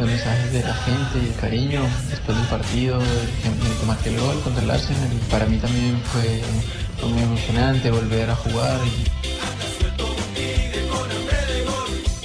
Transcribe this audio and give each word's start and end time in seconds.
los 0.00 0.08
mensajes 0.08 0.52
de 0.52 0.62
la 0.62 0.74
gente 0.74 1.18
y 1.22 1.26
el 1.26 1.34
cariño 1.34 1.82
después 2.08 2.36
del 2.36 2.46
partido, 2.46 2.98
el 2.98 3.98
que 4.02 4.08
el 4.08 4.18
gol 4.18 4.40
contra 4.40 4.62
el 4.62 4.70
Arsenal. 4.70 5.10
Para 5.30 5.44
mí 5.44 5.58
también 5.58 6.00
fue, 6.04 6.40
fue 6.98 7.10
muy 7.10 7.22
emocionante 7.22 7.90
volver 7.90 8.30
a 8.30 8.36
jugar. 8.36 8.80
Y... 8.86 9.04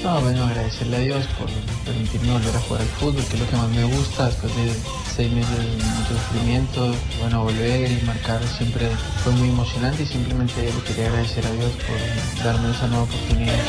No, 0.04 0.22
bueno, 0.22 0.46
agradecerle 0.46 0.96
a 0.96 1.00
Dios 1.00 1.26
por 1.38 1.50
permitirme 1.84 2.32
volver 2.32 2.56
a 2.56 2.60
jugar 2.62 2.82
al 2.82 2.88
fútbol, 2.88 3.26
que 3.26 3.34
es 3.34 3.40
lo 3.42 3.50
que 3.50 3.58
más 3.58 3.70
me 3.70 3.84
gusta 3.84 4.28
después 4.28 4.56
de 4.56 4.72
seis 5.14 5.34
meses 5.34 5.58
de 5.58 5.66
mucho 5.66 6.14
sufrimiento. 6.30 6.96
Bueno, 7.20 7.44
volver 7.44 7.92
y 7.92 8.02
marcar 8.06 8.40
siempre 8.58 8.88
fue 9.24 9.34
muy 9.34 9.50
emocionante 9.50 10.04
y 10.04 10.06
simplemente 10.06 10.64
le 10.64 10.82
quería 10.84 11.08
agradecer 11.08 11.46
a 11.46 11.52
Dios 11.52 11.72
por 11.86 11.98
darme 12.46 12.72
esa 12.72 12.88
nueva 12.88 13.04
oportunidad 13.04 13.60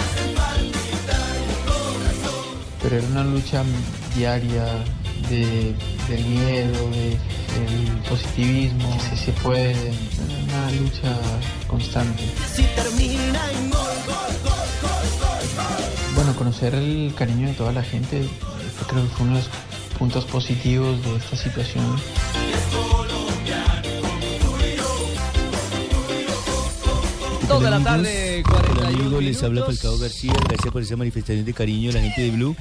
pero 2.89 2.99
era 2.99 3.09
una 3.09 3.25
lucha 3.25 3.65
diaria 4.15 4.65
de, 5.29 5.75
del 6.09 6.25
miedo, 6.25 6.89
de, 6.91 7.11
del 7.11 7.99
positivismo, 8.09 8.97
si 9.11 9.17
se 9.17 9.33
puede, 9.33 9.93
una 10.45 10.71
lucha 10.71 11.19
constante. 11.67 12.23
Bueno, 16.15 16.37
conocer 16.37 16.77
el 16.77 17.13
cariño 17.17 17.49
de 17.49 17.55
toda 17.55 17.73
la 17.73 17.83
gente 17.83 18.29
creo 18.87 19.03
que 19.03 19.09
fue 19.09 19.27
uno 19.27 19.37
de 19.37 19.43
los 19.43 19.51
puntos 19.99 20.25
positivos 20.25 21.03
de 21.03 21.17
esta 21.17 21.37
situación. 21.37 21.97
Dos 27.49 27.63
de 27.63 27.71
la 27.71 27.79
tarde, 27.79 28.43
Hola 28.49 28.61
41 28.61 28.87
amigos, 28.87 29.23
les 29.23 29.43
habla. 29.45 29.65
Falcao 29.65 29.97
García, 29.99 30.33
gracias 30.49 30.73
por 30.73 30.83
esa 30.83 30.97
manifestación 30.97 31.45
de 31.45 31.55
cariño 31.55 31.93
de 31.93 31.95
la 31.95 32.01
gente 32.01 32.23
de 32.23 32.31
Blue 32.33 32.57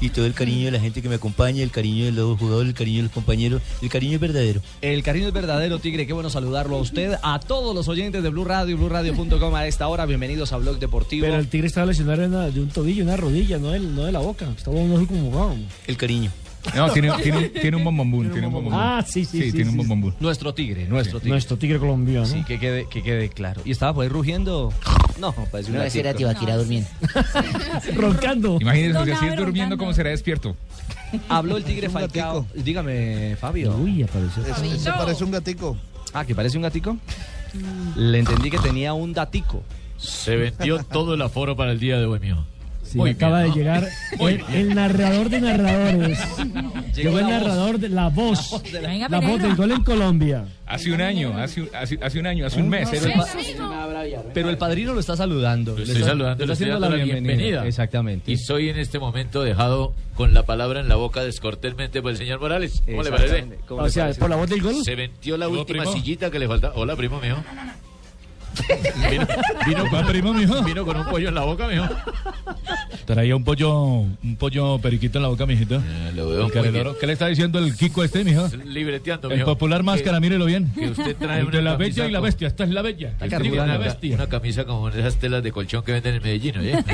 y 0.00 0.10
todo 0.10 0.26
el 0.26 0.34
cariño 0.34 0.66
de 0.66 0.70
la 0.70 0.80
gente 0.80 1.02
que 1.02 1.08
me 1.08 1.16
acompaña, 1.16 1.64
el 1.64 1.72
cariño 1.72 2.04
de 2.04 2.12
los 2.12 2.38
jugadores, 2.38 2.68
el 2.68 2.74
cariño 2.74 2.98
de 2.98 3.02
los 3.04 3.12
compañeros, 3.12 3.62
el 3.82 3.88
cariño 3.88 4.14
es 4.14 4.20
verdadero. 4.20 4.60
El 4.80 5.02
cariño 5.02 5.26
es 5.26 5.32
verdadero, 5.32 5.80
Tigre. 5.80 6.06
Qué 6.06 6.12
bueno 6.12 6.30
saludarlo 6.30 6.76
a 6.76 6.80
usted, 6.80 7.16
a 7.20 7.40
todos 7.40 7.74
los 7.74 7.88
oyentes 7.88 8.22
de 8.22 8.28
Blue 8.28 8.44
Radio, 8.44 8.76
BlueRadio.com 8.76 9.54
a 9.56 9.66
esta 9.66 9.88
hora. 9.88 10.06
Bienvenidos 10.06 10.52
a 10.52 10.58
Blog 10.58 10.78
Deportivo. 10.78 11.26
Pero 11.26 11.38
el 11.38 11.48
tigre 11.48 11.66
estaba 11.66 11.86
lesionado 11.86 12.50
de, 12.50 12.60
un 12.60 12.68
tobillo, 12.68 13.02
una 13.02 13.16
rodilla, 13.16 13.58
no 13.58 13.70
de, 13.70 13.80
no 13.80 14.04
de 14.04 14.12
la 14.12 14.20
boca. 14.20 14.48
Estaba 14.56 14.76
un 14.76 14.92
ojo 14.92 15.06
como 15.08 15.30
vamos. 15.32 15.66
El 15.88 15.96
cariño. 15.96 16.30
No, 16.74 16.90
tiene, 16.90 17.10
tiene, 17.22 17.38
un- 17.38 17.50
tiene 17.52 17.76
un 17.76 17.84
bombombún. 17.84 18.30
Tiene 18.30 18.46
un. 18.46 18.68
Ah, 18.72 19.02
sí, 19.06 19.24
sí, 19.24 19.42
sí, 19.44 19.52
tiene 19.52 19.64
un 19.64 19.66
sí, 19.66 19.70
sí. 19.72 19.76
bombombún. 19.78 20.14
Nuestro 20.20 20.52
Tigre, 20.54 20.86
nuestro 20.86 21.18
Tigre. 21.20 21.30
Nuestro 21.30 21.56
tigre 21.56 21.78
colombiano. 21.78 22.26
Sí, 22.26 22.44
que 22.44 22.58
quede, 22.58 22.86
que 22.88 23.02
quede 23.02 23.28
claro. 23.30 23.62
¿Y 23.64 23.70
estaba 23.70 23.94
por 23.94 24.02
ahí 24.02 24.08
rugiendo? 24.08 24.72
No, 25.18 25.32
parece 25.50 25.70
un 25.70 25.78
No, 25.78 25.82
ese 25.84 26.00
era. 26.00 26.14
Tibaquira 26.14 26.56
durmiendo. 26.56 26.88
Roncando. 27.94 28.58
Imagínense, 28.60 28.98
No, 28.98 29.04
si 29.04 29.10
así 29.12 29.26
no, 29.26 29.32
es 29.32 29.38
durmiendo. 29.38 29.78
¿cómo 29.78 29.92
será 29.92 30.10
despierto? 30.10 30.56
Habló 31.28 31.56
el 31.56 31.64
Tigre 31.64 31.88
Falcao. 31.88 32.46
Dígame, 32.54 33.36
Fabio. 33.40 33.74
Uy, 33.76 34.02
apareció. 34.02 34.42
Se 34.78 34.90
parece 34.90 35.24
un 35.24 35.30
gatico. 35.30 35.76
Ah, 36.12 36.24
¿que 36.24 36.34
parece 36.34 36.56
un 36.56 36.62
gatico? 36.64 36.96
Le 37.96 38.18
entendí 38.18 38.50
que 38.50 38.58
tenía 38.58 38.92
un 38.94 39.12
datico. 39.12 39.62
Se 39.96 40.36
vendió 40.36 40.82
todo 40.84 41.14
el 41.14 41.22
aforo 41.22 41.56
para 41.56 41.72
el 41.72 41.80
día 41.80 41.98
de 41.98 42.06
hoy, 42.06 42.20
mío. 42.20 42.44
Sí, 42.88 42.96
Muy 42.96 43.10
acaba 43.10 43.42
bien, 43.42 43.44
de 43.44 43.48
¿no? 43.50 43.54
llegar 43.56 43.88
Muy 44.18 44.32
el, 44.32 44.44
el 44.54 44.74
narrador 44.74 45.28
de 45.28 45.40
narradores. 45.42 46.18
Llegó 46.96 47.18
el 47.18 47.26
la 47.26 47.30
voz. 47.30 47.30
narrador 47.42 47.78
de 47.78 47.88
la 47.90 48.08
voz. 48.08 48.62
Venga, 48.72 49.08
La 49.10 49.20
voz 49.20 49.42
del 49.42 49.54
gol 49.56 49.72
en 49.72 49.84
Colombia. 49.84 50.44
Hace 50.66 50.92
un 50.92 51.00
año, 51.00 51.36
hace, 51.36 51.62
un- 51.62 51.70
hace, 51.74 51.98
hace 52.02 52.18
un 52.18 52.26
año, 52.26 52.46
hace 52.46 52.60
un 52.60 52.68
mes. 52.68 52.88
Pero 52.90 53.06
el, 53.06 53.12
pa- 53.12 53.26
pero 54.34 54.50
el 54.50 54.58
padrino 54.58 54.94
lo 54.94 55.00
está 55.00 55.16
saludando. 55.16 55.72
Lo 55.72 55.76
Le 55.78 55.82
estoy 55.84 55.96
está- 55.98 56.08
saludando, 56.10 56.44
le 56.44 56.46
le 56.46 56.52
está 56.52 56.64
estoy 56.64 56.70
haciendo 56.78 56.88
la 56.88 57.04
bienvenida. 57.04 57.34
bienvenida. 57.34 57.66
Exactamente. 57.66 58.32
Y 58.32 58.36
soy 58.38 58.68
en 58.70 58.78
este 58.78 58.98
momento 58.98 59.42
dejado 59.42 59.94
con 60.14 60.34
la 60.34 60.44
palabra 60.44 60.80
en 60.80 60.88
la 60.88 60.96
boca 60.96 61.22
descortésmente 61.22 62.00
por 62.02 62.10
el 62.12 62.16
señor 62.16 62.40
Morales. 62.40 62.82
¿Cómo 62.86 63.02
le 63.02 63.10
parece? 63.10 63.44
¿Cómo 63.66 63.82
O 63.82 63.84
le 63.86 63.90
sea, 63.90 64.04
parece? 64.04 64.20
por 64.20 64.30
la 64.30 64.36
voz 64.36 64.48
del 64.50 64.62
gol. 64.62 64.82
Se 64.84 64.94
vendió 64.94 65.36
la 65.36 65.46
¿Llegó, 65.46 65.60
última 65.60 65.82
primo? 65.84 65.92
sillita 65.96 66.30
que 66.30 66.38
le 66.38 66.48
faltaba. 66.48 66.74
Hola, 66.76 66.96
primo 66.96 67.20
mío. 67.20 67.36
Vino, 69.10 69.26
vino, 69.66 69.84
¿Va, 69.92 70.06
primo, 70.06 70.34
mijo? 70.34 70.62
vino 70.62 70.84
con 70.84 70.96
un 70.96 71.06
pollo 71.06 71.28
en 71.28 71.34
la 71.34 71.42
boca, 71.42 71.66
mijo. 71.68 71.86
Traía 73.06 73.34
un 73.36 73.44
pollo, 73.44 73.72
un 73.72 74.36
pollo 74.38 74.78
periquito 74.80 75.18
en 75.18 75.22
la 75.22 75.28
boca, 75.28 75.46
mijito. 75.46 75.76
Eh, 75.76 76.12
lo 76.14 76.28
veo 76.28 76.46
El. 76.52 76.96
¿Qué 77.00 77.06
le 77.06 77.12
está 77.14 77.26
diciendo 77.28 77.58
el 77.58 77.74
Kiko 77.76 78.04
este, 78.04 78.24
mijo? 78.24 78.48
Libreteando, 78.64 79.30
El 79.30 79.38
mijo. 79.38 79.46
popular 79.52 79.82
máscara, 79.82 80.20
mírelo 80.20 80.44
bien. 80.44 80.70
que 80.74 80.90
usted 80.90 81.16
trae 81.16 81.40
Entre 81.40 81.60
una 81.60 81.70
la 81.70 81.76
bella 81.76 82.06
y 82.06 82.10
la 82.10 82.20
bestia. 82.20 82.48
Esta 82.48 82.64
es 82.64 82.70
la 82.70 82.82
bella. 82.82 83.08
Esta 83.12 83.28
Tiene 83.28 83.48
es 83.48 83.54
la 83.54 83.62
una, 83.64 83.78
bestia. 83.78 84.14
una 84.14 84.26
camisa 84.26 84.64
como 84.64 84.88
esas 84.90 85.16
telas 85.16 85.42
de 85.42 85.52
colchón 85.52 85.82
que 85.84 85.92
venden 85.92 86.16
en 86.16 86.22
Medellín, 86.22 86.54
linda. 86.62 86.84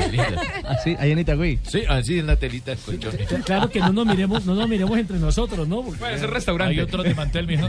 Ah, 0.63 0.75
sí, 0.83 0.95
ahí 0.99 1.11
en 1.11 1.19
Itagüí. 1.19 1.59
Sí, 1.67 1.81
así 1.89 2.19
es 2.19 2.25
la 2.25 2.35
telita 2.37 2.71
de 2.71 2.77
colchón. 2.77 3.11
Claro 3.43 3.69
que 3.69 3.79
no 3.79 3.91
nos 3.91 4.05
miremos, 4.05 4.45
no 4.45 4.55
nos 4.55 4.69
miremos 4.69 4.97
entre 4.97 5.17
nosotros, 5.17 5.67
¿no? 5.67 5.81
Porque 5.81 6.17
ser 6.17 6.29
restaurante. 6.29 6.75
Hay 6.75 6.79
otro 6.79 7.03
de 7.03 7.13
mantel, 7.13 7.47
mijo. 7.47 7.67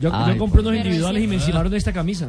yo, 0.00 0.10
Ay, 0.12 0.32
yo 0.32 0.38
compré 0.38 0.60
unos 0.62 0.74
individuales 0.76 1.20
sí. 1.20 1.24
y 1.24 1.28
me 1.28 1.34
encimaron 1.36 1.70
de 1.70 1.78
esta 1.78 1.92
camisa. 1.92 2.28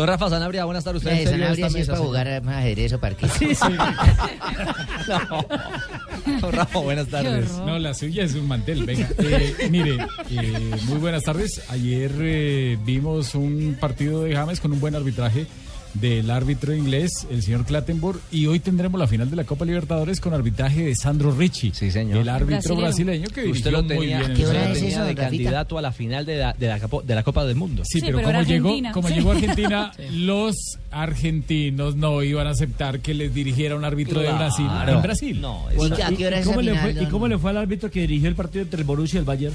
Don 0.00 0.08
Rafa 0.08 0.30
Sanabria, 0.30 0.64
buenas 0.64 0.82
tardes. 0.82 1.04
Usted 1.04 1.24
Sanabria 1.24 1.68
sí 1.68 1.80
es 1.80 1.86
para 1.86 1.98
jugar 1.98 2.42
más 2.42 2.56
ajedrez 2.56 2.90
o 2.94 2.98
parque. 2.98 3.28
Sí, 3.28 3.54
sí. 3.54 3.60
No. 5.06 6.40
Don 6.40 6.52
Rafa, 6.52 6.78
buenas 6.78 7.06
tardes. 7.08 7.50
No, 7.66 7.78
la 7.78 7.92
suya 7.92 8.24
es 8.24 8.34
un 8.34 8.48
mantel. 8.48 8.84
Venga, 8.84 9.10
eh, 9.18 9.68
mire, 9.70 9.98
eh, 10.30 10.76
muy 10.86 10.96
buenas 10.96 11.22
tardes. 11.24 11.60
Ayer 11.68 12.12
eh, 12.18 12.78
vimos 12.82 13.34
un 13.34 13.76
partido 13.78 14.22
de 14.22 14.34
James 14.34 14.58
con 14.60 14.72
un 14.72 14.80
buen 14.80 14.94
arbitraje 14.94 15.46
del 15.94 16.30
árbitro 16.30 16.74
inglés, 16.74 17.26
el 17.30 17.42
señor 17.42 17.64
Clattenburg, 17.64 18.20
y 18.30 18.46
hoy 18.46 18.60
tendremos 18.60 18.98
la 18.98 19.06
final 19.06 19.28
de 19.28 19.36
la 19.36 19.44
Copa 19.44 19.64
Libertadores 19.64 20.20
con 20.20 20.32
arbitraje 20.34 20.84
de 20.84 20.94
Sandro 20.94 21.32
Ricci, 21.32 21.72
Sí, 21.74 21.90
señor. 21.90 22.18
el 22.18 22.28
árbitro 22.28 22.76
Brasileño. 22.76 22.80
brasileño 22.80 23.28
que 23.28 23.48
Usted 23.48 23.70
lo 23.72 23.82
muy 23.82 23.88
tenía, 23.98 24.18
bien. 24.20 24.34
qué 24.34 24.46
hora 24.46 24.70
es 24.70 24.78
eso, 24.82 25.00
de 25.00 25.14
Rafita? 25.14 25.22
candidato 25.22 25.78
a 25.78 25.82
la 25.82 25.92
final 25.92 26.24
de 26.24 26.36
la, 26.36 26.52
de 26.58 26.68
la, 26.68 26.78
Capo- 26.78 27.02
de 27.02 27.14
la 27.14 27.22
Copa 27.22 27.44
del 27.44 27.56
Mundo. 27.56 27.82
Sí, 27.84 27.98
Sí, 27.98 28.06
pero, 28.06 28.18
pero 28.18 28.28
como 28.28 28.38
era 28.40 28.48
llegó, 28.48 28.68
Argentina. 28.68 28.92
como 28.92 29.08
Sí. 29.08 29.14
llegó 29.14 29.30
Argentina, 29.32 29.92
los 30.12 30.56
argentinos 30.90 31.96
no 31.96 32.22
iban 32.22 32.46
a 32.46 32.50
aceptar 32.50 33.00
que 33.00 33.14
les 33.14 33.34
dirigiera 33.34 33.74
un 33.76 33.84
árbitro 33.84 34.20
de 34.20 34.32
Brasil 34.32 34.66
en 34.86 35.02
Brasil. 35.02 35.40
No, 35.40 35.64
¿Y 35.72 35.74
eso- 35.74 35.94
a 36.04 36.10
qué 36.16 36.26
hora 36.26 36.36
¿Y 36.38 36.40
es 36.40 36.46
cómo, 36.46 36.60
le 36.62 36.78
fue, 36.78 36.92
¿Y 37.02 37.06
cómo 37.06 37.28
le 37.28 37.38
fue 37.38 37.50
al 37.50 37.56
árbitro 37.58 37.90
que 37.90 38.00
dirigió 38.02 38.28
el 38.28 38.34
partido 38.34 38.62
entre 38.62 38.80
el 38.80 38.86
Borussia 38.86 39.16
y 39.16 39.20
el 39.20 39.24
Bayern? 39.24 39.54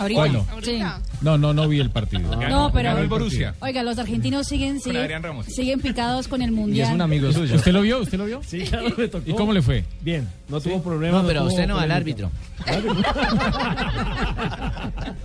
Ahorita. 0.00 0.20
Bueno. 0.20 0.46
Sí. 0.62 0.80
No, 1.20 1.36
no, 1.38 1.52
no 1.52 1.68
vi 1.68 1.78
el 1.80 1.90
partido. 1.90 2.34
No, 2.36 2.70
pero- 2.72 2.88
Ganó 2.90 3.00
el 3.02 3.08
Borussia. 3.08 3.54
Oiga, 3.60 3.82
los 3.82 3.98
argentinos 3.98 4.46
siguen, 4.48 4.74
Con 4.74 4.80
siguen, 4.82 5.02
Adrián 5.02 5.22
Ramos. 5.22 5.46
siguen 5.46 5.80
picados 5.80 6.26
con 6.26 6.40
el 6.42 6.48
Y 6.50 6.52
mundial. 6.52 6.88
es 6.88 6.94
un 6.94 7.00
amigo 7.02 7.30
suyo. 7.32 7.54
¿Usted 7.56 7.72
lo 7.72 7.82
vio? 7.82 8.00
¿Usted 8.00 8.18
lo 8.18 8.24
vio? 8.24 8.40
Sí, 8.46 8.60
claro, 8.62 8.88
me 8.96 9.08
tocó. 9.08 9.30
¿Y 9.30 9.34
cómo 9.34 9.52
le 9.52 9.62
fue? 9.62 9.84
Bien, 10.00 10.26
no 10.48 10.60
tuvo 10.60 10.82
problema. 10.82 11.20
No, 11.20 11.26
pero 11.28 11.40
tuvo 11.40 11.50
usted 11.50 11.66
no 11.68 11.76
va 11.76 11.82
al 11.82 11.90
árbitro. 11.92 12.30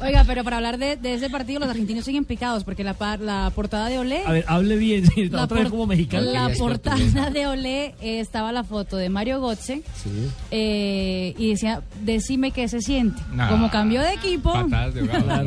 Oiga, 0.02 0.24
pero 0.28 0.44
para 0.44 0.58
hablar 0.58 0.78
de, 0.78 0.96
de 0.98 1.14
ese 1.14 1.30
partido, 1.30 1.60
los 1.60 1.70
argentinos 1.70 2.06
siguen 2.06 2.26
picados 2.26 2.64
porque 2.64 2.84
la, 2.84 2.94
par- 2.94 3.20
la 3.20 3.52
portada 3.56 3.88
de 3.90 4.00
Olé. 4.00 4.24
A 4.26 4.32
ver, 4.32 4.46
hable 4.48 4.76
bien, 4.76 5.06
sí, 5.16 5.30
la 5.30 5.44
otra 5.44 5.60
vez 5.62 5.70
como 5.70 5.88
mexicano. 5.88 6.30
La 6.32 6.50
portada 6.58 7.30
de 7.32 7.48
Olé 7.48 7.96
eh, 8.02 8.20
estaba 8.20 8.52
la 8.52 8.64
foto 8.64 8.98
de 8.98 9.10
Mario 9.10 9.40
Götze 9.42 9.82
eh, 10.52 11.34
y 11.38 11.50
decía, 11.52 11.82
decime 12.04 12.52
qué 12.52 12.68
se 12.68 12.82
siente. 12.82 13.22
Nah. 13.34 13.50
Como 13.50 13.70
cambió 13.72 14.02
de 14.02 14.14
equipo, 14.14 14.52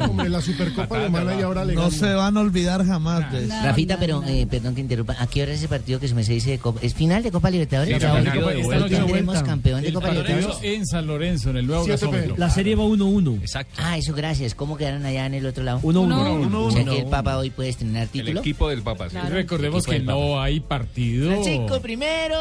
Hombre, 0.08 0.28
la 0.28 0.40
Supercopa 0.40 0.96
Alemana 0.98 1.34
y 1.38 1.42
ahora 1.42 1.64
le 1.64 1.74
No 1.74 1.90
se 1.90 2.12
van 2.14 2.36
a 2.36 2.40
olvidar 2.40 2.84
jamás 2.86 3.30
de 3.32 3.44
eso. 3.44 3.54
Rafita, 3.64 3.98
pero 3.98 4.22
eh, 4.26 4.46
perdón 4.50 4.74
que 4.74 4.80
interrumpa. 4.80 5.16
¿A 5.18 5.26
qué 5.26 5.42
hora 5.42 5.52
es 5.52 5.58
ese 5.58 5.68
partido 5.68 6.00
que 6.00 6.08
se 6.08 6.14
me 6.14 6.24
se 6.24 6.32
dice 6.34 6.50
de 6.50 6.58
Copa? 6.58 6.80
¿Es 6.82 6.94
final 6.94 7.22
de 7.22 7.30
Copa 7.30 7.50
Libertadores? 7.50 7.94
Sí, 7.94 8.00
final 8.00 8.24
de 8.24 8.30
Copa- 8.32 8.78
Hoy 8.84 8.90
tendremos 8.90 9.42
campeón 9.42 9.82
de 9.82 9.88
El 9.88 9.94
Copa 9.94 10.10
Libertadores. 10.10 10.58
en 10.62 10.86
San 10.86 11.06
Lorenzo, 11.06 11.50
en 11.50 11.56
el 11.58 11.66
nuevo 11.66 11.84
gasómetro. 11.86 12.34
La 12.36 12.50
serie 12.50 12.74
va 12.74 12.84
1-1. 12.84 13.36
Exacto. 13.40 13.74
Ah, 13.82 13.96
eso 13.98 14.12
gracias. 14.14 14.54
¿Cómo 14.54 14.76
quedaron 14.76 15.04
allá 15.06 15.26
en 15.26 15.34
el 15.34 15.46
otro 15.46 15.64
lado? 15.64 15.80
1-1. 15.82 16.54
O 16.66 16.70
sea 16.70 16.84
que 16.84 16.98
el 17.00 17.06
Papa 17.06 17.36
hoy 17.38 17.50
puede 17.50 17.68
estrenar 17.70 18.08
título. 18.08 18.42
del 18.68 18.82
Papa. 18.82 19.08
Claro. 19.08 19.28
Recordemos 19.34 19.86
Equipo 19.86 19.92
que 19.98 20.04
no 20.04 20.40
hay 20.40 20.60
partido. 20.60 21.30
Francisco 21.30 21.80
primero, 21.80 22.36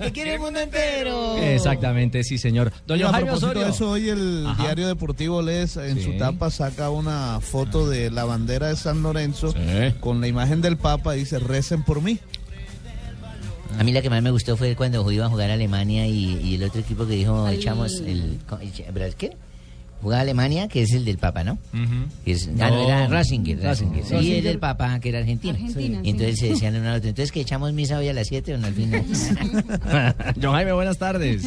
te 0.00 0.12
quiere 0.12 0.34
el 0.34 0.40
mundo 0.40 0.60
entero. 0.60 1.36
Exactamente, 1.38 2.22
sí, 2.24 2.38
señor. 2.38 2.72
Doña 2.86 3.08
a 3.08 3.12
Jaime 3.12 3.26
propósito 3.30 3.46
Osorio. 3.50 3.64
de 3.66 3.70
eso, 3.72 3.90
hoy 3.90 4.08
el 4.08 4.46
Ajá. 4.46 4.62
diario 4.62 4.86
deportivo 4.88 5.42
En 5.76 5.96
Sí. 5.98 6.04
su 6.04 6.18
tapa 6.18 6.50
saca 6.50 6.90
una 6.90 7.40
foto 7.40 7.88
de 7.88 8.10
la 8.10 8.24
bandera 8.24 8.68
de 8.68 8.76
San 8.76 9.02
Lorenzo 9.02 9.54
con 10.00 10.20
la 10.20 10.28
imagen 10.28 10.60
del 10.60 10.76
Papa 10.76 11.16
y 11.16 11.20
dice, 11.20 11.38
recen 11.38 11.82
por 11.84 12.02
mí. 12.02 12.18
A 13.78 13.82
mí 13.82 13.92
la 13.92 14.02
que 14.02 14.10
más 14.10 14.22
me 14.22 14.30
gustó 14.30 14.56
fue 14.56 14.76
cuando 14.76 15.10
iba 15.10 15.26
a 15.26 15.28
jugar 15.28 15.50
a 15.50 15.54
Alemania 15.54 16.06
y, 16.06 16.38
y 16.42 16.54
el 16.54 16.62
otro 16.64 16.80
equipo 16.80 17.06
que 17.06 17.14
dijo, 17.14 17.48
echamos 17.48 17.94
el... 18.00 18.38
el- 18.60 19.14
¿Qué? 19.16 19.36
Jugaba 20.04 20.20
Alemania, 20.20 20.68
que 20.68 20.82
es 20.82 20.92
el 20.92 21.04
del 21.04 21.16
Papa, 21.18 21.42
¿no? 21.44 21.56
Que 22.24 22.32
es- 22.32 22.48
ah, 22.60 22.68
no, 22.68 22.76
No. 22.76 22.84
era 22.88 23.06
Rasinger, 23.08 23.58
Rasinger. 23.60 24.02
Rasinger. 24.02 24.22
Y 24.22 24.34
el 24.36 24.44
del 24.44 24.58
Papa, 24.58 25.00
que 25.00 25.08
era 25.08 25.18
Argentina. 25.20 25.54
Argentina, 25.54 26.00
Y 26.04 26.10
entonces 26.10 26.34
sí. 26.38 26.40
se 26.46 26.48
decían 26.52 26.76
uno 26.76 26.90
al 26.90 26.96
otro, 26.98 27.08
entonces 27.08 27.32
que 27.32 27.40
echamos 27.40 27.72
misa 27.72 27.96
hoy 27.98 28.08
a 28.08 28.12
las 28.12 28.26
7 28.28 28.54
o 28.54 28.58
no 28.58 28.66
al 28.66 28.74
final. 28.74 29.02
John 30.42 30.52
Jaime, 30.52 30.72
buenas 30.72 30.98
tardes. 30.98 31.44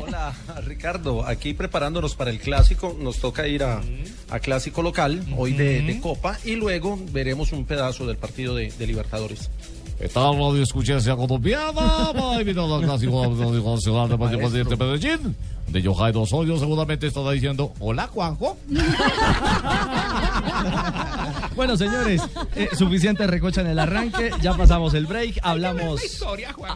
Hola, 0.00 0.32
Ricardo. 0.64 1.26
Aquí 1.26 1.52
preparándonos 1.52 2.14
para 2.14 2.30
el 2.30 2.38
clásico. 2.38 2.96
Nos 3.00 3.18
toca 3.18 3.46
ir 3.48 3.62
a, 3.64 3.82
a 4.30 4.38
clásico 4.38 4.82
local, 4.82 5.22
hoy 5.36 5.52
de, 5.54 5.82
de 5.82 6.00
Copa, 6.00 6.38
y 6.44 6.54
luego 6.56 6.98
veremos 7.12 7.52
un 7.52 7.64
pedazo 7.64 8.06
del 8.06 8.16
partido 8.16 8.54
de, 8.54 8.70
de 8.78 8.86
Libertadores. 8.86 9.50
Esta 9.98 10.20
radio 10.30 10.62
escuchencia 10.62 11.16
colombiana 11.16 11.72
va 12.12 12.38
invitado 12.38 12.76
al 12.76 12.84
clásico 12.84 13.26
nacional 13.34 14.10
de 14.52 14.76
Medellín. 14.76 15.36
De 15.68 15.82
Yohai 15.82 16.12
Osorio 16.14 16.58
seguramente 16.58 17.06
estará 17.06 17.30
diciendo, 17.32 17.72
hola 17.80 18.06
Juanjo. 18.06 18.56
Bueno, 21.56 21.74
señores, 21.78 22.20
eh, 22.54 22.68
suficiente 22.76 23.26
recocha 23.26 23.62
en 23.62 23.68
el 23.68 23.78
arranque. 23.78 24.30
Ya 24.42 24.54
pasamos 24.54 24.92
el 24.92 25.06
break. 25.06 25.38
Hablamos, 25.42 26.02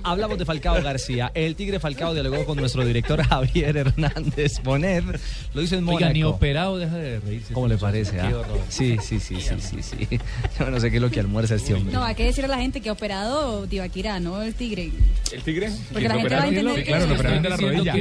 hablamos 0.02 0.38
de 0.38 0.46
Falcao 0.46 0.82
García. 0.82 1.30
El 1.34 1.54
Tigre 1.54 1.78
Falcao 1.78 2.14
dialogó 2.14 2.46
con 2.46 2.56
nuestro 2.56 2.82
director 2.82 3.22
Javier 3.28 3.76
Hernández 3.76 4.62
Bonet. 4.62 5.04
Lo 5.52 5.60
hizo 5.60 5.76
en 5.76 5.84
Mónaco. 5.84 5.98
Oiga, 5.98 6.12
ni 6.14 6.24
operado 6.24 6.78
deja 6.78 6.96
de 6.96 7.20
reírse. 7.20 7.52
¿Cómo 7.52 7.68
le 7.68 7.76
parece? 7.76 8.20
Ah? 8.20 8.32
Sí, 8.70 8.96
sí, 9.02 9.20
sí, 9.20 9.36
sí, 9.38 9.54
sí, 9.60 9.82
sí. 9.82 10.18
Yo 10.58 10.70
no 10.70 10.80
sé 10.80 10.90
qué 10.90 10.96
es 10.96 11.02
lo 11.02 11.10
que 11.10 11.20
almuerza 11.20 11.56
este 11.56 11.74
hombre. 11.74 11.92
No, 11.92 12.02
hay 12.02 12.14
que 12.14 12.24
decirle 12.24 12.46
a 12.46 12.56
la 12.56 12.62
gente 12.62 12.80
que 12.80 12.88
ha 12.88 12.92
operado 12.92 13.66
Tibaquirá, 13.66 14.18
no 14.18 14.40
el 14.40 14.54
tigre. 14.54 14.92
¿El 15.30 15.42
tigre? 15.42 15.70
Porque 15.92 16.08
la 16.08 16.14
gente 16.14 16.34
va 16.34 16.42
a 16.42 16.48
entender 16.48 16.74
Sí, 16.74 16.82
que 16.82 16.84
claro, 16.86 17.06
lo 17.06 17.14
operaron 17.14 17.42
de 17.42 17.48
la 17.50 17.56
rodilla. 17.58 17.92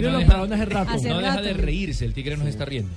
No 0.86 0.92
no 1.10 1.20
deja- 1.20 1.36
rato. 1.36 1.44
De 1.44 1.54
reírse, 1.54 2.06
el 2.06 2.14
tigre 2.14 2.38
nos 2.38 2.48
está 2.48 2.66
riendo. 2.66 2.92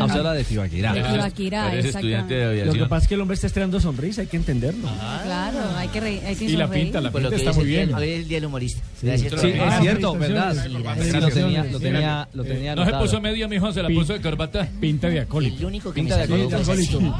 Ah, 0.00 0.06
se 0.08 0.18
habla 0.18 0.32
de 0.34 0.44
Tibaquirá. 0.44 0.92
De 0.92 1.02
Tibaquirá, 1.02 1.72
Eres 1.72 1.86
estudiante 1.86 2.34
de 2.34 2.44
Lo 2.44 2.52
que 2.54 2.60
aviación. 2.60 2.88
pasa 2.88 3.02
es 3.04 3.08
que 3.08 3.14
el 3.14 3.20
hombre 3.20 3.34
está 3.34 3.46
estrenando 3.46 3.80
sonrisa, 3.80 4.20
hay 4.20 4.26
que 4.26 4.36
entenderlo. 4.36 4.88
Claro, 5.24 5.58
hay 5.76 5.88
que 5.88 6.00
reír. 6.00 6.20
Hay 6.26 6.36
que 6.36 6.44
Y 6.44 6.56
la 6.56 6.68
pinta, 6.70 7.00
la 7.00 7.10
lo 7.10 7.12
pinta 7.18 7.30
que 7.30 7.36
está 7.36 7.52
muy 7.52 7.62
el 7.62 7.68
bien. 7.68 7.88
día- 7.88 7.96
Hoy 7.96 8.08
es 8.10 8.18
el 8.20 8.28
día 8.28 8.36
del 8.38 8.44
humorista. 8.46 8.82
Gracias. 9.02 9.40
Sí, 9.40 9.48
es 9.48 9.80
cierto. 9.80 10.14
¿verdad? 10.18 10.54
Lo 10.66 10.82
tenía, 11.28 11.64
lo 11.64 11.78
tenía, 11.80 12.28
lo 12.34 12.44
tenía 12.44 12.74
No 12.74 12.84
se 12.84 12.92
puso 12.92 13.20
media, 13.20 13.48
mijo, 13.48 13.72
se 13.72 13.82
la 13.82 13.88
puso 13.88 14.12
de 14.12 14.20
corbata. 14.20 14.68
Pinta 14.80 15.08
de 15.08 15.16
El 15.18 15.22
acólito. 15.24 15.66
único 15.66 15.92
que 15.92 16.00
Pinta 16.00 16.16
me 16.16 16.22
de 16.22 16.28
saludó 16.28 16.50
fue 16.50 16.60
acólito. 16.60 17.00
Sachín. 17.00 17.12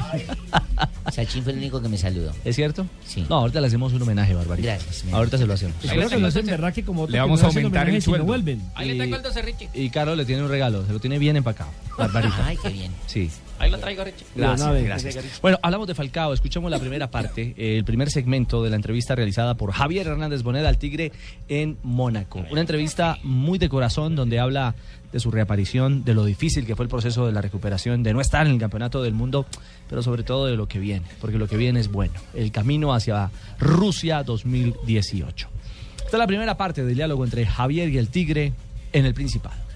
Sachín 1.11 1.43
fue 1.43 1.51
el 1.53 1.57
único 1.59 1.81
que 1.81 1.89
me 1.89 1.97
saludó. 1.97 2.31
¿Es 2.45 2.55
cierto? 2.55 2.85
Sí. 3.05 3.25
No, 3.29 3.37
ahorita 3.37 3.61
le 3.61 3.67
hacemos 3.67 3.93
un 3.93 4.01
homenaje, 4.01 4.33
Barbarita. 4.33 4.73
Gracias, 4.75 5.05
Ahorita 5.11 5.37
se 5.37 5.45
lo 5.47 5.53
hacemos. 5.53 5.75
Espero 5.83 6.09
que 6.09 6.17
no 6.17 6.27
hacen 6.27 6.45
verdad 6.45 6.73
que 6.73 6.83
como 6.83 7.03
otro 7.03 7.11
Le 7.13 7.19
vamos 7.19 7.41
a 7.43 7.47
aumentar 7.47 7.89
el 7.89 8.01
sueldo. 8.01 8.25
vuelven. 8.25 8.61
Ahí 8.75 8.89
le 8.89 9.03
tengo 9.03 9.15
el 9.15 9.21
doce, 9.23 9.41
Richie. 9.41 9.69
Y 9.73 9.89
Carlos 9.89 10.17
le 10.17 10.25
tiene 10.25 10.43
un 10.43 10.49
regalo, 10.49 10.85
se 10.85 10.93
lo 10.93 10.99
tiene 10.99 11.17
bien 11.19 11.35
empacado. 11.35 11.69
Barbarita. 11.97 12.45
Ay, 12.45 12.57
qué 12.61 12.69
bien. 12.69 12.91
Sí. 13.07 13.29
Ahí 13.59 13.69
lo 13.69 13.77
traigo, 13.77 14.03
Richie. 14.05 14.25
Gracias, 14.35 14.83
gracias. 14.83 15.41
Bueno, 15.41 15.59
hablamos 15.61 15.87
de 15.87 15.93
Falcao. 15.93 16.33
Escuchemos 16.33 16.71
la 16.71 16.79
primera 16.79 17.11
parte, 17.11 17.53
eh, 17.57 17.77
el 17.77 17.83
primer 17.83 18.09
segmento 18.09 18.63
de 18.63 18.69
la 18.69 18.77
entrevista 18.77 19.15
realizada 19.15 19.55
por 19.55 19.73
Javier 19.73 20.07
Hernández 20.07 20.43
Bonet 20.43 20.65
al 20.65 20.77
Tigre 20.77 21.11
en 21.49 21.77
Mónaco. 21.83 22.45
Una 22.51 22.61
entrevista 22.61 23.17
muy 23.23 23.59
de 23.59 23.67
corazón 23.67 24.15
donde 24.15 24.39
habla 24.39 24.75
de 25.11 25.19
su 25.19 25.29
reaparición, 25.29 26.05
de 26.05 26.13
lo 26.13 26.23
difícil 26.23 26.65
que 26.65 26.75
fue 26.75 26.85
el 26.85 26.89
proceso 26.89 27.25
de 27.25 27.33
la 27.33 27.41
recuperación, 27.41 28.01
de 28.01 28.13
no 28.13 28.21
estar 28.21 28.45
en 28.45 28.53
el 28.53 28.59
campeonato 28.59 29.01
del 29.01 29.13
mundo, 29.13 29.45
pero 29.89 30.03
sobre 30.03 30.23
todo 30.23 30.45
de 30.45 30.55
lo 30.55 30.67
que 30.67 30.79
viene, 30.79 31.05
porque 31.19 31.37
lo 31.37 31.47
que 31.47 31.57
viene 31.57 31.79
es 31.79 31.91
bueno. 31.91 32.13
El 32.33 32.51
camino 32.51 32.93
hacia 32.93 33.29
Rusia 33.59 34.23
2018. 34.23 35.49
Esta 35.97 36.17
es 36.17 36.19
la 36.19 36.27
primera 36.27 36.55
parte 36.55 36.85
del 36.85 36.95
diálogo 36.95 37.25
entre 37.25 37.45
Javier 37.45 37.89
y 37.89 37.97
el 37.97 38.09
Tigre 38.09 38.53
en 38.93 39.05
el 39.05 39.13
Principado. 39.13 39.68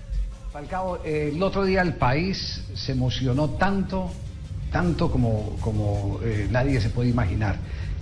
Falcao, 0.54 1.02
eh, 1.04 1.32
el 1.34 1.42
otro 1.42 1.66
día 1.66 1.82
el 1.82 1.96
país 1.96 2.64
se 2.76 2.92
emocionó 2.92 3.50
tanto, 3.58 4.12
tanto 4.72 5.10
como, 5.10 5.58
como 5.60 6.20
eh, 6.24 6.48
nadie 6.52 6.80
se 6.80 6.92
puede 6.92 7.10
imaginar. 7.10 7.56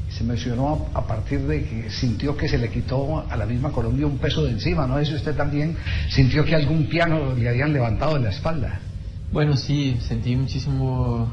Se 0.09 0.25
emocionó 0.25 0.89
a, 0.93 0.99
a 0.99 1.07
partir 1.07 1.39
de 1.47 1.63
que 1.63 1.89
sintió 1.89 2.35
que 2.35 2.49
se 2.49 2.57
le 2.57 2.69
quitó 2.69 3.25
a 3.31 3.37
la 3.37 3.45
misma 3.45 3.71
Colombia 3.71 4.05
un 4.05 4.17
peso 4.17 4.43
de 4.43 4.51
encima, 4.51 4.85
¿no? 4.85 4.99
Eso 4.99 5.15
usted 5.15 5.33
también 5.33 5.77
sintió 6.09 6.43
que 6.43 6.53
algún 6.53 6.87
piano 6.87 7.33
le 7.35 7.47
habían 7.47 7.71
levantado 7.71 8.15
de 8.15 8.19
la 8.19 8.31
espalda. 8.31 8.81
Bueno, 9.31 9.55
sí, 9.55 9.97
sentí 10.05 10.35
muchísimo 10.35 11.31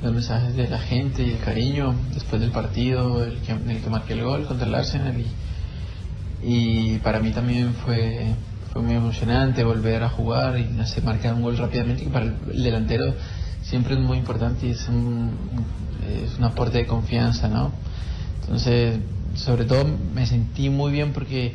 los 0.00 0.12
mensajes 0.12 0.54
de 0.54 0.68
la 0.68 0.78
gente 0.78 1.24
y 1.24 1.30
el 1.30 1.40
cariño 1.40 1.96
después 2.14 2.40
del 2.40 2.52
partido, 2.52 3.24
el 3.24 3.40
que, 3.40 3.50
el 3.50 3.82
que 3.82 3.90
marqué 3.90 4.12
el 4.12 4.22
gol 4.22 4.46
contra 4.46 4.68
el 4.68 4.74
Arsenal. 4.76 5.16
Y, 5.18 6.94
y 6.94 6.98
para 6.98 7.18
mí 7.18 7.32
también 7.32 7.74
fue, 7.74 8.36
fue 8.72 8.82
muy 8.82 8.94
emocionante 8.94 9.64
volver 9.64 10.02
a 10.02 10.08
jugar 10.08 10.58
y 10.58 10.78
hacer 10.80 11.02
marcar 11.04 11.34
un 11.34 11.42
gol 11.42 11.56
rápidamente, 11.58 12.04
que 12.04 12.10
para 12.10 12.26
el, 12.26 12.36
el 12.52 12.62
delantero 12.62 13.14
siempre 13.62 13.94
es 13.94 14.00
muy 14.00 14.18
importante 14.18 14.66
y 14.66 14.70
es 14.70 14.88
un, 14.88 15.32
es 16.24 16.38
un 16.38 16.44
aporte 16.44 16.78
de 16.78 16.86
confianza, 16.86 17.48
¿no? 17.48 17.72
Entonces, 18.42 18.98
sobre 19.34 19.64
todo 19.64 19.84
me 20.14 20.26
sentí 20.26 20.68
muy 20.70 20.92
bien 20.92 21.12
porque 21.12 21.54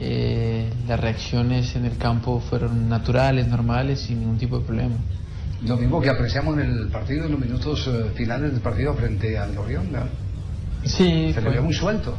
eh, 0.00 0.72
las 0.88 0.98
reacciones 0.98 1.74
en 1.76 1.84
el 1.84 1.96
campo 1.98 2.40
fueron 2.40 2.88
naturales, 2.88 3.46
normales, 3.48 4.00
sin 4.00 4.20
ningún 4.20 4.38
tipo 4.38 4.58
de 4.58 4.64
problema. 4.64 4.94
Lo 5.64 5.76
mismo 5.76 6.00
que 6.00 6.10
apreciamos 6.10 6.58
en 6.58 6.70
el 6.70 6.88
partido, 6.88 7.26
en 7.26 7.32
los 7.32 7.40
minutos 7.40 7.86
eh, 7.86 8.10
finales 8.16 8.50
del 8.52 8.60
partido 8.60 8.94
frente 8.94 9.38
al 9.38 9.56
Orión, 9.58 9.92
¿no? 9.92 10.00
Sí, 10.84 11.32
Se 11.32 11.40
le 11.40 11.46
fue- 11.46 11.50
ve 11.50 11.60
muy 11.60 11.74
suelto. 11.74 12.14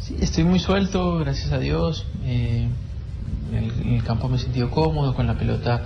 Sí, 0.00 0.16
estoy 0.20 0.44
muy 0.44 0.58
suelto, 0.58 1.18
gracias 1.18 1.52
a 1.52 1.58
Dios. 1.58 2.06
Eh, 2.24 2.68
en, 3.52 3.64
el, 3.64 3.94
el 3.94 4.02
campo 4.02 4.28
me 4.28 4.36
he 4.36 4.38
sentido 4.40 4.70
cómodo, 4.70 5.14
con 5.14 5.26
la 5.26 5.34
pelota 5.34 5.82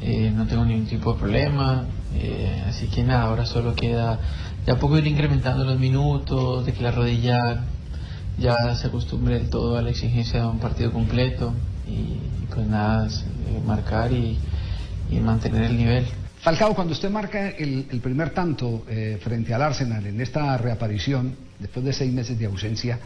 eh, 0.00 0.30
no 0.34 0.46
tengo 0.46 0.64
ningún 0.64 0.86
tipo 0.86 1.12
de 1.12 1.18
problema. 1.18 1.84
eh, 2.14 2.64
así 2.68 2.88
que 2.88 3.02
nada, 3.02 3.24
ahora 3.24 3.46
solo 3.46 3.74
queda 3.74 4.18
ya 4.66 4.76
poco 4.78 4.98
ir 4.98 5.06
incrementando 5.06 5.64
los 5.64 5.78
minutos, 5.78 6.64
de 6.66 6.72
que 6.72 6.82
la 6.82 6.92
rodilla 6.92 7.64
ya 8.38 8.74
se 8.76 8.86
acostumbre 8.86 9.34
del 9.34 9.50
todo 9.50 9.76
a 9.76 9.82
la 9.82 9.90
exigencia 9.90 10.40
de 10.40 10.46
un 10.46 10.58
partido 10.58 10.92
completo. 10.92 11.52
Y, 11.86 11.92
y 11.92 12.46
pues 12.52 12.66
nada, 12.66 13.08
eh, 13.08 13.60
marcar 13.66 14.12
y, 14.12 14.38
y 15.10 15.20
mantener 15.20 15.64
el 15.64 15.76
nivel. 15.76 16.06
Falcao, 16.40 16.74
cuando 16.74 16.92
usted 16.92 17.10
marca 17.10 17.50
el, 17.50 17.86
el 17.90 18.00
primer 18.00 18.30
tanto 18.30 18.84
eh, 18.88 19.18
frente 19.22 19.54
al 19.54 19.62
Arsenal 19.62 20.06
en 20.06 20.20
esta 20.20 20.56
reaparición, 20.58 21.36
después 21.58 21.84
de 21.84 21.92
seis 21.92 22.12
meses 22.12 22.38
de 22.38 22.46
ausencia, 22.46 22.98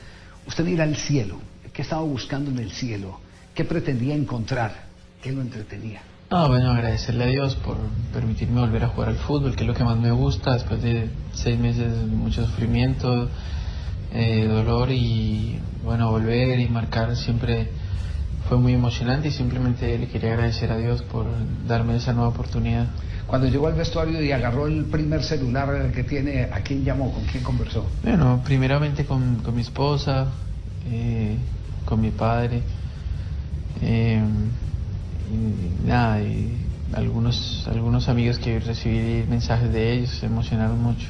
usted 0.47 0.65
mira 0.65 0.85
al 0.85 0.97
cielo. 0.97 1.39
¿Qué 1.73 1.83
estaba 1.83 2.03
buscando 2.03 2.51
en 2.51 2.59
el 2.59 2.71
cielo? 2.71 3.21
¿Qué 3.57 3.65
pretendía 3.65 4.15
encontrar? 4.15 4.85
¿Qué 5.23 5.33
lo 5.33 5.41
entretenía? 5.41 6.03
Ah, 6.29 6.47
bueno, 6.47 6.73
agradecerle 6.73 7.25
a 7.25 7.29
Dios 7.29 7.55
por 7.55 7.79
permitirme 8.13 8.61
volver 8.61 8.85
a 8.85 8.89
jugar 8.89 9.09
al 9.09 9.17
fútbol, 9.17 9.57
que 9.57 9.63
es 9.63 9.67
lo 9.67 9.73
que 9.73 9.83
más 9.83 9.97
me 9.97 10.11
gusta, 10.11 10.53
después 10.53 10.83
de 10.83 11.09
seis 11.33 11.59
meses 11.59 11.91
de 11.91 12.05
mucho 12.05 12.45
sufrimiento, 12.45 13.31
eh, 14.13 14.47
dolor 14.47 14.91
y 14.91 15.59
bueno, 15.83 16.11
volver 16.11 16.61
y 16.61 16.69
marcar 16.69 17.17
siempre 17.17 17.71
fue 18.47 18.59
muy 18.59 18.75
emocionante 18.75 19.29
y 19.29 19.31
simplemente 19.31 19.97
le 19.97 20.07
quería 20.09 20.35
agradecer 20.35 20.71
a 20.71 20.77
Dios 20.77 21.01
por 21.01 21.25
darme 21.67 21.97
esa 21.97 22.13
nueva 22.13 22.29
oportunidad. 22.29 22.89
Cuando 23.27 23.49
llegó 23.49 23.69
al 23.69 23.75
vestuario 23.75 24.23
y 24.23 24.33
agarró 24.33 24.67
el 24.67 24.85
primer 24.85 25.23
celular 25.23 25.91
que 25.93 26.05
tiene, 26.05 26.43
¿a 26.43 26.61
quién 26.61 26.85
llamó? 26.85 27.11
¿Con 27.11 27.25
quién 27.25 27.43
conversó? 27.43 27.87
Bueno, 28.03 28.43
primeramente 28.45 29.07
con, 29.07 29.37
con 29.37 29.55
mi 29.55 29.63
esposa, 29.63 30.27
eh, 30.91 31.39
con 31.87 32.03
mi 32.03 32.11
padre, 32.11 32.63
eh, 33.81 34.23
y 35.29 35.37
nada, 35.85 36.23
y 36.23 36.61
algunos, 36.93 37.67
algunos 37.69 38.09
amigos 38.09 38.39
que 38.39 38.61
recibí 38.61 39.25
mensajes 39.29 39.73
de 39.73 39.93
ellos 39.93 40.11
se 40.11 40.27
emocionaron 40.27 40.81
mucho. 40.81 41.09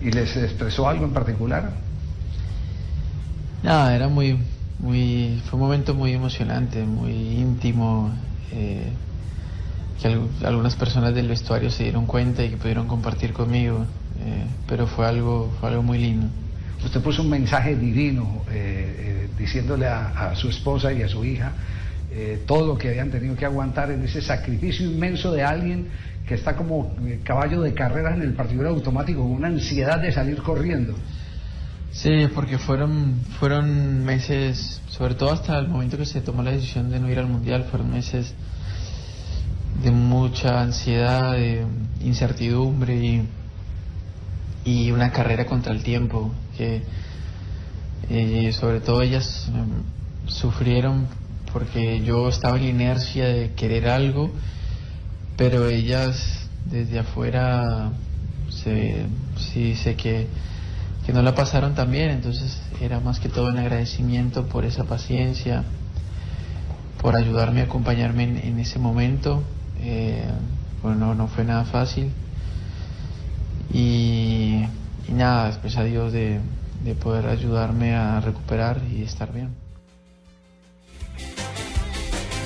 ¿Y 0.00 0.10
les 0.10 0.36
expresó 0.36 0.88
algo 0.88 1.04
en 1.04 1.12
particular? 1.12 1.72
Nada, 3.62 3.94
era 3.94 4.08
muy, 4.08 4.38
muy, 4.78 5.40
fue 5.44 5.58
un 5.58 5.64
momento 5.66 5.94
muy 5.94 6.12
emocionante, 6.12 6.84
muy 6.84 7.12
íntimo. 7.12 8.12
eh, 8.50 8.92
que 10.00 10.08
al- 10.08 10.30
algunas 10.44 10.74
personas 10.76 11.14
del 11.14 11.28
vestuario 11.28 11.70
se 11.70 11.84
dieron 11.84 12.06
cuenta 12.06 12.44
y 12.44 12.50
que 12.50 12.56
pudieron 12.56 12.88
compartir 12.88 13.32
conmigo, 13.32 13.86
eh, 14.18 14.46
pero 14.66 14.86
fue 14.86 15.06
algo, 15.06 15.52
fue 15.60 15.68
algo 15.70 15.82
muy 15.82 15.98
lindo. 15.98 16.28
Usted 16.84 17.00
puso 17.00 17.22
un 17.22 17.30
mensaje 17.30 17.76
divino 17.76 18.44
eh, 18.50 19.28
eh, 19.30 19.34
diciéndole 19.38 19.86
a, 19.86 20.08
a 20.08 20.34
su 20.34 20.48
esposa 20.48 20.92
y 20.92 21.02
a 21.02 21.08
su 21.08 21.24
hija 21.24 21.54
eh, 22.14 22.42
todo 22.46 22.66
lo 22.66 22.76
que 22.76 22.90
habían 22.90 23.10
tenido 23.10 23.34
que 23.36 23.46
aguantar 23.46 23.90
en 23.90 24.02
ese 24.04 24.20
sacrificio 24.20 24.84
inmenso 24.84 25.32
de 25.32 25.42
alguien 25.42 25.88
que 26.26 26.34
está 26.34 26.54
como 26.56 26.94
eh, 27.06 27.20
caballo 27.24 27.62
de 27.62 27.72
carreras 27.72 28.16
en 28.16 28.22
el 28.22 28.34
partidor 28.34 28.66
automático, 28.66 29.22
con 29.22 29.32
una 29.32 29.48
ansiedad 29.48 29.98
de 29.98 30.12
salir 30.12 30.42
corriendo. 30.42 30.94
Sí, 31.90 32.28
porque 32.34 32.58
fueron, 32.58 33.20
fueron 33.38 34.04
meses, 34.04 34.80
sobre 34.88 35.14
todo 35.14 35.32
hasta 35.32 35.58
el 35.58 35.68
momento 35.68 35.96
que 35.96 36.06
se 36.06 36.20
tomó 36.20 36.42
la 36.42 36.50
decisión 36.52 36.90
de 36.90 37.00
no 37.00 37.10
ir 37.10 37.18
al 37.18 37.28
Mundial, 37.28 37.66
fueron 37.70 37.90
meses 37.90 38.34
de 39.82 39.90
mucha 39.90 40.60
ansiedad, 40.60 41.32
de 41.32 41.64
incertidumbre 42.00 42.94
y, 42.94 43.28
y 44.64 44.90
una 44.90 45.12
carrera 45.12 45.46
contra 45.46 45.72
el 45.72 45.82
tiempo, 45.82 46.30
que 46.56 46.82
eh, 48.10 48.52
sobre 48.52 48.80
todo 48.80 49.02
ellas 49.02 49.50
em, 49.54 49.82
sufrieron 50.26 51.06
porque 51.52 52.02
yo 52.02 52.28
estaba 52.28 52.56
en 52.56 52.62
la 52.64 52.70
inercia 52.70 53.26
de 53.26 53.52
querer 53.54 53.88
algo, 53.88 54.30
pero 55.36 55.68
ellas 55.68 56.48
desde 56.64 56.98
afuera 56.98 57.92
se, 58.48 59.06
sí 59.36 59.74
sé 59.76 59.94
que, 59.96 60.26
que 61.04 61.12
no 61.12 61.22
la 61.22 61.34
pasaron 61.34 61.74
tan 61.74 61.90
bien, 61.90 62.10
entonces 62.10 62.60
era 62.80 63.00
más 63.00 63.20
que 63.20 63.28
todo 63.28 63.48
un 63.48 63.58
agradecimiento 63.58 64.46
por 64.46 64.64
esa 64.64 64.84
paciencia, 64.84 65.64
por 67.00 67.16
ayudarme 67.16 67.60
a 67.60 67.64
acompañarme 67.64 68.24
en, 68.24 68.58
ese 68.58 68.78
momento. 68.78 69.42
Eh, 69.80 70.24
bueno, 70.82 71.14
no 71.14 71.26
fue 71.26 71.44
nada 71.44 71.64
fácil. 71.64 72.12
Y, 73.72 74.62
nada, 75.08 75.46
después 75.46 75.76
a 75.76 75.84
Dios 75.84 76.12
de 76.12 76.40
poder 77.02 77.26
ayudarme 77.26 77.94
a 77.94 78.20
recuperar 78.20 78.80
y 78.90 79.02
estar 79.02 79.32
bien. 79.32 79.61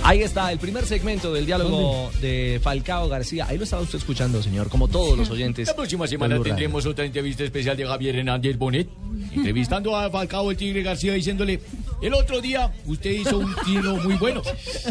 Ahí 0.07 0.23
está 0.23 0.53
el 0.53 0.61
primer 0.61 0.87
segmento 0.87 1.33
del 1.33 1.47
diálogo 1.47 2.13
de 2.21 2.61
Falcao 2.63 3.09
García. 3.09 3.45
Ahí 3.49 3.59
lo 3.59 3.65
estaba 3.65 3.83
usted 3.83 3.99
escuchando, 3.99 4.41
señor, 4.41 4.69
como 4.69 4.87
todos 4.87 5.19
los 5.19 5.29
oyentes. 5.33 5.67
La 5.67 5.75
próxima 5.75 6.07
semana 6.07 6.41
tendremos 6.41 6.87
otra 6.87 7.05
entrevista 7.05 7.43
especial 7.43 7.77
de 7.77 7.85
Javier 7.85 8.15
Hernández 8.15 8.57
Bonet, 8.57 8.89
entrevistando 9.35 9.97
a 9.97 10.09
Falcao 10.09 10.53
el 10.53 10.57
Tigre 10.57 10.85
García 10.85 11.15
diciéndole, 11.15 11.61
el 12.01 12.15
otro 12.15 12.41
día 12.41 12.73
usted 12.87 13.11
hizo 13.11 13.39
un 13.39 13.53
tiro 13.65 13.97
muy 13.97 14.15
bueno, 14.15 14.43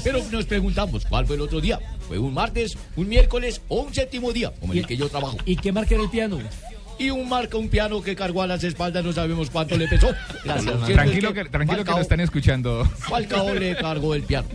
pero 0.03 0.21
nos 0.33 0.45
preguntamos, 0.47 1.05
¿cuál 1.05 1.25
fue 1.25 1.37
el 1.37 1.43
otro 1.43 1.61
día? 1.61 1.79
¿Fue 2.09 2.19
un 2.19 2.33
martes, 2.33 2.77
un 2.97 3.07
miércoles 3.07 3.61
o 3.69 3.83
un 3.83 3.93
séptimo 3.93 4.33
día, 4.33 4.51
como 4.59 4.73
en 4.73 4.79
el 4.79 4.85
que 4.85 4.97
yo 4.97 5.07
trabajo? 5.07 5.37
¿Y 5.45 5.55
qué 5.55 5.71
marca 5.71 5.95
era 5.95 6.03
el 6.03 6.09
piano? 6.09 6.39
Y 6.97 7.09
un 7.09 7.27
marca, 7.27 7.57
un 7.57 7.67
piano 7.69 8.01
que 8.01 8.15
cargó 8.15 8.41
a 8.41 8.47
las 8.47 8.63
espaldas, 8.63 9.03
no 9.03 9.11
sabemos 9.11 9.49
cuánto 9.49 9.77
le 9.77 9.87
pesó. 9.87 10.13
Gracias, 10.43 10.65
Manuel. 10.79 10.93
Tranquilo 10.93 11.33
que, 11.33 11.45
tranquilo 11.45 11.83
que 11.83 11.91
lo 11.91 11.99
están 11.99 12.19
escuchando. 12.21 12.85
Falcao 12.85 13.53
le 13.53 13.75
cargó 13.75 14.15
el 14.15 14.23
piano. 14.23 14.47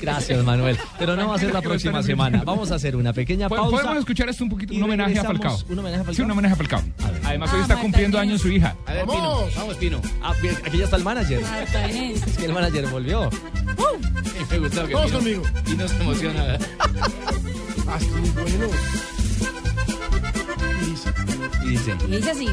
Gracias, 0.00 0.42
Manuel. 0.44 0.78
Pero 0.98 1.16
no 1.16 1.28
va 1.28 1.36
a 1.36 1.38
ser 1.38 1.52
la 1.52 1.60
próxima 1.62 2.02
semana. 2.02 2.42
Vamos 2.44 2.70
a 2.72 2.76
hacer 2.76 2.96
una 2.96 3.12
pequeña 3.12 3.48
pausa. 3.48 3.70
Podemos 3.70 3.98
escuchar 3.98 4.28
esto 4.28 4.44
un 4.44 4.50
poquito, 4.50 4.74
un 4.74 4.82
homenaje 4.82 5.18
a. 5.18 5.24
Falcao. 5.24 5.58
¿Un 5.68 5.78
homenaje 5.78 6.00
a 6.00 6.04
Falcao? 6.04 6.14
Sí, 6.14 6.22
un 6.22 6.30
homenaje 6.30 6.54
a 6.54 6.56
Falcao. 6.56 6.82
Además, 7.24 7.50
hoy 7.52 7.58
Ah, 7.58 7.62
está 7.62 7.74
Marta 7.74 7.82
cumpliendo 7.82 8.18
años 8.18 8.40
su 8.40 8.48
hija. 8.48 8.76
A 8.86 8.92
ver, 8.94 9.04
Pino, 9.04 9.46
vamos, 9.56 9.76
Pino. 9.76 10.00
Ah, 10.22 10.32
bien, 10.40 10.56
aquí 10.64 10.78
ya 10.78 10.84
está 10.84 10.96
el 10.96 11.04
manager. 11.04 11.40
Es 11.40 12.36
que 12.38 12.44
el 12.46 12.52
manager 12.52 12.86
volvió. 12.88 13.28
Me 14.50 14.58
gustó 14.58 14.86
que 14.86 14.92
Todos 14.92 15.06
Pino, 15.06 15.18
conmigo. 15.18 15.42
Pino 15.64 15.88
se 15.88 15.96
emociona. 16.02 16.58
Ah, 17.88 17.98
Y 21.66 21.70
dice. 21.70 21.96
Y 22.06 22.10
dice 22.10 22.30
así. 22.30 22.48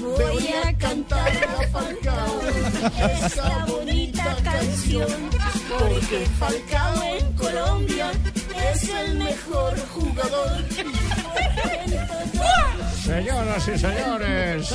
Voy 0.00 0.48
a 0.64 0.76
cantar 0.76 1.28
a 1.28 1.68
Falcao 1.68 2.40
esta 3.14 3.66
bonita 3.66 4.36
canción 4.44 5.08
porque 5.68 6.26
Falcao 6.38 7.02
en 7.04 7.32
Colombia 7.32 8.10
es 8.70 8.88
el 8.90 9.16
mejor 9.16 9.78
jugador. 9.88 10.64
Señoras 13.02 13.68
y 13.68 13.78
señores, 13.78 14.74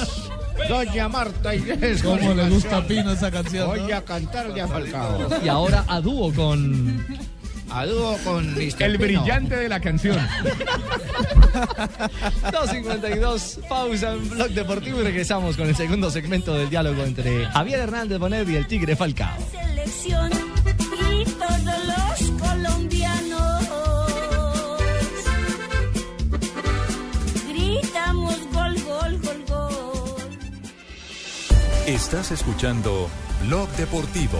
Doña 0.68 1.10
Marta 1.10 1.53
Inés. 1.53 2.01
¿Cómo 2.01 2.34
le 2.34 2.50
gusta 2.50 2.77
a 2.77 2.88
Pino 2.88 3.12
esa 3.12 3.30
canción? 3.30 3.68
Voy 3.68 3.92
a 3.92 4.03
cantarle 4.03 4.62
a 4.62 4.68
Falcao. 4.68 5.27
Y 5.44 5.48
ahora 5.48 5.86
a 5.88 6.01
dúo 6.01 6.34
con. 6.34 7.06
A 7.74 7.88
dúo 7.88 8.18
con 8.24 8.53
Mr. 8.53 8.84
El 8.84 8.98
Pino. 9.00 9.22
brillante 9.22 9.56
de 9.56 9.68
la 9.68 9.80
canción. 9.80 10.15
252, 12.51 13.62
pausa 13.68 14.13
en 14.13 14.30
Blog 14.30 14.50
Deportivo 14.51 15.01
y 15.01 15.03
regresamos 15.06 15.58
con 15.58 15.68
el 15.68 15.75
segundo 15.75 16.12
segmento 16.12 16.53
del 16.56 16.70
diálogo 16.70 17.03
entre 17.03 17.48
Javier 17.48 17.80
Hernández 17.80 18.20
Bonet 18.20 18.48
y 18.48 18.58
el 18.58 18.68
Tigre 18.68 18.96
Falcao. 18.96 19.38
Selección 19.51 20.30
y 21.10 21.25
todos 21.25 21.62
los 21.88 22.32
colombianos 22.39 23.63
gritamos 27.48 28.38
gol, 28.51 28.75
gol, 28.84 29.20
gol, 29.20 29.44
gol. 29.48 30.38
Estás 31.88 32.32
escuchando 32.32 33.10
Blog 33.48 33.68
Deportivo. 33.77 34.39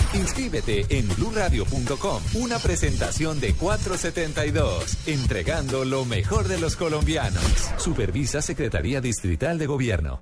Inscríbete 0.13 0.85
en 0.89 1.07
bluradio.com. 1.07 2.23
Una 2.35 2.59
presentación 2.59 3.39
de 3.39 3.53
472, 3.53 5.07
entregando 5.07 5.85
lo 5.85 6.05
mejor 6.05 6.47
de 6.47 6.59
los 6.59 6.75
colombianos. 6.75 7.43
Supervisa 7.77 8.41
Secretaría 8.41 9.01
Distrital 9.01 9.57
de 9.57 9.67
Gobierno. 9.67 10.21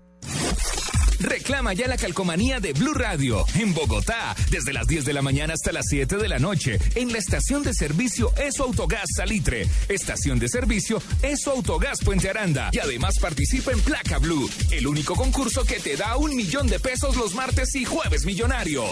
Reclama 1.20 1.74
ya 1.74 1.88
la 1.88 1.98
calcomanía 1.98 2.60
de 2.60 2.74
Blue 2.74 2.94
Radio 2.94 3.46
en 3.56 3.74
Bogotá, 3.74 4.36
desde 4.50 4.74
las 4.74 4.88
10 4.88 5.06
de 5.06 5.14
la 5.14 5.22
mañana 5.22 5.54
hasta 5.54 5.72
las 5.72 5.88
7 5.88 6.18
de 6.18 6.28
la 6.28 6.40
noche, 6.40 6.80
en 6.96 7.12
la 7.12 7.18
estación 7.18 7.64
de 7.64 7.74
servicio 7.74 8.34
Eso 8.38 8.64
Autogás 8.64 9.10
Salitre, 9.16 9.68
estación 9.88 10.40
de 10.40 10.48
servicio 10.48 11.02
Eso 11.22 11.52
Autogás 11.52 12.00
Puente 12.04 12.30
Aranda. 12.30 12.70
Y 12.72 12.80
además 12.80 13.20
participa 13.20 13.72
en 13.72 13.82
Placa 13.82 14.20
Blue, 14.20 14.50
el 14.72 14.88
único 14.88 15.16
concurso 15.16 15.64
que 15.64 15.80
te 15.80 15.96
da 15.96 16.18
un 16.18 16.36
millón 16.36 16.68
de 16.68 16.80
pesos 16.80 17.16
los 17.16 17.34
martes 17.34 17.76
y 17.76 17.86
jueves 17.86 18.26
millonarios. 18.26 18.92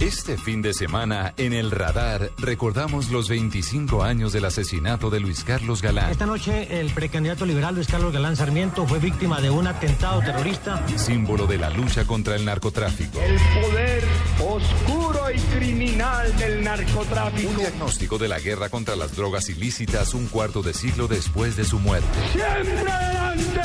Este 0.00 0.36
fin 0.36 0.60
de 0.60 0.74
semana, 0.74 1.32
en 1.38 1.54
el 1.54 1.70
radar, 1.70 2.30
recordamos 2.36 3.10
los 3.10 3.30
25 3.30 4.02
años 4.02 4.30
del 4.34 4.44
asesinato 4.44 5.08
de 5.08 5.20
Luis 5.20 5.42
Carlos 5.42 5.80
Galán. 5.80 6.10
Esta 6.10 6.26
noche 6.26 6.80
el 6.80 6.90
precandidato 6.90 7.46
liberal 7.46 7.74
Luis 7.74 7.86
Carlos 7.86 8.12
Galán 8.12 8.36
Sarmiento 8.36 8.86
fue 8.86 8.98
víctima 8.98 9.40
de 9.40 9.48
un 9.48 9.66
atentado 9.66 10.20
terrorista. 10.20 10.86
símbolo 10.98 11.46
de 11.46 11.56
la 11.56 11.70
lucha 11.70 12.06
contra 12.06 12.36
el 12.36 12.44
narcotráfico. 12.44 13.18
El 13.22 13.38
poder 13.62 14.04
oscuro 14.38 15.30
y 15.34 15.38
criminal 15.56 16.36
del 16.36 16.62
narcotráfico. 16.62 17.48
Un 17.48 17.56
diagnóstico 17.56 18.18
de 18.18 18.28
la 18.28 18.38
guerra 18.38 18.68
contra 18.68 18.96
las 18.96 19.16
drogas 19.16 19.48
ilícitas 19.48 20.12
un 20.12 20.26
cuarto 20.26 20.62
de 20.62 20.74
siglo 20.74 21.08
después 21.08 21.56
de 21.56 21.64
su 21.64 21.78
muerte. 21.78 22.06
Siempre 22.32 22.92
adelante, 22.92 23.60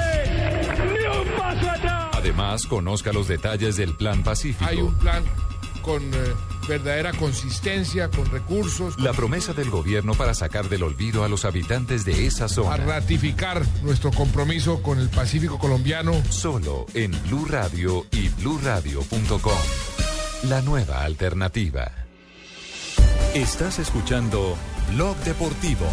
ni 0.78 1.20
un 1.20 1.38
paso 1.38 1.70
atrás. 1.70 2.10
Además, 2.14 2.66
conozca 2.68 3.12
los 3.12 3.28
detalles 3.28 3.76
del 3.76 3.96
Plan 3.96 4.24
Pacífico. 4.24 4.70
Hay 4.70 4.78
un 4.78 4.94
plan 4.94 5.26
con 5.82 6.02
eh, 6.14 6.18
verdadera 6.68 7.12
consistencia, 7.14 8.10
con 8.10 8.30
recursos, 8.30 9.00
La 9.00 9.14
promesa 9.14 9.54
del 9.54 9.70
gobierno 9.70 10.14
para 10.14 10.34
sacar 10.34 10.70
del 10.70 10.84
olvido 10.84 11.24
a 11.24 11.30
los 11.30 11.46
habitantes 11.46 12.06
de 12.06 12.28
esa 12.28 12.46
a 12.46 12.50
zona. 12.50 12.78
ratificar 12.78 13.64
nuestro 13.84 14.12
compromiso 14.12 14.82
con 14.82 15.00
el 15.00 15.10
Pacífico 15.10 15.58
colombiano. 15.58 16.14
Solo 16.30 16.86
en 16.94 17.12
Blue 17.24 17.46
Radio 17.46 18.06
y 18.12 18.30
bluradio.com. 18.30 19.52
La 20.50 20.62
nueva 20.62 21.04
alternativa. 21.04 21.92
Estás 23.34 23.80
escuchando 23.80 24.58
Blog 24.92 25.16
Deportivo. 25.18 25.86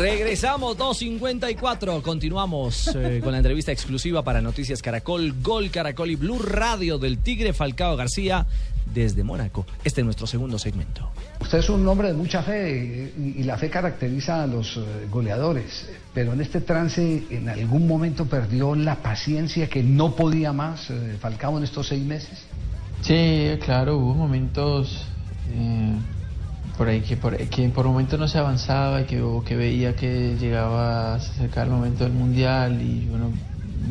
Regresamos 0.00 0.78
2.54. 0.78 2.00
Continuamos 2.00 2.90
eh, 2.96 3.20
con 3.22 3.32
la 3.32 3.38
entrevista 3.38 3.70
exclusiva 3.70 4.22
para 4.22 4.40
Noticias 4.40 4.80
Caracol, 4.80 5.34
Gol 5.42 5.70
Caracol 5.70 6.10
y 6.10 6.16
Blue 6.16 6.38
Radio 6.38 6.96
del 6.96 7.18
Tigre 7.18 7.52
Falcao 7.52 7.96
García 7.96 8.46
desde 8.94 9.24
Mónaco. 9.24 9.66
Este 9.84 10.00
es 10.00 10.06
nuestro 10.06 10.26
segundo 10.26 10.58
segmento. 10.58 11.10
Usted 11.42 11.58
es 11.58 11.68
un 11.68 11.86
hombre 11.86 12.08
de 12.08 12.14
mucha 12.14 12.42
fe 12.42 13.12
y, 13.14 13.40
y 13.40 13.42
la 13.42 13.58
fe 13.58 13.68
caracteriza 13.68 14.42
a 14.42 14.46
los 14.46 14.78
eh, 14.78 14.80
goleadores, 15.10 15.90
pero 16.14 16.32
en 16.32 16.40
este 16.40 16.62
trance 16.62 17.24
en 17.28 17.50
algún 17.50 17.86
momento 17.86 18.24
perdió 18.24 18.74
la 18.74 19.02
paciencia 19.02 19.68
que 19.68 19.82
no 19.82 20.16
podía 20.16 20.54
más 20.54 20.88
eh, 20.88 21.18
Falcao 21.20 21.58
en 21.58 21.64
estos 21.64 21.88
seis 21.88 22.02
meses. 22.02 22.46
Sí, 23.02 23.50
claro, 23.62 23.98
hubo 23.98 24.14
momentos 24.14 25.04
eh, 25.50 25.92
por 26.80 26.88
ahí 26.88 27.02
que 27.02 27.14
por, 27.14 27.36
que 27.36 27.68
por 27.68 27.84
momentos 27.84 28.18
no 28.18 28.26
se 28.26 28.38
avanzaba 28.38 29.02
y 29.02 29.04
que, 29.04 29.20
o 29.20 29.44
que 29.44 29.54
veía 29.54 29.94
que 29.94 30.38
llegaba 30.40 31.20
se 31.20 31.32
acercar 31.32 31.66
el 31.66 31.74
momento 31.74 32.04
del 32.04 32.14
mundial 32.14 32.80
y 32.80 33.06
uno 33.12 33.28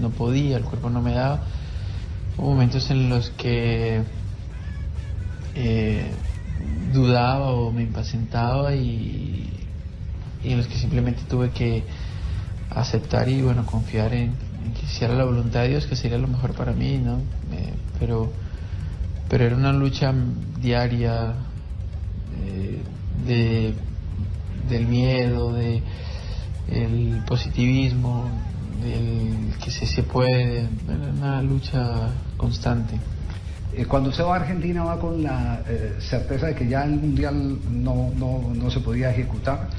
no 0.02 0.10
podía, 0.10 0.58
el 0.58 0.64
cuerpo 0.64 0.90
no 0.90 1.00
me 1.00 1.14
daba. 1.14 1.44
Hubo 2.36 2.50
momentos 2.50 2.90
en 2.90 3.08
los 3.08 3.30
que 3.30 4.02
eh, 5.54 6.12
dudaba 6.92 7.52
o 7.52 7.72
me 7.72 7.84
impacientaba 7.84 8.74
y, 8.74 9.54
y 10.44 10.52
en 10.52 10.58
los 10.58 10.66
que 10.66 10.80
simplemente 10.80 11.22
tuve 11.30 11.52
que 11.52 11.84
aceptar 12.72 13.30
y 13.30 13.44
bueno 13.44 13.68
confiar 13.68 14.16
en, 14.16 14.34
en 14.66 14.74
que 14.74 14.88
si 14.88 15.06
era 15.06 15.14
la 15.14 15.26
voluntad 15.26 15.62
de 15.62 15.68
Dios 15.68 15.86
que 15.86 15.96
sería 15.96 16.18
lo 16.18 16.28
mejor 16.28 16.56
para 16.56 16.72
mí, 16.74 16.98
¿no? 16.98 17.18
Eh, 17.52 17.72
pero 18.00 18.32
pero 19.30 19.46
era 19.46 19.56
una 19.56 19.74
lucha 19.74 20.12
diaria 20.60 21.36
de, 23.26 23.74
del 24.70 24.88
miedo, 24.88 25.54
de 25.54 25.82
el 26.72 27.24
positivismo, 27.28 28.26
del 28.82 29.58
que 29.64 29.72
se, 29.72 29.86
se 29.86 30.04
puede, 30.04 30.68
una 31.18 31.42
lucha 31.42 32.12
constante. 32.38 32.96
Eh, 33.76 33.86
Cuando 33.86 34.10
usted 34.10 34.24
va 34.24 34.36
a 34.36 34.40
Argentina 34.40 34.84
va 34.84 35.00
con 35.00 35.22
la 35.24 35.62
eh, 35.68 35.96
certeza 36.00 36.48
de 36.48 36.56
que 36.56 36.68
ya 36.68 36.84
el 36.84 36.92
mundial 36.92 37.60
no, 37.72 38.12
no, 38.18 38.54
no 38.54 38.72
se 38.72 38.80
podía 38.80 39.12
ejecutar 39.12 39.70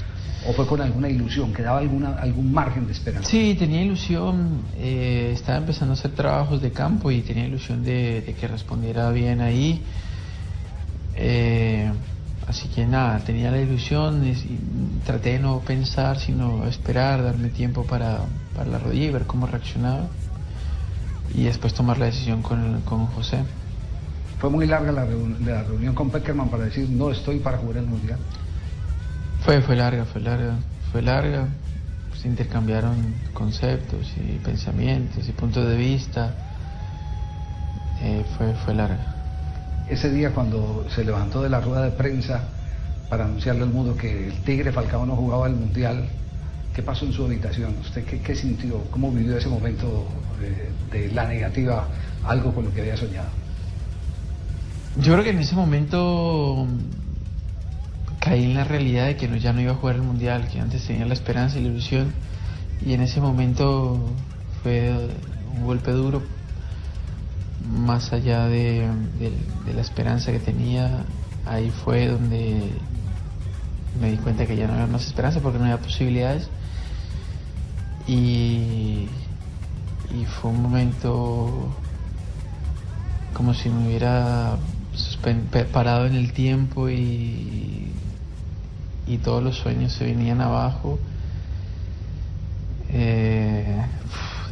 o 0.47 0.53
fue 0.53 0.65
con 0.65 0.81
alguna 0.81 1.07
ilusión, 1.07 1.53
que 1.53 1.61
daba 1.61 1.79
alguna, 1.79 2.15
algún 2.15 2.51
margen 2.51 2.87
de 2.87 2.93
esperanza. 2.93 3.29
Sí, 3.29 3.55
tenía 3.59 3.83
ilusión, 3.83 4.63
eh, 4.77 5.31
estaba 5.33 5.59
empezando 5.59 5.93
a 5.93 5.97
hacer 5.97 6.11
trabajos 6.11 6.61
de 6.61 6.71
campo 6.71 7.11
y 7.11 7.21
tenía 7.21 7.45
ilusión 7.45 7.83
de, 7.83 8.21
de 8.21 8.33
que 8.33 8.47
respondiera 8.47 9.11
bien 9.11 9.39
ahí. 9.39 9.81
Eh, 11.15 11.91
así 12.51 12.67
que 12.69 12.85
nada, 12.85 13.19
tenía 13.19 13.49
la 13.49 13.59
ilusión 13.59 14.23
y 14.27 14.35
traté 15.05 15.31
de 15.33 15.39
no 15.39 15.59
pensar, 15.59 16.19
sino 16.19 16.65
esperar, 16.67 17.23
darme 17.23 17.49
tiempo 17.49 17.83
para, 17.85 18.19
para 18.55 18.69
la 18.69 18.77
rodilla 18.77 19.05
y 19.05 19.09
ver 19.11 19.25
cómo 19.25 19.47
reaccionaba. 19.47 20.07
Y 21.33 21.43
después 21.43 21.73
tomar 21.73 21.97
la 21.97 22.05
decisión 22.07 22.41
con, 22.41 22.81
con 22.81 23.07
José. 23.07 23.39
Fue 24.39 24.49
muy 24.49 24.67
larga 24.67 24.91
la, 24.91 25.05
reun- 25.05 25.37
la 25.45 25.63
reunión 25.63 25.95
con 25.95 26.09
Peckerman 26.09 26.49
para 26.49 26.65
decir 26.65 26.89
no 26.89 27.09
estoy 27.09 27.39
para 27.39 27.57
jugar 27.57 27.77
el 27.77 27.85
mundial. 27.85 28.19
Fue, 29.45 29.61
fue 29.61 29.75
larga, 29.75 30.03
fue 30.05 30.21
larga, 30.21 30.55
fue 30.91 31.01
larga. 31.01 31.47
Se 32.21 32.27
intercambiaron 32.27 33.15
conceptos 33.33 34.11
y 34.17 34.37
pensamientos 34.39 35.27
y 35.27 35.31
puntos 35.31 35.67
de 35.67 35.75
vista. 35.77 36.35
Eh, 38.01 38.25
fue, 38.37 38.53
fue 38.65 38.73
larga. 38.73 39.20
Ese 39.91 40.09
día 40.09 40.31
cuando 40.31 40.85
se 40.89 41.03
levantó 41.03 41.43
de 41.43 41.49
la 41.49 41.59
rueda 41.59 41.83
de 41.83 41.91
prensa 41.91 42.45
para 43.09 43.25
anunciarle 43.25 43.63
al 43.63 43.71
mundo 43.71 43.97
que 43.97 44.27
el 44.27 44.33
Tigre 44.45 44.71
Falcao 44.71 45.05
no 45.05 45.17
jugaba 45.17 45.47
el 45.47 45.53
mundial, 45.53 46.07
¿qué 46.73 46.81
pasó 46.81 47.03
en 47.05 47.11
su 47.11 47.25
habitación? 47.25 47.75
¿Usted 47.81 48.05
qué, 48.05 48.33
sintió? 48.33 48.85
¿Cómo 48.89 49.11
vivió 49.11 49.37
ese 49.37 49.49
momento 49.49 50.07
eh, 50.41 50.71
de 50.93 51.11
la 51.11 51.27
negativa, 51.27 51.89
algo 52.23 52.55
con 52.55 52.63
lo 52.63 52.73
que 52.73 52.79
había 52.79 52.95
soñado? 52.95 53.27
Yo 54.95 55.11
creo 55.11 55.25
que 55.25 55.31
en 55.31 55.39
ese 55.39 55.55
momento 55.55 56.65
caí 58.21 58.45
en 58.45 58.53
la 58.53 58.63
realidad 58.63 59.07
de 59.07 59.17
que 59.17 59.27
no, 59.27 59.35
ya 59.35 59.51
no 59.51 59.59
iba 59.59 59.73
a 59.73 59.75
jugar 59.75 59.97
el 59.97 60.03
mundial, 60.03 60.47
que 60.47 60.61
antes 60.61 60.87
tenía 60.87 61.05
la 61.05 61.15
esperanza 61.15 61.59
y 61.59 61.63
la 61.63 61.67
ilusión. 61.67 62.13
Y 62.85 62.93
en 62.93 63.01
ese 63.01 63.19
momento 63.19 63.99
fue 64.63 64.89
un 65.53 65.65
golpe 65.65 65.91
duro, 65.91 66.23
más 67.69 68.13
allá 68.13 68.47
de, 68.47 68.87
la 69.73 69.81
esperanza 69.81 70.31
que 70.31 70.39
tenía. 70.39 71.03
Ahí 71.45 71.71
fue 71.71 72.07
donde 72.07 72.71
me 73.99 74.11
di 74.11 74.17
cuenta 74.17 74.45
que 74.45 74.55
ya 74.55 74.67
no 74.67 74.73
había 74.73 74.87
más 74.87 75.05
esperanza 75.05 75.39
porque 75.39 75.57
no 75.57 75.65
había 75.65 75.77
posibilidades. 75.77 76.49
Y, 78.07 79.07
fue 80.41 80.51
un 80.51 80.61
momento 80.61 81.73
como 83.33 83.53
si 83.53 83.69
me 83.69 83.87
hubiera 83.87 84.57
parado 85.71 86.05
en 86.05 86.15
el 86.15 86.33
tiempo 86.33 86.89
y, 86.89 87.91
y 89.07 89.17
todos 89.17 89.43
los 89.43 89.57
sueños 89.57 89.93
se 89.93 90.05
venían 90.05 90.41
abajo. 90.41 90.99
Eh, 92.89 93.81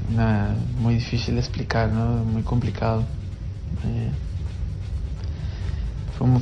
nada, 0.08 0.56
muy 0.80 0.96
difícil 0.96 1.36
de 1.36 1.42
explicar, 1.42 1.90
¿no? 1.90 2.24
muy 2.24 2.44
complicado. 2.44 3.06
Eh, 3.86 4.12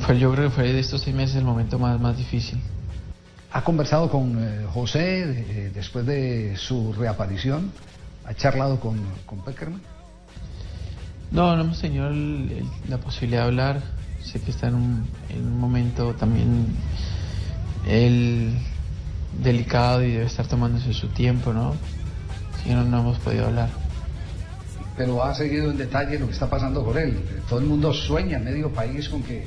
fue, 0.06 0.18
yo 0.18 0.32
creo 0.32 0.48
que 0.48 0.54
fue 0.54 0.72
de 0.72 0.80
estos 0.80 1.02
seis 1.02 1.14
meses 1.14 1.36
el 1.36 1.44
momento 1.44 1.78
más, 1.78 2.00
más 2.00 2.16
difícil. 2.16 2.60
¿Ha 3.52 3.62
conversado 3.62 4.10
con 4.10 4.36
eh, 4.42 4.66
José 4.72 5.20
eh, 5.22 5.70
después 5.74 6.04
de 6.06 6.56
su 6.56 6.92
reaparición? 6.92 7.70
¿Ha 8.26 8.34
charlado 8.34 8.78
con, 8.80 8.98
con 9.24 9.38
Peckerman? 9.40 9.80
No, 11.30 11.54
no 11.56 11.62
hemos 11.62 11.80
tenido 11.80 12.08
el- 12.08 12.50
el- 12.52 12.90
la 12.90 12.98
posibilidad 12.98 13.42
de 13.42 13.46
hablar. 13.48 13.82
Sé 14.22 14.40
que 14.40 14.50
está 14.50 14.68
en 14.68 14.74
un, 14.74 15.06
en 15.30 15.46
un 15.46 15.58
momento 15.60 16.12
también 16.14 16.66
él 17.86 18.58
delicado 19.42 20.02
y 20.02 20.12
debe 20.12 20.26
estar 20.26 20.46
tomándose 20.46 20.92
su 20.92 21.06
tiempo, 21.08 21.52
¿no? 21.52 21.74
No, 22.68 22.84
no 22.84 23.00
hemos 23.00 23.18
podido 23.18 23.46
hablar. 23.46 23.70
Pero 24.96 25.22
ha 25.24 25.34
seguido 25.34 25.70
en 25.70 25.78
detalle 25.78 26.18
lo 26.18 26.26
que 26.26 26.32
está 26.32 26.50
pasando 26.50 26.84
con 26.84 26.98
él. 26.98 27.18
Todo 27.48 27.60
el 27.60 27.66
mundo 27.66 27.92
sueña 27.92 28.38
en 28.38 28.44
medio 28.44 28.70
país 28.72 29.08
con 29.08 29.22
que, 29.22 29.44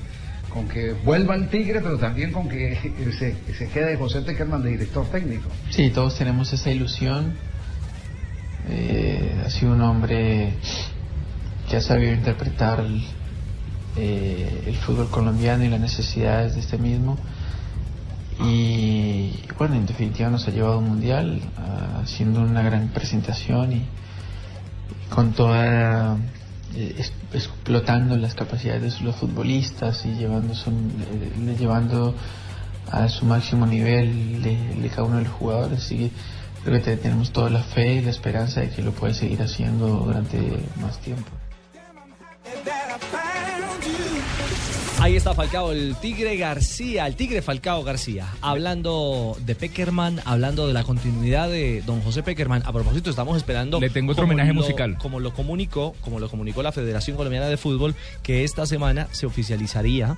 con 0.50 0.68
que 0.68 0.94
vuelva 0.94 1.36
el 1.36 1.50
Tigre, 1.50 1.82
pero 1.82 1.98
también 1.98 2.32
con 2.32 2.48
que 2.48 2.78
se, 3.20 3.36
se 3.54 3.68
quede 3.68 3.98
José 3.98 4.22
Peckerman 4.22 4.64
de 4.64 4.72
director 4.72 5.06
técnico. 5.08 5.50
Sí, 5.70 5.90
todos 5.90 6.18
tenemos 6.18 6.52
esa 6.54 6.72
ilusión. 6.72 7.34
Eh, 8.70 9.42
ha 9.46 9.50
sido 9.50 9.74
un 9.74 9.82
hombre 9.82 10.54
que 11.70 11.78
ha 11.78 11.82
sabido 11.82 12.14
interpretar 12.14 12.80
el, 12.80 13.04
eh, 13.98 14.64
el 14.68 14.76
fútbol 14.78 15.10
colombiano 15.10 15.64
y 15.64 15.70
las 15.70 15.80
necesidades 15.80 16.56
de 16.56 16.62
este 16.62 16.78
mismo. 16.78 17.18
Y 18.44 19.34
bueno, 19.58 19.76
en 19.76 19.86
definitiva 19.86 20.30
nos 20.30 20.48
ha 20.48 20.52
llevado 20.52 20.76
a 20.76 20.78
un 20.78 20.90
mundial 20.90 21.42
ah, 21.58 22.02
haciendo 22.04 22.42
una 22.42 22.62
gran 22.62 22.88
presentación 22.90 23.74
y 23.74 23.86
con 25.14 25.34
toda 25.34 26.18
eh, 26.76 27.04
explotando 27.34 28.16
las 28.18 28.34
capacidades 28.34 29.00
de 29.00 29.06
los 29.06 29.16
futbolistas 29.18 30.06
y 30.06 30.14
llevando, 30.14 30.56
su- 30.56 30.70
eh, 30.72 31.56
llevando 31.60 32.16
a 32.90 33.08
su 33.10 33.26
máximo 33.26 33.66
nivel 33.68 34.42
de, 34.42 34.76
de 34.82 34.90
cada 34.90 35.04
uno 35.04 35.18
de 35.18 35.24
los 35.26 35.34
jugadores. 35.34 35.80
Así 35.80 35.98
que 35.98 36.12
creo 36.64 36.78
que 36.80 36.84
te- 36.86 36.98
tenemos 36.98 37.32
toda 37.32 37.50
la 37.50 37.62
fe 37.64 37.96
y 37.96 38.02
la 38.02 38.12
esperanza 38.12 38.62
de 38.62 38.70
que 38.70 38.82
lo 38.82 38.92
puede 38.92 39.14
seguir 39.14 39.42
haciendo 39.42 39.88
durante 39.88 40.38
más 40.82 41.00
tiempo. 41.02 41.30
Ahí 45.00 45.16
está 45.16 45.34
Falcao, 45.34 45.72
el 45.72 45.96
Tigre 45.96 46.38
García, 46.38 47.08
el 47.08 47.16
Tigre 47.16 47.42
Falcao 47.42 47.84
García, 47.84 48.28
hablando 48.40 49.36
de 49.44 49.56
Peckerman, 49.56 50.20
hablando 50.26 50.68
de 50.68 50.74
la 50.74 50.84
continuidad 50.84 51.50
de 51.50 51.82
don 51.88 52.02
José 52.02 52.22
Peckerman. 52.22 52.62
A 52.68 52.72
propósito, 52.72 53.10
estamos 53.10 53.36
esperando. 53.36 53.80
Le 53.80 53.90
tengo 53.90 54.12
otro 54.12 54.24
como 54.26 54.34
homenaje 54.34 54.54
lo- 54.54 54.62
musical. 54.62 54.98
Como 55.00 55.20
lo 55.20 55.34
comunicó, 55.34 55.96
como 56.02 56.20
lo 56.20 56.30
comunicó 56.30 56.62
la 56.62 56.72
Federación 56.72 57.18
Colombiana 57.18 57.48
de 57.48 57.58
Fútbol, 57.58 57.96
que 58.22 58.44
esta 58.44 58.68
semana 58.68 59.08
se 59.12 59.26
oficializaría 59.26 60.18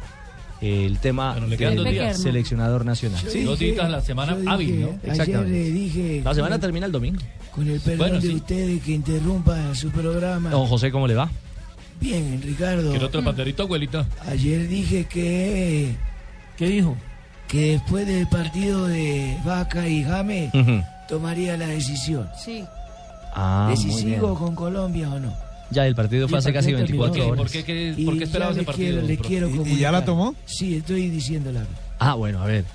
el 0.60 1.00
tema 1.00 1.36
del 1.39 1.58
días. 1.86 2.22
seleccionador 2.22 2.84
nacional. 2.86 3.22
Yo 3.24 3.30
Sí, 3.32 3.38
dije- 3.39 3.50
Dos 3.50 3.60
días 3.60 3.89
la 3.89 4.02
semana 4.02 4.36
dije- 4.36 4.50
hábil, 4.50 4.82
¿no? 4.82 4.88
Ayer 4.88 5.00
Exactamente. 5.12 5.50
le 5.52 5.72
dije. 5.72 6.22
La 6.26 6.34
semana 6.36 6.60
termina 6.60 6.86
el 6.88 6.91
domingo. 6.91 7.22
Con 7.56 7.69
el 7.69 7.80
perdón 7.80 7.98
Bueno, 8.00 8.15
de 8.15 8.28
sí. 8.28 8.36
ustedes 8.36 8.84
que 8.84 8.91
interrumpan 8.91 9.76
su 9.76 9.91
programa. 9.91 10.50
Don 10.50 10.67
José, 10.67 10.91
¿cómo 10.91 11.08
le 11.08 11.13
va? 11.15 11.32
Bien, 12.03 12.41
Ricardo. 12.41 12.89
¿Quiere 12.91 13.05
otro 13.05 13.23
panderito, 13.23 13.63
abuelita? 13.63 14.05
Ayer 14.27 14.67
dije 14.67 15.05
que. 15.05 15.95
¿Qué 16.57 16.67
dijo? 16.67 16.97
Que 17.47 17.71
después 17.73 18.05
del 18.05 18.27
partido 18.27 18.87
de 18.87 19.37
Vaca 19.45 19.87
y 19.87 20.03
Jame 20.03 20.51
tomaría 21.07 21.55
la 21.57 21.67
decisión. 21.67 22.27
Sí. 22.43 22.63
Ah, 23.35 23.67
de 23.71 23.77
si 23.77 23.87
muy 23.87 24.03
bien. 24.03 24.15
sigo 24.15 24.35
con 24.35 24.53
Colombia 24.55 25.09
o 25.09 25.19
no. 25.19 25.33
Ya, 25.71 25.87
el 25.87 25.95
partido 25.95 26.27
fue 26.27 26.37
hace 26.37 26.53
casi 26.53 26.71
partido 26.73 26.85
terminó. 26.85 27.03
24 27.05 27.31
horas. 27.33 27.37
¿Por 27.41 27.51
qué, 27.51 27.63
qué- 27.63 27.93
Y 27.97 28.05
por 28.05 28.17
qué 28.17 28.23
esperaba 28.25 28.51
ya 28.51 28.53
ese 28.53 28.59
le 28.61 28.65
partido? 28.65 28.91
Quiero, 29.01 29.07
le 29.07 29.17
quiero 29.17 29.65
¿Y- 29.65 29.79
ya 29.79 29.91
la 29.91 30.05
tomó? 30.05 30.35
Sí, 30.45 30.75
estoy 30.75 31.09
diciéndola. 31.09 31.63
Ah, 31.99 32.13
bueno, 32.15 32.41
a 32.43 32.45
ver. 32.45 32.65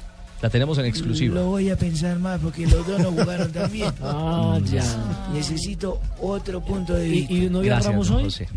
La 0.42 0.48
tenemos 0.50 0.78
en 0.78 0.86
exclusiva. 0.86 1.34
Lo 1.34 1.46
voy 1.46 1.68
a 1.70 1.76
pensar 1.76 2.18
más 2.18 2.40
porque 2.40 2.66
los 2.66 2.86
dos 2.86 2.98
no 3.00 3.10
jugaron 3.12 3.52
tan 3.52 3.70
bien. 3.70 3.92
Ah, 4.02 4.58
ya. 4.64 4.82
Necesito 5.34 6.00
otro 6.20 6.60
punto 6.64 6.94
de 6.94 7.08
¿Y- 7.08 7.10
vista. 7.10 7.32
y 7.34 7.50
no 7.50 7.60
Gracias, 7.60 7.92
Ramos 7.92 8.10
hoy? 8.10 8.24
José. 8.24 8.48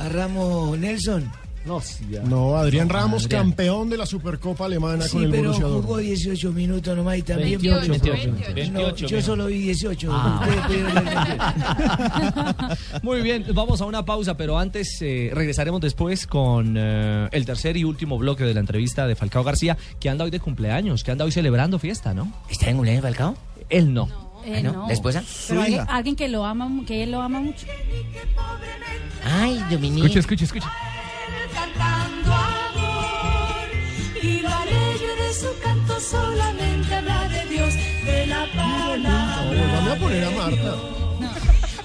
A 0.00 0.08
Ramos 0.08 0.78
Nelson. 0.78 1.30
No, 1.62 1.78
sí. 1.82 2.06
No, 2.24 2.56
Adrián 2.56 2.88
No, 2.88 2.94
Ramos, 2.94 3.26
Adrián. 3.26 3.42
campeón 3.42 3.90
de 3.90 3.98
la 3.98 4.06
Supercopa 4.06 4.64
Alemana 4.64 5.04
Sí, 5.04 5.10
con 5.12 5.24
el 5.24 5.30
pero 5.30 5.42
Borussia 5.42 5.64
jugó 5.66 5.76
Dortmund. 5.80 6.00
18 6.06 6.52
minutos 6.52 6.96
nomás 6.96 7.18
y 7.18 7.22
también 7.22 7.60
28, 7.60 7.90
28. 7.90 8.54
28, 8.54 9.06
yo 9.08 9.20
solo 9.20 9.44
vi 9.46 9.58
18. 9.58 10.08
Ah. 10.10 10.40
Ustedes 10.42 10.66
pudieron 10.66 10.94
ver 10.94 11.04
28. 11.04 12.76
Muy 13.02 13.20
bien, 13.20 13.44
vamos 13.52 13.82
a 13.82 13.84
una 13.84 14.06
pausa, 14.06 14.38
pero 14.38 14.58
antes 14.58 14.96
eh, 15.02 15.30
regresaremos 15.34 15.82
después 15.82 16.26
con 16.26 16.76
eh, 16.78 17.28
el 17.30 17.44
tercer 17.44 17.76
y 17.76 17.84
último 17.84 18.16
bloque 18.16 18.44
de 18.44 18.54
la 18.54 18.60
entrevista 18.60 19.06
de 19.06 19.14
Falcao 19.14 19.44
García, 19.44 19.76
que 20.00 20.08
anda 20.08 20.24
hoy 20.24 20.30
de 20.30 20.40
cumpleaños, 20.40 21.04
que 21.04 21.10
anda 21.10 21.26
hoy 21.26 21.32
celebrando 21.32 21.78
fiesta, 21.78 22.14
¿no? 22.14 22.32
¿Está 22.48 22.70
en 22.70 22.76
cumpleaños 22.76 23.02
Falcao? 23.02 23.36
Él 23.68 23.92
no. 23.92 24.08
Eh, 24.46 24.62
no. 24.62 24.86
¿La 24.86 24.94
esposa? 24.94 25.22
Pero 25.48 25.60
alguien, 25.60 25.84
alguien 25.88 26.16
que 26.16 26.26
lo 26.26 26.46
ama, 26.46 26.70
que 26.86 27.02
él 27.02 27.10
lo 27.10 27.20
ama 27.20 27.40
mucho. 27.40 27.66
Ay, 29.24 29.58
Dominique. 29.70 30.06
Escucha, 30.06 30.18
escucha, 30.20 30.44
escucha. 30.44 30.72
cantando 31.54 32.32
amor 32.32 33.68
y 34.22 34.40
lo 34.40 34.48
alegre 34.48 35.14
de 35.22 35.34
su 35.34 35.46
canto 35.62 36.00
solamente 36.00 36.94
habla 36.94 37.28
de 37.28 37.44
Dios 37.46 37.74
de 38.04 38.26
la 38.26 38.46
palabra 38.54 39.44
Vamos 39.74 39.90
a 39.92 39.96
poner 39.96 40.24
a 40.24 40.30
Marta. 40.30 40.74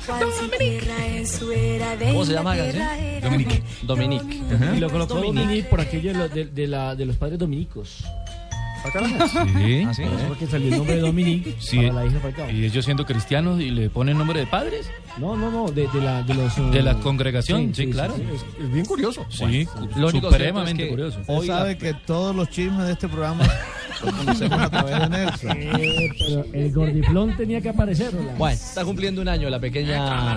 cual 0.05 0.23
su 0.39 0.47
tierra 0.57 1.07
en 1.07 1.27
su 1.27 1.51
era 1.51 1.95
de 1.97 2.07
¿Cómo 2.11 2.25
se 2.25 2.33
llama 2.33 2.55
la 2.55 2.63
canción? 2.63 3.21
Dominique. 3.21 3.63
Dominique. 3.83 4.41
Y 4.75 4.79
lo 4.79 4.89
colocó 4.89 5.15
Dominique 5.15 5.63
por 5.69 5.81
aquello 5.81 6.11
de, 6.13 6.17
lo- 6.19 6.29
de- 6.29 6.45
de 6.45 6.67
la- 6.67 6.95
de 6.95 7.05
los 7.05 7.15
padres 7.17 7.39
dominicos. 7.39 8.03
Sí. 8.91 9.83
¿Ah, 9.87 9.93
sí? 9.93 10.03
Porque 10.27 10.47
salió 10.47 10.67
el 10.69 10.77
nombre 10.77 10.95
de 10.95 11.01
Dominique 11.01 11.55
Sí. 11.59 11.77
para 11.77 11.93
la 11.93 12.05
hija 12.05 12.19
Falcao. 12.19 12.49
Y 12.49 12.65
ellos 12.65 12.85
siendo 12.85 13.05
cristianos 13.05 13.59
y 13.59 13.71
le 13.71 13.89
ponen 13.89 14.17
nombre 14.17 14.39
de 14.39 14.47
padres. 14.47 14.89
No, 15.17 15.35
no, 15.35 15.49
no, 15.49 15.71
de, 15.71 15.87
de 15.87 16.01
la, 16.01 16.23
de 16.23 16.33
los... 16.33 16.71
De 16.71 16.81
la 16.81 16.91
eh, 16.91 16.97
congregación, 17.01 17.73
sí, 17.73 17.89
claro. 17.89 18.15
Es, 18.15 18.43
es 18.63 18.71
bien 18.71 18.85
curioso. 18.85 19.25
Sí, 19.29 19.67
Lo 19.95 20.09
supremamente 20.11 20.83
cierto 20.83 21.05
es 21.05 21.13
que 21.15 21.19
curioso. 21.19 21.19
Usted 21.39 21.47
sabe 21.47 21.77
que 21.77 21.93
todos 21.93 22.35
los 22.35 22.49
chismes 22.49 22.85
de 22.87 22.93
este 22.93 23.07
programa 23.07 23.45
conocemos 24.01 24.59
a 24.59 24.69
través 24.69 24.99
de 24.99 25.09
Nelson. 25.09 25.51
Eh, 25.57 26.09
pero 26.19 26.45
el 26.53 26.71
gordiflón 26.73 27.37
tenía 27.37 27.61
que 27.61 27.69
aparecer. 27.69 28.13
¿no? 28.13 28.21
Bueno, 28.37 28.55
está 28.55 28.83
cumpliendo 28.85 29.21
un 29.21 29.27
año 29.27 29.49
la 29.49 29.59
pequeña. 29.59 30.35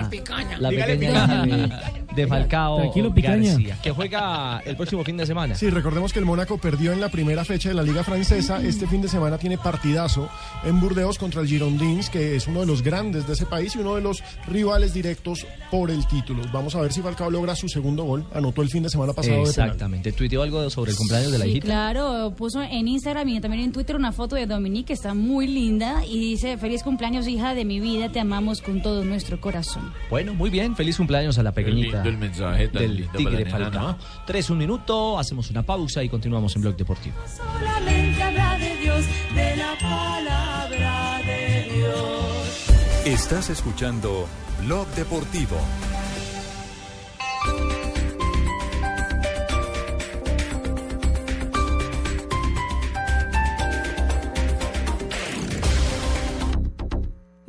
La 0.59 0.69
pequeña 0.69 0.97
picaña. 0.97 1.45
de, 1.45 1.69
de 2.15 2.27
Falcao 2.27 2.77
Tranquilo, 2.79 3.13
picaña. 3.13 3.51
García, 3.53 3.77
que 3.81 3.91
juega 3.91 4.59
el 4.65 4.75
próximo 4.75 5.03
fin 5.03 5.17
de 5.17 5.25
semana. 5.25 5.55
Sí, 5.55 5.69
recordemos 5.69 6.13
que 6.13 6.19
el 6.19 6.25
Mónaco 6.25 6.57
perdió 6.57 6.91
en 6.93 7.01
la 7.01 7.09
primera 7.09 7.45
fecha 7.45 7.69
de 7.69 7.75
la 7.75 7.83
Liga 7.83 8.03
Francesa. 8.03 8.61
Este 8.61 8.87
fin 8.87 9.01
de 9.01 9.07
semana 9.07 9.37
tiene 9.37 9.57
partidazo 9.57 10.29
en 10.63 10.79
Burdeos 10.79 11.17
contra 11.17 11.41
el 11.41 11.47
Girondins, 11.47 12.09
que 12.09 12.35
es 12.35 12.47
uno 12.47 12.61
de 12.61 12.65
los 12.65 12.81
grandes 12.81 13.27
de 13.27 13.33
ese 13.33 13.45
país 13.45 13.75
y 13.75 13.79
uno 13.79 13.95
de 13.95 14.01
los 14.01 14.23
rivales 14.47 14.93
directos 14.93 15.45
por 15.71 15.91
el 15.91 16.05
título. 16.07 16.43
Vamos 16.51 16.75
a 16.75 16.81
ver 16.81 16.91
si 16.93 17.01
Falcao 17.01 17.29
logra 17.31 17.55
su 17.55 17.67
segundo 17.69 18.03
gol. 18.03 18.25
Anotó 18.33 18.61
el 18.61 18.69
fin 18.69 18.83
de 18.83 18.89
semana 18.89 19.13
pasado. 19.13 19.37
de 19.45 19.51
penal. 19.51 19.67
Exactamente. 19.67 20.11
¿Tuiteó 20.11 20.43
algo 20.43 20.69
sobre 20.69 20.91
el 20.91 20.97
cumpleaños 20.97 21.31
de 21.31 21.37
la 21.37 21.45
Sí, 21.45 21.51
hijita? 21.51 21.65
claro, 21.65 22.33
puso 22.35 22.61
en 22.61 22.87
Instagram 22.87 23.27
y 23.29 23.35
también 23.49 23.65
en 23.65 23.71
Twitter 23.71 23.95
una 23.95 24.11
foto 24.11 24.35
de 24.35 24.45
Dominique 24.45 24.89
que 24.89 24.93
está 24.93 25.15
muy 25.15 25.47
linda 25.47 26.05
y 26.05 26.19
dice, 26.19 26.59
feliz 26.59 26.83
cumpleaños 26.83 27.27
hija 27.27 27.55
de 27.55 27.65
mi 27.65 27.79
vida, 27.79 28.09
te 28.09 28.19
amamos 28.19 28.61
con 28.61 28.83
todo 28.83 29.03
nuestro 29.03 29.41
corazón. 29.41 29.91
Bueno, 30.07 30.35
muy 30.35 30.51
bien. 30.51 30.75
Feliz 30.75 30.97
cumpleaños 30.97 31.39
a 31.39 31.43
la 31.43 31.51
pequeñita. 31.51 32.03
lindo 32.03 32.09
el 32.09 32.17
mensaje 32.17 32.67
del 32.67 32.97
lindo 32.97 33.17
Tigre 33.17 33.45
nena, 33.45 33.49
Falcao. 33.49 33.97
Tres, 34.27 34.51
un 34.51 34.59
minuto, 34.59 35.17
hacemos 35.17 35.49
una 35.49 35.63
pausa 35.63 36.03
y 36.03 36.09
continuamos 36.09 36.55
en 36.57 36.61
Blog 36.61 36.77
Deportivo. 36.77 37.15
solamente 37.35 38.21
habla 38.21 38.59
de 38.59 38.77
Dios 38.77 39.05
de 39.33 39.55
la 39.55 39.75
palabra 39.81 41.21
de 41.25 41.73
Dios 41.73 43.07
Estás 43.07 43.49
escuchando 43.49 44.27
Blog 44.63 44.87
Deportivo. 44.89 45.57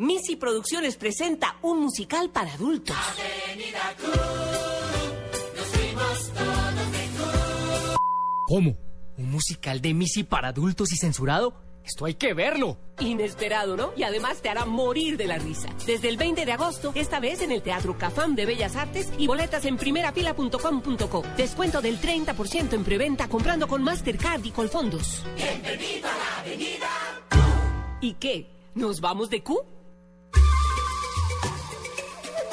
Missy 0.01 0.37
Producciones 0.37 0.97
presenta 0.97 1.59
un 1.61 1.81
musical 1.81 2.31
para 2.31 2.55
adultos. 2.55 2.97
¿Cómo? 8.47 8.79
¿Un 9.19 9.31
musical 9.31 9.83
de 9.83 9.93
Missy 9.93 10.25
para 10.25 10.49
adultos 10.49 10.91
y 10.95 10.97
censurado? 10.97 11.53
Esto 11.85 12.07
hay 12.07 12.15
que 12.15 12.33
verlo. 12.33 12.79
Inesperado, 12.99 13.77
¿no? 13.77 13.93
Y 13.95 14.05
además 14.05 14.41
te 14.41 14.49
hará 14.49 14.65
morir 14.65 15.19
de 15.19 15.27
la 15.27 15.37
risa. 15.37 15.69
Desde 15.85 16.09
el 16.09 16.17
20 16.17 16.47
de 16.47 16.53
agosto, 16.53 16.93
esta 16.95 17.21
vez 17.21 17.43
en 17.43 17.53
el 17.53 17.61
Teatro 17.61 17.99
Cafam 17.99 18.35
de 18.35 18.47
Bellas 18.47 18.77
Artes 18.77 19.13
y 19.19 19.27
boletas 19.27 19.67
en 19.67 19.77
primerafila.com.co. 19.77 21.23
Descuento 21.37 21.83
del 21.83 22.01
30% 22.01 22.73
en 22.73 22.85
preventa 22.85 23.29
comprando 23.29 23.69
con 23.69 23.83
Mastercard 23.83 24.47
y 24.47 24.51
Colfondos. 24.51 25.27
bienvenido 25.37 26.09
a 26.09 26.17
la 26.17 26.41
avenida 26.41 26.89
¿Y 28.01 28.15
qué? 28.15 28.51
¿Nos 28.75 29.03
vamos 29.03 29.29
de 29.29 29.43
Q? 29.43 29.80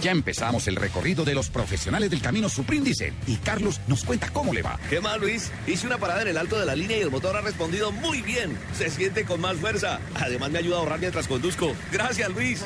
Ya 0.00 0.12
empezamos 0.12 0.68
el 0.68 0.76
recorrido 0.76 1.24
de 1.24 1.34
los 1.34 1.50
profesionales 1.50 2.08
del 2.10 2.22
camino 2.22 2.48
Supríndice 2.48 3.12
y 3.26 3.34
Carlos 3.36 3.80
nos 3.88 4.04
cuenta 4.04 4.28
cómo 4.32 4.54
le 4.54 4.62
va. 4.62 4.78
¿Qué 4.88 5.00
más, 5.00 5.18
Luis? 5.18 5.50
Hice 5.66 5.88
una 5.88 5.98
parada 5.98 6.22
en 6.22 6.28
el 6.28 6.38
alto 6.38 6.58
de 6.58 6.66
la 6.66 6.76
línea 6.76 6.98
y 6.98 7.00
el 7.00 7.10
motor 7.10 7.36
ha 7.36 7.40
respondido 7.40 7.90
muy 7.90 8.22
bien. 8.22 8.56
Se 8.76 8.90
siente 8.90 9.24
con 9.24 9.40
más 9.40 9.56
fuerza. 9.56 9.98
Además, 10.14 10.50
me 10.52 10.58
ayuda 10.58 10.76
a 10.76 10.78
ahorrar 10.80 11.00
mientras 11.00 11.26
conduzco. 11.26 11.74
Gracias, 11.90 12.30
Luis. 12.30 12.62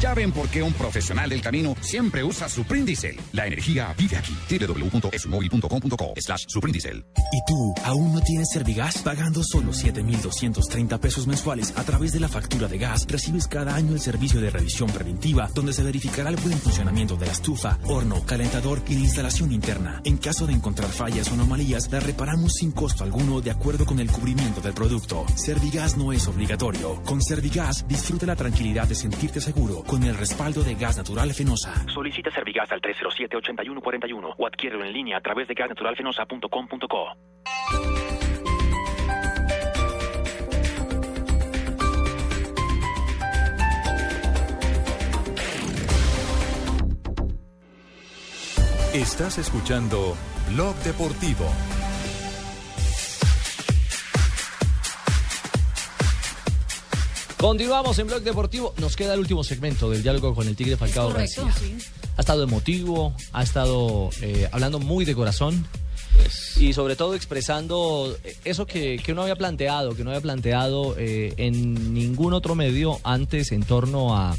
Ya 0.00 0.14
ven 0.14 0.32
por 0.32 0.48
qué 0.48 0.62
un 0.62 0.72
profesional 0.72 1.28
del 1.28 1.42
camino 1.42 1.76
siempre 1.82 2.24
usa 2.24 2.48
Suprindicel. 2.48 3.20
La 3.32 3.46
energía 3.46 3.94
vive 3.98 4.16
aquí. 4.16 4.34
www.esumóvil.com.co 4.48 6.14
slash 6.16 6.44
Suprindicel. 6.48 7.04
¿Y 7.32 7.38
tú 7.46 7.74
aún 7.84 8.14
no 8.14 8.22
tienes 8.22 8.48
Servigas? 8.50 8.98
Pagando 8.98 9.42
solo 9.44 9.74
7,230 9.74 10.98
pesos 10.98 11.26
mensuales 11.26 11.74
a 11.76 11.84
través 11.84 12.12
de 12.12 12.20
la 12.20 12.28
factura 12.28 12.66
de 12.66 12.78
gas, 12.78 13.06
recibes 13.08 13.46
cada 13.46 13.74
año 13.74 13.92
el 13.92 14.00
servicio 14.00 14.40
de 14.40 14.48
revisión 14.48 14.90
preventiva, 14.90 15.50
donde 15.54 15.74
se 15.74 15.82
verificará 15.82 16.30
el 16.30 16.36
buen 16.46 16.58
funcionamiento 16.58 17.16
de 17.16 17.26
la 17.26 17.32
estufa, 17.32 17.78
horno, 17.88 18.24
calentador 18.24 18.78
y 18.88 18.94
la 18.94 19.00
instalación 19.00 19.52
interna. 19.52 20.00
En 20.04 20.16
caso 20.16 20.46
de 20.46 20.52
encontrar 20.52 20.88
fallas 20.88 21.30
o 21.30 21.34
anomalías, 21.34 21.90
la 21.90 21.98
reparamos 21.98 22.54
sin 22.54 22.72
costo 22.72 23.02
alguno 23.02 23.40
de 23.40 23.50
acuerdo 23.50 23.84
con 23.84 23.98
el 23.98 24.10
cubrimiento 24.10 24.60
del 24.60 24.72
producto. 24.72 25.26
Servigas 25.34 25.96
no 25.96 26.12
es 26.12 26.26
obligatorio. 26.28 27.02
Con 27.04 27.20
Servigas, 27.20 27.86
disfruta 27.88 28.26
la 28.26 28.36
tranquilidad 28.36 28.86
de 28.86 28.94
sentirte 28.94 29.40
seguro 29.40 29.82
con 29.82 30.04
el 30.04 30.16
respaldo 30.16 30.62
de 30.62 30.76
gas 30.76 30.96
natural 30.96 31.34
Fenosa. 31.34 31.74
Solicita 31.92 32.30
Servigas 32.30 32.70
al 32.70 32.80
307-8141 32.80 34.34
o 34.36 34.46
adquiérelo 34.46 34.84
en 34.84 34.92
línea 34.92 35.18
a 35.18 35.20
través 35.20 35.48
de 35.48 35.54
gasnaturalfenosa.com.co. 35.54 38.25
Estás 48.96 49.36
escuchando 49.36 50.16
Blog 50.54 50.74
Deportivo. 50.76 51.44
Continuamos 57.36 57.98
en 57.98 58.06
Blog 58.06 58.22
Deportivo. 58.22 58.72
Nos 58.78 58.96
queda 58.96 59.12
el 59.12 59.20
último 59.20 59.44
segmento 59.44 59.90
del 59.90 60.02
diálogo 60.02 60.34
con 60.34 60.48
el 60.48 60.56
Tigre 60.56 60.78
Falcao 60.78 61.10
Correcto, 61.10 61.44
García. 61.44 61.76
sí. 61.76 61.86
Ha 62.16 62.20
estado 62.22 62.44
emotivo, 62.44 63.14
ha 63.34 63.42
estado 63.42 64.08
eh, 64.22 64.48
hablando 64.50 64.78
muy 64.78 65.04
de 65.04 65.14
corazón. 65.14 65.66
Pues. 66.14 66.56
Y 66.56 66.72
sobre 66.72 66.96
todo 66.96 67.14
expresando 67.14 68.16
eso 68.46 68.64
que, 68.64 68.98
que 69.04 69.12
uno 69.12 69.20
había 69.20 69.36
planteado, 69.36 69.94
que 69.94 70.04
no 70.04 70.08
había 70.10 70.22
planteado 70.22 70.96
eh, 70.96 71.34
en 71.36 71.92
ningún 71.92 72.32
otro 72.32 72.54
medio 72.54 72.98
antes 73.04 73.52
en 73.52 73.62
torno 73.62 74.16
a, 74.16 74.34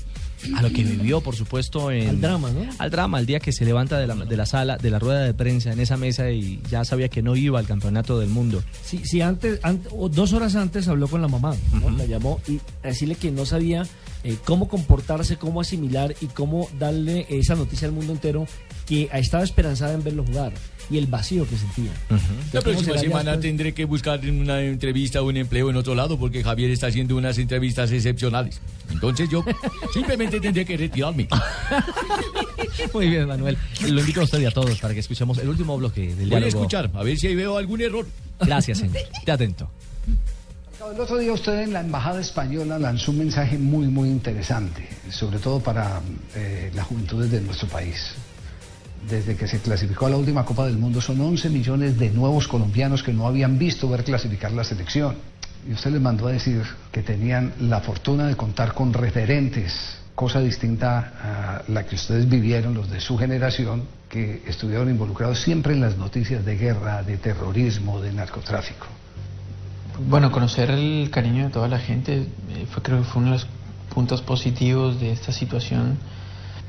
a 0.56 0.62
lo 0.62 0.70
que 0.70 0.84
vivió, 0.84 1.22
por 1.22 1.36
supuesto, 1.36 1.92
en, 1.92 2.10
Al 2.10 2.22
drama, 2.22 2.50
¿no? 2.52 2.62
Al 2.78 2.90
drama, 2.92 3.18
al 3.18 3.26
día 3.26 3.40
que 3.40 3.52
se 3.52 3.66
levanta 3.66 3.98
de 4.00 4.08
la, 4.08 4.16
de 4.16 4.38
la 4.38 4.46
sala, 4.46 4.78
de 4.78 4.90
la 4.90 5.00
rueda 5.00 5.22
de 5.22 5.34
prensa 5.34 5.72
en 5.72 5.80
esa 5.80 5.98
mesa 5.98 6.30
y 6.32 6.62
ya 6.70 6.84
sabía 6.86 7.10
que 7.10 7.22
no 7.22 7.36
iba 7.36 7.60
al 7.60 7.66
campeonato 7.68 8.20
del 8.20 8.30
mundo. 8.30 8.64
Sí, 8.84 9.02
sí, 9.04 9.22
antes, 9.22 9.60
ante- 9.64 9.90
o 9.92 10.10
dos 10.10 10.34
horas 10.34 10.56
antes 10.56 10.88
habló 10.88 11.08
con 11.08 11.22
la 11.22 11.28
mamá, 11.28 11.56
¿no? 11.74 11.90
La 11.92 12.06
llamó 12.06 12.40
y 12.48 12.60
a 12.84 12.88
decirle 12.88 13.16
que 13.16 13.32
no 13.32 13.46
sabía 13.46 13.86
eh, 14.24 14.38
cómo 14.46 14.68
comportarse, 14.68 15.38
cómo 15.38 15.62
asimilar 15.62 16.16
y 16.22 16.26
cómo 16.28 16.70
darle 16.80 17.26
esa 17.30 17.56
noticia 17.56 17.88
al 17.88 17.94
mundo 17.94 18.14
entero 18.14 18.46
que 18.86 19.10
estaba 19.14 19.44
esperanzada 19.44 19.94
en 19.94 20.04
verlo 20.04 20.24
jugar 20.26 20.54
y 20.90 20.98
el 20.98 21.08
vacío 21.08 21.48
que 21.48 21.58
sentía. 21.58 21.92
La 22.10 22.18
¿Cómo 22.18 22.62
próxima 22.62 22.82
será 22.82 22.96
ya 22.96 23.02
semana 23.02 23.32
después? 23.32 23.42
tendré 23.42 23.74
que 23.74 23.86
buscar 23.86 24.20
una 24.28 24.62
entrevista 24.62 25.22
o 25.22 25.28
un 25.28 25.38
empleo 25.38 25.70
en 25.70 25.76
otro 25.76 25.96
lado 25.96 26.18
porque 26.18 26.44
Javier 26.44 26.72
está 26.72 26.88
haciendo 26.88 27.16
unas 27.16 27.38
entrevistas 27.38 27.92
excepcionales. 27.92 28.62
Entonces 28.92 29.30
yo 29.30 29.44
simplemente 29.94 30.40
tendré 30.40 30.66
que 30.66 30.78
retirarme. 30.78 31.28
Muy 32.94 33.10
bien, 33.10 33.28
Manuel. 33.28 33.58
Lo 33.88 34.00
invito 34.00 34.22
a 34.22 34.24
usted 34.24 34.40
y 34.40 34.46
a 34.46 34.52
todos 34.52 34.80
para 34.80 34.94
que 34.94 35.02
escuchemos 35.02 35.38
el 35.38 35.50
último 35.50 35.78
bloque 35.78 36.16
del 36.16 36.30
Voy 36.30 36.44
a 36.44 36.48
escuchar, 36.48 36.90
a 36.94 37.04
ver 37.04 37.18
si 37.18 37.28
ahí 37.28 37.36
veo 37.36 37.58
algún 37.58 37.82
error. 37.82 38.06
Gracias, 38.40 38.80
señor. 38.80 38.98
Esté 38.98 39.32
atento. 39.32 39.70
El 40.94 41.02
otro 41.02 41.18
día 41.18 41.34
usted 41.34 41.62
en 41.62 41.74
la 41.74 41.82
Embajada 41.82 42.22
Española 42.22 42.80
lanzó 42.80 43.12
un 43.12 43.18
mensaje 43.18 43.58
muy, 43.58 43.88
muy 43.88 44.08
interesante, 44.08 44.88
sobre 45.10 45.38
todo 45.38 45.60
para 45.60 46.02
eh, 46.34 46.72
las 46.74 46.86
juventudes 46.86 47.30
de 47.30 47.42
nuestro 47.42 47.68
país. 47.68 48.14
Desde 49.10 49.38
que 49.38 49.48
se 49.48 49.60
clasificó 49.60 50.08
a 50.08 50.10
la 50.10 50.18
última 50.18 50.44
Copa 50.44 50.66
del 50.66 50.78
Mundo 50.78 51.00
son 51.00 51.22
11 51.22 51.50
millones 51.50 51.98
de 51.98 52.10
nuevos 52.10 52.48
colombianos 52.48 53.04
que 53.04 53.14
no 53.14 53.26
habían 53.26 53.58
visto 53.58 53.88
ver 53.88 54.04
clasificar 54.04 54.52
la 54.52 54.66
selección. 54.66 55.16
Y 55.68 55.74
usted 55.74 55.92
les 55.92 56.02
mandó 56.02 56.28
a 56.28 56.32
decir 56.32 56.64
que 56.92 57.04
tenían 57.04 57.54
la 57.62 57.80
fortuna 57.80 58.28
de 58.28 58.36
contar 58.36 58.74
con 58.74 58.94
referentes, 58.94 59.98
cosa 60.14 60.42
distinta 60.42 61.14
a 61.22 61.72
la 61.72 61.86
que 61.86 61.96
ustedes 61.96 62.28
vivieron, 62.28 62.74
los 62.74 62.90
de 62.90 63.00
su 63.00 63.18
generación, 63.18 63.84
que 64.10 64.44
estuvieron 64.46 64.90
involucrados 64.90 65.40
siempre 65.40 65.74
en 65.74 65.82
las 65.82 65.98
noticias 65.98 66.44
de 66.44 66.58
guerra, 66.58 67.04
de 67.04 67.18
terrorismo, 67.18 68.02
de 68.02 68.12
narcotráfico. 68.12 68.88
Bueno, 70.10 70.32
conocer 70.32 70.70
el 70.70 71.10
cariño 71.12 71.46
de 71.46 71.50
toda 71.50 71.68
la 71.68 71.80
gente 71.80 72.18
eh, 72.18 72.66
fue, 72.70 72.84
creo 72.84 73.00
que 73.00 73.06
fue 73.06 73.22
uno 73.22 73.32
de 73.32 73.38
los 73.38 73.48
puntos 73.94 74.22
positivos 74.22 75.00
de 75.00 75.12
esta 75.12 75.32
situación, 75.32 75.98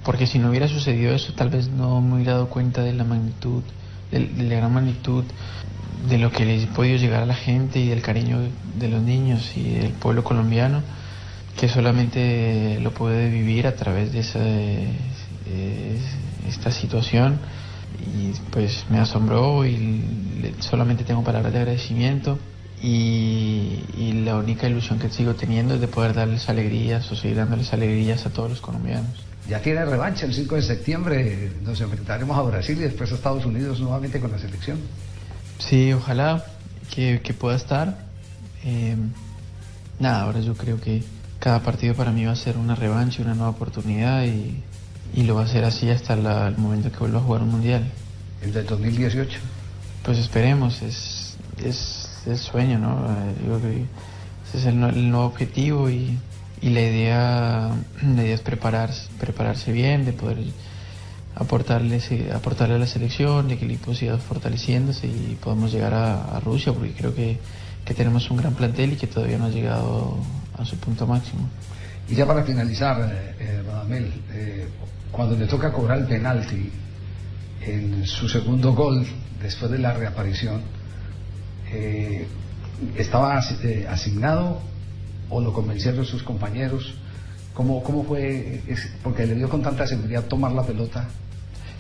porque 0.04 0.26
si 0.26 0.38
no 0.38 0.50
hubiera 0.50 0.68
sucedido 0.68 1.14
eso, 1.14 1.32
tal 1.34 1.50
vez 1.50 1.68
no 1.68 2.00
me 2.00 2.16
hubiera 2.16 2.32
dado 2.34 2.48
cuenta 2.48 2.82
de 2.82 2.92
la 2.92 3.04
magnitud, 3.04 3.62
de, 4.10 4.20
la 4.20 4.56
gran 4.56 4.72
magnitud 4.72 5.24
de 6.08 6.18
lo 6.18 6.30
que 6.30 6.44
les 6.44 6.64
he 6.64 6.66
podido 6.68 6.96
llegar 6.96 7.22
a 7.22 7.26
la 7.26 7.34
gente 7.34 7.80
y 7.80 7.88
del 7.88 8.02
cariño 8.02 8.38
de 8.78 8.88
los 8.88 9.02
niños 9.02 9.56
y 9.56 9.64
del 9.74 9.92
pueblo 9.92 10.24
colombiano, 10.24 10.82
que 11.58 11.68
solamente 11.68 12.78
lo 12.80 12.92
puede 12.92 13.28
vivir 13.30 13.66
a 13.66 13.74
través 13.74 14.12
de 14.12 14.20
esa, 14.20 14.38
eh, 14.40 15.98
esta 16.48 16.70
situación 16.70 17.38
y 18.00 18.32
pues 18.50 18.86
me 18.90 18.98
asombró 18.98 19.66
y 19.66 20.54
solamente 20.60 21.04
tengo 21.04 21.24
palabras 21.24 21.52
de 21.52 21.58
agradecimiento 21.58 22.38
y, 22.80 23.80
y 23.96 24.22
la 24.24 24.36
única 24.36 24.68
ilusión 24.68 25.00
que 25.00 25.10
sigo 25.10 25.34
teniendo 25.34 25.74
es 25.74 25.80
de 25.80 25.88
poder 25.88 26.14
darles 26.14 26.48
alegrías 26.48 27.10
o 27.10 27.16
seguir 27.16 27.38
dándoles 27.38 27.72
alegrías 27.72 28.24
a 28.24 28.30
todos 28.30 28.50
los 28.50 28.60
colombianos. 28.60 29.28
Ya 29.48 29.60
tiene 29.62 29.84
revancha 29.84 30.26
el 30.26 30.34
5 30.34 30.56
de 30.56 30.62
septiembre, 30.62 31.50
nos 31.62 31.80
enfrentaremos 31.80 32.36
a 32.36 32.42
Brasil 32.42 32.76
y 32.78 32.82
después 32.82 33.10
a 33.12 33.14
Estados 33.14 33.44
Unidos 33.46 33.80
nuevamente 33.80 34.20
con 34.20 34.30
la 34.30 34.38
selección. 34.38 34.78
Sí, 35.58 35.92
ojalá 35.92 36.44
que, 36.94 37.20
que 37.22 37.32
pueda 37.32 37.56
estar. 37.56 37.98
Eh, 38.64 38.94
nada, 39.98 40.22
ahora 40.22 40.40
yo 40.40 40.54
creo 40.54 40.78
que 40.80 41.02
cada 41.38 41.62
partido 41.62 41.94
para 41.94 42.10
mí 42.12 42.24
va 42.26 42.32
a 42.32 42.36
ser 42.36 42.58
una 42.58 42.74
revancha, 42.74 43.22
una 43.22 43.34
nueva 43.34 43.50
oportunidad 43.50 44.24
y, 44.24 44.62
y 45.14 45.22
lo 45.22 45.36
va 45.36 45.44
a 45.44 45.48
ser 45.48 45.64
así 45.64 45.88
hasta 45.88 46.14
la- 46.16 46.48
el 46.48 46.58
momento 46.58 46.90
que 46.92 46.98
vuelva 46.98 47.20
a 47.20 47.22
jugar 47.22 47.42
un 47.42 47.50
mundial. 47.50 47.84
¿El 48.42 48.52
del 48.52 48.66
2018? 48.66 49.38
Pues 50.04 50.18
esperemos, 50.18 50.82
es, 50.82 51.36
es 51.64 52.08
el 52.26 52.36
sueño, 52.36 52.78
¿no? 52.78 53.06
Yo 53.46 53.58
creo 53.58 53.60
que 53.62 53.84
ese 54.48 54.58
es 54.58 54.66
el 54.66 54.78
nuevo 55.10 55.24
objetivo 55.26 55.88
y, 55.88 56.18
y 56.60 56.70
la 56.70 56.80
idea, 56.80 57.70
la 58.02 58.22
idea 58.22 58.34
es 58.34 58.40
prepararse, 58.40 59.08
prepararse 59.18 59.72
bien, 59.72 60.04
de 60.04 60.12
poder 60.12 60.38
aportarle, 61.34 61.96
ese- 61.96 62.32
aportarle 62.32 62.74
a 62.74 62.78
la 62.78 62.86
selección, 62.86 63.48
de 63.48 63.58
que 63.58 63.64
el 63.64 63.70
equipo 63.72 63.94
siga 63.94 64.18
fortaleciéndose 64.18 65.06
y 65.06 65.38
podamos 65.42 65.72
llegar 65.72 65.94
a, 65.94 66.40
Rusia, 66.40 66.72
porque 66.72 66.92
creo 66.92 67.14
que, 67.14 67.38
que 67.84 67.94
tenemos 67.94 68.30
un 68.30 68.38
gran 68.38 68.54
plantel 68.54 68.92
y 68.92 68.96
que 68.96 69.06
todavía 69.06 69.38
no 69.38 69.46
ha 69.46 69.50
llegado 69.50 70.16
a 70.58 70.64
su 70.64 70.76
punto 70.76 71.06
máximo. 71.06 71.48
Y 72.08 72.14
ya 72.14 72.26
para 72.26 72.42
finalizar, 72.42 72.98
eh, 73.12 73.34
eh, 73.38 73.62
Radamel, 73.66 74.12
eh, 74.32 74.66
cuando 75.12 75.36
le 75.36 75.46
toca 75.46 75.72
cobrar 75.72 75.98
el 75.98 76.06
penalti 76.06 76.70
en 77.66 78.06
su 78.06 78.28
segundo 78.28 78.72
gol, 78.72 79.06
después 79.42 79.70
de 79.70 79.78
la 79.78 79.92
reaparición, 79.94 80.62
eh, 81.70 82.26
¿estaba 82.96 83.36
as- 83.36 83.62
eh, 83.62 83.86
asignado 83.88 84.60
o 85.30 85.40
lo 85.40 85.52
convencieron 85.52 86.04
sus 86.06 86.22
compañeros? 86.22 86.94
¿Cómo, 87.54 87.82
cómo 87.82 88.04
fue? 88.04 88.62
Porque 89.02 89.26
le 89.26 89.34
dio 89.34 89.48
con 89.48 89.62
tanta 89.62 89.86
seguridad 89.86 90.24
tomar 90.24 90.52
la 90.52 90.62
pelota. 90.64 91.08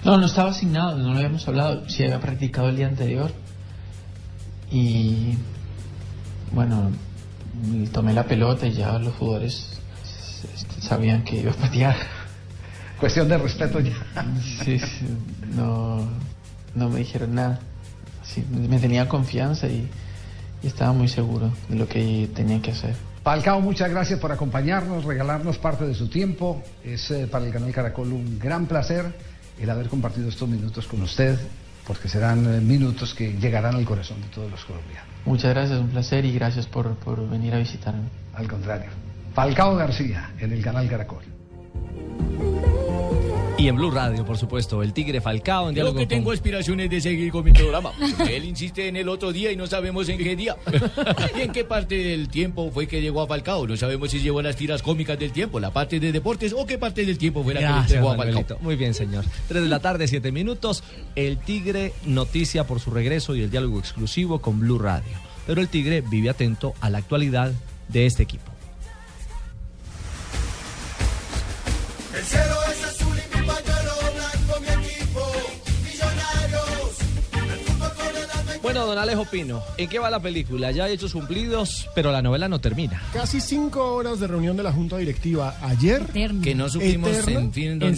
No, 0.04 0.16
no 0.16 0.26
estaba 0.26 0.50
asignado, 0.50 0.96
no 0.98 1.10
lo 1.12 1.16
habíamos 1.16 1.46
hablado. 1.48 1.88
Sí 1.88 2.02
había 2.04 2.20
practicado 2.20 2.68
el 2.68 2.76
día 2.76 2.88
anterior. 2.88 3.32
Y 4.70 5.34
bueno, 6.52 6.90
tomé 7.92 8.12
la 8.12 8.24
pelota 8.24 8.66
y 8.66 8.72
ya 8.72 8.98
los 8.98 9.14
jugadores 9.14 9.80
s- 10.04 10.80
sabían 10.80 11.24
que 11.24 11.36
iba 11.40 11.52
a 11.52 11.54
patear. 11.56 11.96
Cuestión 13.00 13.28
de 13.28 13.38
respeto 13.38 13.80
ya. 13.80 13.94
Sí, 14.64 14.78
sí, 14.78 15.06
no, 15.54 16.06
no 16.74 16.88
me 16.90 16.98
dijeron 16.98 17.34
nada. 17.34 17.60
Sí, 18.24 18.44
me 18.50 18.78
tenía 18.78 19.08
confianza 19.08 19.68
y, 19.68 19.88
y 20.62 20.66
estaba 20.66 20.92
muy 20.92 21.08
seguro 21.08 21.52
de 21.68 21.76
lo 21.76 21.88
que 21.88 22.28
tenía 22.34 22.60
que 22.60 22.72
hacer. 22.72 22.94
Falcao, 23.28 23.60
muchas 23.60 23.90
gracias 23.90 24.18
por 24.18 24.32
acompañarnos, 24.32 25.04
regalarnos 25.04 25.58
parte 25.58 25.86
de 25.86 25.92
su 25.92 26.08
tiempo. 26.08 26.62
Es 26.82 27.10
eh, 27.10 27.26
para 27.26 27.44
el 27.44 27.52
canal 27.52 27.70
Caracol 27.72 28.10
un 28.10 28.38
gran 28.38 28.64
placer 28.64 29.04
el 29.60 29.68
haber 29.68 29.90
compartido 29.90 30.30
estos 30.30 30.48
minutos 30.48 30.86
con 30.86 31.02
usted, 31.02 31.38
porque 31.86 32.08
serán 32.08 32.46
eh, 32.46 32.60
minutos 32.62 33.12
que 33.12 33.34
llegarán 33.34 33.74
al 33.74 33.84
corazón 33.84 34.22
de 34.22 34.28
todos 34.28 34.50
los 34.50 34.64
colombianos. 34.64 35.10
Muchas 35.26 35.52
gracias, 35.52 35.78
un 35.78 35.90
placer 35.90 36.24
y 36.24 36.32
gracias 36.32 36.66
por, 36.66 36.94
por 36.94 37.28
venir 37.28 37.52
a 37.52 37.58
visitarme. 37.58 38.08
Al 38.32 38.48
contrario. 38.48 38.88
Falcao 39.34 39.76
García, 39.76 40.30
en 40.38 40.50
el 40.50 40.62
canal 40.62 40.88
Caracol. 40.88 41.24
Y 43.58 43.66
en 43.66 43.74
Blue 43.74 43.90
Radio, 43.90 44.24
por 44.24 44.38
supuesto, 44.38 44.84
el 44.84 44.92
Tigre 44.92 45.20
Falcao 45.20 45.68
en 45.68 45.74
Yo 45.74 45.86
que 45.92 45.98
con- 46.00 46.08
tengo 46.08 46.30
aspiraciones 46.30 46.88
de 46.88 47.00
seguir 47.00 47.32
con 47.32 47.44
mi 47.44 47.50
programa. 47.52 47.90
Él 48.30 48.44
insiste 48.44 48.86
en 48.86 48.94
el 48.94 49.08
otro 49.08 49.32
día 49.32 49.50
y 49.50 49.56
no 49.56 49.66
sabemos 49.66 50.08
en 50.08 50.16
qué 50.18 50.36
día. 50.36 50.56
¿Y 51.36 51.40
en 51.40 51.50
qué 51.50 51.64
parte 51.64 51.96
del 51.96 52.28
tiempo 52.28 52.70
fue 52.72 52.86
que 52.86 53.00
llegó 53.00 53.20
a 53.20 53.26
Falcao? 53.26 53.66
No 53.66 53.76
sabemos 53.76 54.12
si 54.12 54.20
llegó 54.20 54.38
a 54.38 54.42
las 54.44 54.54
tiras 54.54 54.80
cómicas 54.80 55.18
del 55.18 55.32
tiempo, 55.32 55.58
la 55.58 55.72
parte 55.72 55.98
de 55.98 56.12
deportes 56.12 56.54
o 56.56 56.66
qué 56.66 56.78
parte 56.78 57.04
del 57.04 57.18
tiempo 57.18 57.42
fue 57.42 57.52
la 57.54 57.60
que 57.60 57.66
le 57.66 57.72
Gracias, 57.72 57.90
entregó 57.96 58.12
a 58.12 58.16
Falcao. 58.16 58.58
Muy 58.60 58.76
bien, 58.76 58.94
señor. 58.94 59.24
Tres 59.48 59.62
de 59.64 59.68
la 59.68 59.80
tarde, 59.80 60.06
siete 60.06 60.30
minutos. 60.30 60.84
El 61.16 61.38
Tigre 61.38 61.92
noticia 62.06 62.64
por 62.64 62.78
su 62.78 62.92
regreso 62.92 63.34
y 63.34 63.42
el 63.42 63.50
diálogo 63.50 63.80
exclusivo 63.80 64.40
con 64.40 64.60
Blue 64.60 64.78
Radio. 64.78 65.10
Pero 65.48 65.60
el 65.60 65.68
Tigre 65.68 66.00
vive 66.02 66.30
atento 66.30 66.74
a 66.80 66.90
la 66.90 66.98
actualidad 66.98 67.50
de 67.88 68.06
este 68.06 68.22
equipo. 68.22 68.52
Bueno, 78.78 78.90
don 78.94 78.98
Alejo 79.02 79.24
Pino, 79.24 79.60
¿en 79.76 79.88
qué 79.88 79.98
va 79.98 80.08
la 80.08 80.20
película? 80.20 80.70
Ya 80.70 80.84
ha 80.84 80.88
hecho 80.88 81.08
cumplidos, 81.10 81.88
pero 81.96 82.12
la 82.12 82.22
novela 82.22 82.48
no 82.48 82.60
termina. 82.60 83.02
Casi 83.12 83.40
cinco 83.40 83.96
horas 83.96 84.20
de 84.20 84.28
reunión 84.28 84.56
de 84.56 84.62
la 84.62 84.72
Junta 84.72 84.98
Directiva 84.98 85.56
ayer. 85.62 86.06
Que 86.42 86.54
no 86.54 86.68
supimos 86.68 87.10
Eterna. 87.10 87.40
en 87.40 87.52
fin 87.52 87.78
dónde- 87.80 87.96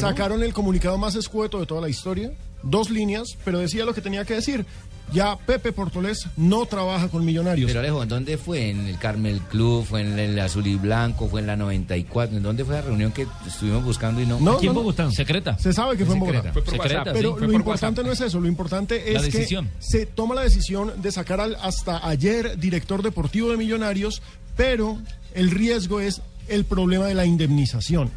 Sacaron 0.00 0.42
el 0.42 0.52
comunicado 0.52 0.98
más 0.98 1.14
escueto 1.14 1.60
de 1.60 1.66
toda 1.66 1.80
la 1.82 1.88
historia. 1.88 2.32
Dos 2.64 2.90
líneas, 2.90 3.28
pero 3.44 3.60
decía 3.60 3.84
lo 3.84 3.94
que 3.94 4.00
tenía 4.00 4.24
que 4.24 4.34
decir. 4.34 4.66
Ya 5.12 5.36
Pepe 5.36 5.72
Portolés 5.72 6.26
no 6.36 6.66
trabaja 6.66 7.08
con 7.08 7.24
millonarios. 7.24 7.68
Pero 7.68 7.80
Alejo, 7.80 8.02
¿en 8.02 8.08
dónde 8.10 8.36
fue? 8.36 8.68
¿En 8.70 8.86
el 8.86 8.98
Carmel 8.98 9.40
Club? 9.40 9.84
¿Fue 9.86 10.02
en 10.02 10.18
el 10.18 10.38
Azul 10.38 10.66
y 10.66 10.74
Blanco? 10.76 11.28
¿Fue 11.28 11.40
en 11.40 11.46
la 11.46 11.56
94? 11.56 12.36
¿En 12.36 12.42
dónde 12.42 12.64
fue 12.64 12.74
la 12.74 12.82
reunión 12.82 13.12
que 13.12 13.26
estuvimos 13.46 13.82
buscando 13.84 14.20
y 14.20 14.26
no? 14.26 14.38
No, 14.38 14.56
Aquí 14.56 14.66
en 14.66 14.74
no. 14.74 14.80
Bogotá. 14.80 15.10
Secreta. 15.10 15.58
Se 15.58 15.72
sabe 15.72 15.96
que 15.96 16.04
fue 16.04 16.14
en 16.14 16.20
Bogotá. 16.20 16.52
Secreta. 16.70 17.12
Pero 17.12 17.38
lo 17.38 17.52
importante 17.52 18.04
no 18.04 18.12
es 18.12 18.20
eso, 18.20 18.38
lo 18.38 18.48
importante 18.48 19.02
La 19.12 19.20
es 19.20 19.26
que 19.28 19.38
decisión. 19.38 19.70
se 19.78 20.04
toma 20.06 20.34
la 20.34 20.42
decisión 20.42 20.92
de 21.00 21.10
sacar 21.10 21.40
al 21.40 21.56
hasta 21.62 22.06
ayer 22.06 22.58
director 22.58 23.02
deportivo 23.02 23.50
de 23.50 23.56
Millonarios, 23.56 24.20
pero 24.56 24.98
el 25.34 25.50
riesgo 25.50 26.00
es 26.00 26.20
el 26.48 26.64
problema 26.64 27.06
de 27.06 27.14
la 27.14 27.24
indemnización. 27.24 28.10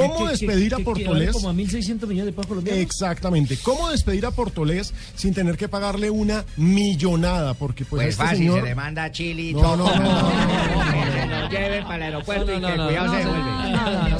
¿Cómo 0.00 0.16
Que- 0.18 0.24
que- 0.24 0.30
despedir 0.46 0.74
a 0.74 0.76
que- 0.78 0.82
que 0.84 0.90
vale 0.90 1.04
Portolés? 1.04 1.32
como 1.32 1.48
a 1.48 1.52
1.600 1.52 2.08
millones 2.08 2.26
de 2.26 2.32
pesos 2.32 2.46
colombianos. 2.46 2.82
Exactamente. 2.82 3.58
¿Cómo 3.62 3.88
despedir 3.90 4.26
a 4.26 4.30
Portolés 4.30 4.92
sin 5.14 5.34
tener 5.34 5.56
que 5.56 5.68
pagarle 5.68 6.10
una 6.10 6.44
millonada? 6.56 7.54
Porque 7.54 7.84
pues, 7.84 8.00
Pues 8.02 8.08
este 8.10 8.22
fácil, 8.22 8.38
señor... 8.38 8.60
se 8.60 8.66
le 8.66 8.74
manda 8.74 9.04
a 9.04 9.10
Chile 9.12 9.42
y 9.42 9.54
No, 9.54 9.60
todo. 9.60 9.76
no, 9.76 9.86
no, 9.86 10.30
Que 10.90 11.20
se 11.20 11.26
lo 11.26 11.48
lleven 11.48 11.84
para 11.84 11.96
el 11.96 12.02
aeropuerto 12.02 12.52
y 12.52 12.54
que 12.56 12.60
cuidado 12.60 13.12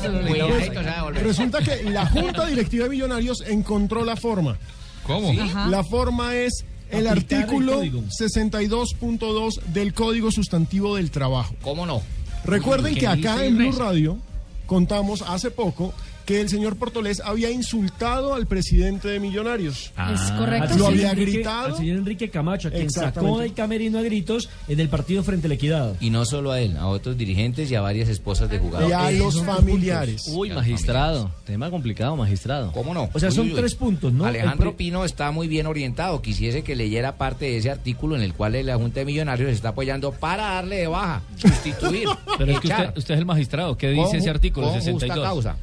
se 0.01 0.09
devuelve. 0.11 1.21
Resulta 1.23 1.61
que 1.63 1.83
la 1.91 2.07
Junta 2.07 2.47
Directiva 2.47 2.85
de 2.85 2.91
Millonarios 2.91 3.43
encontró 3.47 4.05
la 4.05 4.17
forma. 4.17 4.57
¿Cómo? 5.05 5.33
La 5.69 5.85
forma 5.85 6.35
es 6.35 6.65
el 6.91 7.07
artículo 7.07 7.75
código. 7.77 8.03
62.2 8.11 9.61
del 9.73 9.93
Código 9.95 10.31
Sustantivo 10.31 10.97
del 10.97 11.11
Trabajo. 11.11 11.55
¿Cómo 11.63 11.87
no? 11.87 12.03
Recuerden 12.45 12.95
¿Qué 12.95 13.01
que 13.01 13.07
acá 13.07 13.45
en 13.45 13.57
Blue? 13.57 13.73
Radio 13.73 14.19
contamos 14.67 15.23
hace 15.23 15.51
poco 15.51 15.93
que 16.27 16.41
el 16.41 16.49
señor 16.49 16.77
Portolés 16.77 17.23
había 17.25 17.51
insultado 17.51 18.35
al 18.35 18.47
presidente 18.47 19.07
de 19.09 19.21
Millonarios. 19.21 19.93
Es 20.13 20.21
correcto, 20.33 20.77
Lo 20.77 20.89
había 20.89 21.13
Enrique- 21.13 21.33
gritado. 21.37 21.67
Al 21.69 21.77
señor 21.77 21.97
Enrique 21.99 22.29
Camacho, 22.31 22.69
a 22.69 22.71
quien 22.73 22.91
sacó 22.91 23.39
del 23.39 23.55
camerino 23.55 23.99
a 23.99 24.03
gritos 24.03 24.49
en 24.69 24.81
el 24.81 24.89
partido 24.89 25.23
frente 25.23 25.47
a 25.47 25.49
la 25.49 25.55
equidad. 25.55 25.95
Y 26.01 26.11
no 26.11 26.25
solo 26.25 26.51
a 26.51 26.61
él, 26.61 26.77
a 26.77 26.89
otros 26.89 27.17
dirigentes 27.17 27.71
y 27.71 27.77
a 27.77 27.81
varias 27.81 28.09
esposas 28.09 28.51
de 28.51 28.59
jugadores. 28.59 28.91
Y 28.91 28.93
a 28.93 29.11
los 29.13 29.41
familiares. 29.45 30.25
Uy, 30.35 30.51
magistrado. 30.51 31.31
Tema 31.45 31.71
complicado, 31.71 32.17
magistrado. 32.17 32.73
¿Cómo 32.73 32.93
no? 32.93 33.09
O 33.13 33.21
sea, 33.21 33.31
son 33.31 33.43
Uy, 33.45 33.47
uy, 33.51 33.55
uy. 33.55 33.61
tres 33.61 33.75
puntos, 33.77 34.13
¿no? 34.13 34.25
Alejandro 34.27 34.77
Pino 34.77 35.05
está 35.05 35.31
muy 35.31 35.47
bien 35.47 35.67
orientado. 35.67 36.21
Quisiese 36.23 36.63
que 36.65 36.75
leyera 36.75 37.17
parte 37.17 37.45
de 37.45 37.59
ese 37.59 37.71
artículo 37.71 38.17
en 38.17 38.23
el 38.23 38.35
cual 38.35 38.57
la 38.67 38.77
Junta 38.77 38.99
de 39.01 39.07
Millonarios 39.07 39.51
está 39.53 39.69
apoyando 39.69 40.11
para 40.11 40.43
darle 40.55 40.77
de 40.79 40.87
baja, 40.89 41.23
sustituir, 41.37 42.09
Pero 42.37 42.53
es 42.53 42.61
que 42.61 42.67
echar. 42.67 42.87
usted, 42.89 42.99
usted 42.99 43.15
es 43.15 43.21
el 43.21 43.27
magistrado. 43.27 43.77
¿Qué 43.79 43.95
Con 43.95 44.05
dice 44.07 44.17
ese 44.19 44.31
artículo 44.31 44.67
con 44.67 44.75
justa 44.77 44.91
62? 44.93 45.25
causa. 45.25 45.57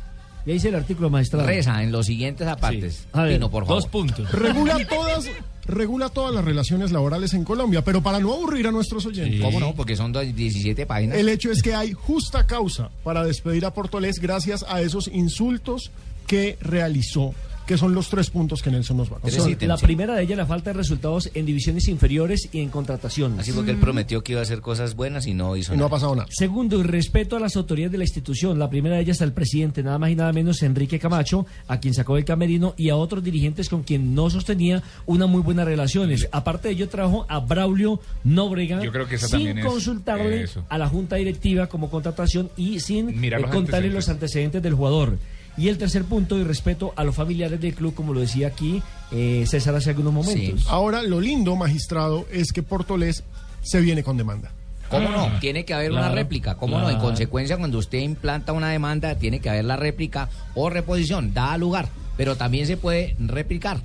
Ya 0.45 0.53
dice 0.53 0.69
el 0.69 0.75
artículo 0.75 1.09
magistrado. 1.09 1.45
Reza 1.47 1.81
en 1.83 1.91
los 1.91 2.05
siguientes 2.05 2.47
apartes. 2.47 3.05
A 3.13 3.23
ver, 3.23 3.35
Pino, 3.35 3.49
por 3.49 3.65
favor. 3.65 3.81
Dos 3.81 3.89
puntos. 3.89 4.29
Regula 4.31 4.77
todas, 4.87 5.29
regula 5.65 6.09
todas 6.09 6.33
las 6.35 6.43
relaciones 6.43 6.91
laborales 6.91 7.33
en 7.33 7.43
Colombia, 7.45 7.81
pero 7.83 8.01
para 8.03 8.19
no 8.19 8.33
aburrir 8.33 8.67
a 8.67 8.71
nuestros 8.71 9.05
oyentes. 9.05 9.39
¿Cómo 9.41 9.59
no? 9.59 9.73
Porque 9.73 9.95
son 9.95 10.11
dos- 10.11 10.23
17 10.35 10.85
páginas. 10.85 11.17
El 11.17 11.29
hecho 11.29 11.49
es 11.51 11.61
que 11.61 11.73
hay 11.73 11.93
justa 11.93 12.45
causa 12.45 12.89
para 13.03 13.23
despedir 13.23 13.65
a 13.65 13.73
Portolés 13.73 14.19
gracias 14.19 14.65
a 14.67 14.81
esos 14.81 15.07
insultos 15.07 15.91
que 16.27 16.57
realizó, 16.61 17.33
que 17.65 17.77
son 17.77 17.93
los 17.93 18.09
tres 18.09 18.29
puntos 18.29 18.61
que 18.61 18.69
Nelson 18.71 18.97
nos 18.97 19.11
va 19.11 19.17
a 19.17 19.19
contar. 19.21 19.39
Son- 19.39 19.57
la 19.67 19.77
primera 19.77 20.15
de 20.15 20.23
ellas, 20.23 20.37
la 20.37 20.45
falta 20.45 20.71
de 20.71 20.77
resultados 20.77 21.29
en 21.33 21.45
divisiones 21.45 21.87
inferiores 21.87 22.49
y 22.51 22.59
en 22.59 22.69
contrataciones. 22.69 23.39
Así 23.39 23.51
porque 23.51 23.71
él 23.71 23.77
prometió 23.77 24.23
que 24.23 24.33
iba 24.33 24.41
a 24.41 24.43
hacer 24.43 24.61
cosas 24.61 24.95
buenas 24.95 25.27
y 25.27 25.33
no 25.33 25.55
hizo 25.55 25.73
Y 25.73 25.77
no 25.77 25.83
nada. 25.83 25.87
ha 25.87 25.91
pasado 25.91 26.15
nada. 26.15 26.27
Segundo, 26.31 26.79
y 26.79 26.83
respeto 26.83 27.37
a 27.37 27.39
las 27.39 27.55
autoridades 27.55 27.91
de 27.93 27.97
la 27.99 28.03
institución. 28.03 28.59
La 28.59 28.69
primera 28.69 28.95
de 28.97 29.01
ellas 29.01 29.21
al 29.21 29.33
presidente, 29.33 29.81
nada 29.83 29.97
más 29.97 30.09
y 30.11 30.15
nada 30.15 30.33
menos 30.33 30.61
Enrique 30.63 30.99
Camacho, 30.99 31.45
a 31.67 31.79
quien 31.79 31.93
sacó 31.93 32.15
del 32.15 32.25
camerino, 32.25 32.73
y 32.77 32.89
a 32.89 32.95
otros 32.95 33.23
dirigentes 33.23 33.69
con 33.69 33.83
quien 33.83 34.13
no 34.15 34.29
sostenía 34.29 34.83
una 35.05 35.25
muy 35.27 35.41
buenas 35.41 35.65
relaciones. 35.65 36.27
Aparte 36.31 36.67
de 36.67 36.73
ello, 36.75 36.89
trajo 36.89 37.25
a 37.29 37.39
Braulio 37.39 37.99
Nóbrega 38.23 38.83
Yo 38.83 38.91
creo 38.91 39.07
que 39.07 39.15
esa 39.15 39.27
sin 39.27 39.57
es- 39.59 39.65
consultarle 39.65 40.43
eso. 40.43 40.63
a 40.69 40.77
la 40.77 40.87
junta 40.89 41.15
directiva 41.17 41.67
como 41.67 41.89
contratación 41.89 42.49
y 42.57 42.79
sin 42.79 43.19
Mirar 43.19 43.41
eh, 43.41 43.45
contarle 43.51 43.89
los 43.89 44.09
antecedentes 44.09 44.61
del 44.61 44.73
jugador. 44.73 45.17
Y 45.57 45.67
el 45.67 45.77
tercer 45.77 46.03
punto, 46.03 46.37
y 46.37 46.43
respeto 46.43 46.93
a 46.95 47.03
los 47.03 47.15
familiares 47.15 47.61
del 47.61 47.75
club, 47.75 47.93
como 47.93 48.13
lo 48.13 48.19
decía 48.19 48.47
aquí 48.47 48.81
eh, 49.11 49.45
César 49.47 49.75
hace 49.75 49.91
algunos 49.91 50.13
momentos. 50.13 50.65
Ahora, 50.67 51.03
lo 51.03 51.21
lindo, 51.21 51.55
magistrado, 51.55 52.25
es 52.31 52.51
que 52.51 52.63
Portolés 52.63 53.23
se 53.61 53.81
viene 53.81 54.03
con 54.03 54.17
demanda. 54.17 54.51
¿Cómo 54.89 55.09
no? 55.09 55.39
Tiene 55.39 55.65
que 55.65 55.73
haber 55.73 55.91
una 55.91 56.09
réplica. 56.09 56.55
¿Cómo 56.55 56.79
no? 56.79 56.89
En 56.89 56.99
consecuencia, 56.99 57.57
cuando 57.57 57.79
usted 57.79 57.99
implanta 57.99 58.53
una 58.53 58.69
demanda, 58.69 59.15
tiene 59.15 59.39
que 59.39 59.49
haber 59.49 59.65
la 59.65 59.75
réplica 59.75 60.29
o 60.53 60.69
reposición, 60.69 61.33
da 61.33 61.57
lugar. 61.57 61.89
Pero 62.15 62.35
también 62.35 62.67
se 62.67 62.77
puede 62.77 63.15
replicar. 63.19 63.81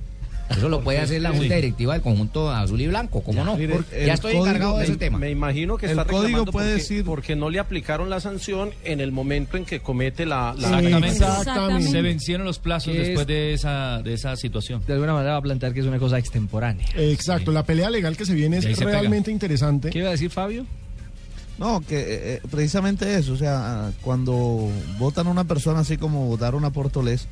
Eso 0.49 0.67
lo 0.69 0.81
puede 0.81 0.99
hacer 0.99 1.21
la 1.21 1.31
Sí. 1.31 1.37
Junta 1.39 1.55
Directiva 1.55 1.93
del 1.93 2.01
conjunto 2.01 2.49
azul 2.51 2.81
y 2.81 2.87
blanco. 2.87 3.21
¿Cómo 3.23 3.43
no? 3.43 3.55
Mire, 3.55 3.79
ya 4.05 4.13
estoy 4.15 4.33
código- 4.33 4.45
encargado 4.47 4.77
de 4.79 4.83
ese 4.85 4.97
tema. 4.97 5.17
Me 5.17 5.29
imagino 5.29 5.77
que 5.77 5.85
El 5.85 5.91
está 5.91 6.05
código 6.05 6.45
puede 6.45 6.69
porque, 6.71 6.81
decir- 6.83 7.05
porque 7.05 7.35
no 7.35 7.49
le 7.49 7.59
aplicaron 7.59 8.09
la 8.09 8.19
sanción 8.19 8.71
en 8.83 8.99
el 8.99 9.11
momento 9.11 9.57
en 9.57 9.65
que 9.65 9.79
comete 9.79 10.25
la... 10.25 10.55
la 10.57 10.79
Exactamente. 10.79 11.07
Exactamente. 11.23 11.87
Se 11.91 12.01
vencieron 12.01 12.45
los 12.45 12.59
plazos 12.59 12.93
después 12.93 13.21
es- 13.21 13.27
de 13.27 13.53
esa, 13.53 14.01
de 14.03 14.13
esa 14.13 14.35
situación. 14.35 14.81
De 14.87 14.93
alguna 14.93 15.13
manera 15.13 15.33
va 15.33 15.37
a 15.39 15.41
plantear 15.41 15.73
que 15.73 15.81
es 15.81 15.85
una 15.85 15.99
cosa 15.99 16.17
extemporánea. 16.17 16.85
Exacto, 16.95 17.51
la 17.51 17.63
pelea 17.63 17.89
legal 17.89 18.17
que 18.17 18.25
se 18.25 18.33
viene 18.33 18.57
es 18.57 18.65
pega. 18.65 18.91
realmente 18.91 19.31
interesante. 19.31 19.89
¿Qué 19.91 19.99
iba 19.99 20.07
a 20.09 20.11
decir 20.11 20.29
Fabio? 20.29 20.65
No, 21.59 21.81
que 21.81 21.99
eh, 21.99 22.05
eh, 22.09 22.41
precisamente 22.49 23.15
eso, 23.15 23.33
o 23.33 23.37
sea, 23.37 23.87
ah, 23.87 23.91
cuando 24.01 24.69
votan 24.97 25.27
a 25.27 25.29
una 25.29 25.43
persona 25.43 25.81
así 25.81 25.97
como 25.97 26.25
votaron 26.25 26.63
a 26.63 26.71
Portolés, 26.71 27.27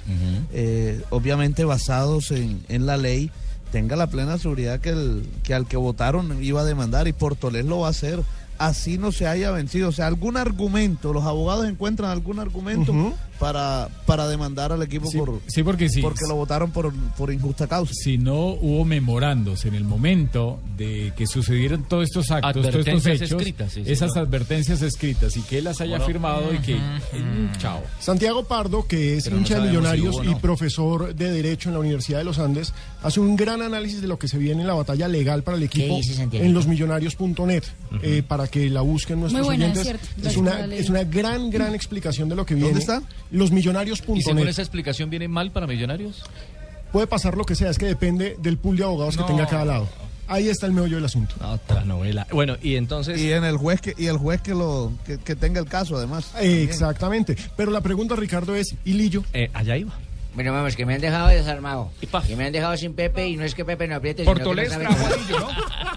eh, 0.51 1.01
obviamente 1.11 1.63
basados 1.63 2.31
en, 2.31 2.61
en 2.67 2.85
la 2.85 2.97
ley, 2.97 3.31
tenga 3.71 3.95
la 3.95 4.07
plena 4.07 4.37
seguridad 4.37 4.81
que, 4.81 4.89
el, 4.89 5.29
que 5.43 5.53
al 5.53 5.65
que 5.65 5.77
votaron 5.77 6.43
iba 6.43 6.59
a 6.59 6.65
demandar 6.65 7.07
y 7.07 7.13
Portolés 7.13 7.65
lo 7.65 7.79
va 7.79 7.87
a 7.87 7.91
hacer, 7.91 8.21
así 8.57 8.97
no 8.97 9.13
se 9.13 9.27
haya 9.27 9.51
vencido, 9.51 9.89
o 9.89 9.93
sea, 9.93 10.07
algún 10.07 10.35
argumento, 10.35 11.13
los 11.13 11.23
abogados 11.23 11.65
encuentran 11.65 12.09
algún 12.09 12.39
argumento. 12.39 12.93
Para, 13.39 13.89
para 14.05 14.27
demandar 14.27 14.71
al 14.71 14.81
equipo 14.81 15.09
Sí, 15.09 15.17
por, 15.17 15.41
sí, 15.47 15.63
porque 15.63 15.89
sí. 15.89 16.01
porque 16.01 16.25
lo 16.27 16.35
votaron 16.35 16.71
por, 16.71 16.93
por 17.17 17.31
injusta 17.31 17.67
causa. 17.67 17.93
Si 17.93 18.17
no 18.17 18.47
hubo 18.47 18.83
memorandos 18.85 19.65
en 19.65 19.75
el 19.75 19.83
momento 19.83 20.59
de 20.75 21.13
que 21.15 21.27
sucedieron 21.27 21.83
todos 21.83 22.05
estos 22.05 22.31
actos, 22.31 22.53
todos 22.69 22.75
estos 22.87 23.05
hechos, 23.05 23.31
escritas, 23.33 23.73
sí, 23.73 23.81
esas 23.85 24.11
señor. 24.13 24.27
advertencias 24.27 24.81
escritas 24.81 25.35
y 25.37 25.41
que 25.41 25.59
él 25.59 25.63
las 25.65 25.81
haya 25.81 25.97
Bueno. 25.97 26.05
firmado 26.05 26.53
y 26.53 26.59
que 26.59 26.75
eh, 26.75 27.49
chao. 27.57 27.81
Santiago 27.99 28.43
Pardo, 28.45 28.87
que 28.87 29.17
es 29.17 29.23
Pero 29.25 29.35
no 29.35 29.41
hincha 29.41 29.55
de 29.55 29.61
si 29.61 29.67
Millonarios 29.67 30.15
hubo 30.15 30.23
y 30.23 30.35
profesor 30.35 31.15
de 31.15 31.31
Derecho 31.31 31.69
en 31.69 31.73
la 31.73 31.79
Universidad 31.79 32.19
de 32.19 32.25
los 32.25 32.39
Andes, 32.39 32.73
hace 33.03 33.19
un 33.19 33.35
gran 33.35 33.61
análisis 33.61 34.01
de 34.01 34.07
lo 34.07 34.17
que 34.19 34.27
se 34.27 34.37
viene 34.37 34.61
en 34.61 34.67
la 34.67 34.73
batalla 34.73 35.07
legal 35.07 35.43
para 35.43 35.57
el 35.57 35.63
equipo 35.63 35.97
en 36.31 36.53
losmillonarios.net, 36.53 37.63
eh, 38.01 38.23
para 38.27 38.47
que 38.47 38.69
la 38.69 38.81
busquen 38.81 39.19
nuestros 39.19 39.45
Muy 39.45 39.57
buena, 39.57 39.71
es 39.73 39.79
oyentes. 39.87 40.37
una, 40.37 40.65
es 40.73 40.89
una 40.89 41.03
gran, 41.03 41.49
gran 41.49 41.75
explicación 41.75 42.29
de 42.29 42.35
lo 42.35 42.45
que 42.45 42.55
viene. 42.55 42.69
¿Dónde 42.69 42.81
está? 42.81 43.01
Losmillonarios.net. 43.31 44.15
¿Y 44.17 44.21
según 44.21 44.47
esa 44.47 44.61
explicación 44.61 45.09
viene 45.09 45.27
mal 45.27 45.51
para 45.51 45.67
Millonarios? 45.67 46.23
Puede 46.91 47.07
pasar 47.07 47.35
lo 47.37 47.43
que 47.45 47.55
sea, 47.55 47.69
es 47.69 47.77
que 47.77 47.85
depende 47.85 48.37
del 48.39 48.57
pool 48.57 48.77
de 48.77 48.83
abogados 48.83 49.17
No. 49.17 49.25
que 49.25 49.33
tenga 49.33 49.47
cada 49.47 49.65
lado. 49.65 49.89
Ahí 50.29 50.49
está 50.49 50.65
el 50.65 50.73
meollo 50.73 50.95
del 50.97 51.05
asunto. 51.05 51.35
Otra 51.41 51.85
novela. 51.85 52.27
Bueno, 52.31 52.57
y 52.61 52.75
entonces... 52.75 53.19
Y 53.21 53.31
en 53.31 53.45
el 53.45 53.55
juez 53.57 53.79
que, 53.79 53.93
y 53.97 54.07
el 54.07 54.17
juez 54.17 54.41
que 54.41 54.53
lo 54.53 54.91
que, 55.05 55.17
que 55.17 55.35
tenga 55.37 55.59
el 55.61 55.67
caso 55.67 55.95
además. 55.97 56.31
Eh, 56.41 56.63
Exactamente. 56.63 57.37
Pero 57.55 57.71
la 57.71 57.79
pregunta, 57.81 58.15
Ricardo, 58.15 58.53
es, 58.55 58.75
¿y 58.83 58.93
Lillo? 58.93 59.23
Eh, 59.33 59.49
allá 59.53 59.77
iba. 59.77 59.93
Bueno, 60.37 60.53
vamos, 60.53 60.75
que 60.75 60.85
me 60.85 60.93
han 60.93 61.01
dejado 61.01 61.29
desarmado. 61.29 61.89
Que 62.27 62.35
me 62.35 62.45
han 62.45 62.51
dejado 62.53 62.77
sin 62.77 62.93
Pepe 62.93 63.27
y 63.27 63.37
no 63.37 63.43
es 63.43 63.55
que 63.55 63.65
Pepe 63.65 63.87
no 63.87 63.95
apriete. 63.95 64.21
sino 64.21 64.35
que 64.35 64.39
Portolés 64.43 64.71
no 64.71 64.77
trajo 64.81 65.05
a 65.07 65.17
Lillo, 65.17 65.39
¿no? 65.39 65.47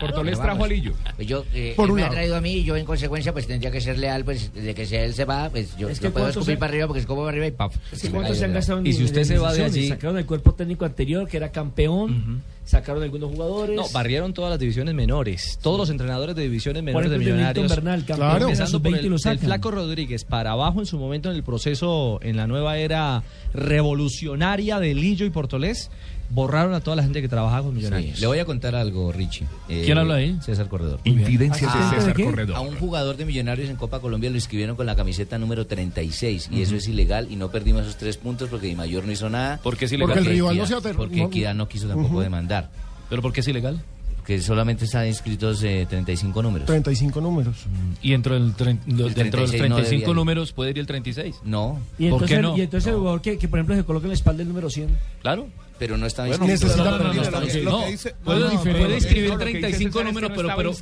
Portolés 0.01 0.39
Pero 0.39 0.43
trajo 0.49 0.65
a 0.65 0.69
Lillo. 0.69 0.93
Pues 1.17 1.29
yo, 1.29 1.45
eh, 1.53 1.75
Por 1.77 1.91
él 1.91 1.95
me 1.95 2.05
ha 2.05 2.09
traído 2.09 2.37
a 2.37 2.41
mí 2.41 2.53
y 2.55 2.65
yo 2.65 2.75
en 2.75 2.87
consecuencia 2.87 3.35
pues 3.35 3.47
tendría 3.47 3.71
que 3.71 3.83
ser 3.83 3.99
leal, 3.99 4.25
pues 4.25 4.51
desde 4.55 4.75
que 4.75 4.87
sea 4.87 5.05
él 5.05 5.13
se 5.13 5.27
va, 5.27 5.51
pues 5.51 5.77
yo 5.77 5.91
Es 5.91 6.01
que 6.01 6.07
no 6.07 6.13
puedo 6.15 6.25
¿cuántos 6.25 6.41
escupir 6.41 6.55
se- 6.55 6.59
para 6.59 6.71
arriba 6.71 6.87
porque 6.87 7.01
escupo 7.01 7.21
para 7.21 7.29
arriba 7.33 7.47
y 7.49 7.51
paf. 7.51 7.77
Es 7.93 8.01
que 8.01 8.09
¿Cuántos 8.11 8.39
se 8.39 8.47
han 8.47 8.55
gastado 8.55 8.79
en 8.79 8.87
Y 8.87 8.95
si 8.95 9.05
usted 9.05 9.25
se 9.25 9.37
va 9.39 9.53
de 9.53 9.63
allí- 9.63 9.89
Sacaron 9.89 10.17
el 10.17 10.25
cuerpo 10.25 10.55
técnico 10.55 10.87
anterior, 10.87 11.29
que 11.29 11.37
era 11.37 11.53
campeón, 11.53 12.43
sacaron 12.71 13.03
algunos 13.03 13.31
jugadores. 13.31 13.77
No, 13.77 13.85
barrieron 13.93 14.33
todas 14.33 14.51
las 14.51 14.59
divisiones 14.59 14.95
menores. 14.95 15.59
Todos 15.61 15.77
los 15.77 15.91
entrenadores 15.91 16.37
de 16.37 16.43
divisiones 16.43 16.83
menores 16.83 17.11
de 17.11 17.17
ejemplo, 17.17 17.37
de 17.37 17.43
Milton 17.45 17.65
Millonarios. 17.65 18.07
Bernal, 18.07 18.21
la 18.21 18.45
empezando 18.45 18.81
por 18.81 18.93
sub-20 18.93 19.13
el, 19.13 19.19
sacan. 19.19 19.39
Flaco 19.39 19.71
Rodríguez 19.73 20.25
para 20.25 20.53
abajo 20.53 20.79
en 20.79 20.87
su 20.87 20.97
momento 20.97 21.31
en 21.31 21.37
el 21.37 21.43
proceso, 21.43 22.21
en 22.23 22.37
la 22.37 22.47
nueva 22.47 22.79
era 22.79 23.25
revolucionaria 23.53 24.79
de 24.79 24.95
Lillo 24.95 25.27
y 25.27 25.31
Portolés, 25.31 25.91
borraron 26.31 26.73
a 26.75 26.81
toda 26.81 26.97
la 26.97 27.03
gente 27.03 27.21
que 27.21 27.29
trabajaba 27.29 27.65
con 27.65 27.75
Millonarios. 27.75 28.15
Sí, 28.17 28.21
Le 28.21 28.27
voy 28.27 28.39
a 28.39 28.45
contar 28.45 28.75
algo, 28.75 29.13
Richie. 29.13 29.47
Eh, 29.69 29.83
¿Quién 29.85 29.99
habla 29.99 30.15
ahí? 30.15 30.39
César 30.41 30.69
Corredor. 30.69 31.01
Infidencias 31.05 31.73
de 31.73 31.79
Ah, 31.81 31.93
César 31.95 32.15
Corredor. 32.15 32.57
A 32.57 32.61
un 32.61 32.77
jugador 32.77 33.17
de 33.17 33.25
Millonarios 33.25 33.69
en 33.69 33.77
Copa 33.77 34.01
Colombia 34.01 34.31
lo 34.31 34.37
inscribieron 34.37 34.77
con 34.77 34.87
la 34.87 34.97
camiseta 34.97 35.39
número 35.39 35.67
36 35.67 36.49
y 36.53 36.63
eso 36.63 36.77
es 36.77 36.89
ilegal 36.89 37.29
y 37.31 37.37
no 37.37 37.51
perdimos 37.51 37.83
esos 37.83 37.97
tres 37.97 38.17
puntos 38.17 38.49
porque 38.49 38.69
Di 38.69 38.75
Mayor 38.77 39.05
no 39.05 39.13
hizo 39.13 39.29
nada. 39.29 39.59
¿Por 39.63 39.77
qué 39.77 39.85
es 39.87 39.93
ilegal? 39.93 40.15
Porque 40.15 40.29
el 40.29 40.35
rival 40.35 40.57
no 40.57 40.67
se 40.67 40.95
Porque 40.95 41.23
Equidad 41.23 41.55
no 41.55 41.69
quiso 41.69 41.89
tampoco 41.89 42.21
demandar. 42.21 42.71
¿Pero 43.09 43.23
por 43.23 43.33
qué 43.33 43.41
es 43.41 43.49
ilegal? 43.49 43.83
Que 44.25 44.41
solamente 44.41 44.85
están 44.85 45.07
inscritos 45.07 45.63
eh, 45.65 45.87
35 45.89 46.43
números. 46.43 46.67
35 46.67 47.21
números. 47.21 47.57
Y 48.03 48.11
dentro, 48.13 48.35
del 48.35 48.55
tre- 48.57 48.79
dentro 48.85 48.97
de 48.97 49.03
los 49.03 49.15
36 49.15 49.63
no 49.69 49.77
35 49.77 49.85
debía 49.91 50.09
ir. 50.09 50.15
números 50.15 50.53
puede 50.53 50.71
ir 50.71 50.79
el 50.79 50.87
36. 50.87 51.37
No. 51.45 51.79
Y 51.99 52.09
¿Por 52.11 52.23
entonces, 52.23 52.37
qué 52.37 52.43
no? 52.43 52.57
y 52.57 52.61
entonces 52.61 52.89
el 52.93 52.99
jugador 52.99 53.21
que, 53.23 53.39
que, 53.39 53.49
por 53.49 53.59
ejemplo, 53.59 53.75
se 53.77 53.85
coloca 53.85 54.05
en 54.05 54.09
la 54.11 54.15
espalda 54.15 54.43
el 54.43 54.49
número 54.49 54.71
100. 54.71 54.89
Claro. 55.23 55.49
Pero 55.79 55.97
no 55.97 56.05
está 56.05 56.27
Bueno, 56.27 56.45
inscrito. 56.45 56.67
necesita 56.67 56.85
No, 56.85 56.91
no, 56.91 56.99
no, 56.99 57.05
no, 57.05 57.09
Lo 57.15 57.15
no, 57.15 57.31
no, 57.31 57.41
no, 57.41 57.47
puede- 57.47 57.65
no, 57.65 58.61
puede 58.63 58.89
no, 58.89 58.95
inscribir 58.95 59.29
no, 59.31 59.35
no, 59.37 59.41
35 59.41 60.05
números, 60.05 60.31
pero, 60.37 60.49
pero, 60.55 60.73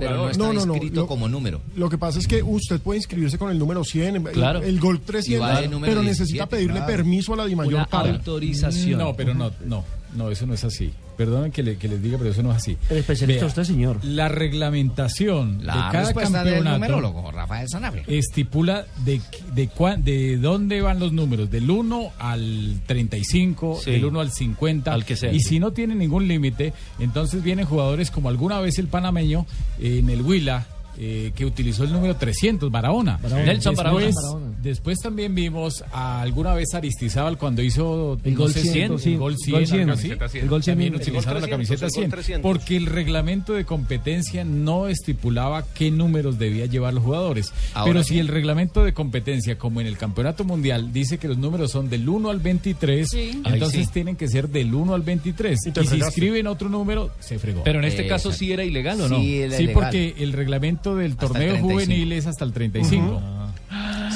Pero 0.00 0.16
no 0.16 0.30
está 0.30 0.42
No, 0.44 0.52
no, 0.52 0.66
no, 0.66 0.72
inscrito 0.74 1.00
lo- 1.02 1.06
como 1.06 1.28
número. 1.28 1.60
Lo 1.76 1.88
que 1.88 1.96
pasa 1.96 2.18
es 2.18 2.26
que 2.26 2.42
usted 2.42 2.80
puede 2.80 2.98
inscribirse 2.98 3.38
con 3.38 3.52
el 3.52 3.58
número 3.58 3.84
100, 3.84 4.16
el- 4.16 4.22
Claro. 4.32 4.60
el, 4.60 4.80
gol 4.80 4.96
Y 4.96 5.06
300, 5.06 5.48
va 5.48 5.60
de 5.60 5.68
número 5.68 5.92
pero 5.92 6.02
necesita 6.02 6.46
17, 6.46 6.50
pedirle 6.56 6.72
claro. 6.80 6.86
permiso 6.88 7.34
a 7.34 7.36
la 7.36 7.46
DIMAYOR 7.46 7.86
para... 7.88 8.10
autorización. 8.10 8.98
No, 8.98 9.14
pero 9.14 9.32
no, 9.32 9.52
no, 9.64 9.84
no, 10.14 10.30
eso 10.30 10.46
no 10.46 10.54
es 10.54 10.64
así. 10.64 10.92
Perdonen 11.16 11.50
que, 11.50 11.62
le- 11.64 11.76
que 11.76 11.88
les 11.88 12.00
diga, 12.00 12.16
pero 12.16 12.30
eso 12.30 12.42
no 12.44 12.50
es 12.52 12.58
así. 12.58 12.76
El 12.90 12.98
especialista 12.98 13.42
Vea, 13.44 13.48
usted, 13.48 13.64
señor. 13.64 13.98
La 14.04 14.28
reglamentación 14.28 15.66
La 15.66 15.74
de 15.74 15.80
cada 15.92 16.04
respuesta 16.04 16.44
del 16.44 16.54
campeonato 16.54 16.78
numerólogo, 16.78 17.30
Rafael 17.32 17.68
Sanabria. 17.68 18.04
estipula 18.06 18.86
de, 19.04 19.20
de, 19.54 19.68
cuán- 19.68 20.04
de 20.04 20.36
dónde 20.36 20.80
van 20.80 21.00
los 21.00 21.12
números, 21.12 21.50
del 21.50 21.68
1 21.70 22.12
al 22.18 22.80
35, 22.86 23.80
Sí. 23.84 23.90
del 23.92 24.04
1 24.04 24.20
al 24.20 24.30
50. 24.30 24.92
Al 24.92 25.04
que 25.04 25.16
sea, 25.16 25.32
y 25.32 25.40
sí. 25.40 25.48
si 25.48 25.58
no 25.60 25.72
tiene 25.72 25.94
ningún 25.94 26.28
límite, 26.28 26.72
entonces 26.98 27.42
vienen 27.42 27.66
jugadores 27.66 28.10
como 28.10 28.28
alguna 28.28 28.60
vez 28.60 28.78
el 28.78 28.86
panameño 28.88 29.46
en 29.80 30.08
el 30.10 30.22
Huila. 30.22 30.66
Eh, 31.00 31.32
que 31.34 31.44
utilizó 31.44 31.84
el 31.84 31.92
número 31.92 32.16
300, 32.16 32.70
Barahona. 32.70 33.18
Barahona. 33.22 33.46
Nelson 33.46 33.74
Barahona. 33.76 34.06
Después, 34.06 34.24
Barahona. 34.24 34.56
después 34.62 34.98
también 34.98 35.34
vimos 35.34 35.84
a 35.92 36.20
alguna 36.20 36.54
vez 36.54 36.74
Aristizábal 36.74 37.38
cuando 37.38 37.62
hizo 37.62 38.18
El 38.24 38.34
no 38.34 38.40
gol 38.40 38.52
sé 38.52 38.62
100, 38.62 38.98
si- 38.98 39.04
sí, 39.04 39.12
el 39.12 39.18
gol 39.18 39.36
100, 39.36 39.52
gol 39.56 39.66
100, 39.66 39.80
algo 39.80 39.92
así. 39.94 40.38
el 40.38 40.48
gol 40.48 40.62
100 40.62 40.74
también 40.76 40.94
utilizando 40.96 41.40
la 41.40 41.46
El 41.46 41.50
gol 41.50 41.50
300, 41.50 41.50
camiseta 41.50 41.86
el 41.86 41.90
100, 41.92 42.02
gol 42.04 42.10
300. 42.10 42.42
porque 42.52 42.76
el 42.76 42.86
reglamento 42.86 43.52
de 43.54 43.64
competencia 43.64 44.44
no 44.44 44.88
estipulaba 44.88 45.64
qué 45.74 45.90
números 45.90 46.38
debía 46.38 46.66
llevar 46.66 46.94
los 46.94 47.04
jugadores. 47.04 47.52
Ahora 47.74 47.92
Pero 47.92 48.02
sí. 48.02 48.14
si 48.14 48.18
el 48.20 48.28
reglamento 48.28 48.84
de 48.84 48.92
competencia, 48.92 49.56
como 49.56 49.80
en 49.80 49.86
el 49.86 49.96
Campeonato 49.96 50.44
Mundial, 50.44 50.92
dice 50.92 51.18
que 51.18 51.28
los 51.28 51.38
números 51.38 51.70
son 51.70 51.88
del 51.88 52.08
1 52.08 52.30
al 52.30 52.40
23, 52.40 53.08
Sí. 53.08 53.40
entonces 53.44 53.90
tienen 53.90 54.16
que 54.16 54.26
ser 54.28 54.48
del 54.48 54.74
1 54.74 54.94
al 54.94 55.02
23. 55.02 55.60
Y 55.66 55.86
si 55.86 56.00
escriben 56.00 56.46
otro 56.48 56.68
número, 56.68 57.10
se 57.20 57.38
fregó. 57.38 57.62
Pero 57.64 57.78
en 57.78 57.84
este 57.84 58.06
caso 58.06 58.32
sí 58.32 58.52
era 58.52 58.64
ilegal 58.64 59.00
o 59.02 59.08
no. 59.08 59.20
Sí, 59.20 59.38
era 59.42 59.56
Sí, 59.56 59.64
ilegal. 59.64 59.82
porque 59.82 60.14
el 60.18 60.32
reglamento 60.32 60.87
del 60.96 61.16
torneo 61.16 61.52
35. 61.54 61.68
juvenil 61.72 62.12
es 62.12 62.26
hasta 62.26 62.44
el 62.44 62.52
35. 62.52 63.22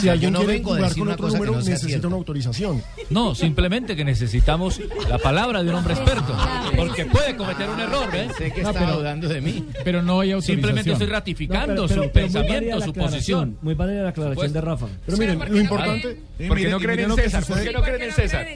Si 0.00 0.08
alguien 0.08 0.32
yo 0.32 0.38
no 0.40 0.44
quiere 0.44 0.54
vengo 0.54 0.72
a 0.72 0.76
jugar 0.76 0.92
con 0.94 1.02
una 1.02 1.12
otro 1.12 1.28
número, 1.28 1.52
no 1.52 1.58
necesita 1.62 2.06
una 2.08 2.16
autorización. 2.16 2.82
No, 3.10 3.34
simplemente 3.34 3.94
que 3.94 4.04
necesitamos 4.04 4.80
la 5.08 5.18
palabra 5.18 5.62
de 5.62 5.68
un 5.68 5.76
hombre 5.76 5.94
experto. 5.94 6.34
Porque 6.74 7.04
puede 7.04 7.36
cometer 7.36 7.68
un 7.68 7.78
error, 7.78 8.08
¿eh? 8.14 8.28
Sé 8.36 8.50
que 8.52 8.62
No, 8.62 8.70
estaba 8.70 8.86
pero- 8.86 8.98
dudando 8.98 9.28
de 9.28 9.40
mí. 9.40 9.64
Pero 9.84 10.02
no 10.02 10.20
hay 10.20 10.32
autorización. 10.32 10.56
Simplemente 10.56 10.92
estoy 10.92 11.06
No, 11.06 11.12
ratificando 11.12 11.86
pero- 11.86 11.86
pero- 11.86 12.04
su 12.04 12.10
pero 12.12 12.26
pensamiento, 12.26 12.80
su 12.80 12.92
posición. 12.94 13.58
Muy 13.62 13.74
válida 13.74 14.02
la 14.02 14.08
aclaración 14.08 14.34
Supuesto. 14.48 14.54
de 14.54 14.60
Rafa. 14.60 14.86
Pero 15.06 15.18
miren, 15.18 15.38
lo 15.38 15.60
importante... 15.60 16.20
Y 16.38 16.48
¿Por 16.48 16.56
qué 16.56 16.62
mire- 16.62 16.70
no 16.72 16.78
no 16.78 16.82
creen 16.82 17.00
en 18.02 18.12
César? 18.12 18.46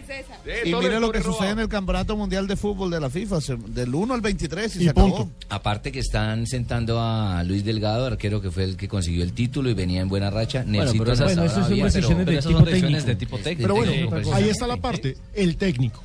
Y 0.65 0.71
todo 0.71 0.81
mire 0.83 0.95
el 0.97 1.01
lo 1.01 1.13
que 1.13 1.23
sucede 1.23 1.51
en 1.51 1.59
el 1.61 1.69
Campeonato 1.69 2.17
Mundial 2.17 2.47
de 2.49 2.57
Fútbol 2.57 2.91
de 2.91 2.99
la 2.99 3.11
FIFA, 3.11 3.39
del 3.69 3.95
1 3.95 4.15
al 4.15 4.21
23 4.21 4.75
y, 4.77 4.83
Y 4.83 4.85
se 4.87 4.95
punto. 4.95 5.15
acabó. 5.17 5.31
Aparte 5.51 5.93
que 5.93 6.01
están 6.01 6.47
sentando 6.47 7.01
a 7.01 7.45
Luis 7.45 7.65
Delgado, 7.65 8.06
arquero 8.07 8.41
que 8.41 8.51
fue 8.51 8.65
el 8.65 8.77
que 8.77 8.89
consiguió 8.89 9.23
el 9.23 9.33
título 9.33 9.69
y 9.71 9.75
venía 9.75 10.01
en 10.01 10.09
buena 10.09 10.31
racha. 10.31 10.65
Nelsito 10.65 11.05
pero 11.05 11.13
esas- 11.15 11.37
no 11.37 11.43
bueno, 11.43 11.51
son 11.51 11.85
decisiones 11.85 12.27
de 12.27 12.37
tipo 12.37 12.61
decisiones 12.65 12.81
técnico. 12.81 13.07
de 13.07 13.17
tipo 13.17 13.39
técnico. 13.39 13.63
Pero 13.63 13.75
bueno, 13.75 14.35
ahí 14.35 14.49
está 14.49 14.67
la 14.67 14.77
parte, 14.77 15.17
el 15.35 15.57
técnico. 15.57 16.03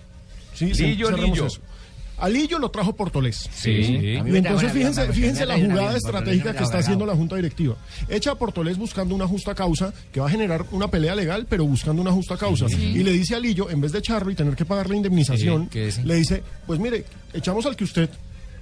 Sí, 0.53 0.73
sí, 0.75 0.83
Lillo, 0.87 1.11
Lillo. 1.11 1.47
eso. 1.47 1.59
A 2.17 2.29
Lillo 2.29 2.59
lo 2.59 2.69
trajo 2.69 2.95
Portolés. 2.95 3.49
Sí. 3.51 3.71
Y 3.71 4.15
entonces 4.35 4.71
fíjense, 4.71 5.11
fíjense 5.11 5.43
la 5.43 5.57
jugada 5.57 5.97
estratégica 5.97 6.53
que 6.53 6.63
está 6.63 6.77
haciendo 6.77 7.03
la 7.03 7.15
Junta 7.15 7.35
Directiva. 7.35 7.75
Echa 8.09 8.31
a 8.31 8.35
Portolés 8.35 8.77
buscando 8.77 9.15
una 9.15 9.27
justa 9.27 9.55
causa 9.55 9.91
que 10.13 10.19
va 10.19 10.27
a 10.27 10.29
generar 10.29 10.63
una 10.71 10.87
pelea 10.87 11.15
legal, 11.15 11.47
pero 11.49 11.65
buscando 11.65 11.99
una 11.99 12.11
justa 12.11 12.37
causa. 12.37 12.67
Y 12.69 13.01
le 13.03 13.11
dice 13.11 13.33
a 13.33 13.39
Lillo, 13.39 13.71
en 13.71 13.81
vez 13.81 13.91
de 13.91 13.97
echarlo 13.99 14.29
y 14.31 14.35
tener 14.35 14.55
que 14.55 14.65
pagar 14.65 14.87
la 14.87 14.97
indemnización, 14.97 15.67
Sí, 15.73 16.01
le 16.03 16.13
dice, 16.15 16.43
pues 16.67 16.79
mire, 16.79 17.05
echamos 17.33 17.65
al 17.65 17.75
que 17.75 17.85
usted, 17.85 18.07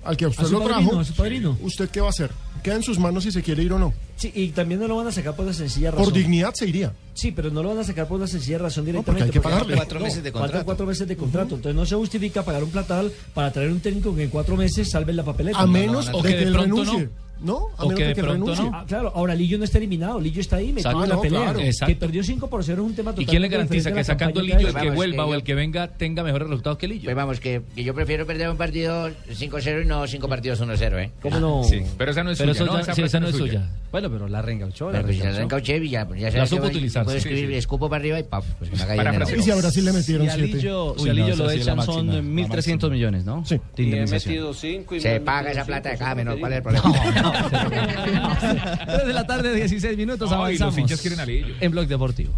al 0.06 0.16
que 0.16 0.24
a 0.24 0.30
usted 0.30 0.46
A 0.46 0.48
lo 0.48 0.60
padrino, 0.60 0.78
trajo, 0.92 1.00
a 1.02 1.04
su 1.04 1.14
padrino. 1.16 1.58
¿usted 1.62 1.90
qué 1.90 2.00
va 2.00 2.08
a 2.08 2.12
hacer? 2.12 2.32
Queda 2.62 2.76
en 2.76 2.84
sus 2.84 3.00
manos 3.00 3.24
si 3.24 3.32
se 3.32 3.42
quiere 3.42 3.64
ir 3.64 3.74
o 3.74 3.80
no. 3.80 3.94
Sí, 4.16 4.32
y 4.36 4.50
también 4.50 4.80
no 4.82 4.88
lo 4.88 4.98
van 4.98 5.08
a 5.08 5.12
sacar 5.12 5.36
por 5.36 5.46
una 5.46 5.54
sencilla 5.54 5.92
razón. 5.92 6.06
Por 6.06 6.14
dignidad 6.14 6.54
se 6.54 6.68
iría. 6.68 6.94
Sí, 7.14 7.32
pero 7.32 7.50
no 7.52 7.64
lo 7.64 7.70
van 7.70 7.80
a 7.80 7.84
sacar 7.84 8.08
por 8.08 8.18
una 8.18 8.28
sencilla 8.28 8.58
razón 8.58 8.84
porque 8.86 8.92
directamente. 8.92 9.24
hay 9.26 9.32
que 9.32 9.42
pagarle. 9.42 9.76
Cuatro 9.76 10.00
no, 10.00 10.06
meses 10.06 10.24
de 10.24 10.32
contrato. 10.32 10.66
cuatro 10.66 10.86
meses 10.86 11.08
de 11.08 11.18
contrato. 11.18 11.56
Entonces 11.56 11.76
no 11.76 11.86
se 11.86 11.96
justifica 11.96 12.44
pagar 12.44 12.64
un 12.64 12.72
platal 12.72 13.12
para 13.34 13.52
traer 13.52 13.72
un 13.72 13.80
técnico 13.80 14.16
que 14.16 14.24
en 14.24 14.30
cuatro 14.30 14.58
meses 14.58 14.90
salve 14.90 15.14
la 15.14 15.24
papeleta. 15.24 15.60
A 15.60 15.66
No, 15.66 15.72
menos 15.72 16.08
no, 16.08 16.12
no, 16.14 16.22
de 16.22 16.30
que 16.30 16.36
de 16.36 16.44
él 16.44 16.54
renuncie. 16.54 17.10
No. 17.42 17.50
No, 17.50 17.68
a 17.78 17.84
O 17.84 17.88
menos 17.88 18.00
que 18.00 18.06
de 18.08 18.16
que 18.16 18.22
pronto 18.22 18.46
renuncie. 18.54 18.66
no. 18.70 18.78
Ah, 18.78 18.86
claro, 18.88 19.12
ahora 19.16 19.34
Lillo 19.36 19.58
no 19.58 19.64
está 19.64 19.78
eliminado, 19.78 20.20
Lillo 20.20 20.42
está 20.42 20.58
ahí, 20.58 20.74
metido 20.74 21.04
en 21.04 21.10
la 21.10 21.16
no, 21.16 21.22
pelea. 21.22 21.54
claro. 21.54 21.60
Que 21.88 21.96
perdió 21.96 22.24
5 22.24 22.50
por 22.50 22.64
0 22.64 22.82
es 22.84 22.90
un 22.90 22.96
tema 22.96 23.12
¿Y 23.12 23.14
totalmente 23.14 23.30
quién 23.32 23.42
le 23.42 23.48
garantiza 23.50 23.90
que 23.92 23.96
la 23.98 24.04
sacando 24.04 24.42
Lillo 24.42 24.68
el 24.68 24.74
que 24.76 24.90
vuelva 24.92 25.26
o 25.26 25.34
el 25.34 25.44
que 25.44 25.56
venga 25.56 25.88
tenga 25.88 26.24
mejores 26.24 26.48
resultados 26.50 26.78
que 26.78 26.88
Lillo? 26.88 27.06
Pues 27.06 27.16
vamos, 27.16 27.40
que, 27.40 27.62
que 27.76 27.84
yo 27.84 27.94
prefiero 27.94 28.26
perder 28.26 28.50
un 28.50 28.58
partido 28.58 29.10
5-0 29.32 29.84
y 29.84 29.86
no 29.86 30.06
5 30.08 30.28
partidos 30.28 30.62
1-0, 30.62 31.00
¿eh? 31.04 31.12
¿Cómo 31.22 31.40
no? 31.40 31.64
Sí, 31.64 31.82
pero 31.98 32.12
esa 32.12 32.24
no 32.24 32.32
es 32.32 32.38
Pero 32.38 32.54
suya, 32.54 32.72
¿no? 32.72 32.80
Esa 32.80 32.94
sí, 32.94 33.02
esa 33.04 33.20
no 33.20 33.28
es 33.30 33.36
suya. 33.36 33.70
Bueno, 33.92 34.10
pero 34.12 34.28
la 34.28 34.42
reengauchó. 34.42 34.92
La 34.92 35.02
pues 35.02 35.18
reengauchó. 35.18 35.38
reencauché 35.38 35.78
y 35.78 35.90
ya, 35.90 36.08
pues 36.08 36.20
ya 36.20 36.28
La 36.28 36.32
sabes 36.34 36.50
supo 36.50 36.62
que 36.64 36.68
voy- 36.68 36.76
utilizar, 36.78 37.04
Puedo 37.06 37.18
escribir 37.18 37.46
sí, 37.46 37.52
sí. 37.54 37.58
escupo 37.58 37.90
para 37.90 38.00
arriba 38.02 38.20
y 38.20 38.24
¡paf! 38.24 38.46
Pues 38.60 38.70
que 38.70 38.76
me 38.76 38.84
Para 38.96 39.12
dinero. 39.12 39.38
Y 39.40 39.42
si 39.42 39.50
a 39.52 39.56
Brasil 39.56 39.86
le 39.86 39.92
Si 39.92 39.98
metieron 39.98 40.30
a 40.30 40.34
siete. 40.34 40.54
Lillo, 40.58 40.96
si 40.98 41.04
Uy, 41.04 41.10
a 41.10 41.14
Lillo 41.14 41.36
lo 41.36 41.46
la 41.48 41.54
echan 41.56 41.82
son 41.84 42.08
la 42.08 42.14
1.300 42.22 42.92
millones, 42.92 43.26
¿no? 43.26 43.44
Sí. 43.46 43.60
Y 43.78 43.94
he 43.94 44.06
metido 44.06 44.54
cinco 44.54 44.94
y 44.96 44.98
me 44.98 45.02
Se 45.02 45.20
paga 45.22 45.52
esa 45.52 45.66
plata 45.66 45.90
de 45.90 45.96
cinco, 45.96 46.04
cada 46.04 46.16
menor. 46.16 46.34
cinco, 46.36 46.40
¿Cuál 46.42 46.52
es 46.54 46.58
el 46.58 46.64
problema? 46.64 47.29
3 48.86 49.08
de 49.08 49.14
la 49.14 49.26
tarde, 49.28 49.54
16 49.56 49.98
minutos, 49.98 50.30
No, 50.32 50.50
y 50.50 50.54
los 50.54 50.62
avanzamos. 50.62 50.78
hinchas 50.78 51.02
quieren 51.02 51.20
a. 51.20 51.26
En 51.60 51.72
Blog 51.72 51.88
Deportivo. 51.88 52.34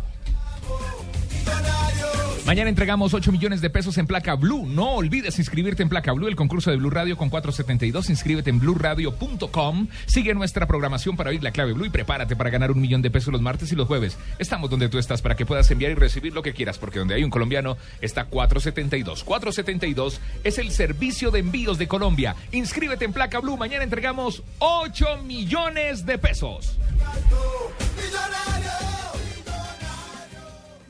Mañana 2.52 2.70
entregamos 2.70 3.14
8 3.14 3.32
millones 3.32 3.62
de 3.62 3.70
pesos 3.70 3.97
en 3.97 4.06
placa 4.06 4.36
Blue. 4.36 4.66
No 4.66 4.95
olvides 4.95 5.39
inscribirte 5.39 5.84
en 5.84 5.88
placa 5.88 6.12
Blue, 6.12 6.28
el 6.28 6.36
concurso 6.36 6.70
de 6.70 6.76
Blue 6.76 6.89
Radio 6.89 7.16
con 7.16 7.30
472. 7.30 8.10
Inscríbete 8.10 8.49
en 8.49 8.60
bluradio.com. 8.60 9.88
Sigue 10.06 10.34
nuestra 10.34 10.68
programación 10.68 11.16
para 11.16 11.30
oír 11.30 11.41
la 11.41 11.52
clave 11.52 11.72
Blue 11.72 11.86
y 11.86 11.89
prepárate 11.89 12.36
para 12.36 12.49
ganar 12.49 12.72
un 12.72 12.82
millón 12.82 13.02
de 13.02 13.10
pesos 13.10 13.32
los 13.32 13.41
martes 13.41 13.72
y 13.72 13.78
los 13.78 13.88
jueves. 13.88 14.18
Estamos 14.38 14.70
donde 14.70 14.89
tú 14.89 14.97
estás 14.97 15.22
para 15.22 15.38
que 15.38 15.45
puedas 15.45 15.72
enviar 15.72 15.93
y 15.93 15.95
recibir 15.95 16.34
lo 16.34 16.41
que 16.41 16.52
quieras, 16.52 16.78
porque 16.78 16.99
donde 16.99 17.16
hay 17.16 17.24
un 17.24 17.30
colombiano 17.30 17.78
está 18.02 18.26
472. 18.26 19.24
472 19.24 20.20
es 20.43 20.58
el 20.58 20.72
servicio 20.72 21.32
de 21.32 21.39
envíos 21.39 21.78
de 21.78 21.88
Colombia. 21.88 22.36
Inscríbete 22.52 23.06
en 23.06 23.14
placa 23.14 23.39
Blue. 23.39 23.56
Mañana 23.56 23.86
entregamos 23.86 24.43
8 24.60 25.24
millones 25.24 26.06
de 26.06 26.18
pesos. 26.18 26.78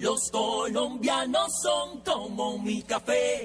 Los 0.01 0.31
colombianos 0.31 1.61
son 1.61 1.99
como 1.99 2.57
mi 2.57 2.81
café. 2.81 3.43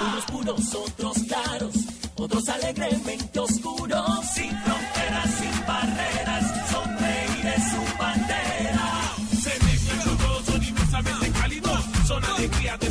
Unos 0.00 0.24
puros, 0.24 0.74
otros 0.74 1.18
claros, 1.28 1.74
otros 2.16 2.48
alegremente 2.48 3.38
oscuros. 3.38 4.26
Sin 4.34 4.50
fronteras, 4.58 5.30
sin 5.38 5.66
barreras, 5.68 6.70
son 6.72 6.98
reyes 6.98 7.62
su 7.70 7.96
bandera. 7.96 9.14
Se 9.40 9.64
mezclan 9.64 9.98
los 9.98 10.18
dos, 10.18 10.44
son 10.46 10.64
inmensamente 10.64 11.30
cálidos, 11.30 11.84
son 12.08 12.24
alegría 12.24 12.76
de 12.76 12.90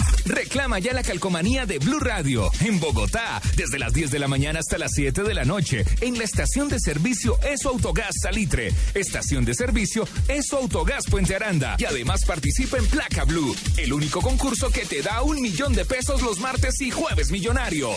Reclama 0.25 0.79
ya 0.79 0.93
la 0.93 1.03
calcomanía 1.03 1.65
de 1.65 1.79
Blue 1.79 1.99
Radio 1.99 2.49
en 2.61 2.79
Bogotá, 2.79 3.41
desde 3.55 3.79
las 3.79 3.93
10 3.93 4.11
de 4.11 4.19
la 4.19 4.27
mañana 4.27 4.59
hasta 4.59 4.77
las 4.77 4.91
7 4.93 5.23
de 5.23 5.33
la 5.33 5.43
noche, 5.43 5.85
en 6.01 6.17
la 6.17 6.23
estación 6.23 6.69
de 6.69 6.79
servicio 6.79 7.39
Eso 7.43 7.69
Autogás 7.69 8.15
Salitre, 8.21 8.73
estación 8.93 9.45
de 9.45 9.53
servicio 9.53 10.07
Eso 10.27 10.57
Autogás 10.57 11.05
Puente 11.09 11.35
Aranda, 11.35 11.75
y 11.77 11.85
además 11.85 12.25
participa 12.25 12.77
en 12.77 12.85
Placa 12.87 13.23
Blue, 13.25 13.55
el 13.77 13.93
único 13.93 14.21
concurso 14.21 14.69
que 14.69 14.85
te 14.85 15.01
da 15.01 15.21
un 15.21 15.41
millón 15.41 15.73
de 15.73 15.85
pesos 15.85 16.21
los 16.21 16.39
martes 16.39 16.79
y 16.81 16.91
jueves 16.91 17.31
millonarios. 17.31 17.95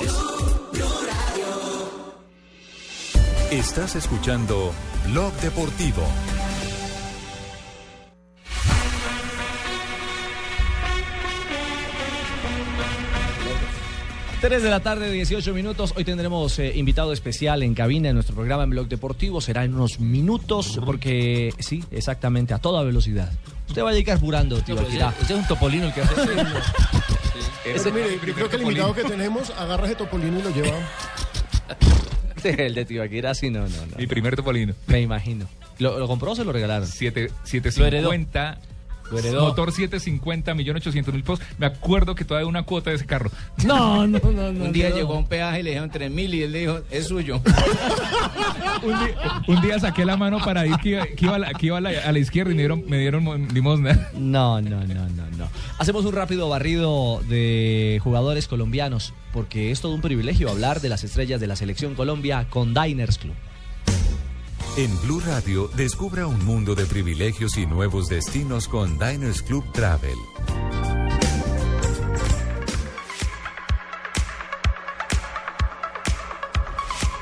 Estás 3.50 3.94
escuchando 3.94 4.72
Blog 5.06 5.32
Deportivo. 5.34 6.02
Tres 14.45 14.62
de 14.62 14.68
la 14.68 14.80
tarde, 14.80 15.11
18 15.11 15.55
minutos. 15.55 15.95
Hoy 15.97 16.05
tendremos 16.05 16.59
eh, 16.59 16.72
invitado 16.76 17.14
especial 17.14 17.62
en 17.62 17.72
cabina 17.72 18.11
en 18.11 18.14
nuestro 18.14 18.34
programa 18.34 18.64
en 18.64 18.68
Blog 18.68 18.88
Deportivo. 18.88 19.40
Será 19.40 19.64
en 19.64 19.72
unos 19.74 20.01
minutos, 20.01 20.78
porque 20.84 21.55
sí, 21.61 21.82
exactamente, 21.90 22.53
a 22.53 22.59
toda 22.59 22.82
velocidad. 22.82 23.32
Usted 23.68 23.82
vaya 23.82 23.97
a 23.97 24.01
ir 24.01 24.05
carburando, 24.05 24.61
tío. 24.61 24.76
pues, 24.76 24.88
Akira. 24.88 25.14
Usted 25.18 25.34
es 25.36 25.40
un 25.40 25.49
topolino 25.49 25.86
el 25.86 25.95
que 25.95 26.03
hace 26.03 26.20
mire, 27.90 28.18
yo 28.22 28.34
creo 28.34 28.51
que 28.51 28.57
el 28.57 28.62
invitado 28.64 28.95
que 28.95 29.05
tenemos 29.05 29.49
agarra 29.49 29.86
ese 29.86 29.95
topolino 29.95 30.38
y 30.38 30.42
lo 30.42 30.51
lleva. 30.51 30.76
El 32.45 32.74
de 32.74 32.84
Tibaquira, 32.84 33.34
sí, 33.34 33.49
no, 33.49 33.61
no, 33.61 33.86
no. 33.86 33.97
Mi 33.97 34.07
primer 34.07 34.36
topolino. 34.36 34.74
Me 34.88 35.01
imagino. 35.01 35.49
¿Lo, 35.78 35.99
lo 35.99 36.07
compró 36.07 36.32
o 36.32 36.36
se 36.36 36.45
lo 36.45 36.53
regalaron? 36.53 36.86
Siete- 36.86 37.30
Lo 37.30 37.86
heredó. 37.86 38.11
750 38.11 38.59
Motor 39.11 39.72
750, 39.72 40.55
millón 40.55 40.76
800 40.76 41.14
mil 41.14 41.22
pesos. 41.22 41.40
Me 41.59 41.66
acuerdo 41.66 42.14
que 42.14 42.24
todavía 42.24 42.48
una 42.48 42.62
cuota 42.62 42.90
de 42.90 42.96
ese 42.96 43.07
carro. 43.07 43.30
No, 43.64 44.07
no, 44.07 44.18
no. 44.18 44.64
Un 44.64 44.72
día 44.72 44.90
llegó 44.90 45.14
a 45.14 45.18
un 45.18 45.26
peaje 45.26 45.61
y 45.61 45.62
le 45.62 45.70
dijeron 45.70 45.90
3 45.90 46.11
mil 46.11 46.34
y 46.34 46.42
él 46.42 46.52
le 46.52 46.59
dijo, 46.61 46.80
es 46.90 47.07
suyo. 47.07 47.40
un, 48.82 48.88
día, 48.90 49.42
un 49.46 49.62
día 49.62 49.78
saqué 49.78 50.05
la 50.05 50.16
mano 50.16 50.38
para 50.44 50.66
ir 50.66 50.76
que 50.76 50.90
iba, 50.90 51.07
que 51.07 51.24
iba 51.24 51.36
a, 51.36 51.38
la, 51.38 51.52
que 51.52 51.66
iba 51.66 51.78
a, 51.78 51.80
la, 51.80 51.90
a 51.90 52.12
la 52.12 52.18
izquierda 52.18 52.52
y 52.52 52.55
me 52.55 52.62
dieron, 52.62 52.84
me 52.86 52.98
dieron 52.98 53.48
limosna. 53.52 54.11
No, 54.14 54.61
no, 54.61 54.80
no, 54.84 55.09
no, 55.09 55.30
no. 55.38 55.48
Hacemos 55.78 56.05
un 56.05 56.12
rápido 56.12 56.48
barrido 56.48 57.22
de 57.28 58.00
jugadores 58.02 58.48
colombianos, 58.48 59.14
porque 59.32 59.70
es 59.70 59.80
todo 59.80 59.94
un 59.94 60.00
privilegio 60.00 60.50
hablar 60.50 60.80
de 60.80 60.88
las 60.88 61.05
estrellas 61.05 61.40
de 61.40 61.46
la 61.46 61.57
selección 61.57 61.94
Colombia 61.94 62.46
con 62.50 62.74
Diners 62.74 63.18
Club. 63.18 63.34
En 64.76 64.90
Blue 65.02 65.20
Radio, 65.20 65.68
descubra 65.76 66.26
un 66.26 66.44
mundo 66.44 66.74
de 66.74 66.84
privilegios 66.86 67.56
y 67.56 67.66
nuevos 67.66 68.08
destinos 68.08 68.66
con 68.66 68.98
Diners 68.98 69.42
Club 69.42 69.64
Travel. 69.72 70.16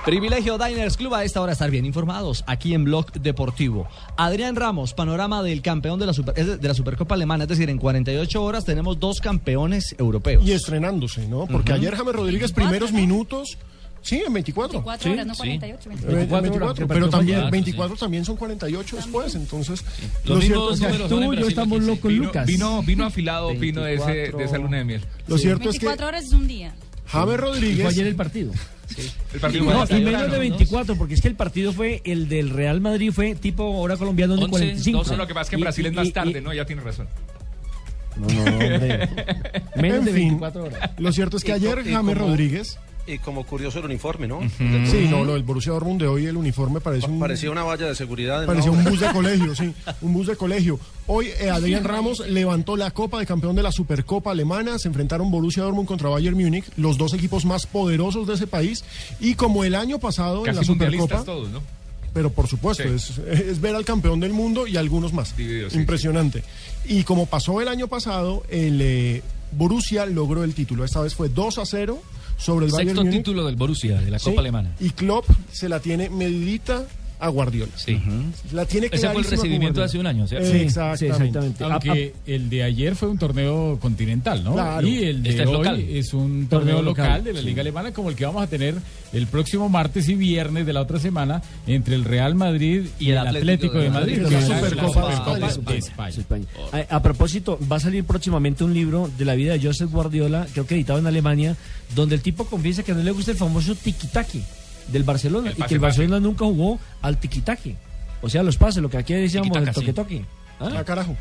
Privilegio 0.04 0.58
Diners 0.58 0.96
Club 0.96 1.14
a 1.14 1.22
esta 1.22 1.40
hora 1.40 1.52
estar 1.52 1.70
bien 1.70 1.84
informados 1.86 2.42
aquí 2.48 2.74
en 2.74 2.82
Blog 2.84 3.12
Deportivo. 3.12 3.86
Adrián 4.16 4.56
Ramos, 4.56 4.94
panorama 4.94 5.44
del 5.44 5.62
campeón 5.62 6.00
de 6.00 6.06
la, 6.06 6.12
Super- 6.12 6.34
de 6.58 6.68
la 6.68 6.74
Supercopa 6.74 7.14
Alemana, 7.14 7.44
es 7.44 7.48
decir, 7.50 7.70
en 7.70 7.78
48 7.78 8.42
horas 8.42 8.64
tenemos 8.64 8.98
dos 8.98 9.20
campeones 9.20 9.94
europeos. 9.98 10.42
Y 10.44 10.50
estrenándose, 10.52 11.28
¿no? 11.28 11.46
Porque 11.46 11.72
ayer 11.72 11.94
James 11.94 12.16
Rodríguez, 12.16 12.50
primeros 12.50 12.90
minutos. 12.90 13.58
Sí, 14.02 14.22
en 14.26 14.32
24. 14.32 14.72
24 14.82 15.04
sí. 15.04 15.10
horas, 15.10 15.26
no 15.26 15.34
48, 15.36 15.90
Eh, 15.90 15.94
24. 15.94 16.42
24, 16.42 16.66
horas, 16.84 16.88
pero 16.88 17.08
también 17.08 17.38
ayer. 17.38 17.50
24 17.52 17.96
también 17.96 18.24
son 18.24 18.36
48 18.36 18.96
después, 18.96 19.34
entonces 19.36 19.84
Los 20.24 20.38
lo 20.38 20.40
cierto 20.42 20.72
es 20.72 20.78
son 20.80 20.90
en 20.92 21.08
tú 21.08 21.32
y 21.34 21.36
yo 21.40 21.48
estamos 21.48 21.78
sí. 21.80 21.86
locos, 21.86 22.10
Vino- 22.10 22.24
Lucas. 22.24 22.46
Vino, 22.46 22.82
vino 22.82 23.04
afilado 23.06 23.48
Pino 23.58 23.82
de, 23.82 23.94
ese, 23.94 24.36
de 24.36 24.44
esa 24.44 24.58
luna 24.58 24.78
de 24.78 24.84
miel. 24.84 25.04
Lo 25.28 25.38
cierto 25.38 25.70
es 25.70 25.78
que 25.78 25.86
24 25.86 26.06
horas 26.08 26.24
es 26.24 26.32
un 26.32 26.48
día. 26.48 26.74
James 27.06 27.36
Rodríguez 27.40 27.82
Fue 27.82 27.90
ayer 27.90 28.06
el 28.08 28.16
partido. 28.16 28.52
El 29.32 29.40
partido 29.40 29.64
No, 29.64 29.84
y 29.88 30.00
menos 30.02 30.22
de 30.22 30.28
¿no? 30.28 30.38
24, 30.38 30.96
porque 30.96 31.14
es 31.14 31.22
que 31.22 31.28
el 31.28 31.34
partido 31.36 31.72
fue 31.72 32.02
el 32.04 32.28
del 32.28 32.50
Real 32.50 32.80
Madrid, 32.80 33.10
fue 33.12 33.34
tipo 33.36 33.64
hora 33.78 33.96
colombiana 33.96 34.34
1 34.34 34.46
y 34.46 34.50
45. 34.50 34.98
12, 34.98 35.16
lo 35.16 35.26
que 35.26 35.32
pasa 35.34 35.42
es 35.44 35.48
que 35.50 35.54
en 35.56 35.60
Y- 35.60 35.62
Brasil 35.62 35.86
es 35.86 35.92
y- 35.92 35.96
más 35.96 36.06
y- 36.08 36.12
tarde, 36.12 36.40
¿no? 36.40 36.52
Ya 36.52 36.64
tiene 36.66 36.82
razón. 36.82 37.08
No, 38.16 38.26
no, 38.28 38.42
hombre. 38.42 39.08
Menos 39.76 39.98
En 40.00 40.04
de 40.04 40.12
fin, 40.12 40.28
24 40.40 40.64
horas. 40.64 40.90
Lo 40.98 41.12
cierto 41.12 41.36
es 41.38 41.44
que 41.44 41.52
Y 41.52 41.54
ayer 41.54 41.78
y 41.86 41.92
James 41.92 42.14
como- 42.16 42.26
Rodríguez 42.28 42.78
Y 43.06 43.18
como 43.18 43.44
curioso 43.44 43.80
el 43.80 43.86
uniforme, 43.86 44.28
¿no? 44.28 44.40
Sí, 44.58 45.08
no, 45.10 45.24
lo 45.24 45.32
del 45.34 45.42
Borussia 45.42 45.72
Dortmund 45.72 46.00
de 46.00 46.06
hoy, 46.06 46.26
el 46.26 46.36
uniforme 46.36 46.80
parece 46.80 47.08
un... 47.08 47.18
Parecía 47.18 47.50
una 47.50 47.64
valla 47.64 47.86
de 47.86 47.94
seguridad. 47.96 48.46
Parecía 48.46 48.70
un 48.70 48.84
bus 48.84 49.00
de 49.00 49.10
colegio, 49.12 49.54
sí, 49.56 49.74
un 50.02 50.12
bus 50.12 50.28
de 50.28 50.36
colegio. 50.36 50.78
Hoy 51.08 51.28
eh, 51.40 51.50
Adrián 51.50 51.82
Ramos 51.82 52.20
levantó 52.28 52.76
la 52.76 52.92
copa 52.92 53.18
de 53.18 53.26
campeón 53.26 53.56
de 53.56 53.62
la 53.64 53.72
Supercopa 53.72 54.30
Alemana, 54.30 54.78
se 54.78 54.86
enfrentaron 54.86 55.32
Borussia 55.32 55.64
Dortmund 55.64 55.88
contra 55.88 56.08
Bayern 56.10 56.36
Múnich, 56.36 56.66
los 56.76 56.96
dos 56.96 57.12
equipos 57.14 57.44
más 57.44 57.66
poderosos 57.66 58.26
de 58.28 58.34
ese 58.34 58.46
país, 58.46 58.84
y 59.18 59.34
como 59.34 59.64
el 59.64 59.74
año 59.74 59.98
pasado 59.98 60.46
en 60.46 60.54
la 60.54 60.62
Supercopa, 60.62 61.24
todos, 61.24 61.50
¿no? 61.50 61.60
pero 62.14 62.30
por 62.30 62.46
supuesto, 62.46 62.84
Sí. 62.84 62.94
es, 62.94 63.18
es 63.38 63.60
ver 63.60 63.74
al 63.74 63.84
campeón 63.84 64.20
del 64.20 64.32
mundo 64.32 64.66
y 64.66 64.76
algunos 64.76 65.12
más. 65.12 65.36
Dividido, 65.36 65.70
sí, 65.70 65.76
Impresionante. 65.78 66.44
Y 66.84 67.02
como 67.02 67.26
pasó 67.26 67.60
el 67.60 67.68
año 67.68 67.88
pasado, 67.88 68.44
el 68.48 68.80
eh, 68.80 69.22
Borussia 69.52 70.06
logró 70.06 70.44
el 70.44 70.54
título. 70.54 70.84
Esta 70.84 71.00
vez 71.00 71.14
fue 71.14 71.28
2 71.30 71.58
a 71.58 71.66
0 71.66 72.00
sobre 72.42 72.66
el 72.66 72.72
Bayern 72.72 72.88
Sexto 72.90 73.04
Múnich. 73.04 73.18
título 73.18 73.46
del 73.46 73.56
Borussia, 73.56 74.00
de 74.00 74.10
la 74.10 74.18
Sí, 74.18 74.26
Copa 74.30 74.40
Alemana. 74.40 74.74
Y 74.80 74.90
Klopp 74.90 75.26
se 75.50 75.68
la 75.68 75.80
tiene 75.80 76.10
medidita 76.10 76.86
a 77.22 77.28
Guardiola. 77.28 77.70
Sí. 77.76 77.98
La 78.52 78.66
tiene 78.66 78.88
Ese 78.90 79.08
fue 79.08 79.22
el 79.22 79.28
recibimiento 79.30 79.80
de 79.80 79.86
hace 79.86 79.98
un 79.98 80.06
año, 80.06 80.26
¿cierto? 80.26 80.48
Eh, 80.48 80.50
Sí, 80.50 80.56
exactamente. 80.58 81.06
exactamente. 81.06 81.64
Aunque 81.64 82.14
el 82.26 82.50
de 82.50 82.62
ayer 82.64 82.96
fue 82.96 83.08
un 83.08 83.16
torneo 83.18 83.78
continental, 83.80 84.42
¿no? 84.42 84.54
Claro. 84.54 84.86
Y 84.86 85.04
el 85.04 85.22
de 85.22 85.30
Este 85.30 85.42
es 85.42 85.48
hoy 85.48 85.54
local. 85.54 85.80
es 85.80 86.12
un 86.14 86.46
Torneo 86.48 86.76
torneo 86.76 86.82
local, 86.82 87.04
local 87.06 87.24
de 87.24 87.32
la 87.34 87.40
sí. 87.40 87.46
Liga 87.46 87.60
Alemana 87.60 87.92
como 87.92 88.10
el 88.10 88.16
que 88.16 88.26
vamos 88.26 88.42
a 88.42 88.46
tener 88.48 88.74
el 89.12 89.26
próximo 89.28 89.68
martes 89.68 90.08
y 90.08 90.14
viernes 90.16 90.66
de 90.66 90.72
la 90.72 90.80
otra 90.80 90.98
semana 90.98 91.42
entre 91.66 91.94
el 91.94 92.04
Real 92.04 92.34
Madrid 92.34 92.86
y, 92.98 93.10
el 93.10 93.18
Atlético, 93.18 93.78
de 93.78 93.90
Madrid. 93.90 94.20
Madrid, 94.22 94.28
que 94.28 94.34
la 94.34 94.38
es 94.40 94.48
la 94.48 94.56
Supercopa 94.58 95.08
de 95.08 95.16
Supercopa 95.16 95.46
España. 95.48 95.72
de 95.72 95.78
España. 95.78 96.08
España. 96.18 96.46
A, 96.90 96.96
a 96.96 97.02
propósito, 97.02 97.58
va 97.70 97.76
a 97.76 97.80
salir 97.80 98.04
próximamente 98.04 98.64
un 98.64 98.74
libro 98.74 99.08
de 99.16 99.24
la 99.24 99.34
vida 99.34 99.52
de 99.52 99.64
Joseph 99.64 99.90
Guardiola, 99.90 100.46
creo 100.52 100.66
que 100.66 100.74
editado 100.74 100.98
en 100.98 101.06
Alemania, 101.06 101.56
donde 101.94 102.16
el 102.16 102.20
tipo 102.20 102.46
confiesa 102.46 102.82
que 102.82 102.94
no 102.94 103.02
le 103.02 103.10
gusta 103.12 103.30
el 103.30 103.36
famoso 103.36 103.74
tiki-taki 103.76 104.42
del 104.88 105.04
Barcelona 105.04 105.50
El 105.50 105.58
y 105.58 105.62
que 105.62 105.74
el. 105.74 105.80
Barcelona 105.80 106.20
nunca 106.20 106.44
jugó 106.44 106.78
al 107.02 107.18
tiki-taki. 107.20 107.76
O 108.22 108.28
sea, 108.28 108.42
los 108.42 108.56
pases, 108.56 108.82
lo 108.82 108.88
que 108.90 108.96
aquí 108.98 109.14
decíamos 109.14 109.56
el 109.56 109.66
sí. 109.66 109.72
toque-toque. 109.72 110.24
¿Ah? 110.60 110.70
Ah, 110.78 110.84
carajo. 110.84 111.16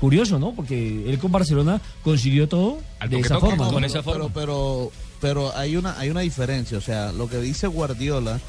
Curioso, 0.00 0.38
¿no? 0.40 0.52
Porque 0.52 1.08
él 1.08 1.18
con 1.20 1.30
Barcelona 1.30 1.80
consiguió 2.02 2.48
todo 2.48 2.78
Al 2.98 3.08
de 3.10 3.20
esa 3.20 3.38
forma. 3.38 3.68
con 3.70 3.84
esa 3.84 4.02
pero, 4.02 4.14
forma. 4.18 4.34
pero, 4.34 4.90
pero 5.20 5.56
hay 5.56 5.76
una, 5.76 5.96
hay 5.98 6.10
una 6.10 6.20
diferencia. 6.20 6.76
O 6.76 6.80
sea, 6.80 7.12
lo 7.12 7.28
que 7.28 7.38
dice 7.38 7.68
Guardiola 7.68 8.40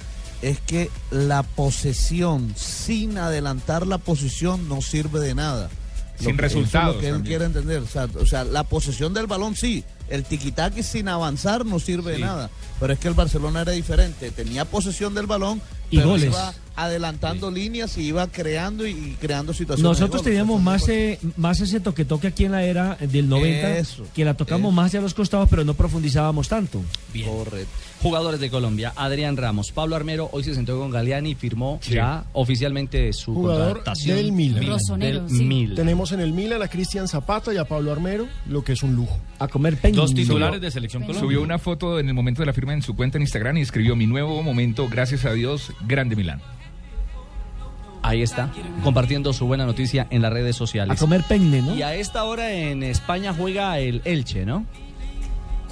es 0.41 0.59
que 0.61 0.89
la 1.11 1.43
posesión 1.43 2.53
sin 2.55 3.19
adelantar 3.19 3.85
la 3.85 3.99
posición 3.99 4.67
no 4.67 4.81
sirve 4.81 5.19
de 5.19 5.35
nada. 5.35 5.69
Lo 6.19 6.25
Sin 6.25 6.37
que- 6.37 6.45
eso 6.45 6.57
es 6.57 6.63
resultados 6.63 6.95
lo 6.95 7.01
que 7.01 7.07
él 7.09 7.13
también. 7.15 7.29
quiere 7.31 7.45
entender. 7.45 7.81
O 7.83 7.87
sea, 7.87 8.07
o 8.19 8.25
sea, 8.25 8.43
la 8.45 8.63
posesión 8.63 9.13
del 9.13 9.27
balón 9.27 9.55
sí. 9.55 9.83
El 10.13 10.25
tiquitaque 10.25 10.83
sin 10.83 11.07
avanzar 11.07 11.65
no 11.65 11.79
sirve 11.79 12.11
de 12.11 12.19
nada. 12.19 12.51
Pero 12.79 12.93
es 12.93 12.99
que 12.99 13.07
el 13.07 13.15
Barcelona 13.15 13.61
era 13.61 13.71
diferente. 13.71 14.29
Tenía 14.29 14.63
posesión 14.63 15.15
del 15.15 15.25
balón 15.25 15.59
Y 15.89 15.97
pero 15.97 16.09
goles. 16.09 16.25
iba 16.27 16.53
adelantando 16.75 17.51
líneas 17.51 17.97
y 17.99 18.01
iba 18.07 18.25
creando 18.27 18.87
y, 18.87 18.91
y 18.91 19.17
creando 19.21 19.53
situaciones. 19.53 19.99
Nosotros 19.99 20.23
teníamos 20.23 20.59
más, 20.61 20.89
eh, 20.89 21.19
más 21.37 21.59
ese 21.61 21.79
toque-toque 21.79 22.27
aquí 22.27 22.45
en 22.45 22.51
la 22.53 22.63
era 22.63 22.95
del 22.99 23.29
90, 23.29 23.77
Eso, 23.77 24.05
que 24.15 24.25
la 24.25 24.33
tocamos 24.33 24.69
eso. 24.69 24.75
más 24.75 24.87
hacia 24.87 25.01
los 25.01 25.13
costados, 25.13 25.47
pero 25.49 25.63
no 25.63 25.75
profundizábamos 25.75 26.47
tanto. 26.49 26.81
Correcto. 27.25 27.69
Jugadores 28.01 28.39
de 28.41 28.49
Colombia, 28.49 28.91
Adrián 28.97 29.37
Ramos, 29.37 29.71
Pablo 29.71 29.95
Armero 29.95 30.29
hoy 30.33 30.43
se 30.43 30.53
sentó 30.55 30.77
con 30.77 30.89
Galeani 30.91 31.31
y 31.31 31.35
firmó 31.35 31.79
Sí. 31.81 31.93
ya 31.93 32.25
oficialmente 32.33 33.13
su 33.13 33.33
Jugador 33.33 33.73
contratación. 33.75 34.17
del 34.17 34.31
Milan. 34.33 34.65
Rosonero, 34.67 35.21
Del 35.21 35.29
sí. 35.37 35.45
Milan. 35.45 35.75
Tenemos 35.75 36.11
en 36.11 36.19
el 36.21 36.33
Milan 36.33 36.61
a 36.63 36.67
Cristian 36.67 37.07
Zapata 37.07 37.53
y 37.53 37.57
a 37.57 37.65
Pablo 37.65 37.91
Armero, 37.91 38.27
lo 38.47 38.63
que 38.63 38.73
es 38.73 38.83
un 38.83 38.95
lujo. 38.95 39.17
A 39.39 39.47
comer 39.47 39.77
peña. 39.77 39.95
Dos 39.95 40.13
titulares 40.13 40.59
de 40.59 40.71
selección 40.71 41.03
Subió 41.05 41.19
Subió 41.19 41.41
una 41.41 41.59
foto 41.59 41.99
en 41.99 42.07
el 42.09 42.13
momento 42.13 42.41
de 42.41 42.45
la 42.47 42.53
firma 42.53 42.73
en 42.73 42.81
su 42.81 42.95
cuenta 42.95 43.17
en 43.17 43.21
Instagram 43.21 43.57
y 43.57 43.61
escribió 43.61 43.95
mi 43.95 44.05
nuevo 44.07 44.41
momento, 44.43 44.87
gracias 44.89 45.23
a 45.25 45.31
Dios, 45.33 45.71
grande 45.81 46.15
Milán. 46.15 46.41
Ahí 48.01 48.21
está, 48.21 48.51
compartiendo 48.83 49.31
su 49.31 49.45
buena 49.47 49.65
noticia 49.65 50.07
en 50.09 50.21
las 50.21 50.33
redes 50.33 50.57
A 50.57 50.59
sociales. 50.59 50.99
comer 50.99 51.23
peña, 51.23 51.61
¿no? 51.61 51.73
Y 51.73 51.83
a 51.83 51.95
esta 51.95 52.25
hora 52.25 52.51
en 52.51 52.83
España 52.83 53.33
juega 53.33 53.79
el 53.79 54.01
Elche, 54.03 54.45
¿no? 54.45 54.65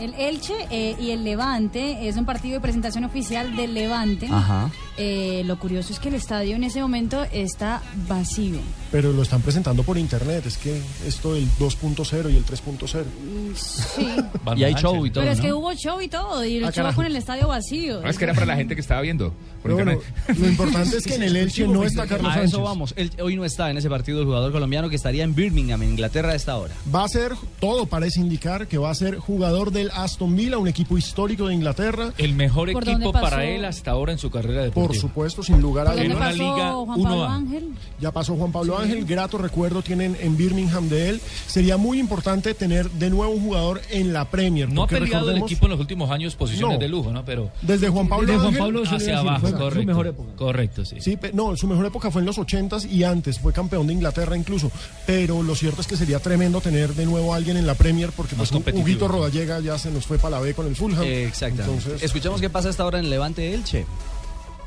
El 0.02 0.14
Elche 0.16 0.54
eh, 0.72 0.96
y 1.00 1.12
el 1.12 1.24
Levante 1.24 2.08
es 2.08 2.18
un 2.18 2.26
partido 2.26 2.56
de 2.56 2.60
presentación 2.60 3.04
oficial 3.04 3.56
del 3.56 3.74
Levante. 3.74 4.28
Ajá. 4.32 4.70
Eh, 4.98 5.44
lo 5.46 5.58
curioso 5.60 5.94
es 5.94 6.00
que 6.00 6.10
el 6.10 6.16
estadio 6.16 6.56
en 6.56 6.64
ese 6.64 6.82
momento 6.82 7.24
está 7.32 7.82
vacío. 8.08 8.60
Pero 8.92 9.14
lo 9.14 9.22
están 9.22 9.42
presentando 9.42 9.84
por 9.84 9.98
internet, 9.98 10.46
es 10.46 10.58
que 10.58 10.82
esto 11.08 11.34
del 11.34 11.48
2.0 11.60 12.30
y 12.32 12.36
el 12.36 12.46
3.0 12.46 13.04
Mm, 13.06 13.56
Sí. 13.56 14.08
Y 14.58 14.64
hay 14.64 14.74
show 14.74 15.06
y 15.06 15.12
todo, 15.12 15.22
Pero 15.24 15.32
es 15.34 15.38
¿no? 15.40 15.44
que 15.46 15.54
hubo 15.54 15.74
show 15.76 16.02
y 16.02 16.08
todo, 16.08 16.44
y 16.46 16.58
el 16.58 16.64
Ah, 16.66 16.68
show 16.68 16.76
carajo. 16.84 16.96
con 16.98 17.06
el 17.06 17.16
estadio 17.16 17.48
vacío. 17.48 18.02
No, 18.02 18.10
es 18.10 18.18
que 18.18 18.24
era 18.26 18.34
para 18.34 18.46
la 18.48 18.56
gente 18.56 18.76
que 18.76 18.82
estaba 18.82 19.02
viendo 19.02 19.34
por 19.62 19.74
bueno, 19.74 20.00
lo 20.38 20.48
importante 20.48 20.98
es 20.98 21.06
que 21.06 21.16
en 21.16 21.24
el 21.24 21.36
Elche 21.38 21.68
no 21.68 21.84
está 21.84 22.08
Carlos 22.08 22.32
A 22.32 22.34
Sánchez. 22.34 22.50
eso 22.54 22.64
vamos. 22.64 22.96
Hoy 23.22 23.36
no 23.36 23.46
está 23.46 23.70
en 23.70 23.78
ese 23.78 23.90
partido 23.90 24.20
el 24.20 24.26
jugador 24.26 24.52
colombiano 24.52 24.90
que 24.90 24.96
estaría 24.96 25.24
en 25.24 25.36
Birmingham, 25.36 25.84
en 25.84 25.92
Inglaterra, 25.92 26.32
a 26.32 26.36
esta 26.36 26.58
hora. 26.58 26.74
Va 26.94 27.04
a 27.04 27.08
ser, 27.08 27.34
todo 27.60 27.86
parece 27.86 28.20
indicar 28.20 28.68
que 28.68 28.78
va 28.80 28.90
a 28.90 28.96
ser 28.96 29.18
jugador 29.18 29.72
del 29.72 29.91
Aston 29.96 30.36
Villa, 30.36 30.58
un 30.58 30.68
equipo 30.68 30.98
histórico 30.98 31.48
de 31.48 31.54
Inglaterra. 31.54 32.14
El 32.18 32.34
mejor 32.34 32.72
¿Por 32.72 32.88
equipo 32.88 33.12
para 33.12 33.46
él 33.46 33.66
hasta 33.66 33.92
ahora 33.92 34.12
en 34.12 34.18
su 34.18 34.30
carrera 34.30 34.62
Por 34.66 34.66
deportiva. 34.84 35.02
supuesto, 35.02 35.44
sin 35.44 35.62
lugar 35.62 35.88
a 35.88 35.92
¿Por 35.94 36.00
una 36.06 36.14
dudas. 36.14 36.30
pasó 36.30 36.44
liga 36.44 36.72
Juan 36.74 36.88
Pablo 37.02 37.16
1A. 37.26 37.36
Ángel? 37.36 37.70
Ya 38.00 38.12
pasó 38.12 38.36
Juan 38.36 38.52
Pablo 38.52 38.78
Ángel, 38.78 39.06
grato 39.06 39.38
recuerdo 39.38 39.82
tienen 39.82 40.18
en 40.20 40.38
Birmingham 40.38 40.90
de 40.90 41.10
él. 41.10 41.22
Sería 41.48 41.78
muy 41.78 42.00
importante 42.00 42.54
tener 42.54 42.90
de 42.92 43.10
nuevo 43.10 43.32
un 43.34 43.42
jugador 43.44 43.82
en 43.90 44.14
la 44.14 44.26
Premier. 44.26 44.70
No 44.70 44.84
ha 44.84 44.88
peleado 44.88 45.32
el 45.32 45.38
equipo 45.38 45.66
en 45.66 45.72
los 45.72 45.80
últimos 45.80 46.10
años 46.12 46.36
posiciones 46.36 46.78
No. 46.78 46.80
de 46.82 46.88
lujo, 46.90 47.12
¿no? 47.12 47.24
Pero 47.26 47.52
Desde 47.62 47.90
Juan 47.90 48.08
Pablo 48.08 48.28
Desde 48.28 48.38
Juan 48.40 48.48
Ángel 48.48 48.60
Pablo 48.62 48.84
le 48.84 48.90
hacia 48.90 49.20
abajo, 49.20 49.40
fue 49.42 49.52
correcto. 49.54 49.82
su 49.82 49.86
mejor 49.88 50.08
época. 50.08 50.30
Correcto, 50.36 50.86
sí. 50.86 50.96
Sí, 51.00 51.18
no, 51.34 51.56
su 51.56 51.68
mejor 51.68 51.86
época 51.86 52.12
fue 52.12 52.22
en 52.22 52.26
los 52.26 52.38
80s 52.38 52.90
y 52.90 53.04
antes, 53.04 53.40
fue 53.40 53.54
campeón 53.54 53.88
de 53.88 53.94
Inglaterra 53.94 54.38
incluso. 54.38 54.72
Pero 55.06 55.44
lo 55.44 55.56
cierto 55.56 55.82
es 55.82 55.88
que 55.88 55.98
sería 55.98 56.20
tremendo 56.20 56.62
tener 56.62 56.94
de 56.96 57.06
nuevo 57.06 57.34
a 57.34 57.38
alguien 57.38 57.58
en 57.58 57.66
la 57.68 57.76
Premier 57.76 58.12
porque 58.16 58.36
Más 58.36 58.50
pues. 58.52 58.76
Huguito 58.76 59.08
Rodallega 59.08 59.60
ya 59.60 59.71
se 59.78 59.92
nos 59.92 60.06
fue 60.06 60.18
para 60.18 60.38
la 60.38 60.42
B 60.42 60.54
con 60.54 60.68
el 60.68 60.76
Fulham. 60.76 61.04
Exactamente. 61.04 61.72
Entonces, 61.72 62.04
Escuchemos 62.04 62.42
qué 62.42 62.50
pasa 62.50 62.68
a 62.68 62.72
esta 62.72 62.86
hora 62.86 63.00
en 63.00 63.06
el 63.06 63.12
Levante 63.12 63.54
Elche, 63.54 63.86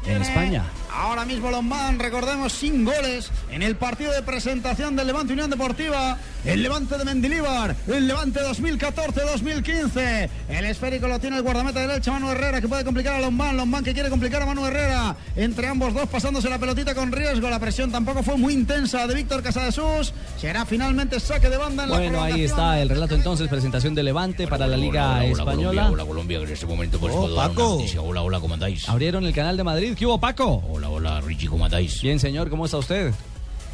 en 0.06 0.22
España. 0.22 0.64
Ahora 0.96 1.24
mismo 1.24 1.50
Lombán, 1.50 1.98
recordemos, 1.98 2.52
sin 2.52 2.84
goles 2.84 3.30
en 3.50 3.62
el 3.62 3.74
partido 3.74 4.12
de 4.12 4.22
presentación 4.22 4.94
del 4.94 5.08
Levante 5.08 5.32
Unión 5.32 5.50
Deportiva. 5.50 6.16
El 6.44 6.62
Levante 6.62 6.96
de 6.98 7.04
Mendilíbar, 7.04 7.74
el 7.88 8.06
Levante 8.06 8.38
2014-2015. 8.40 10.28
El 10.50 10.64
esférico 10.66 11.08
lo 11.08 11.18
tiene 11.18 11.36
el 11.38 11.42
guardameta 11.42 11.80
derecho, 11.80 12.12
Manu 12.12 12.30
Herrera, 12.30 12.60
que 12.60 12.68
puede 12.68 12.84
complicar 12.84 13.14
a 13.14 13.20
Lombán. 13.20 13.56
Lombán 13.56 13.82
que 13.82 13.92
quiere 13.94 14.08
complicar 14.10 14.42
a 14.42 14.46
Manu 14.46 14.66
Herrera. 14.66 15.16
Entre 15.34 15.66
ambos 15.66 15.94
dos 15.94 16.08
pasándose 16.08 16.48
la 16.48 16.58
pelotita 16.58 16.94
con 16.94 17.10
riesgo. 17.10 17.48
La 17.50 17.58
presión 17.58 17.90
tampoco 17.90 18.22
fue 18.22 18.36
muy 18.36 18.52
intensa 18.54 19.06
de 19.06 19.14
Víctor 19.14 19.42
Casadesús. 19.42 20.12
Será 20.38 20.64
finalmente 20.66 21.18
saque 21.18 21.48
de 21.48 21.56
banda 21.56 21.84
en 21.84 21.90
la 21.90 21.96
Bueno, 21.96 22.22
ahí 22.22 22.44
está 22.44 22.80
el 22.80 22.88
relato 22.88 23.14
entonces, 23.14 23.48
presentación 23.48 23.94
de 23.94 24.02
Levante 24.02 24.46
para 24.46 24.66
la 24.66 24.76
Liga 24.76 25.06
Hola, 25.06 25.18
hola, 25.18 25.28
Española. 25.30 25.54
Colombia, 25.82 25.90
hola 25.92 26.04
Colombia, 26.04 26.38
que 26.40 26.44
en 26.44 26.52
este 26.52 26.66
momento 26.66 27.00
pues 27.00 27.12
Oh, 27.16 27.34
Paco. 27.34 27.78
Hola, 28.00 28.22
hola, 28.22 28.38
¿cómo 28.40 28.54
andáis? 28.54 28.88
Abrieron 28.88 29.24
el 29.24 29.32
canal 29.34 29.56
de 29.56 29.64
Madrid. 29.64 29.94
¿Qué 29.98 30.04
hubo, 30.06 30.20
Paco? 30.20 30.62
Hola, 30.70 30.83
hola, 30.88 31.20
Richie, 31.20 31.48
¿cómo 31.48 31.64
andáis? 31.64 32.00
Bien, 32.02 32.18
señor, 32.18 32.50
¿cómo 32.50 32.64
está 32.64 32.78
usted? 32.78 33.12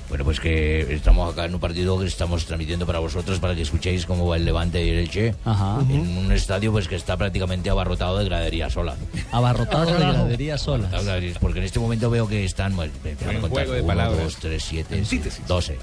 Bueno, 0.09 0.25
pues 0.25 0.41
que 0.41 0.93
estamos 0.93 1.33
acá 1.33 1.45
en 1.45 1.55
un 1.55 1.61
partido 1.61 1.97
que 2.01 2.07
estamos 2.07 2.45
transmitiendo 2.45 2.85
para 2.85 2.99
vosotros 2.99 3.39
para 3.39 3.55
que 3.55 3.63
escuchéis 3.63 4.07
cómo 4.07 4.27
va 4.27 4.37
el 4.37 4.45
Levante 4.45 4.85
y 4.85 4.91
el 4.91 4.99
Elche. 4.99 5.37
Ajá. 5.45 5.79
En 5.89 6.19
un 6.19 6.33
estadio 6.33 6.73
pues 6.73 6.89
que 6.89 6.97
está 6.97 7.17
prácticamente 7.17 7.71
abarrotado 7.71 8.19
de 8.19 8.25
gradería 8.25 8.69
sola. 8.71 8.97
Abarrotado 9.31 9.87
de 9.87 9.99
gradería 9.99 10.59
sola. 10.59 10.91
Porque 11.41 11.61
en 11.61 11.65
este 11.65 11.79
momento 11.79 12.11
veo 12.11 12.27
que 12.27 12.45
están, 12.45 12.75
bueno, 12.75 12.93
contar, 13.41 13.51
juego 13.51 13.73
de 13.73 13.81
uno, 13.83 13.87
palabras. 13.87 14.21
dos, 14.21 14.37
tres, 14.37 14.65
siete, 14.65 15.01
doce. 15.47 15.79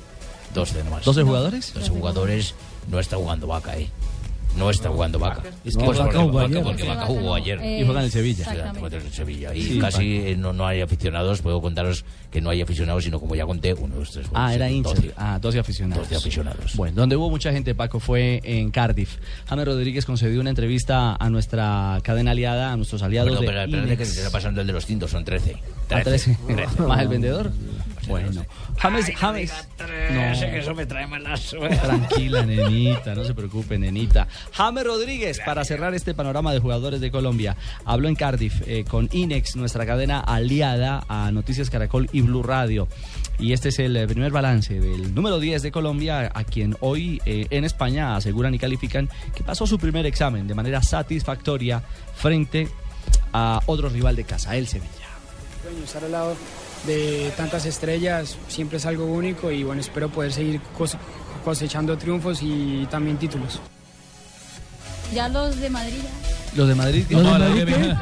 Doce 0.53 0.83
nomás. 0.83 1.05
¿Doce 1.05 1.23
jugadores? 1.23 1.73
Doce 1.73 1.89
jugadores. 1.89 2.55
No 2.89 2.99
está 2.99 3.15
jugando 3.15 3.47
Vaca, 3.47 3.77
eh. 3.77 3.89
No 4.57 4.69
está 4.69 4.89
jugando 4.89 5.19
Vaca. 5.19 5.43
Es 5.63 5.77
que 5.77 5.83
Pues 5.85 5.97
Vaca 5.99 6.19
jugó 6.19 6.39
ayer. 6.39 6.63
porque 6.63 6.81
Sí, 6.81 6.87
Vaca 6.87 6.99
Vaca 7.01 7.07
jugó 7.07 7.21
no. 7.21 7.33
ayer. 7.35 7.59
Eh, 7.61 7.79
Y 7.81 7.85
juega 7.85 7.99
en 7.99 8.05
el 8.05 8.11
Sevilla. 8.11 8.45
El 8.91 9.11
Sevilla. 9.11 9.53
Y 9.55 9.61
Sí, 9.63 9.79
casi 9.79 10.17
eh, 10.17 10.35
no, 10.37 10.53
no 10.53 10.65
hay 10.65 10.81
aficionados. 10.81 11.41
Puedo 11.41 11.61
contaros 11.61 12.03
que 12.31 12.41
no 12.41 12.49
hay 12.49 12.61
aficionados, 12.61 13.03
sino 13.03 13.19
como 13.19 13.35
ya 13.35 13.45
conté, 13.45 13.73
uno, 13.73 13.95
dos, 13.95 14.11
tres, 14.11 14.27
cuatro, 14.29 14.47
Ah, 14.47 14.53
era 14.55 14.67
siete, 14.67 14.77
hincha. 14.77 14.89
doce. 15.01 15.13
Ah, 15.17 15.39
12 15.41 15.59
aficionados. 15.59 16.03
12 16.09 16.15
aficionados. 16.15 16.75
Bueno, 16.75 16.95
donde 16.95 17.15
hubo 17.15 17.29
mucha 17.29 17.51
gente, 17.51 17.75
Paco, 17.75 17.99
fue 17.99 18.41
en 18.43 18.71
Cardiff. 18.71 19.17
James 19.47 19.65
Rodríguez 19.65 20.05
concedió 20.05 20.41
una 20.41 20.49
entrevista 20.49 21.15
a 21.15 21.29
nuestra 21.29 21.99
cadena 22.03 22.31
aliada, 22.31 22.73
a 22.73 22.77
nuestros 22.77 23.03
aliados 23.03 23.29
Bueno, 23.29 23.41
de 23.41 23.47
pero 23.47 23.61
espérate 23.65 23.97
que 23.97 24.05
se 24.05 24.19
está 24.19 24.31
pasando 24.31 24.61
el 24.61 24.67
de 24.67 24.73
los 24.73 24.85
tintos, 24.85 25.11
son 25.11 25.23
13. 25.23 25.55
¿A 25.91 26.01
13? 26.01 26.37
13. 26.47 26.81
¿Más 26.83 27.01
el 27.01 27.07
vendedor? 27.07 27.51
Bueno. 28.07 28.45
James, 28.77 29.11
James. 29.15 29.53
Ese 30.31 30.51
que 30.51 30.59
eso 30.59 30.73
me 30.73 30.85
trae 30.85 31.07
mala 31.07 31.35
suerte. 31.37 31.77
Tranquila, 31.77 32.45
nenita, 32.45 33.15
no 33.15 33.23
se 33.23 33.33
preocupe, 33.33 33.77
nenita. 33.77 34.27
James 34.53 34.83
Rodríguez, 34.83 35.39
para 35.45 35.65
cerrar 35.65 35.93
este 35.93 36.13
panorama 36.13 36.53
de 36.53 36.59
jugadores 36.59 37.01
de 37.01 37.11
Colombia, 37.11 37.55
habló 37.85 38.07
en 38.07 38.15
Cardiff 38.15 38.61
eh, 38.65 38.85
con 38.87 39.09
Inex, 39.11 39.55
nuestra 39.55 39.85
cadena 39.85 40.19
aliada 40.19 41.03
a 41.07 41.31
Noticias 41.31 41.69
Caracol 41.69 42.09
y 42.11 42.21
Blue 42.21 42.43
Radio. 42.43 42.87
Y 43.39 43.53
este 43.53 43.69
es 43.69 43.79
el 43.79 43.95
eh, 43.95 44.07
primer 44.07 44.31
balance 44.31 44.79
del 44.79 45.13
número 45.13 45.39
10 45.39 45.61
de 45.61 45.71
Colombia, 45.71 46.31
a 46.33 46.43
quien 46.43 46.75
hoy 46.79 47.21
eh, 47.25 47.47
en 47.49 47.63
España 47.63 48.15
aseguran 48.15 48.53
y 48.53 48.59
califican 48.59 49.09
que 49.35 49.43
pasó 49.43 49.67
su 49.67 49.77
primer 49.77 50.05
examen 50.05 50.47
de 50.47 50.55
manera 50.55 50.81
satisfactoria 50.81 51.83
frente 52.15 52.67
a 53.33 53.61
otro 53.65 53.89
rival 53.89 54.15
de 54.15 54.23
casa, 54.23 54.55
el 54.55 54.67
Sevilla. 54.67 54.91
Estar 55.83 56.03
al 56.03 56.11
lado 56.11 56.35
de 56.87 57.31
tantas 57.37 57.65
estrellas 57.65 58.37
siempre 58.47 58.77
es 58.79 58.85
algo 58.87 59.05
único 59.05 59.51
y 59.51 59.63
bueno, 59.63 59.81
espero 59.81 60.09
poder 60.09 60.31
seguir 60.33 60.59
cos- 60.77 60.97
cosechando 61.45 61.97
triunfos 61.97 62.39
y 62.41 62.87
también 62.89 63.17
títulos. 63.17 63.59
Ya 65.13 65.29
los 65.29 65.57
de 65.59 65.69
Madrid. 65.69 65.99
ya. 66.01 66.57
¿Los 66.57 66.67
de 66.67 66.75
Madrid? 66.75 67.05
¿Los 67.09 67.23
de 67.23 67.29
Madrid 67.29 67.63
qué? 67.65 67.95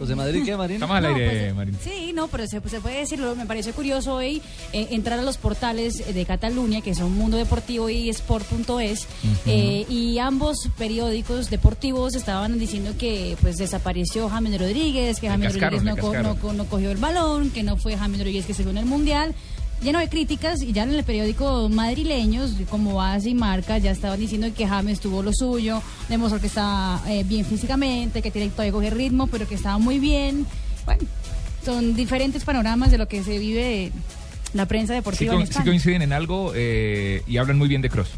¿Los 0.00 0.08
de 0.08 0.14
Madrid 0.14 0.42
qué, 0.44 0.56
Marina? 0.56 0.76
Estamos 0.84 0.96
al 0.96 1.02
No, 1.02 1.08
aire, 1.16 1.28
pues, 1.28 1.54
Marín. 1.54 1.78
Sí, 1.82 2.12
no, 2.14 2.28
pero 2.28 2.46
se, 2.46 2.60
se 2.68 2.80
puede 2.80 2.98
decirlo. 2.98 3.34
Me 3.34 3.46
pareció 3.46 3.72
curioso 3.72 4.14
hoy 4.14 4.40
eh, 4.72 4.88
entrar 4.92 5.18
a 5.18 5.22
los 5.22 5.38
portales 5.38 6.14
de 6.14 6.24
Cataluña, 6.24 6.80
que 6.80 6.94
son 6.94 7.12
Mundo 7.16 7.36
Deportivo 7.36 7.90
y 7.90 8.08
Sport.es, 8.10 9.06
eh, 9.46 9.84
y 9.88 10.18
ambos 10.18 10.68
periódicos 10.78 11.50
deportivos 11.50 12.14
estaban 12.14 12.58
diciendo 12.58 12.94
que 12.98 13.36
pues 13.42 13.56
desapareció 13.56 14.28
James 14.28 14.58
Rodríguez, 14.60 15.18
que 15.20 15.28
James 15.28 15.52
Rodríguez 15.54 15.82
no, 15.82 15.96
co- 15.96 16.14
no 16.14 16.52
no 16.52 16.64
cogió 16.66 16.90
el 16.90 16.98
balón, 16.98 17.50
que 17.50 17.62
no 17.62 17.76
fue 17.76 17.96
James 17.96 18.18
Rodríguez 18.18 18.46
que 18.46 18.54
se 18.54 18.62
vio 18.62 18.70
en 18.70 18.78
el 18.78 18.86
Mundial. 18.86 19.34
Lleno 19.82 20.00
de 20.00 20.08
críticas 20.08 20.60
y 20.62 20.72
ya 20.72 20.82
en 20.82 20.92
el 20.92 21.04
periódico 21.04 21.68
madrileños, 21.68 22.52
como 22.68 22.96
Base 22.96 23.30
y 23.30 23.34
Marca, 23.34 23.78
ya 23.78 23.92
estaban 23.92 24.18
diciendo 24.18 24.48
que 24.56 24.66
James 24.66 24.98
tuvo 24.98 25.22
lo 25.22 25.32
suyo, 25.32 25.80
demostró 26.08 26.40
que 26.40 26.48
está 26.48 27.00
eh, 27.06 27.22
bien 27.24 27.44
físicamente, 27.44 28.20
que 28.20 28.30
tiene 28.32 28.48
todavía 28.50 28.72
coger 28.72 28.96
ritmo, 28.96 29.28
pero 29.28 29.46
que 29.46 29.54
estaba 29.54 29.78
muy 29.78 30.00
bien. 30.00 30.46
Bueno, 30.84 31.02
son 31.64 31.94
diferentes 31.94 32.44
panoramas 32.44 32.90
de 32.90 32.98
lo 32.98 33.06
que 33.06 33.22
se 33.22 33.38
vive 33.38 33.92
la 34.54 34.66
prensa 34.66 34.94
Sí, 34.94 34.96
deportiva 34.96 35.46
sí 35.46 35.62
coinciden 35.62 36.02
en 36.02 36.12
algo 36.12 36.52
eh, 36.54 37.22
y 37.26 37.36
hablan 37.36 37.58
muy 37.58 37.68
bien 37.68 37.82
de 37.82 37.90
Cross. 37.90 38.08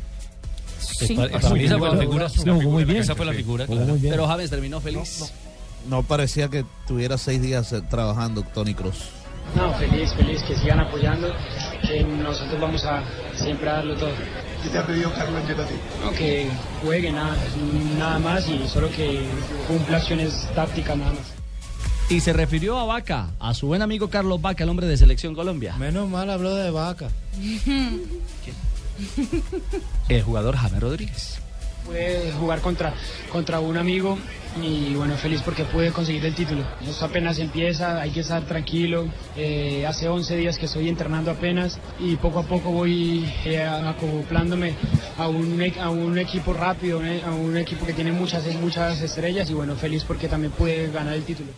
Sí. 0.78 1.14
Esa 1.14 1.78
fue 1.78 1.90
la 1.90 1.98
figura. 1.98 2.28
muy 2.46 2.84
bien. 2.84 2.98
Esa 2.98 3.14
fue 3.14 3.26
la 3.26 3.32
figura. 3.32 3.66
Pero 3.66 4.26
James 4.26 4.50
terminó 4.50 4.80
feliz. 4.80 5.32
No 5.88 6.02
parecía 6.02 6.48
que 6.48 6.64
tuviera 6.86 7.16
seis 7.16 7.40
días 7.40 7.72
eh, 7.72 7.80
trabajando 7.80 8.42
Tony 8.42 8.74
Cruz. 8.74 8.96
No, 9.54 9.74
feliz, 9.74 10.12
feliz, 10.14 10.42
que 10.42 10.56
sigan 10.56 10.80
apoyando, 10.80 11.34
que 11.86 12.04
nosotros 12.04 12.60
vamos 12.60 12.84
a 12.84 13.02
siempre 13.34 13.68
a 13.68 13.74
darlo 13.74 13.96
todo. 13.96 14.10
¿Qué 14.62 14.68
te 14.68 14.78
ha 14.78 14.86
pedido 14.86 15.12
Carlos 15.12 15.40
Ancelotti? 15.40 15.74
No, 16.04 16.12
que 16.12 16.48
juegue 16.84 17.10
nada, 17.10 17.36
nada 17.98 18.18
más 18.18 18.48
y 18.48 18.68
solo 18.68 18.90
que 18.90 19.26
cumpla 19.66 19.96
acciones 19.96 20.48
tácticas 20.54 20.96
nada 20.96 21.12
más. 21.12 21.34
Y 22.10 22.20
se 22.20 22.32
refirió 22.32 22.78
a 22.78 22.84
Vaca, 22.84 23.30
a 23.38 23.54
su 23.54 23.68
buen 23.68 23.82
amigo 23.82 24.10
Carlos 24.10 24.42
Vaca, 24.42 24.64
el 24.64 24.70
hombre 24.70 24.86
de 24.86 24.96
Selección 24.96 25.34
Colombia. 25.34 25.76
Menos 25.76 26.08
mal 26.08 26.28
habló 26.28 26.54
de 26.56 26.70
vaca. 26.70 27.08
El 30.08 30.22
jugador 30.22 30.56
James 30.56 30.80
Rodríguez. 30.80 31.40
Pude 31.90 32.30
jugar 32.38 32.60
contra, 32.60 32.94
contra 33.32 33.58
un 33.58 33.76
amigo 33.76 34.16
y 34.62 34.94
bueno, 34.94 35.16
feliz 35.16 35.42
porque 35.44 35.64
pude 35.64 35.90
conseguir 35.90 36.24
el 36.24 36.36
título. 36.36 36.62
Esto 36.88 37.04
apenas 37.06 37.40
empieza, 37.40 38.00
hay 38.00 38.10
que 38.12 38.20
estar 38.20 38.42
tranquilo. 38.44 39.08
Eh, 39.36 39.84
hace 39.88 40.08
11 40.08 40.36
días 40.36 40.56
que 40.56 40.66
estoy 40.66 40.88
entrenando 40.88 41.32
apenas 41.32 41.80
y 41.98 42.14
poco 42.14 42.38
a 42.38 42.42
poco 42.44 42.70
voy 42.70 43.28
eh, 43.44 43.60
acoplándome 43.64 44.74
a 45.18 45.26
un, 45.26 45.60
e- 45.60 45.80
a 45.80 45.90
un 45.90 46.16
equipo 46.16 46.52
rápido, 46.52 47.04
eh, 47.04 47.22
a 47.26 47.32
un 47.32 47.56
equipo 47.56 47.84
que 47.84 47.92
tiene 47.92 48.12
muchas, 48.12 48.46
muchas 48.60 49.00
estrellas 49.02 49.50
y 49.50 49.54
bueno, 49.54 49.74
feliz 49.74 50.04
porque 50.04 50.28
también 50.28 50.52
pude 50.52 50.92
ganar 50.92 51.14
el 51.14 51.24
título. 51.24 51.50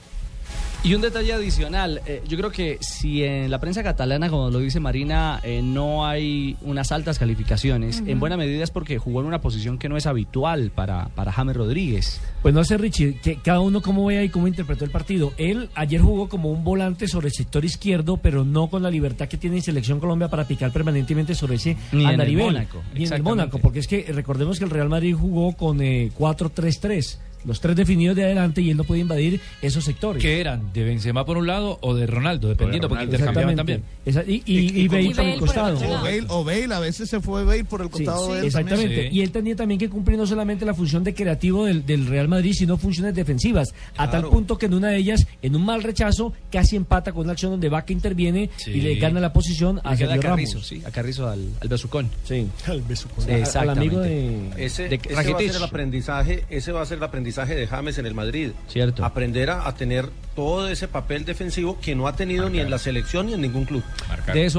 Y 0.84 0.96
un 0.96 1.00
detalle 1.00 1.32
adicional, 1.32 2.00
eh, 2.06 2.24
yo 2.26 2.36
creo 2.36 2.50
que 2.50 2.78
si 2.80 3.22
en 3.22 3.52
la 3.52 3.60
prensa 3.60 3.84
catalana, 3.84 4.28
como 4.28 4.50
lo 4.50 4.58
dice 4.58 4.80
Marina, 4.80 5.38
eh, 5.44 5.62
no 5.62 6.04
hay 6.04 6.56
unas 6.62 6.90
altas 6.90 7.20
calificaciones, 7.20 8.02
en 8.04 8.18
buena 8.18 8.36
medida 8.36 8.64
es 8.64 8.72
porque 8.72 8.98
jugó 8.98 9.20
en 9.20 9.26
una 9.26 9.40
posición 9.40 9.78
que 9.78 9.88
no 9.88 9.96
es 9.96 10.06
habitual 10.06 10.72
para, 10.74 11.06
para 11.14 11.30
James 11.30 11.56
Rodríguez. 11.56 12.20
Pues 12.42 12.52
no 12.52 12.64
sé, 12.64 12.78
Richie, 12.78 13.14
que 13.22 13.36
cada 13.36 13.60
uno 13.60 13.80
cómo 13.80 14.06
ve 14.06 14.18
ahí 14.18 14.28
cómo 14.28 14.48
interpretó 14.48 14.84
el 14.84 14.90
partido. 14.90 15.32
Él 15.36 15.70
ayer 15.76 16.00
jugó 16.00 16.28
como 16.28 16.50
un 16.50 16.64
volante 16.64 17.06
sobre 17.06 17.28
el 17.28 17.32
sector 17.32 17.64
izquierdo, 17.64 18.16
pero 18.16 18.44
no 18.44 18.68
con 18.68 18.82
la 18.82 18.90
libertad 18.90 19.28
que 19.28 19.36
tiene 19.36 19.58
en 19.58 19.62
Selección 19.62 20.00
Colombia 20.00 20.26
para 20.26 20.48
picar 20.48 20.72
permanentemente 20.72 21.36
sobre 21.36 21.56
ese 21.56 21.76
Ni 21.92 22.04
en 22.06 22.20
el. 22.20 22.36
Mónaco, 22.36 22.82
Ni 22.92 23.04
en 23.04 23.12
el. 23.12 23.22
Mónaco, 23.22 23.60
porque 23.60 23.78
es 23.78 23.86
que 23.86 24.10
recordemos 24.12 24.58
que 24.58 24.64
el 24.64 24.70
Real 24.70 24.88
Madrid 24.88 25.14
jugó 25.14 25.52
con 25.52 25.80
eh, 25.80 26.10
4-3-3. 26.18 27.18
Los 27.45 27.61
tres 27.61 27.76
definidos 27.76 28.16
de 28.16 28.24
adelante 28.24 28.61
y 28.62 28.70
él 28.70 28.76
no 28.76 28.84
puede 28.84 29.01
invadir 29.01 29.40
esos 29.61 29.84
sectores. 29.84 30.22
¿Qué 30.22 30.40
eran? 30.40 30.72
¿De 30.72 30.84
Benzema 30.84 31.24
por 31.24 31.36
un 31.38 31.47
lado 31.47 31.78
o 31.82 31.95
de 31.95 32.07
Ronaldo? 32.07 32.49
Dependiendo, 32.49 32.88
porque 32.88 33.05
intercambiaban 33.05 33.57
también. 33.57 33.82
Esa- 34.07 34.22
y, 34.24 34.43
y, 34.47 34.80
y 34.82 34.88
Bale 34.88 35.11
por 35.14 35.24
el 35.24 35.38
costado. 35.40 35.78
O 35.78 36.03
Bale, 36.03 36.24
o 36.28 36.45
Bale, 36.45 36.74
a 36.74 36.78
veces 36.80 37.09
se 37.11 37.20
fue 37.20 37.45
Bale 37.45 37.64
por 37.64 37.80
el 37.82 37.86
Sí, 37.88 37.93
costado 38.05 38.32
de 38.34 38.40
él 38.40 38.47
exactamente. 38.47 38.88
también. 38.95 39.14
Y 39.14 39.20
él 39.22 39.30
tenía 39.30 39.57
también 39.57 39.78
que 39.80 39.88
cumplir 39.88 40.18
no 40.18 40.26
solamente 40.26 40.64
la 40.64 40.74
función 40.74 41.03
de 41.05 41.14
creativo 41.14 41.64
del, 41.66 41.84
del 41.86 42.07
Real 42.07 42.28
Madrid, 42.28 42.53
sino 42.55 42.76
funciones 42.78 43.14
defensivas. 43.14 43.74
A 43.97 44.11
tal 44.11 44.24
punto 44.28 44.57
que 44.59 44.66
en 44.66 44.74
una 44.74 44.88
de 44.88 44.99
ellas, 44.99 45.26
en 45.43 45.57
un 45.57 45.64
mal 45.64 45.82
rechazo, 45.82 46.32
casi 46.51 46.76
empata 46.76 47.12
con 47.12 47.24
una 47.24 47.32
acción 47.32 47.51
donde 47.53 47.68
Vaca 47.68 47.93
interviene 47.93 48.51
y 48.66 48.80
le 48.80 48.95
gana 48.97 49.20
la 49.20 49.32
posición 49.32 49.80
a 49.84 49.93
Le 49.93 49.97
queda 49.99 50.07
a 50.07 50.14
Sergio 50.14 50.30
Carrizo, 50.30 50.53
Ramos. 50.55 50.66
sí, 50.68 50.82
a 50.86 50.90
Carrizo 50.90 51.28
al, 51.28 51.49
al 51.61 51.68
besucón. 51.68 52.09
Sí, 52.24 52.47
al 52.66 52.82
besucón. 52.82 53.24
Al 53.30 53.70
amigo 53.70 53.99
de- 54.01 54.51
Ese, 54.57 54.88
de 54.88 54.97
ese 54.97 55.14
va 55.14 55.20
a 55.20 55.24
ser 55.38 55.57
el 55.57 55.62
aprendizaje, 55.64 56.45
ese 56.51 56.72
va 56.72 56.82
a 56.82 56.86
ser 56.86 56.99
el 56.99 57.05
aprendizaje 57.05 57.31
de 57.36 57.66
James 57.66 57.98
en 57.98 58.06
el 58.06 58.14
Madrid. 58.14 58.50
Cierto. 58.68 59.04
Aprender 59.04 59.50
a, 59.50 59.66
a 59.66 59.74
tener 59.74 60.08
todo 60.36 60.68
ese 60.68 60.88
papel 60.88 61.24
defensivo 61.24 61.78
que 61.80 61.94
no 61.94 62.06
ha 62.06 62.14
tenido 62.16 62.48
ni 62.48 62.58
en 62.60 62.70
la 62.70 62.78
selección 62.78 63.26
ni 63.26 63.34
en 63.34 63.40
ningún 63.42 63.64
club. 63.64 63.82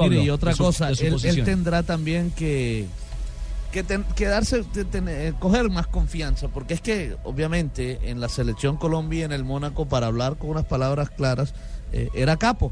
Mire, 0.10 0.16
y 0.26 0.30
otra 0.30 0.52
cosa, 0.66 0.90
él, 1.08 1.14
él 1.30 1.36
tendrá 1.46 1.84
también 1.84 2.32
que 2.32 2.86
que, 3.72 3.82
ten- 3.84 4.06
que 4.16 4.26
darse, 4.28 4.62
te- 4.66 4.86
ten- 4.86 5.08
eh, 5.10 5.34
coger 5.40 5.68
más 5.72 5.88
confianza, 5.88 6.48
porque 6.48 6.76
es 6.76 6.82
que 6.82 7.16
obviamente 7.24 7.98
en 8.04 8.20
la 8.20 8.30
selección 8.30 8.78
Colombia 8.78 9.22
y 9.22 9.24
en 9.24 9.32
el 9.32 9.44
Mónaco, 9.44 9.88
para 9.88 10.06
hablar 10.06 10.36
con 10.38 10.52
unas 10.52 10.66
palabras 10.66 11.10
claras, 11.10 11.56
eh, 11.92 12.10
era 12.14 12.38
capo. 12.38 12.72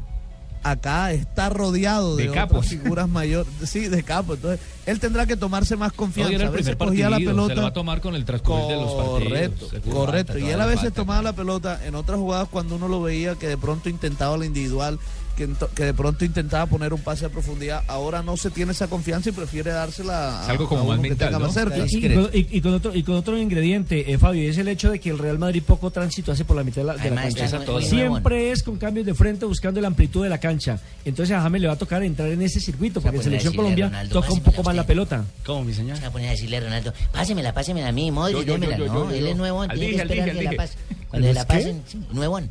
Acá 0.62 1.12
está 1.12 1.48
rodeado 1.48 2.16
de, 2.16 2.24
De 2.24 2.28
otras 2.30 2.46
capos. 2.48 2.66
figuras 2.66 3.08
mayores, 3.08 3.52
sí, 3.64 3.88
de 3.88 4.02
capo. 4.02 4.34
Entonces, 4.34 4.60
él 4.86 5.00
tendrá 5.00 5.26
que 5.26 5.36
tomarse 5.36 5.76
más 5.76 5.90
No, 5.92 5.96
confianza. 5.96 6.46
a 6.46 6.50
veces 6.50 6.76
cogía 6.76 7.10
la 7.10 7.18
pelota. 7.18 7.54
se 7.54 7.60
va 7.60 7.66
a 7.68 7.72
tomar 7.72 8.00
con 8.00 8.14
el 8.14 8.24
transcurrir 8.24 8.66
de 8.68 8.74
los 8.76 8.92
partidos. 8.92 9.22
Correcto, 9.22 9.68
correcto. 9.90 10.38
Y 10.38 10.48
él 10.50 10.60
a 10.60 10.66
veces 10.66 10.92
tomaba 10.92 11.20
la 11.22 11.32
pelota 11.32 11.80
en 11.84 11.94
otras 11.94 12.18
jugadas 12.18 12.48
cuando 12.50 12.76
uno 12.76 12.86
lo 12.88 13.02
veía 13.02 13.34
que 13.34 13.48
de 13.48 13.56
pronto 13.56 13.88
intentaba 13.88 14.36
la 14.36 14.46
individual 14.46 14.98
que, 15.36 15.84
de 15.84 15.94
pronto 15.94 16.24
intentaba 16.24 16.66
poner 16.66 16.92
un 16.92 17.00
pase 17.00 17.26
a 17.26 17.28
profundidad. 17.28 17.82
Ahora 17.88 18.22
no 18.22 18.36
se 18.36 18.50
tiene 18.50 18.72
esa 18.72 18.86
confianza 18.88 19.28
y 19.30 19.32
prefiere 19.32 19.70
dársela 19.70 20.40
a, 20.40 20.44
Es 20.44 20.48
algo 20.50 20.68
como 20.68 20.80
a 20.80 20.84
uno 20.84 20.92
más 20.94 21.02
que 21.02 21.08
mental, 21.10 21.28
tenga 21.28 21.38
¿no? 21.38 21.46
más 21.46 21.54
cerca. 21.54 21.76
Y, 21.78 21.96
y 21.96 22.14
con, 22.14 22.30
y- 22.32 22.56
y 22.56 22.60
con 22.60 22.74
otro, 22.74 22.94
y 22.94 23.02
con 23.02 23.14
otro 23.16 23.38
ingrediente, 23.38 24.12
eh, 24.12 24.18
Fabio, 24.18 24.42
y 24.42 24.46
es 24.46 24.58
el 24.58 24.68
hecho 24.68 24.90
de 24.90 25.00
que 25.00 25.10
el 25.10 25.18
Real 25.18 25.38
Madrid 25.38 25.62
poco 25.66 25.90
tránsito 25.90 26.32
hace 26.32 26.44
por 26.44 26.56
la 26.56 26.64
mitad 26.64 26.82
de 26.82 26.86
la, 26.86 26.96
de 26.96 27.10
la 27.10 27.22
cancha. 27.22 27.60
muy 27.72 27.82
Siempre 27.82 28.50
es 28.52 28.62
con 28.62 28.76
cambios 28.78 29.06
de 29.06 29.14
frente 29.14 29.44
buscando 29.46 29.80
la 29.80 29.88
amplitud 29.88 30.22
de 30.22 30.28
la 30.28 30.38
cancha. 30.38 30.78
Entonces 31.04 31.36
a 31.36 31.40
James 31.42 31.60
le 31.60 31.66
va 31.68 31.74
a 31.74 31.78
tocar 31.78 32.02
entrar 32.02 32.28
en 32.30 32.42
ese 32.42 32.60
circuito, 32.60 33.00
porque 33.00 33.16
en 33.16 33.22
Selección 33.22 33.54
Colombia 33.54 33.86
Ronaldo, 33.86 34.20
toca 34.20 34.32
un 34.32 34.40
poco 34.40 34.62
más 34.62 34.74
la 34.76 34.86
pelota. 34.86 35.24
¿Cómo, 35.44 35.64
mi 35.64 35.74
señor? 35.74 35.96
Se 35.96 36.02
va 36.02 36.08
a 36.08 36.12
poner 36.12 36.28
a 36.28 36.30
decirle 36.32 36.56
a 36.58 36.60
Ronaldo, 36.60 36.92
pásemela, 37.12 37.52
pásemela 37.54 37.88
a 37.88 37.92
mí, 37.92 38.10
Modric, 38.10 38.36
Yo, 38.38 38.42
yo, 38.44 38.52
démela, 38.54 38.76
yo, 38.76 38.86
yo, 38.86 38.92
no, 38.92 39.10
yo, 39.10 39.16
él 39.16 39.26
es 39.26 39.36
nuevón, 39.36 39.70
Al 39.70 39.78
tiene 39.78 39.96
que 39.96 40.02
esperar 40.02 40.32
que 40.36 40.42
la 40.42 40.52
pase. 40.52 40.74
Cuando 41.08 41.28
¿El 41.28 41.34
la 41.34 41.46
pasen, 41.46 41.82
nuevón. 42.12 42.50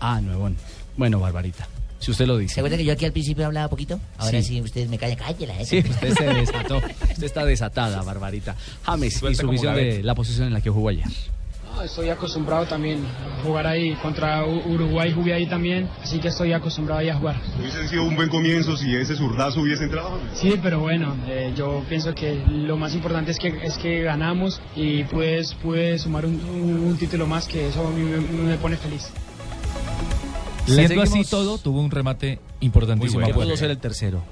Ah, 0.00 0.20
nuevón. 0.22 0.56
Bueno, 0.96 1.20
Barbarita. 1.20 1.68
Si 1.98 2.10
usted 2.12 2.26
lo 2.26 2.38
dice. 2.38 2.54
¿Se 2.54 2.60
acuerda 2.60 2.76
que 2.76 2.84
yo 2.84 2.92
aquí 2.92 3.04
al 3.04 3.12
principio 3.12 3.44
hablaba 3.46 3.68
poquito? 3.68 3.98
Ahora 4.18 4.40
Sí. 4.42 4.54
sí, 4.54 4.60
ustedes 4.62 4.88
me 4.88 4.98
callan, 4.98 5.16
cállela, 5.16 5.60
eh. 5.60 5.64
Sí, 5.66 5.78
usted 5.78 6.14
se 6.14 6.24
desató. 6.24 6.76
Usted 6.78 7.24
está 7.24 7.44
desatada, 7.44 8.02
Barbarita. 8.02 8.54
James, 8.84 9.20
y 9.22 9.34
su 9.34 9.48
visión 9.48 9.74
de 9.74 10.02
la 10.02 10.14
posición 10.14 10.46
en 10.48 10.52
la 10.54 10.60
que 10.60 10.70
jugó 10.70 10.90
ayer. 10.90 11.06
No, 11.74 11.82
estoy 11.82 12.08
acostumbrado 12.08 12.66
también 12.66 13.04
a 13.04 13.42
jugar 13.42 13.66
ahí. 13.66 13.94
Contra 14.02 14.44
Uruguay 14.44 15.12
jugué 15.12 15.34
ahí 15.34 15.46
también, 15.46 15.88
así 16.02 16.18
que 16.18 16.28
estoy 16.28 16.52
acostumbrado 16.52 17.00
ahí 17.00 17.08
a 17.08 17.16
jugar. 17.16 17.40
Hubiese 17.58 17.86
sido 17.88 18.04
un 18.04 18.16
buen 18.16 18.28
comienzo 18.30 18.76
si 18.76 18.94
ese 18.96 19.14
zurdazo 19.16 19.60
hubiese 19.60 19.84
entrado. 19.84 20.18
Sí, 20.34 20.54
pero 20.62 20.80
bueno, 20.80 21.16
eh, 21.28 21.52
yo 21.56 21.84
pienso 21.88 22.14
que 22.14 22.42
lo 22.48 22.76
más 22.76 22.94
importante 22.94 23.32
es 23.32 23.38
que, 23.38 23.48
es 23.62 23.76
que 23.76 24.02
ganamos 24.02 24.60
y 24.76 25.04
pues 25.04 25.52
pude 25.54 25.98
sumar 25.98 26.24
un, 26.26 26.34
un- 26.40 26.78
un 26.84 26.96
título 26.96 27.26
más 27.26 27.46
que 27.46 27.68
eso 27.68 27.86
a 27.86 27.90
mí 27.90 28.02
me, 28.02 28.18
me 28.18 28.56
pone 28.56 28.76
feliz. 28.76 29.10
Siendo 30.74 31.02
así 31.02 31.24
todo, 31.24 31.58
tuvo 31.58 31.80
un 31.80 31.90
remate 31.90 32.38
importantísimo. 32.60 33.20
A 33.20 33.24
puerta. 33.24 33.42
pudo 33.44 33.56
ser 33.56 33.70
el 33.70 33.78
tercero. 33.78 34.22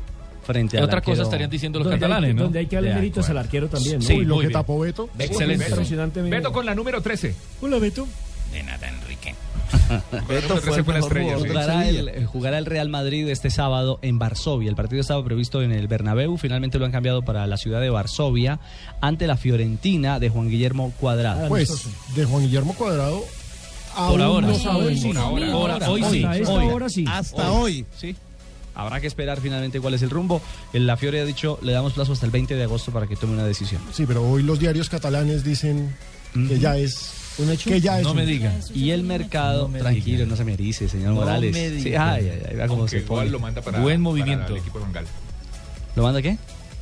Frente 0.45 0.78
al 0.78 0.84
Otra 0.84 1.01
cosa 1.01 1.11
arquero- 1.22 1.24
estarían 1.24 1.51
diciendo 1.51 1.78
los 1.80 1.89
catalanes, 1.89 2.34
¿no? 2.37 2.45
donde 2.45 2.61
hay 2.61 2.66
que 2.66 2.76
darle 2.76 2.95
méritos 2.95 3.28
al 3.28 3.39
arquero 3.39 3.68
también, 3.68 3.99
¿no? 3.99 4.05
Sí, 4.07 4.14
Y 4.14 4.24
lo 4.24 4.37
que 4.37 4.43
bien. 4.43 4.53
tapó 4.53 4.78
Beto. 4.78 5.09
Excelente. 5.18 5.66
Impresionantemente. 5.68 6.37
Beto 6.37 6.53
con 6.53 6.64
la 6.64 6.74
número 6.76 7.01
13. 7.03 7.34
Hola, 7.62 7.78
Beto. 7.78 8.07
De 8.53 8.62
nada, 8.62 8.89
Enrique. 8.89 9.34
Beto 10.28 10.57
fue 10.59 10.76
el 10.76 10.84
mejor 10.84 11.20
jugador 11.20 11.43
de 11.43 11.49
jugará, 11.49 11.82
Sevilla. 11.82 11.99
el, 12.01 12.09
eh, 12.11 12.24
jugará 12.26 12.59
el 12.59 12.66
Real 12.66 12.89
Madrid 12.89 13.28
este 13.28 13.51
sábado 13.51 13.99
en 14.03 14.20
Varsovia. 14.20 14.68
El 14.70 14.76
partido 14.76 15.01
estaba 15.01 15.24
previsto 15.24 15.62
en 15.62 15.72
el 15.72 15.89
Bernabéu, 15.89 16.37
finalmente 16.37 16.78
lo 16.78 16.84
han 16.84 16.93
cambiado 16.93 17.22
para 17.22 17.45
la 17.49 17.57
ciudad 17.57 17.80
de 17.80 17.91
Varsovia 17.91 18.61
ante 19.01 19.26
la 19.26 19.37
Fiorentina 19.37 20.20
de 20.20 20.28
Juan 20.28 20.49
Guillermo 20.49 20.93
Cuadrado. 21.01 21.49
Pues 21.49 21.89
de 22.14 22.24
Juan 22.24 22.45
Guillermo 22.45 22.74
Cuadrado. 22.74 23.24
Por 23.97 24.20
ahora. 24.22 24.55
Sí, 24.55 24.66
hoy 24.68 24.97
sí. 24.97 26.24
Hasta 26.24 26.53
hoy. 26.53 26.90
sí. 26.90 27.05
Hasta 27.09 27.53
hoy. 27.53 27.86
Sí. 27.99 28.16
Habrá 28.74 29.01
que 29.01 29.07
esperar 29.07 29.40
finalmente 29.40 29.80
cuál 29.80 29.94
es 29.94 30.03
el 30.03 30.11
rumbo. 30.11 30.42
El- 30.74 30.86
La 30.86 30.97
Fiore 30.99 31.20
ha 31.20 31.24
dicho, 31.24 31.59
le 31.62 31.72
damos 31.72 31.94
plazo 31.94 32.12
hasta 32.12 32.26
el 32.26 32.32
20 32.32 32.55
de 32.57 32.62
agosto 32.64 32.92
para 32.92 33.07
que 33.07 33.16
tome 33.16 33.32
una 33.32 33.44
decisión. 33.44 33.80
Sí, 33.92 34.05
pero 34.07 34.22
hoy 34.28 34.42
los 34.42 34.59
diarios 34.59 34.88
catalanes 34.90 35.44
dicen 35.44 35.94
que 36.34 36.59
ya 36.59 36.76
es 36.76 37.12
un 37.38 37.51
hecho. 37.51 37.70
Que 37.70 37.80
ya 37.80 37.99
es 37.99 38.05
no 38.05 38.11
un 38.11 38.16
me 38.18 38.26
diga. 38.26 38.53
Y 38.74 38.90
el 38.90 39.03
mercado, 39.03 39.68
tranquilo, 39.78 40.26
no 40.26 40.36
se 40.36 40.44
me 40.44 40.53
erice, 40.53 40.88
señor 40.90 41.11
No 41.14 41.20
Morales. 41.20 41.55
me 41.55 41.70
Sí, 41.70 41.84
diga. 41.84 42.12
ay, 42.12 42.28
ay, 42.30 42.42
ay, 42.61 42.66
Aunque 42.68 42.88
se 42.90 43.01
pone. 43.01 43.20
Goal 43.22 43.32
lo 43.32 43.38
manda 43.40 43.62
para, 43.62 43.80
Buen 43.80 43.97
para 44.03 44.03
movimiento. 44.03 44.53
el 44.53 44.59
equipo 44.61 44.78
de. 44.78 44.84
¿Lo 45.97 46.03
manda 46.03 46.20
qué? 46.20 46.36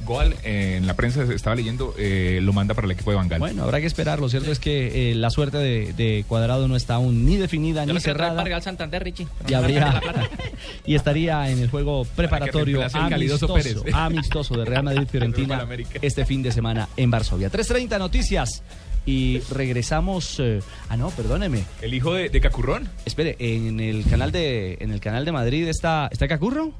Goal, 0.05 0.35
eh, 0.45 0.77
en 0.77 0.87
la 0.87 0.95
prensa 0.95 1.23
estaba 1.35 1.57
leyendo, 1.57 1.95
eh, 1.99 2.39
lo 2.43 2.53
manda 2.53 2.75
para 2.75 2.87
el 2.87 2.91
equipo 2.93 3.11
de 3.11 3.17
Van 3.17 3.29
Gaal. 3.29 3.41
Bueno, 3.41 3.63
habrá 3.65 3.81
que 3.81 3.87
esperar. 3.87 4.21
Lo 4.21 4.29
cierto 4.29 4.53
es 4.53 4.59
que 4.59 5.11
eh, 5.11 5.15
la 5.15 5.31
suerte 5.31 5.59
de, 5.59 5.93
de 5.93 6.25
Cuadrado 6.29 6.69
no 6.69 6.77
está 6.77 6.95
aún 6.95 7.25
ni 7.25 7.37
definida 7.37 7.85
ni 7.87 7.99
cerrada. 8.01 8.43
Para 8.43 8.57
el 8.57 8.63
Santander, 8.63 9.03
Richie. 9.03 9.27
Y 9.49 9.55
habría 9.55 10.01
y 10.87 10.95
estaría 10.95 11.51
en 11.51 11.59
el 11.59 11.71
juego 11.71 12.05
preparatorio 12.17 12.83
amistoso, 12.93 13.55
Pérez. 13.55 13.77
amistoso 13.93 14.57
de 14.57 14.65
Real 14.65 14.83
Madrid 14.85 15.01
Para 15.01 15.11
Fiorentina 15.11 15.55
el 15.57 15.61
América. 15.61 15.99
este 16.03 16.25
fin 16.25 16.43
de 16.43 16.53
semana 16.53 16.89
en 16.97 17.11
Varsovia. 17.11 17.51
3.30 17.51 17.99
noticias 17.99 18.63
y 19.07 19.41
regresamos 19.51 20.41
eh, 20.41 20.61
ah 20.89 20.97
no, 20.97 21.11
perdóneme. 21.11 21.65
El 21.83 21.93
hijo 21.95 22.15
de, 22.15 22.29
de 22.31 22.41
Cacurrón. 22.41 22.89
Espere, 23.05 23.37
en 23.39 23.79
el 23.81 24.05
canal 24.07 24.33
de 24.33 24.79
en 24.81 24.93
el 24.93 25.01
canal 25.01 25.25
de 25.25 25.33
Madrid 25.33 25.69
está 25.69 26.09
está 26.11 26.27
Cacurro? 26.29 26.73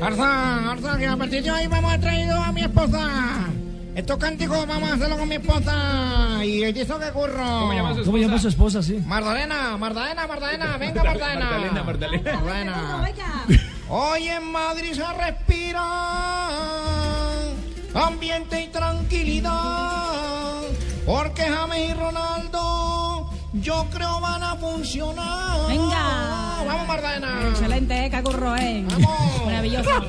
Arza, 0.00 0.72
Arza, 0.72 0.98
que 0.98 1.06
a 1.06 1.16
partir 1.16 1.42
de 1.42 1.50
hoy 1.50 1.66
vamos 1.66 1.92
a 1.92 1.98
traído 2.00 2.36
a 2.36 2.52
mi 2.52 2.62
esposa. 2.62 3.48
Estos 3.94 4.18
cánticos 4.18 4.66
vamos 4.66 4.90
a 4.90 4.94
hacerlo 4.94 5.16
con 5.16 5.28
mi 5.28 5.36
esposa. 5.36 6.44
Y 6.44 6.64
el 6.64 6.76
hizo 6.76 6.98
que 6.98 7.10
curro. 7.10 7.44
¿Cómo 7.44 7.72
llama 7.72 7.94
su 7.94 8.04
¿Cómo 8.04 8.18
llama 8.18 8.38
su 8.38 8.48
esposa, 8.48 8.82
sí? 8.82 9.02
Mardalena, 9.06 9.76
Mardalena, 9.76 10.26
Mardalena, 10.26 10.76
venga 10.76 11.04
Mardalena. 11.04 11.44
Magdalena, 11.44 11.82
Magdalena. 11.84 12.32
Mardalena. 12.32 13.08
Hoy 13.88 14.28
en 14.28 14.50
Madrid 14.50 14.92
se 14.94 15.12
respira 15.12 15.84
ambiente 17.94 18.62
y 18.62 18.68
tranquilidad. 18.68 20.62
Porque 21.06 21.42
James 21.42 21.90
y 21.90 21.94
Ronaldo 21.94 22.93
yo 23.64 23.86
creo 23.90 24.20
van 24.20 24.42
a 24.42 24.54
funcionar. 24.56 25.66
Venga. 25.68 26.62
Vamos 26.66 26.86
Mardalena. 26.86 27.48
Excelente, 27.50 28.04
eh, 28.06 28.10
Cacurro, 28.10 28.54
eh. 28.56 28.84
Maravilloso. 29.44 29.90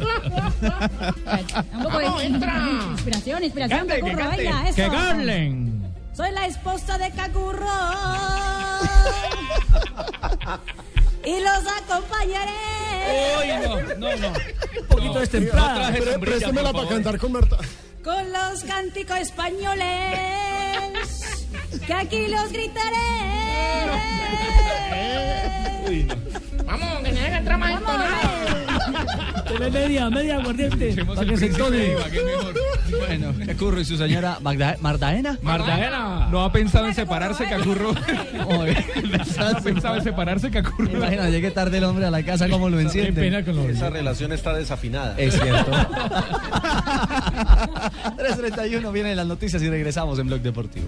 Un 1.73 1.83
poco 1.83 1.97
Vamos, 1.97 2.19
de 2.19 2.25
entra. 2.25 2.67
inspiración, 2.91 3.43
inspiración, 3.43 3.79
Cante, 3.79 3.95
que 3.95 4.01
Cacurro, 4.01 4.23
cante. 4.29 4.37
venga, 4.43 4.69
eso. 4.69 4.75
Que 4.75 4.89
Garlen. 4.89 5.93
Soy 6.15 6.31
la 6.31 6.45
esposa 6.47 6.97
de 6.97 7.11
Cacurro. 7.11 7.65
y 11.25 11.39
los 11.39 11.63
acompañaré. 11.83 12.51
Un 14.81 14.87
poquito 14.87 15.19
destemplada. 15.19 15.89
Pré- 15.91 16.19
Préstemela 16.19 16.71
para 16.73 16.87
cantar 16.89 17.17
con 17.17 17.31
Marta. 17.31 17.57
Con 18.03 18.31
los 18.31 18.63
cánticos 18.63 19.17
españoles. 19.17 19.85
Que 21.85 21.93
aquí 21.93 22.27
los 22.27 22.51
gritaré. 22.51 22.95
Vamos, 26.65 27.03
que 27.03 27.11
me 27.11 27.37
entrar 27.37 27.57
más 27.59 27.81
Dele 29.49 29.71
media, 29.71 30.09
media 30.09 30.37
aguardiente. 30.37 31.05
Para 31.05 31.25
que 31.25 31.37
se 31.37 31.47
entone. 31.47 31.95
Bueno, 33.07 33.33
Cacurro 33.45 33.79
y 33.79 33.85
su 33.85 33.97
señora 33.97 34.37
Magda 34.41 34.77
Mardaena. 34.81 35.37
Mardaena. 35.41 36.29
No 36.35 36.43
ha 36.43 36.51
pensado 36.51 36.87
en 36.87 36.93
separarse, 36.93 37.45
Cacurro. 37.45 37.93
no 38.33 38.61
ha 38.61 39.61
pensado 39.61 39.97
en 39.97 40.03
separarse, 40.03 40.49
Cacurro. 40.51 40.91
Imagina, 40.91 41.29
llegue 41.29 41.51
tarde 41.51 41.77
el 41.77 41.83
hombre 41.83 42.05
a 42.05 42.11
la 42.11 42.23
casa, 42.23 42.49
¿cómo 42.49 42.69
lo 42.69 42.79
enciende? 42.79 43.25
Esa 43.69 43.89
relación 43.89 44.31
está 44.33 44.53
desafinada. 44.53 45.15
Es 45.17 45.39
cierto. 45.39 45.71
3.31 48.17 48.91
vienen 48.91 49.15
las 49.17 49.27
noticias 49.27 49.61
y 49.61 49.69
regresamos 49.69 50.19
en 50.19 50.27
Blog 50.27 50.41
Deportivo. 50.41 50.87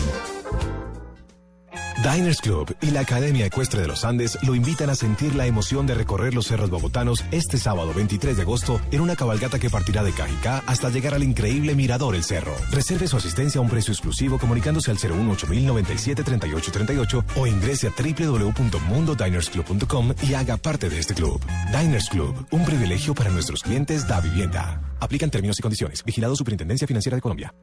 Diners 2.01 2.41
Club 2.41 2.75
y 2.81 2.89
la 2.89 3.01
Academia 3.01 3.45
Ecuestre 3.45 3.81
de 3.81 3.87
los 3.87 4.03
Andes 4.05 4.39
lo 4.41 4.55
invitan 4.55 4.89
a 4.89 4.95
sentir 4.95 5.35
la 5.35 5.45
emoción 5.45 5.85
de 5.85 5.93
recorrer 5.93 6.33
los 6.33 6.47
cerros 6.47 6.71
bogotanos 6.71 7.23
este 7.29 7.59
sábado 7.59 7.93
23 7.93 8.37
de 8.37 8.41
agosto 8.41 8.81
en 8.91 9.01
una 9.01 9.15
cabalgata 9.15 9.59
que 9.59 9.69
partirá 9.69 10.01
de 10.03 10.11
Cajicá 10.11 10.63
hasta 10.65 10.89
llegar 10.89 11.13
al 11.13 11.21
increíble 11.21 11.75
Mirador 11.75 12.15
El 12.15 12.23
Cerro. 12.23 12.55
Reserve 12.71 13.07
su 13.07 13.17
asistencia 13.17 13.59
a 13.59 13.61
un 13.61 13.69
precio 13.69 13.93
exclusivo 13.93 14.39
comunicándose 14.39 14.89
al 14.89 14.97
018-097-3838 14.97 17.23
o 17.35 17.45
ingrese 17.45 17.87
a 17.87 17.91
www.mundodinersclub.com 17.91 20.15
y 20.23 20.33
haga 20.33 20.57
parte 20.57 20.89
de 20.89 20.97
este 20.97 21.13
club. 21.13 21.39
Diners 21.71 22.09
Club, 22.09 22.47
un 22.49 22.65
privilegio 22.65 23.13
para 23.13 23.29
nuestros 23.29 23.61
clientes 23.61 24.07
da 24.07 24.19
vivienda. 24.21 24.81
Aplican 24.99 25.29
términos 25.29 25.59
y 25.59 25.61
condiciones. 25.61 26.03
Vigilado 26.03 26.35
Superintendencia 26.35 26.87
Financiera 26.87 27.17
de 27.17 27.21
Colombia. 27.21 27.53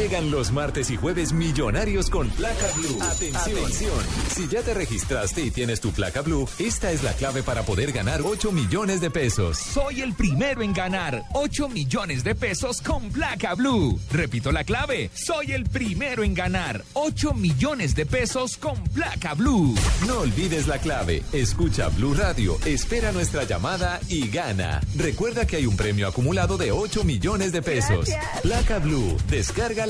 Llegan 0.00 0.30
los 0.30 0.50
martes 0.50 0.90
y 0.90 0.96
jueves 0.96 1.34
millonarios 1.34 2.08
con 2.08 2.30
placa 2.30 2.66
blue. 2.74 3.02
Atención. 3.02 3.92
Si 4.34 4.48
ya 4.48 4.62
te 4.62 4.72
registraste 4.72 5.42
y 5.42 5.50
tienes 5.50 5.82
tu 5.82 5.90
placa 5.92 6.22
blue, 6.22 6.48
esta 6.58 6.90
es 6.90 7.02
la 7.02 7.12
clave 7.12 7.42
para 7.42 7.64
poder 7.64 7.92
ganar 7.92 8.22
8 8.24 8.50
millones 8.50 9.02
de 9.02 9.10
pesos. 9.10 9.58
Soy 9.58 10.00
el 10.00 10.14
primero 10.14 10.62
en 10.62 10.72
ganar 10.72 11.24
8 11.34 11.68
millones 11.68 12.24
de 12.24 12.34
pesos 12.34 12.80
con 12.80 13.10
placa 13.10 13.54
blue. 13.54 14.00
Repito 14.10 14.52
la 14.52 14.64
clave. 14.64 15.10
Soy 15.12 15.52
el 15.52 15.64
primero 15.64 16.24
en 16.24 16.32
ganar 16.32 16.82
8 16.94 17.34
millones 17.34 17.94
de 17.94 18.06
pesos 18.06 18.56
con 18.56 18.82
placa 18.94 19.34
blue. 19.34 19.74
No 20.06 20.20
olvides 20.20 20.66
la 20.66 20.78
clave. 20.78 21.22
Escucha 21.34 21.90
Blue 21.90 22.14
Radio, 22.14 22.56
espera 22.64 23.12
nuestra 23.12 23.44
llamada 23.44 24.00
y 24.08 24.28
gana. 24.28 24.80
Recuerda 24.96 25.46
que 25.46 25.56
hay 25.56 25.66
un 25.66 25.76
premio 25.76 26.08
acumulado 26.08 26.56
de 26.56 26.72
8 26.72 27.04
millones 27.04 27.52
de 27.52 27.60
pesos. 27.60 28.08
Placa 28.42 28.78
Blue, 28.78 29.18
descarga 29.28 29.89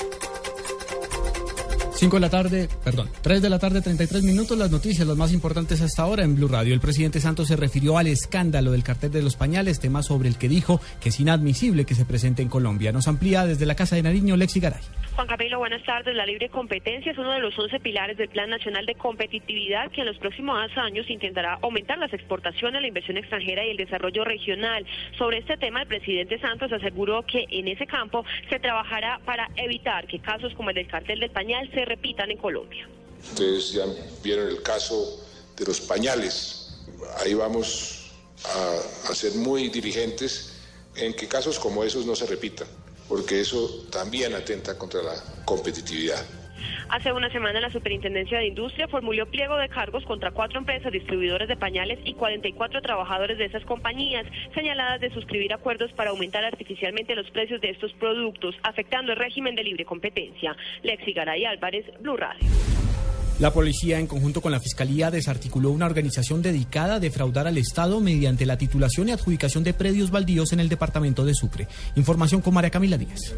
5 2.01 2.15
de 2.15 2.19
la 2.19 2.31
tarde, 2.31 2.67
perdón, 2.83 3.09
3 3.21 3.43
de 3.43 3.49
la 3.51 3.59
tarde, 3.59 3.79
33 3.79 4.23
minutos, 4.23 4.57
las 4.57 4.71
noticias, 4.71 5.07
las 5.07 5.15
más 5.15 5.31
importantes 5.33 5.81
hasta 5.81 6.01
ahora 6.01 6.23
en 6.23 6.35
Blue 6.35 6.47
Radio. 6.47 6.73
El 6.73 6.79
presidente 6.79 7.19
Santos 7.19 7.47
se 7.47 7.55
refirió 7.55 7.99
al 7.99 8.07
escándalo 8.07 8.71
del 8.71 8.83
cartel 8.83 9.11
de 9.11 9.21
los 9.21 9.35
pañales, 9.35 9.79
tema 9.79 10.01
sobre 10.01 10.27
el 10.27 10.39
que 10.39 10.49
dijo 10.49 10.81
que 10.99 11.09
es 11.09 11.19
inadmisible 11.19 11.85
que 11.85 11.93
se 11.93 12.03
presente 12.03 12.41
en 12.41 12.49
Colombia. 12.49 12.91
Nos 12.91 13.07
amplía 13.07 13.45
desde 13.45 13.67
la 13.67 13.75
Casa 13.75 13.97
de 13.97 14.01
Nariño, 14.01 14.35
Lexi 14.35 14.59
Garay. 14.59 14.81
Juan 15.15 15.27
Camilo, 15.27 15.59
buenas 15.59 15.83
tardes. 15.83 16.15
La 16.15 16.25
libre 16.25 16.49
competencia 16.49 17.11
es 17.11 17.17
uno 17.19 17.33
de 17.33 17.39
los 17.39 17.57
11 17.59 17.79
pilares 17.81 18.17
del 18.17 18.29
Plan 18.29 18.49
Nacional 18.49 18.85
de 18.87 18.95
Competitividad 18.95 19.91
que 19.91 20.01
en 20.01 20.07
los 20.07 20.17
próximos 20.17 20.57
años 20.77 21.07
intentará 21.07 21.59
aumentar 21.61 21.99
las 21.99 22.13
exportaciones, 22.13 22.81
la 22.81 22.87
inversión 22.87 23.17
extranjera 23.17 23.63
y 23.63 23.71
el 23.71 23.77
desarrollo 23.77 24.23
regional. 24.23 24.85
Sobre 25.19 25.37
este 25.37 25.57
tema, 25.57 25.81
el 25.81 25.87
presidente 25.87 26.39
Santos 26.39 26.71
aseguró 26.71 27.23
que 27.23 27.45
en 27.51 27.67
ese 27.67 27.85
campo 27.85 28.25
se 28.49 28.57
trabajará 28.57 29.19
para 29.25 29.49
evitar 29.57 30.07
que 30.07 30.17
casos 30.17 30.53
como 30.55 30.69
el 30.69 30.75
del 30.75 30.87
cartel 30.87 31.19
del 31.19 31.29
pañal 31.29 31.69
se 31.71 31.85
repitan 31.95 32.31
en 32.31 32.37
Colombia. 32.37 32.87
Ustedes 33.31 33.73
ya 33.73 33.85
vieron 34.23 34.47
el 34.47 34.61
caso 34.63 35.19
de 35.57 35.65
los 35.65 35.79
pañales. 35.81 36.79
Ahí 37.19 37.33
vamos 37.33 38.11
a, 38.45 39.11
a 39.11 39.15
ser 39.15 39.33
muy 39.35 39.69
dirigentes 39.69 40.53
en 40.95 41.13
que 41.13 41.27
casos 41.27 41.59
como 41.59 41.83
esos 41.83 42.05
no 42.05 42.15
se 42.15 42.25
repitan 42.25 42.67
porque 43.11 43.41
eso 43.41 43.87
también 43.91 44.33
atenta 44.33 44.77
contra 44.77 45.03
la 45.03 45.13
competitividad. 45.43 46.25
Hace 46.89 47.11
una 47.11 47.31
semana 47.31 47.59
la 47.59 47.69
Superintendencia 47.69 48.39
de 48.39 48.47
Industria 48.47 48.87
formuló 48.87 49.25
pliego 49.25 49.57
de 49.57 49.69
cargos 49.69 50.03
contra 50.05 50.31
cuatro 50.31 50.59
empresas 50.59 50.91
distribuidoras 50.91 51.47
de 51.47 51.55
pañales 51.55 51.99
y 52.05 52.13
44 52.13 52.81
trabajadores 52.81 53.37
de 53.37 53.45
esas 53.45 53.63
compañías, 53.65 54.25
señaladas 54.53 55.01
de 55.01 55.09
suscribir 55.11 55.53
acuerdos 55.53 55.91
para 55.93 56.11
aumentar 56.11 56.43
artificialmente 56.43 57.15
los 57.15 57.29
precios 57.31 57.61
de 57.61 57.69
estos 57.69 57.93
productos, 57.93 58.55
afectando 58.63 59.11
el 59.11 59.17
régimen 59.17 59.55
de 59.55 59.63
libre 59.63 59.85
competencia. 59.85 60.55
Lexi 60.83 61.13
Garay 61.13 61.45
Álvarez, 61.45 61.85
Blue 61.99 62.17
Radio. 62.17 62.45
La 63.41 63.51
policía, 63.51 63.97
en 63.97 64.05
conjunto 64.05 64.39
con 64.39 64.51
la 64.51 64.59
Fiscalía, 64.59 65.09
desarticuló 65.09 65.71
una 65.71 65.87
organización 65.87 66.43
dedicada 66.43 66.95
a 66.95 66.99
defraudar 66.99 67.47
al 67.47 67.57
Estado 67.57 67.99
mediante 67.99 68.45
la 68.45 68.55
titulación 68.55 69.09
y 69.09 69.13
adjudicación 69.13 69.63
de 69.63 69.73
predios 69.73 70.11
baldíos 70.11 70.53
en 70.53 70.59
el 70.59 70.69
departamento 70.69 71.25
de 71.25 71.33
Sucre. 71.33 71.67
Información 71.95 72.41
con 72.41 72.53
María 72.53 72.69
Camila 72.69 72.99
Díaz. 72.99 73.33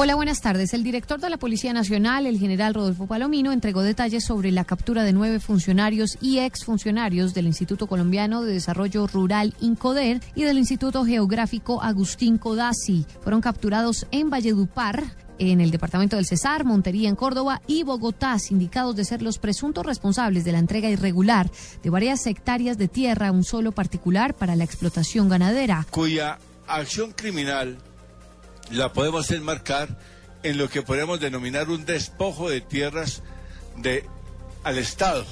Hola, 0.00 0.14
buenas 0.14 0.40
tardes. 0.40 0.74
El 0.74 0.84
director 0.84 1.20
de 1.20 1.28
la 1.28 1.38
Policía 1.38 1.72
Nacional, 1.72 2.24
el 2.26 2.38
general 2.38 2.72
Rodolfo 2.72 3.08
Palomino, 3.08 3.50
entregó 3.50 3.82
detalles 3.82 4.24
sobre 4.24 4.52
la 4.52 4.64
captura 4.64 5.02
de 5.02 5.12
nueve 5.12 5.40
funcionarios 5.40 6.16
y 6.20 6.38
exfuncionarios 6.38 7.34
del 7.34 7.48
Instituto 7.48 7.88
Colombiano 7.88 8.42
de 8.42 8.52
Desarrollo 8.52 9.08
Rural 9.08 9.54
INCODER 9.58 10.20
y 10.36 10.44
del 10.44 10.58
Instituto 10.58 11.04
Geográfico 11.04 11.82
Agustín 11.82 12.38
Codazzi. 12.38 13.06
Fueron 13.22 13.40
capturados 13.40 14.06
en 14.12 14.30
Valledupar, 14.30 15.02
en 15.40 15.60
el 15.60 15.72
departamento 15.72 16.14
del 16.14 16.26
Cesar, 16.26 16.64
Montería 16.64 17.08
en 17.08 17.16
Córdoba 17.16 17.60
y 17.66 17.82
Bogotá, 17.82 18.38
sindicados 18.38 18.94
de 18.94 19.04
ser 19.04 19.20
los 19.20 19.40
presuntos 19.40 19.84
responsables 19.84 20.44
de 20.44 20.52
la 20.52 20.60
entrega 20.60 20.88
irregular 20.88 21.50
de 21.82 21.90
varias 21.90 22.24
hectáreas 22.24 22.78
de 22.78 22.86
tierra 22.86 23.26
a 23.26 23.32
un 23.32 23.42
solo 23.42 23.72
particular 23.72 24.34
para 24.34 24.54
la 24.54 24.62
explotación 24.62 25.28
ganadera. 25.28 25.88
Cuya 25.90 26.38
acción 26.68 27.10
criminal 27.10 27.78
la 28.70 28.92
podemos 28.92 29.30
enmarcar 29.30 29.98
en 30.42 30.58
lo 30.58 30.68
que 30.68 30.82
podemos 30.82 31.20
denominar 31.20 31.68
un 31.68 31.84
despojo 31.84 32.48
de 32.48 32.60
tierras 32.60 33.22
de, 33.76 34.04
al 34.64 34.78
Estado. 34.78 35.24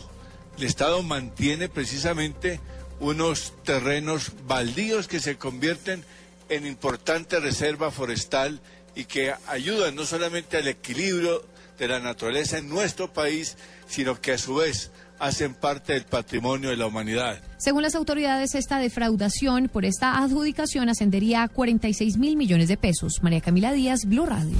El 0.59 0.65
Estado 0.65 1.03
mantiene 1.03 1.69
precisamente 1.69 2.61
unos 2.99 3.53
terrenos 3.65 4.33
baldíos 4.47 5.07
que 5.07 5.21
se 5.21 5.37
convierten 5.37 6.05
en 6.49 6.67
importante 6.67 7.41
reserva 7.41 7.91
forestal 7.91 8.61
y 8.95 9.05
que 9.05 9.35
ayudan 9.49 9.95
no 9.95 10.07
solamente 10.07 10.57
al 10.57 10.69
equilibrio 10.69 11.45
de 11.79 11.89
la 11.89 12.01
naturaleza 12.01 12.59
en 12.59 12.69
nuestro 12.69 13.13
país, 13.13 13.57
sino 13.87 14.21
que 14.21 14.33
a 14.33 14.39
su 14.39 14.57
vez 14.57 14.91
hacen 15.19 15.55
parte 15.55 15.95
del 15.95 16.05
patrimonio 16.05 16.71
de 16.71 16.77
la 16.77 16.87
humanidad. 16.87 17.39
Según 17.59 17.83
las 17.83 17.95
autoridades, 17.95 18.55
esta 18.55 18.79
defraudación 18.79 19.69
por 19.69 19.85
esta 19.85 20.23
adjudicación 20.23 20.89
ascendería 20.89 21.43
a 21.43 21.49
46 21.49 22.19
mil 22.19 22.37
millones 22.37 22.69
de 22.69 22.77
pesos. 22.77 23.23
María 23.23 23.41
Camila 23.41 23.73
Díaz, 23.73 24.05
Blue 24.07 24.27
Radio. 24.27 24.57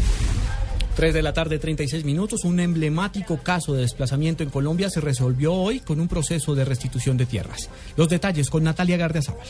3 0.97 1.13
de 1.13 1.23
la 1.23 1.35
tarde, 1.35 1.59
36 1.59 2.05
minutos. 2.05 2.45
Un 2.45 2.59
emblemático 2.59 3.37
caso 3.39 3.75
de 3.75 3.83
desplazamiento 3.83 4.43
en 4.43 4.49
Colombia 4.49 4.89
se 4.89 5.03
resolvió 5.03 5.53
hoy 5.53 5.81
con 5.81 6.01
un 6.01 6.09
proceso 6.09 6.55
de 6.55 6.65
restitución 6.65 7.19
de 7.19 7.27
tierras. 7.27 7.69
Los 7.97 8.09
detalles 8.09 8.49
con 8.49 8.65
Natalia 8.65 8.97
Gardiazabal. 8.97 9.47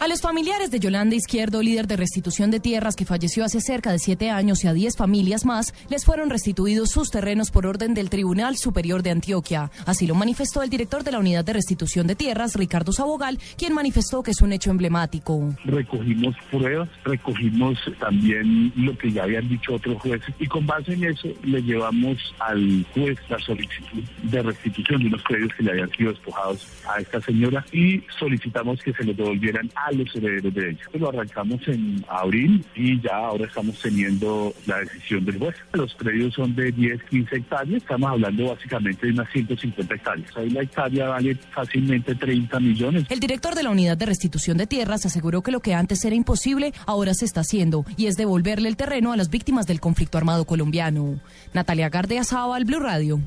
A 0.00 0.08
los 0.08 0.22
familiares 0.22 0.70
de 0.70 0.80
Yolanda 0.80 1.14
Izquierdo, 1.14 1.62
líder 1.62 1.86
de 1.86 1.98
restitución 1.98 2.50
de 2.50 2.58
tierras 2.58 2.96
que 2.96 3.04
falleció 3.04 3.44
hace 3.44 3.60
cerca 3.60 3.92
de 3.92 3.98
siete 3.98 4.30
años 4.30 4.64
y 4.64 4.66
a 4.66 4.72
diez 4.72 4.96
familias 4.96 5.44
más, 5.44 5.74
les 5.90 6.06
fueron 6.06 6.30
restituidos 6.30 6.88
sus 6.88 7.10
terrenos 7.10 7.50
por 7.50 7.66
orden 7.66 7.92
del 7.92 8.08
Tribunal 8.08 8.56
Superior 8.56 9.02
de 9.02 9.10
Antioquia. 9.10 9.70
Así 9.84 10.06
lo 10.06 10.14
manifestó 10.14 10.62
el 10.62 10.70
director 10.70 11.04
de 11.04 11.12
la 11.12 11.18
Unidad 11.18 11.44
de 11.44 11.52
Restitución 11.52 12.06
de 12.06 12.14
Tierras, 12.14 12.56
Ricardo 12.56 12.92
Sabogal, 12.92 13.38
quien 13.58 13.74
manifestó 13.74 14.22
que 14.22 14.30
es 14.30 14.40
un 14.40 14.54
hecho 14.54 14.70
emblemático. 14.70 15.54
Recogimos 15.66 16.34
pruebas, 16.50 16.88
recogimos 17.04 17.78
también 17.98 18.72
lo 18.76 18.96
que 18.96 19.12
ya 19.12 19.24
habían 19.24 19.50
dicho 19.50 19.74
otros 19.74 20.00
jueces 20.00 20.34
y 20.38 20.46
con 20.46 20.66
base 20.66 20.94
en 20.94 21.04
eso 21.04 21.28
le 21.44 21.62
llevamos 21.62 22.16
al 22.38 22.86
juez 22.94 23.18
la 23.28 23.38
solicitud 23.38 24.02
de 24.22 24.42
restitución 24.44 25.02
de 25.02 25.08
unos 25.08 25.22
predios 25.24 25.52
que 25.58 25.62
le 25.62 25.72
habían 25.72 25.90
sido 25.90 26.10
despojados 26.10 26.66
a 26.88 27.02
esta 27.02 27.20
señora 27.20 27.66
y 27.70 28.02
solicitamos 28.18 28.80
que 28.80 28.94
se 28.94 29.04
les 29.04 29.14
devolvieran 29.14 29.70
a 29.74 29.89
los 29.96 30.14
herederos 30.14 30.54
de 30.54 30.70
ella. 30.70 30.80
Lo 30.94 31.08
arrancamos 31.08 31.60
en 31.68 32.04
abril 32.08 32.64
y 32.74 33.00
ya 33.00 33.16
ahora 33.16 33.46
estamos 33.46 33.78
teniendo 33.80 34.54
la 34.66 34.78
decisión 34.78 35.24
del 35.24 35.38
juez. 35.38 35.56
Los 35.72 35.94
predios 35.94 36.34
son 36.34 36.54
de 36.54 36.72
10, 36.72 37.02
15 37.04 37.36
hectáreas, 37.36 37.82
estamos 37.82 38.10
hablando 38.10 38.48
básicamente 38.48 39.06
de 39.06 39.12
unas 39.12 39.30
150 39.30 39.94
hectáreas. 39.94 40.36
Ahí 40.36 40.50
la 40.50 40.62
hectárea 40.62 41.08
vale 41.08 41.34
fácilmente 41.34 42.14
30 42.14 42.60
millones. 42.60 43.04
El 43.08 43.20
director 43.20 43.54
de 43.54 43.62
la 43.62 43.70
Unidad 43.70 43.96
de 43.96 44.06
Restitución 44.06 44.56
de 44.56 44.66
Tierras 44.66 45.06
aseguró 45.06 45.42
que 45.42 45.50
lo 45.50 45.60
que 45.60 45.74
antes 45.74 46.04
era 46.04 46.14
imposible 46.14 46.72
ahora 46.86 47.14
se 47.14 47.24
está 47.24 47.40
haciendo 47.40 47.84
y 47.96 48.06
es 48.06 48.16
devolverle 48.16 48.68
el 48.68 48.76
terreno 48.76 49.12
a 49.12 49.16
las 49.16 49.30
víctimas 49.30 49.66
del 49.66 49.80
conflicto 49.80 50.18
armado 50.18 50.44
colombiano. 50.44 51.20
Natalia 51.52 51.88
Gardea 51.88 52.24
al 52.30 52.64
Blue 52.64 52.80
Radio. 52.80 53.20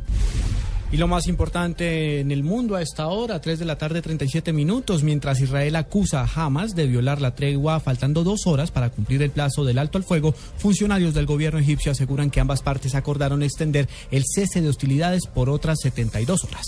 Y 0.94 0.98
lo 0.98 1.08
más 1.08 1.26
importante 1.26 2.20
en 2.20 2.32
el 2.32 2.44
mundo 2.44 2.76
a 2.76 2.82
esta 2.84 3.08
hora, 3.08 3.42
3 3.42 3.58
de 3.58 3.66
la 3.66 3.80
tarde, 3.80 4.04
37 4.04 4.54
minutos, 4.54 5.02
mientras 5.02 5.42
Israel 5.42 5.76
acusa 5.76 6.22
a 6.22 6.30
Hamas 6.46 6.76
de 6.76 6.86
violar 6.86 7.20
la 7.20 7.34
tregua 7.34 7.80
faltando 7.80 8.24
dos 8.24 8.46
horas 8.46 8.70
para 8.70 8.92
cumplir 8.92 9.24
el 9.24 9.32
plazo 9.32 9.66
del 9.66 9.80
alto 9.80 9.98
al 9.98 10.04
fuego, 10.04 10.34
funcionarios 10.34 11.16
del 11.16 11.26
gobierno 11.26 11.58
egipcio 11.58 11.94
aseguran 11.94 12.30
que 12.30 12.42
ambas 12.42 12.62
partes 12.62 12.94
acordaron 12.94 13.42
extender 13.42 13.90
el 14.12 14.24
cese 14.24 14.62
de 14.62 14.70
hostilidades 14.70 15.26
por 15.26 15.50
otras 15.50 15.80
72 15.82 16.44
horas. 16.44 16.68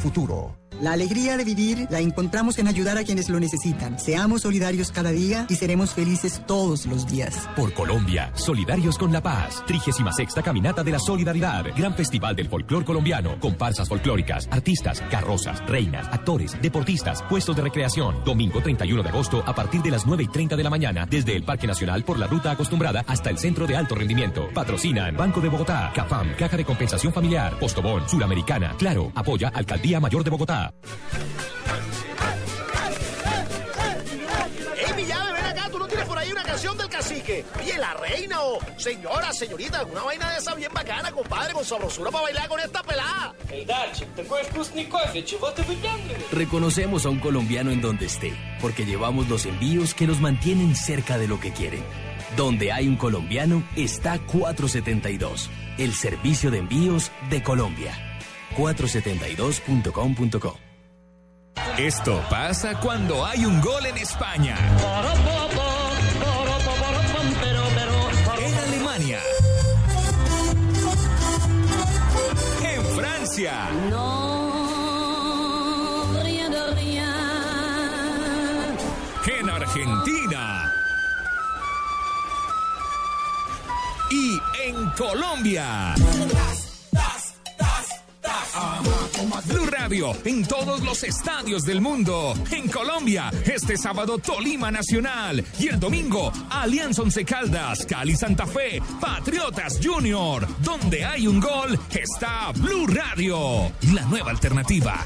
futuro. 0.01 0.61
La 0.81 0.93
alegría 0.93 1.37
de 1.37 1.43
vivir 1.43 1.85
la 1.91 1.99
encontramos 1.99 2.57
en 2.57 2.67
ayudar 2.67 2.97
a 2.97 3.03
quienes 3.03 3.29
lo 3.29 3.39
necesitan. 3.39 3.99
Seamos 3.99 4.41
solidarios 4.41 4.91
cada 4.91 5.11
día 5.11 5.45
y 5.47 5.55
seremos 5.55 5.93
felices 5.93 6.41
todos 6.47 6.87
los 6.87 7.05
días. 7.05 7.47
Por 7.55 7.71
Colombia, 7.73 8.31
solidarios 8.33 8.97
con 8.97 9.11
la 9.11 9.21
paz. 9.21 9.63
36 9.67 10.33
Caminata 10.43 10.83
de 10.83 10.91
la 10.93 10.97
Solidaridad. 10.97 11.65
Gran 11.77 11.93
Festival 11.93 12.35
del 12.35 12.49
Folclor 12.49 12.83
Colombiano. 12.83 13.39
Comparsas 13.39 13.87
folclóricas, 13.89 14.47
artistas, 14.49 15.01
carrozas, 15.11 15.63
reinas, 15.67 16.07
actores, 16.07 16.59
deportistas, 16.59 17.21
puestos 17.29 17.55
de 17.55 17.61
recreación. 17.61 18.23
Domingo 18.25 18.59
31 18.59 19.03
de 19.03 19.09
agosto 19.09 19.43
a 19.45 19.53
partir 19.53 19.83
de 19.83 19.91
las 19.91 20.07
9 20.07 20.23
y 20.23 20.27
30 20.29 20.55
de 20.55 20.63
la 20.63 20.71
mañana. 20.71 21.05
Desde 21.05 21.35
el 21.35 21.43
Parque 21.43 21.67
Nacional 21.67 22.03
por 22.03 22.17
la 22.17 22.25
ruta 22.25 22.49
acostumbrada 22.49 23.03
hasta 23.05 23.29
el 23.29 23.37
Centro 23.37 23.67
de 23.67 23.75
Alto 23.75 23.93
Rendimiento. 23.93 24.49
Patrocinan 24.51 25.15
Banco 25.15 25.41
de 25.41 25.49
Bogotá, 25.49 25.91
CAFAM, 25.93 26.33
Caja 26.39 26.57
de 26.57 26.65
Compensación 26.65 27.13
Familiar, 27.13 27.59
Postobón, 27.59 28.09
Suramericana. 28.09 28.75
Claro, 28.79 29.11
apoya 29.13 29.49
Alcaldía 29.49 29.90
Policía 29.91 29.99
Mayor 29.99 30.23
de 30.23 30.29
Bogotá. 30.29 30.73
¡Ey, 34.77 34.93
Villave, 34.95 35.33
ven 35.33 35.45
acá! 35.45 35.69
¿Tú 35.69 35.79
no 35.79 35.87
tienes 35.87 36.05
por 36.05 36.17
ahí 36.17 36.31
una 36.31 36.43
canción 36.43 36.77
del 36.77 36.87
cacique? 36.87 37.43
Oye, 37.59 37.77
la 37.77 37.93
reina 37.95 38.41
o 38.41 38.59
señora, 38.77 39.33
señorita, 39.33 39.79
alguna 39.79 40.03
vaina 40.03 40.31
de 40.31 40.37
esa 40.37 40.55
bien 40.55 40.71
bacana, 40.73 41.11
compadre, 41.11 41.53
con 41.53 41.65
sabrosura 41.65 42.09
para 42.09 42.23
bailar 42.23 42.47
con 42.47 42.59
esta 42.61 42.81
pelada. 42.83 43.33
Reconocemos 46.31 47.05
a 47.05 47.09
un 47.09 47.19
colombiano 47.19 47.71
en 47.71 47.81
donde 47.81 48.05
esté, 48.05 48.33
porque 48.61 48.85
llevamos 48.85 49.27
los 49.27 49.45
envíos 49.45 49.93
que 49.93 50.07
los 50.07 50.21
mantienen 50.21 50.73
cerca 50.75 51.17
de 51.17 51.27
lo 51.27 51.39
que 51.41 51.51
quieren. 51.51 51.83
Donde 52.37 52.71
hay 52.71 52.87
un 52.87 52.95
colombiano 52.95 53.61
está 53.75 54.19
472, 54.19 55.49
el 55.77 55.93
servicio 55.93 56.49
de 56.49 56.59
envíos 56.59 57.11
de 57.29 57.43
Colombia. 57.43 58.10
472.com.co 58.55 60.57
Esto 61.77 62.23
pasa 62.29 62.79
cuando 62.79 63.25
hay 63.25 63.45
un 63.45 63.59
gol 63.61 63.85
en 63.85 63.97
España. 63.97 64.55
En 68.39 68.53
Alemania. 68.55 69.19
En 72.63 72.85
Francia. 72.95 73.69
En 79.27 79.49
Argentina. 79.49 80.73
Y 84.09 84.41
en 84.65 84.89
Colombia. 84.91 85.93
Blue 89.45 89.65
Radio 89.67 90.13
en 90.25 90.45
todos 90.45 90.81
los 90.81 91.03
estadios 91.03 91.63
del 91.63 91.79
mundo. 91.79 92.33
En 92.51 92.67
Colombia, 92.67 93.31
este 93.45 93.77
sábado 93.77 94.17
Tolima 94.17 94.69
Nacional 94.71 95.43
y 95.57 95.69
el 95.69 95.79
domingo 95.79 96.31
Alianza 96.49 97.01
Once 97.01 97.23
Caldas, 97.23 97.85
Cali 97.85 98.15
Santa 98.15 98.45
Fe, 98.45 98.81
Patriotas 98.99 99.79
Junior. 99.81 100.45
Donde 100.59 101.05
hay 101.05 101.27
un 101.27 101.39
gol 101.39 101.79
está 101.91 102.51
Blue 102.53 102.87
Radio, 102.87 103.71
la 103.93 104.01
nueva 104.03 104.31
alternativa. 104.31 105.05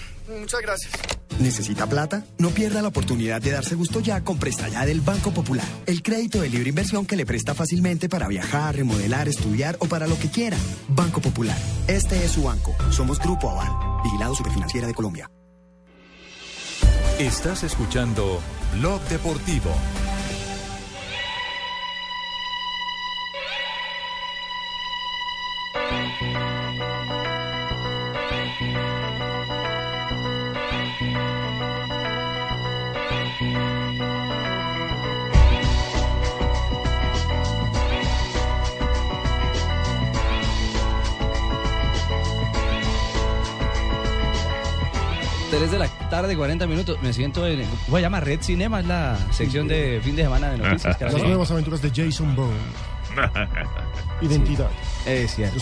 muchas 0.39 0.61
gracias. 0.61 0.93
¿Necesita 1.39 1.87
plata? 1.87 2.23
No 2.37 2.49
pierda 2.49 2.81
la 2.81 2.89
oportunidad 2.89 3.41
de 3.41 3.51
darse 3.51 3.75
gusto 3.75 3.99
ya 3.99 4.23
con 4.23 4.37
Presta 4.37 4.67
Ya 4.67 4.85
del 4.85 5.01
Banco 5.01 5.31
Popular. 5.31 5.65
El 5.87 6.03
crédito 6.03 6.41
de 6.41 6.49
libre 6.49 6.69
inversión 6.69 7.05
que 7.05 7.15
le 7.15 7.25
presta 7.25 7.55
fácilmente 7.55 8.09
para 8.09 8.27
viajar, 8.27 8.75
remodelar, 8.75 9.27
estudiar 9.27 9.75
o 9.79 9.87
para 9.87 10.07
lo 10.07 10.17
que 10.19 10.29
quiera. 10.29 10.57
Banco 10.89 11.19
Popular. 11.19 11.57
Este 11.87 12.23
es 12.23 12.31
su 12.31 12.43
banco. 12.43 12.75
Somos 12.91 13.19
Grupo 13.19 13.49
Aval. 13.49 14.03
Vigilado 14.03 14.35
Superfinanciera 14.35 14.87
de 14.87 14.93
Colombia. 14.93 15.29
Estás 17.19 17.63
escuchando 17.63 18.39
Blog 18.77 19.01
Deportivo. 19.09 19.71
Tres 45.51 45.69
de 45.69 45.79
la 45.79 45.89
tarde, 46.09 46.37
40 46.37 46.65
minutos. 46.65 46.97
Me 47.01 47.11
siento 47.11 47.45
en. 47.45 47.67
Voy 47.89 47.99
a 47.99 48.03
llamar 48.03 48.23
Red 48.23 48.39
Cinema, 48.41 48.79
es 48.79 48.85
la 48.87 49.17
sección 49.31 49.67
de 49.67 49.99
fin 50.01 50.15
de 50.15 50.23
semana 50.23 50.49
de 50.51 50.57
noticias. 50.59 50.99
Las 51.01 51.13
nuevas 51.13 51.51
aventuras 51.51 51.81
de 51.81 51.89
Jason 51.89 52.33
Bourne. 52.37 52.55
Identidad. 54.21 54.69
Es 55.05 55.35
cierto. 55.35 55.59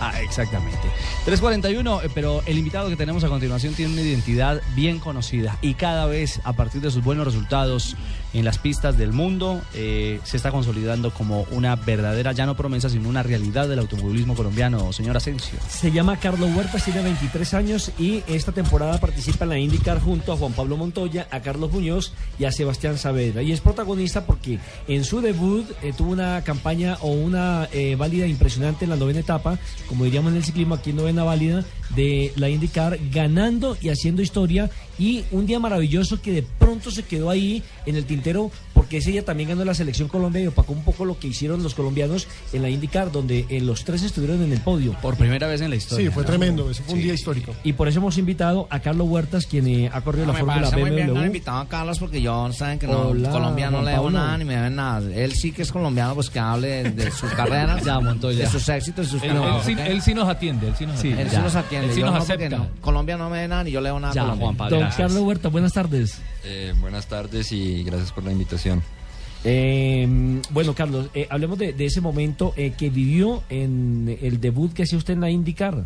Ah, 0.00 0.18
exactamente. 0.22 0.80
341, 1.26 2.02
eh, 2.02 2.10
pero 2.14 2.42
el 2.46 2.56
invitado 2.56 2.88
que 2.88 2.96
tenemos 2.96 3.22
a 3.22 3.28
continuación 3.28 3.74
tiene 3.74 3.92
una 3.92 4.00
identidad 4.00 4.62
bien 4.74 4.98
conocida 4.98 5.58
y 5.60 5.74
cada 5.74 6.06
vez 6.06 6.40
a 6.44 6.54
partir 6.54 6.80
de 6.80 6.90
sus 6.90 7.04
buenos 7.04 7.26
resultados 7.26 7.96
en 8.34 8.44
las 8.44 8.58
pistas 8.58 8.98
del 8.98 9.12
mundo 9.12 9.60
eh, 9.74 10.20
se 10.24 10.36
está 10.36 10.50
consolidando 10.50 11.12
como 11.12 11.46
una 11.50 11.76
verdadera, 11.76 12.32
ya 12.32 12.46
no 12.46 12.56
promesa, 12.56 12.90
sino 12.90 13.08
una 13.08 13.22
realidad 13.22 13.68
del 13.68 13.78
automovilismo 13.78 14.34
colombiano, 14.34 14.92
señor 14.92 15.16
Asensio. 15.16 15.58
Se 15.68 15.90
llama 15.90 16.18
Carlos 16.18 16.50
Huertas, 16.54 16.84
tiene 16.84 17.02
23 17.02 17.54
años 17.54 17.92
y 17.98 18.22
esta 18.26 18.52
temporada 18.52 18.98
participa 18.98 19.44
en 19.44 19.50
la 19.50 19.58
IndyCar 19.58 20.00
junto 20.00 20.32
a 20.32 20.36
Juan 20.36 20.52
Pablo 20.52 20.76
Montoya, 20.76 21.26
a 21.30 21.40
Carlos 21.40 21.72
Muñoz 21.72 22.12
y 22.38 22.44
a 22.44 22.52
Sebastián 22.52 22.98
Saavedra. 22.98 23.42
Y 23.42 23.52
es 23.52 23.60
protagonista 23.60 24.26
porque 24.26 24.58
en 24.86 25.04
su 25.04 25.20
debut 25.20 25.66
eh, 25.82 25.92
tuvo 25.96 26.12
una 26.12 26.42
campaña 26.44 26.98
o 27.00 27.08
una 27.08 27.68
eh, 27.72 27.96
válida 27.96 28.26
impresionante 28.26 28.84
en 28.84 28.90
la 28.90 28.96
novena 28.96 29.20
etapa, 29.20 29.58
como 29.88 30.04
diríamos 30.04 30.32
en 30.32 30.38
el 30.38 30.44
ciclismo, 30.44 30.74
aquí 30.74 30.92
novena 30.92 31.24
válida 31.24 31.64
de 31.90 32.32
la 32.36 32.48
IndyCar, 32.48 32.98
ganando 33.10 33.76
y 33.80 33.88
haciendo 33.88 34.22
historia. 34.22 34.70
Y 34.98 35.24
un 35.30 35.46
día 35.46 35.60
maravilloso 35.60 36.20
que 36.20 36.32
de 36.32 36.42
pronto 36.42 36.90
se 36.90 37.04
quedó 37.04 37.30
ahí 37.30 37.62
en 37.86 37.96
el 37.96 38.04
tintero 38.04 38.50
porque 38.78 38.98
ese 38.98 39.10
día 39.10 39.24
también 39.24 39.48
ganó 39.48 39.64
la 39.64 39.74
selección 39.74 40.08
Colombia 40.08 40.40
y 40.42 40.46
opacó 40.46 40.72
un 40.72 40.82
poco 40.84 41.04
lo 41.04 41.18
que 41.18 41.26
hicieron 41.26 41.62
los 41.64 41.74
colombianos 41.74 42.28
en 42.52 42.62
la 42.62 42.70
IndyCar, 42.70 43.10
donde 43.10 43.44
eh, 43.48 43.60
los 43.60 43.84
tres 43.84 44.02
estuvieron 44.04 44.40
en 44.42 44.52
el 44.52 44.60
podio. 44.60 44.92
Por 45.02 45.16
primera 45.16 45.48
vez 45.48 45.60
en 45.60 45.70
la 45.70 45.76
historia. 45.76 46.06
Sí, 46.06 46.14
fue 46.14 46.22
tremendo. 46.22 46.70
Ese 46.70 46.82
fue 46.84 46.94
un 46.94 47.00
día 47.02 47.12
histórico. 47.12 47.52
Y 47.64 47.72
por 47.72 47.88
eso 47.88 47.98
hemos 47.98 48.16
invitado 48.18 48.68
a 48.70 48.78
Carlos 48.80 49.08
Huertas, 49.08 49.46
quien 49.46 49.66
eh, 49.66 49.90
ha 49.92 50.00
corrido 50.02 50.26
la 50.26 50.32
me 50.32 50.38
Fórmula 50.38 50.60
parece 50.70 50.76
muy 50.76 50.90
bien 50.90 51.08
han 51.08 51.14
BMW. 51.14 51.26
invitado 51.26 51.58
a 51.58 51.68
Carlos 51.68 51.98
porque 51.98 52.22
yo 52.22 52.52
saben 52.52 52.78
que 52.78 52.86
no, 52.86 53.08
Hola, 53.08 53.30
Colombia 53.30 53.70
no 53.70 53.82
le 53.82 53.90
debo 53.90 54.10
nada 54.10 54.38
ni 54.38 54.44
me 54.44 54.54
deben 54.54 54.76
nada. 54.76 55.00
Él 55.12 55.32
sí 55.32 55.50
que 55.50 55.62
es 55.62 55.72
colombiano, 55.72 56.14
pues 56.14 56.30
que 56.30 56.38
hable 56.38 56.68
de, 56.84 56.90
de 56.92 57.10
sus 57.10 57.30
carreras, 57.36 57.84
Ya, 57.84 57.98
Montoya. 57.98 58.38
de 58.44 58.46
sus 58.50 58.68
éxitos 58.68 59.08
y 59.08 59.10
sus 59.10 59.22
Él, 59.24 59.30
él 59.32 59.42
sí, 59.64 59.72
¿ok? 59.72 59.78
él 59.86 60.02
sí 60.02 60.14
nos 60.14 60.28
atiende, 60.28 60.68
él 60.68 60.74
sí 60.78 60.86
nos 60.86 61.00
Sí, 61.00 61.08
atiende. 61.12 61.22
él 61.22 61.30
sí 61.30 61.36
nos 61.38 61.54
atiende. 61.56 61.86
Él 61.88 61.94
sí 61.94 62.00
yo 62.00 62.06
nos 62.06 62.14
no, 62.14 62.20
porque 62.20 62.32
acepta. 62.46 62.56
no. 62.58 62.68
Colombia 62.80 63.16
no 63.16 63.28
me 63.28 63.36
debe 63.38 63.48
nada 63.48 63.64
ni 63.64 63.70
yo 63.72 63.80
le 63.80 63.88
debo 63.88 63.98
nada 64.00 64.14
Ya, 64.14 64.22
Colombia. 64.22 64.44
Juan 64.46 64.56
Pablo. 64.56 64.78
Don 64.78 64.88
Carlos 64.96 65.22
Huertas, 65.22 65.52
buenas 65.52 65.72
tardes. 65.72 66.20
Eh, 66.50 66.72
buenas 66.80 67.06
tardes 67.08 67.52
y 67.52 67.82
gracias 67.84 68.10
por 68.10 68.24
la 68.24 68.32
invitación. 68.32 68.82
Eh, 69.44 70.40
bueno, 70.50 70.74
Carlos, 70.74 71.10
eh, 71.12 71.26
hablemos 71.30 71.58
de, 71.58 71.74
de 71.74 71.84
ese 71.84 72.00
momento 72.00 72.54
eh, 72.56 72.72
que 72.76 72.88
vivió 72.88 73.42
en 73.50 74.18
el 74.22 74.40
debut 74.40 74.72
que 74.72 74.84
hacía 74.84 74.96
usted 74.96 75.12
en 75.12 75.20
la 75.20 75.28
IndyCar. 75.30 75.84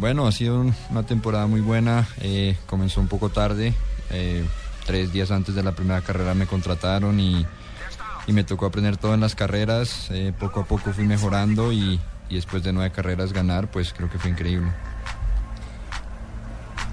Bueno, 0.00 0.26
ha 0.26 0.32
sido 0.32 0.60
un- 0.60 0.74
una 0.90 1.04
temporada 1.06 1.46
muy 1.46 1.60
buena. 1.60 2.08
eh, 2.20 2.56
comenzó 2.66 3.00
un 3.00 3.06
poco 3.08 3.28
tarde. 3.28 3.72
eh, 4.10 4.44
tres 4.84 5.12
días 5.12 5.30
antes 5.30 5.54
de 5.54 5.62
la 5.62 5.72
primera 5.76 6.00
carrera 6.00 6.34
me 6.34 6.46
contrataron 6.46 7.20
y, 7.20 7.46
y 8.26 8.32
me 8.32 8.42
tocó 8.42 8.66
aprender 8.66 8.96
todo 8.96 9.14
en 9.14 9.20
las 9.20 9.36
carreras. 9.36 10.08
eh, 10.10 10.32
poco 10.38 10.60
a 10.60 10.64
poco 10.64 10.92
fui 10.92 11.04
mejorando 11.04 11.72
y, 11.72 12.00
y 12.28 12.34
después 12.34 12.64
de 12.64 12.72
nueve 12.72 12.90
carreras 12.90 13.32
ganar, 13.32 13.70
pues 13.70 13.92
creo 13.92 14.10
que 14.10 14.18
fue 14.18 14.30
increíble. 14.32 14.72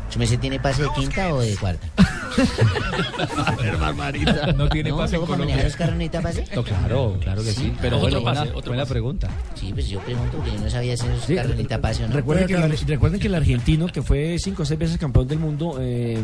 ¿Su 0.10 0.18
merced 0.20 0.40
tiene 0.40 0.60
pase 0.60 0.84
de 0.84 0.90
quinta 0.96 1.34
o 1.34 1.40
de 1.42 1.56
cuarta? 1.56 1.88
Barbarita. 3.80 4.54
No 4.60 4.68
tiene 4.70 4.92
pase 4.94 5.16
en 5.16 5.22
¿luego 5.22 5.26
para 5.28 5.38
Colombia. 5.38 5.56
manejar 5.56 5.66
los 5.66 5.76
carros 5.76 5.96
necesita 5.96 6.22
pase? 6.22 6.46
No, 6.56 6.64
claro, 6.64 7.18
claro 7.22 7.44
que 7.44 7.52
sí. 7.52 7.74
Pero 7.82 8.00
bueno, 8.00 8.22
buena, 8.22 8.44
buena 8.46 8.84
pase. 8.84 8.90
pregunta. 8.92 9.30
Sí, 9.56 9.72
pues 9.74 9.88
yo 9.90 10.00
pregunto 10.00 10.38
porque 10.38 10.52
yo 10.52 10.60
no 10.60 10.70
sabía 10.70 10.98
si 10.98 11.06
esos 11.08 11.24
Sí, 11.26 11.36
carros 11.36 11.52
necesita 11.52 11.80
pase 11.82 12.04
o 12.04 12.08
no. 12.08 12.14
Recuerden 12.16 12.48
que, 12.48 12.54
el, 12.56 12.78
recuerden 12.88 13.20
que 13.20 13.28
el 13.28 13.36
argentino, 13.36 13.88
que 13.88 14.02
fue 14.02 14.38
cinco 14.40 14.64
o 14.64 14.66
seis 14.66 14.80
veces 14.80 14.98
campeón 14.98 15.28
del 15.28 15.40
mundo, 15.40 15.78
eh, 15.80 16.18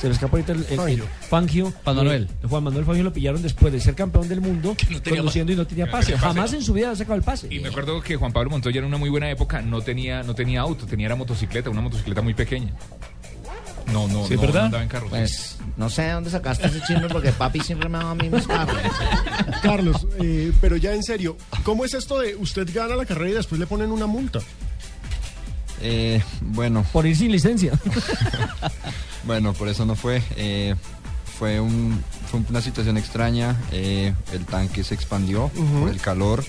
se 0.00 0.08
le 0.08 0.14
escapó 0.14 0.36
ahorita 0.36 0.52
el, 0.52 0.58
el- 0.70 0.72
el 1.00 1.02
Fangio. 1.28 1.72
Juan 1.84 1.96
Manuel. 1.96 2.28
eh, 2.42 2.46
Juan 2.48 2.64
Manuel 2.64 2.84
Fangio 2.84 3.04
lo 3.04 3.12
pillaron 3.12 3.42
después 3.42 3.72
de 3.72 3.80
ser 3.80 3.94
campeón 3.94 4.28
del 4.28 4.40
mundo, 4.40 4.74
tenía 5.02 5.18
conduciendo 5.20 5.52
y 5.52 5.56
no 5.56 5.66
tenía 5.66 5.90
pase. 5.90 6.06
tenía 6.12 6.20
pase. 6.20 6.34
Jamás 6.34 6.52
en 6.54 6.62
su 6.62 6.72
vida 6.72 6.90
ha 6.90 6.96
sacado 6.96 7.14
el 7.16 7.22
pase. 7.22 7.48
Y 7.50 7.60
me 7.60 7.68
acuerdo 7.68 8.00
que 8.00 8.16
Juan 8.16 8.32
Pablo 8.32 8.50
Montoya 8.50 8.80
en 8.80 8.86
una 8.86 8.96
muy 8.98 9.10
buena 9.10 9.30
época 9.30 9.62
no 9.62 9.80
tenía, 9.80 10.22
no 10.22 10.34
tenía 10.34 10.60
auto, 10.62 10.86
tenía 10.86 11.06
era 11.06 11.16
motocicleta, 11.16 11.70
una 11.70 11.80
motocicleta 11.82 12.22
muy 12.22 12.34
pequeña. 12.34 12.72
No, 13.92 14.06
no, 14.08 14.26
Sí, 14.26 14.34
no, 14.36 14.40
¿verdad? 14.42 14.64
andaba 14.66 14.82
en 14.82 14.88
carro. 14.88 15.08
Pues 15.08 15.56
no 15.76 15.88
sé 15.90 16.02
de 16.02 16.10
dónde 16.12 16.30
sacaste 16.30 16.66
ese 16.66 16.80
chisme 16.82 17.08
porque 17.08 17.32
papi 17.32 17.60
siempre 17.60 17.88
me 17.88 17.98
dado 17.98 18.10
a 18.10 18.14
mí 18.14 18.28
mis 18.28 18.46
carros. 18.46 18.76
Carlos, 19.62 20.06
eh, 20.20 20.52
pero 20.60 20.76
ya 20.76 20.92
en 20.94 21.02
serio, 21.02 21.36
¿cómo 21.64 21.84
es 21.84 21.94
esto 21.94 22.18
de 22.20 22.34
usted 22.36 22.68
gana 22.72 22.94
la 22.96 23.04
carrera 23.06 23.30
y 23.30 23.34
después 23.34 23.58
le 23.58 23.66
ponen 23.66 23.90
una 23.90 24.06
multa? 24.06 24.40
Eh, 25.80 26.22
bueno. 26.40 26.84
Por 26.92 27.06
ir 27.06 27.16
sin 27.16 27.32
licencia. 27.32 27.72
bueno, 29.24 29.52
por 29.52 29.68
eso 29.68 29.84
no 29.84 29.96
fue. 29.96 30.22
eh, 30.36 30.74
fue, 31.38 31.58
un, 31.60 32.02
fue 32.30 32.40
una 32.48 32.60
situación 32.60 32.96
extraña. 32.96 33.56
eh, 33.72 34.14
el 34.32 34.44
tanque 34.46 34.84
se 34.84 34.94
expandió 34.94 35.48
por 35.80 35.88
el 35.88 36.00
calor. 36.00 36.44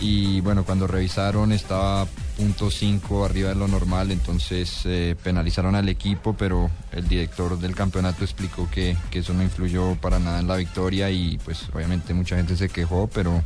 Y 0.00 0.40
bueno, 0.42 0.64
cuando 0.64 0.86
revisaron 0.86 1.52
estaba 1.52 2.06
punto 2.36 2.66
.5 2.66 3.24
arriba 3.24 3.48
de 3.48 3.54
lo 3.54 3.66
normal, 3.66 4.10
entonces 4.10 4.82
eh, 4.84 5.16
penalizaron 5.22 5.74
al 5.74 5.88
equipo, 5.88 6.34
pero 6.34 6.70
el 6.92 7.08
director 7.08 7.58
del 7.58 7.74
campeonato 7.74 8.24
explicó 8.24 8.68
que, 8.70 8.96
que 9.10 9.20
eso 9.20 9.32
no 9.32 9.42
influyó 9.42 9.96
para 9.96 10.18
nada 10.18 10.40
en 10.40 10.46
la 10.46 10.56
victoria 10.56 11.10
y 11.10 11.38
pues 11.44 11.68
obviamente 11.72 12.14
mucha 12.14 12.36
gente 12.36 12.56
se 12.56 12.68
quejó, 12.68 13.08
pero 13.12 13.42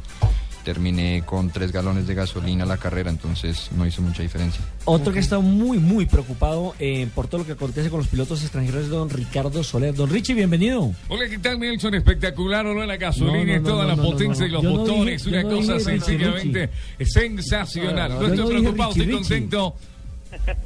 terminé 0.64 1.22
con 1.24 1.50
tres 1.50 1.72
galones 1.72 2.06
de 2.06 2.14
gasolina 2.14 2.64
la 2.64 2.76
carrera, 2.76 3.10
entonces 3.10 3.70
no 3.76 3.86
hizo 3.86 4.02
mucha 4.02 4.22
diferencia. 4.22 4.62
Otro 4.84 5.12
que 5.12 5.18
está 5.18 5.38
muy, 5.38 5.78
muy 5.78 6.06
preocupado 6.06 6.74
eh, 6.78 7.08
por 7.14 7.28
todo 7.28 7.40
lo 7.40 7.46
que 7.46 7.52
acontece 7.52 7.90
con 7.90 7.98
los 8.00 8.08
pilotos 8.08 8.42
extranjeros 8.42 8.84
es 8.84 8.88
don 8.90 9.08
Ricardo 9.10 9.62
Soler. 9.64 9.94
Don 9.94 10.10
Richie, 10.10 10.34
bienvenido. 10.34 10.92
Hola, 11.08 11.28
¿qué 11.28 11.38
tal, 11.38 11.58
Nelson? 11.60 11.94
Espectacular, 11.94 12.64
¿no? 12.66 12.84
La 12.84 12.96
gasolina 12.96 13.38
No, 13.38 13.44
no, 13.46 13.56
y 13.56 13.62
toda 13.62 13.82
no, 13.84 13.88
la 13.88 13.96
potencia 14.02 14.42
no. 14.44 14.48
y 14.48 14.50
los 14.52 14.62
Yo 14.62 14.70
no 14.70 14.76
botones, 14.78 15.24
dije- 15.24 15.38
una 15.38 15.42
cosa 15.48 15.74
dije 15.74 15.90
Richie, 15.90 16.00
sencillamente 16.00 16.70
sensacional. 17.00 18.10
No, 18.10 18.20
No, 18.20 18.28
no, 18.28 18.34
yo 18.34 18.42
estoy 18.44 18.60
preocupado, 18.60 18.90
Richie, 18.90 19.02
estoy 19.02 19.14
contento. 19.18 19.74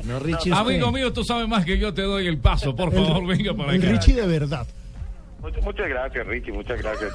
No, 0.05 0.18
Richie, 0.18 0.53
Amigo 0.53 0.92
mío, 0.92 1.12
tú 1.12 1.24
sabes 1.24 1.49
más 1.49 1.64
que 1.64 1.78
yo, 1.78 1.95
te 1.95 2.03
doy 2.03 2.26
el 2.26 2.38
paso. 2.38 2.76
Por 2.76 2.92
favor, 2.92 3.26
venga 3.26 3.55
para 3.55 3.72
acá. 3.72 3.86
Richie 3.92 4.12
de 4.14 4.26
verdad. 4.26 4.66
Muchas, 5.45 5.62
muchas 5.62 5.88
gracias, 5.90 6.26
Richie, 6.26 6.53
muchas 6.53 6.80
gracias. 6.80 7.12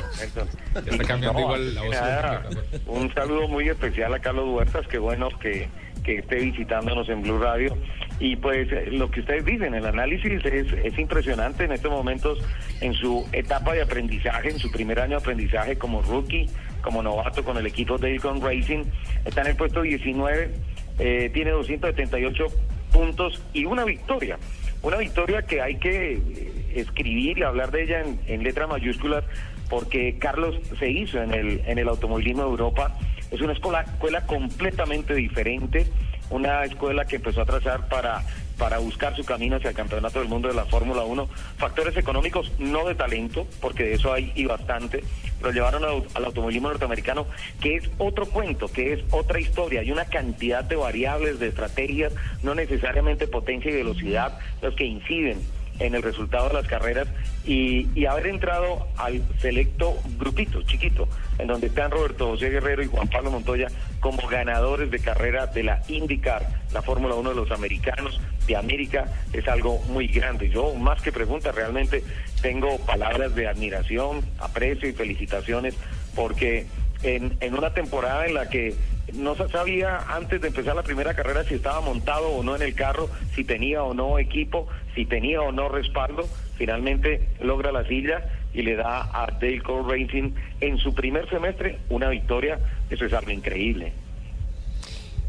Ya 0.86 0.92
está 0.92 1.04
cambiando 1.04 1.40
igual 1.40 1.74
la 1.74 1.82
voz. 1.82 1.92
nada, 1.92 2.50
un 2.86 3.12
saludo 3.16 3.48
muy 3.48 3.68
especial 3.70 4.14
a 4.14 4.20
Carlos 4.20 4.50
Huertas, 4.50 4.86
qué 4.88 5.00
bueno 5.00 5.30
que, 5.40 5.68
que 6.04 6.20
esté 6.20 6.36
visitándonos 6.36 7.10
en 7.10 7.24
Blue 7.24 7.40
Radio. 7.40 7.76
Y 8.20 8.36
pues 8.36 8.68
lo 8.92 9.10
que 9.10 9.22
ustedes 9.22 9.46
dicen, 9.46 9.74
el 9.74 9.84
análisis 9.84 10.46
es, 10.46 10.72
es 10.72 11.00
impresionante 11.00 11.64
en 11.64 11.72
estos 11.72 11.90
momentos 11.90 12.38
en 12.82 12.94
su 12.94 13.28
etapa 13.32 13.74
de 13.74 13.82
aprendizaje, 13.82 14.52
en 14.52 14.60
su 14.60 14.70
primer 14.72 15.00
año 15.00 15.18
de 15.18 15.24
aprendizaje 15.24 15.80
como 15.80 16.04
rookie, 16.04 16.48
como 16.84 17.02
novato 17.02 17.44
con 17.44 17.58
el 17.58 17.66
equipo 17.66 17.98
Daycon 17.98 18.42
Racing. 18.44 18.84
Está 19.26 19.42
en 19.42 19.48
el 19.48 19.56
puesto 19.56 19.82
19, 19.82 20.52
eh, 21.00 21.32
tiene 21.34 21.50
278 21.50 22.46
puntos 22.92 23.42
y 23.54 23.66
una 23.66 23.86
victoria. 23.86 24.38
Una 24.82 24.98
victoria 24.98 25.42
que 25.42 25.62
hay 25.62 25.76
que 25.76 26.14
eh, 26.14 26.74
escribir 26.76 27.38
y 27.38 27.44
hablar 27.44 27.72
de 27.72 27.84
ella 27.84 28.02
en, 28.02 28.20
en 28.28 28.44
letras 28.44 28.70
mayúsculas 28.70 29.24
porque 29.70 30.18
Carlos 30.18 30.56
se 30.80 30.90
hizo 30.90 31.22
en 31.22 31.34
el, 31.34 31.62
en 31.66 31.78
el 31.78 31.88
automovilismo 31.88 32.44
de 32.44 32.50
Europa. 32.50 32.98
Es 33.32 33.40
una 33.42 33.54
escuela, 33.54 33.82
escuela 33.82 34.26
completamente 34.26 35.14
diferente, 35.14 35.88
una 36.32 36.64
escuela 36.66 37.06
que 37.06 37.18
empezó 37.18 37.42
a 37.42 37.46
trazar 37.46 37.88
para, 37.88 38.24
para 38.60 38.78
buscar 38.78 39.16
su 39.16 39.24
camino 39.24 39.56
hacia 39.56 39.70
el 39.70 39.76
campeonato 39.76 40.20
del 40.20 40.28
mundo 40.28 40.50
de 40.50 40.54
la 40.54 40.66
Fórmula 40.66 41.04
1. 41.04 41.28
Factores 41.58 41.98
económicos, 41.98 42.52
no 42.60 42.86
de 42.88 42.94
talento, 42.94 43.48
porque 43.62 43.86
de 43.86 43.94
eso 43.94 44.14
hay 44.14 44.32
y 44.36 44.46
bastante, 44.46 45.04
pero 45.40 45.52
llevaron 45.52 45.84
al, 45.86 46.04
al 46.14 46.26
automovilismo 46.26 46.68
norteamericano, 46.68 47.26
que 47.62 47.78
es 47.78 47.90
otro 47.98 48.28
cuento, 48.28 48.68
que 48.68 48.94
es 48.94 49.00
otra 49.12 49.40
historia. 49.40 49.80
Hay 49.80 49.92
una 49.92 50.06
cantidad 50.06 50.64
de 50.64 50.76
variables, 50.76 51.40
de 51.40 51.48
estrategias, 51.48 52.14
no 52.44 52.54
necesariamente 52.54 53.28
potencia 53.28 53.72
y 53.72 53.76
velocidad, 53.76 54.38
los 54.62 54.76
que 54.76 54.86
inciden 54.86 55.40
en 55.80 55.96
el 55.96 56.04
resultado 56.04 56.50
de 56.50 56.56
las 56.56 56.68
carreras 56.68 57.08
y, 57.46 57.88
y 57.96 58.06
haber 58.06 58.28
entrado 58.28 58.88
al 58.98 59.22
selecto 59.40 59.98
grupito 60.18 60.62
chiquito, 60.64 61.08
en 61.38 61.48
donde 61.48 61.68
están 61.68 61.92
Roberto 61.92 62.28
José 62.28 62.50
Guerrero 62.50 62.84
y 62.84 62.88
Juan 62.88 63.08
Pablo 63.08 63.32
Montoya 63.32 63.68
como 64.00 64.28
ganadores 64.28 64.92
de 64.92 65.00
carrera 65.00 65.48
de 65.48 65.64
la 65.64 65.82
IndyCar, 65.88 66.48
la 66.74 66.82
Fórmula 66.82 67.16
1 67.16 67.30
de 67.30 67.36
los 67.36 67.52
americanos 67.52 68.20
de 68.46 68.56
América, 68.56 69.06
es 69.34 69.48
algo 69.48 69.80
muy 69.90 70.08
grande. 70.08 70.50
Yo, 70.50 70.74
más 70.76 71.02
que 71.02 71.12
pregunta, 71.12 71.52
realmente 71.52 72.04
tengo 72.42 72.78
palabras 72.80 73.36
de 73.36 73.48
admiración, 73.48 74.22
aprecio 74.40 74.90
y 74.90 74.94
felicitaciones, 74.94 75.76
porque 76.16 76.68
en, 77.04 77.38
en 77.40 77.54
una 77.54 77.74
temporada 77.74 78.26
en 78.26 78.34
la 78.34 78.50
que 78.50 78.76
no 79.14 79.36
se 79.36 79.48
sabía 79.50 79.98
antes 80.08 80.42
de 80.42 80.48
empezar 80.48 80.76
la 80.76 80.84
primera 80.84 81.14
carrera 81.14 81.44
si 81.44 81.56
estaba 81.56 81.82
montado 81.82 82.30
o 82.30 82.44
no 82.44 82.56
en 82.56 82.62
el 82.62 82.76
carro, 82.76 83.10
si 83.36 83.44
tenía 83.44 83.84
o 83.84 83.94
no 83.94 84.20
equipo, 84.20 84.68
si 85.00 85.06
tenía 85.06 85.42
o 85.42 85.54
no 85.54 85.70
respaldo. 85.70 86.28
Finalmente 86.58 87.30
logra 87.40 87.72
la 87.72 87.88
silla 87.88 88.22
y 88.54 88.64
le 88.64 88.76
da 88.76 89.04
a 89.14 89.28
Dale 89.32 89.62
Cole 89.62 89.88
Racing 89.88 90.32
en 90.60 90.78
su 90.78 90.94
primer 90.94 91.30
semestre 91.30 91.80
una 91.90 92.10
victoria. 92.10 92.60
Eso 92.90 93.06
es 93.06 93.14
algo 93.14 93.32
increíble. 93.32 93.94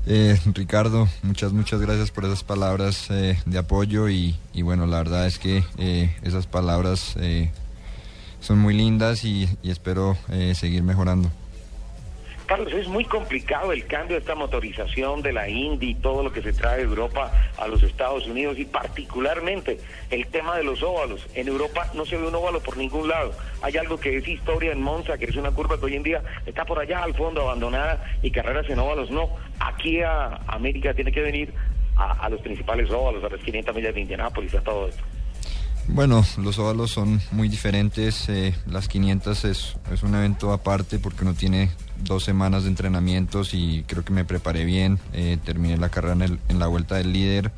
Eh, 0.07 0.37
Ricardo, 0.55 1.07
muchas, 1.23 1.53
muchas 1.53 1.81
gracias 1.81 2.11
por 2.11 2.25
esas 2.25 2.43
palabras 2.43 3.09
eh, 3.11 3.39
de 3.47 3.59
apoyo 3.59 4.09
y, 4.09 4.35
bueno, 4.61 4.87
la 4.87 4.97
verdad 4.99 5.27
es 5.29 5.39
que 5.39 5.63
eh, 5.79 6.17
esas 6.25 6.49
palabras 6.49 7.15
eh, 7.21 7.53
son 8.41 8.59
muy 8.59 8.75
lindas 8.75 9.25
y, 9.25 9.49
y 9.63 9.71
espero 9.71 10.17
seguir 10.55 10.83
mejorando. 10.83 11.31
Carlos, 12.51 12.73
es 12.73 12.89
muy 12.89 13.05
complicado 13.05 13.73
el 13.73 13.87
cambio 13.87 14.17
de 14.17 14.23
esta 14.23 14.35
motorización 14.35 15.23
de 15.23 15.33
la 15.33 15.49
Indy 15.49 15.91
y 15.91 15.95
todo 15.95 16.25
lo 16.25 16.33
que 16.33 16.43
se 16.43 16.53
trae 16.53 16.79
de 16.79 16.83
Europa 16.83 17.31
a 17.57 17.69
los 17.69 17.81
Estados 17.85 18.27
Unidos 18.27 18.59
y 18.59 18.65
particularmente 18.65 19.79
el 20.11 20.27
tema 20.27 20.57
de 20.57 20.65
los 20.65 20.83
óvalos. 20.83 21.25
En 21.37 21.47
Europa 21.47 21.89
no 21.95 22.05
se 22.05 22.17
ve 22.17 22.27
un 22.27 22.35
óvalo 22.35 22.59
por 22.59 22.77
ningún 22.77 23.07
lado. 23.07 23.35
Hay 23.63 23.77
algo 23.77 24.01
que 24.01 24.17
es 24.17 24.27
historia 24.27 24.73
en 24.73 24.83
Monza, 24.83 25.17
que 25.17 25.27
es 25.27 25.37
una 25.37 25.53
curva 25.53 25.79
que 25.79 25.85
hoy 25.85 25.95
en 25.95 26.03
día 26.03 26.25
está 26.45 26.65
por 26.65 26.81
allá 26.81 27.05
al 27.05 27.15
fondo 27.15 27.43
abandonada 27.43 28.05
y 28.21 28.33
carreras 28.33 28.69
en 28.69 28.81
óvalos 28.81 29.13
no. 29.13 29.29
Aquí 29.61 30.03
a 30.03 30.41
América 30.49 30.93
tiene 30.93 31.13
que 31.13 31.21
venir 31.21 31.55
a, 31.95 32.29
los 32.31 32.41
principales 32.41 32.91
óvalos, 32.91 33.23
a 33.23 33.29
las 33.29 33.41
500 33.45 33.77
millas 33.77 33.95
de 33.95 34.01
Indianápolis, 34.01 34.57
a 34.57 34.61
todo 34.61 34.89
esto. 34.89 35.05
Bueno, 35.87 36.25
los 36.43 36.59
óvalos 36.59 36.91
son 36.91 37.21
muy 37.31 37.49
diferentes. 37.49 38.29
eh, 38.29 38.55
las 38.67 38.89
500 38.89 39.45
es, 39.45 39.77
es 39.93 40.03
un 40.03 40.17
evento 40.17 40.53
aparte 40.53 40.99
porque 40.99 41.23
uno 41.23 41.35
tiene 41.35 41.71
dos 42.03 42.25
semanas 42.25 42.63
de 42.65 42.71
entrenamientos 42.71 43.55
y 43.55 43.85
creo 43.87 44.05
que 44.05 44.13
me 44.13 44.25
preparé 44.25 44.65
bien. 44.65 44.99
eh, 45.13 45.39
terminé 45.45 45.77
la 45.77 45.89
carrera 45.91 46.15
en, 46.15 46.23
el- 46.23 46.41
en 46.49 46.59
la 46.59 46.67
vuelta 46.67 46.97
del 46.97 47.13
líder. 47.13 47.53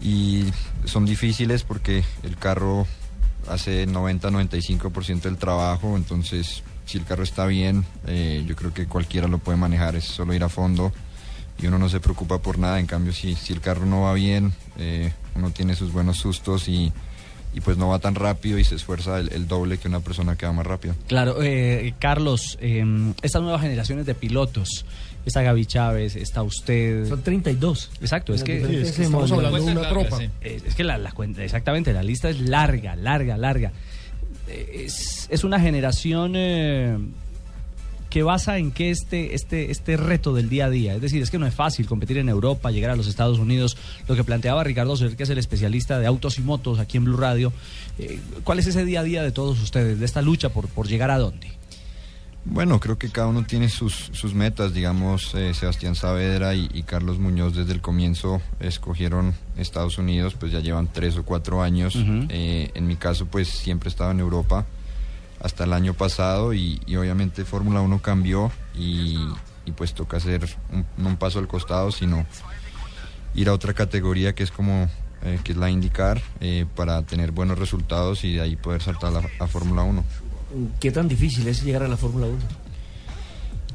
Y 0.00 0.44
son 0.84 1.06
difíciles 1.06 1.62
porque 1.62 2.04
el 2.22 2.36
carro 2.36 2.86
hace 3.48 3.86
90-95% 3.88 5.22
del 5.22 5.36
trabajo. 5.36 5.96
Entonces, 5.96 6.62
si 6.84 6.98
el 6.98 7.04
carro 7.04 7.22
está 7.22 7.46
bien, 7.46 7.84
eh, 8.06 8.44
yo 8.46 8.56
creo 8.56 8.74
que 8.74 8.86
cualquiera 8.86 9.26
lo 9.28 9.38
puede 9.38 9.58
manejar. 9.58 9.96
Es 9.96 10.04
solo 10.04 10.34
ir 10.34 10.44
a 10.44 10.48
fondo 10.48 10.92
y 11.58 11.66
uno 11.66 11.78
no 11.78 11.88
se 11.88 12.00
preocupa 12.00 12.38
por 12.38 12.58
nada. 12.58 12.78
En 12.78 12.86
cambio, 12.86 13.12
si, 13.12 13.34
si 13.34 13.52
el 13.52 13.60
carro 13.60 13.86
no 13.86 14.02
va 14.02 14.12
bien, 14.12 14.52
eh, 14.78 15.12
uno 15.34 15.50
tiene 15.50 15.74
sus 15.74 15.92
buenos 15.92 16.18
sustos 16.18 16.68
y, 16.68 16.92
y 17.56 17.60
pues 17.62 17.76
no 17.78 17.88
va 17.88 17.98
tan 17.98 18.14
rápido 18.14 18.58
y 18.58 18.64
se 18.64 18.74
esfuerza 18.76 19.18
el, 19.18 19.32
el 19.32 19.48
doble 19.48 19.78
que 19.78 19.88
una 19.88 20.00
persona 20.00 20.36
que 20.36 20.44
va 20.46 20.52
más 20.52 20.66
rápido. 20.66 20.94
Claro, 21.08 21.42
eh, 21.42 21.94
Carlos, 21.98 22.56
eh, 22.60 22.84
estas 23.22 23.40
nuevas 23.42 23.62
generaciones 23.62 24.04
de 24.06 24.14
pilotos, 24.14 24.84
está 25.24 25.40
Gaby 25.42 25.64
Chávez, 25.66 26.16
está 26.16 26.42
usted. 26.42 27.08
Son 27.08 27.22
32. 27.22 27.90
Exacto, 28.02 28.34
es 28.34 28.44
que, 28.44 28.64
Sí, 28.64 28.76
es 28.76 28.92
que 28.92 29.02
estamos 29.04 29.32
hablando 29.32 29.56
de 29.56 29.62
una 29.72 29.74
Larga, 29.82 29.88
tropa. 29.88 30.18
sí. 30.18 30.28
Es, 30.42 30.64
es 30.66 30.74
que 30.74 30.84
la, 30.84 30.98
la 30.98 31.12
cuenta- 31.12 31.42
exactamente, 31.42 31.92
la 31.94 32.02
lista 32.02 32.28
es 32.28 32.40
larga, 32.40 32.94
larga, 32.94 33.36
larga. 33.38 33.72
Eh, 34.48 34.84
Es, 34.86 35.26
es 35.30 35.42
una 35.42 35.58
generación 35.58 36.34
eh, 36.36 36.96
que 38.10 38.22
basa 38.22 38.58
en 38.58 38.70
que 38.70 38.90
este, 38.90 39.34
este, 39.34 39.70
este 39.70 39.96
reto 39.96 40.34
del 40.34 40.48
día 40.48 40.66
a 40.66 40.70
día, 40.70 40.94
es 40.94 41.00
decir, 41.00 41.22
es 41.22 41.30
que 41.30 41.38
no 41.38 41.46
es 41.46 41.54
fácil 41.54 41.86
competir 41.86 42.18
en 42.18 42.28
Europa, 42.28 42.70
llegar 42.70 42.90
a 42.90 42.96
los 42.96 43.06
Estados 43.06 43.38
Unidos, 43.38 43.76
lo 44.08 44.16
que 44.16 44.24
planteaba 44.24 44.64
Ricardo 44.64 44.96
Soler, 44.96 45.16
que 45.16 45.24
es 45.24 45.30
el 45.30 45.38
especialista 45.38 45.98
de 45.98 46.06
autos 46.06 46.38
y 46.38 46.42
motos 46.42 46.78
aquí 46.78 46.96
en 46.96 47.04
Blue 47.04 47.16
Radio, 47.16 47.52
eh, 47.98 48.20
¿cuál 48.44 48.58
es 48.58 48.66
ese 48.66 48.84
día 48.84 49.00
a 49.00 49.04
día 49.04 49.22
de 49.22 49.32
todos 49.32 49.60
ustedes, 49.62 49.98
de 49.98 50.04
esta 50.04 50.22
lucha 50.22 50.50
por, 50.50 50.68
por 50.68 50.86
llegar 50.86 51.10
a 51.10 51.18
dónde? 51.18 51.56
Bueno, 52.48 52.78
creo 52.78 52.96
que 52.96 53.10
cada 53.10 53.26
uno 53.26 53.44
tiene 53.44 53.68
sus, 53.68 54.10
sus 54.12 54.32
metas, 54.32 54.72
digamos, 54.72 55.34
eh, 55.34 55.52
Sebastián 55.52 55.96
Saavedra 55.96 56.54
y, 56.54 56.70
y 56.72 56.84
Carlos 56.84 57.18
Muñoz 57.18 57.56
desde 57.56 57.72
el 57.72 57.80
comienzo 57.80 58.40
escogieron 58.60 59.34
Estados 59.56 59.98
Unidos, 59.98 60.36
pues 60.38 60.52
ya 60.52 60.60
llevan 60.60 60.88
tres 60.92 61.16
o 61.16 61.24
cuatro 61.24 61.60
años. 61.60 61.98
Eh, 62.28 62.70
en 62.72 62.86
mi 62.86 62.94
caso, 62.94 63.26
pues 63.26 63.48
siempre 63.48 63.88
he 63.88 63.90
estado 63.90 64.12
en 64.12 64.20
Europa 64.20 64.64
hasta 65.40 65.64
el 65.64 65.72
año 65.72 65.94
pasado 65.94 66.54
y, 66.54 66.80
y 66.86 66.96
obviamente 66.96 67.44
Fórmula 67.44 67.80
1 67.80 68.00
cambió 68.02 68.50
y, 68.74 69.18
y 69.64 69.72
pues 69.72 69.94
toca 69.94 70.16
hacer 70.16 70.48
un, 70.72 70.86
no 70.96 71.08
un 71.08 71.16
paso 71.16 71.38
al 71.38 71.48
costado, 71.48 71.92
sino 71.92 72.26
ir 73.34 73.48
a 73.48 73.52
otra 73.52 73.74
categoría 73.74 74.34
que 74.34 74.42
es 74.42 74.50
como 74.50 74.88
eh, 75.22 75.40
que 75.42 75.52
es 75.52 75.58
la 75.58 75.70
IndyCar 75.70 76.20
eh, 76.40 76.66
para 76.74 77.02
tener 77.02 77.32
buenos 77.32 77.58
resultados 77.58 78.24
y 78.24 78.34
de 78.34 78.40
ahí 78.42 78.56
poder 78.56 78.82
saltar 78.82 79.12
a, 79.16 79.44
a 79.44 79.46
Fórmula 79.46 79.82
1. 79.82 80.04
¿Qué 80.80 80.90
tan 80.90 81.08
difícil 81.08 81.46
es 81.48 81.62
llegar 81.62 81.82
a 81.82 81.88
la 81.88 81.96
Fórmula 81.96 82.26
1? 82.26 82.36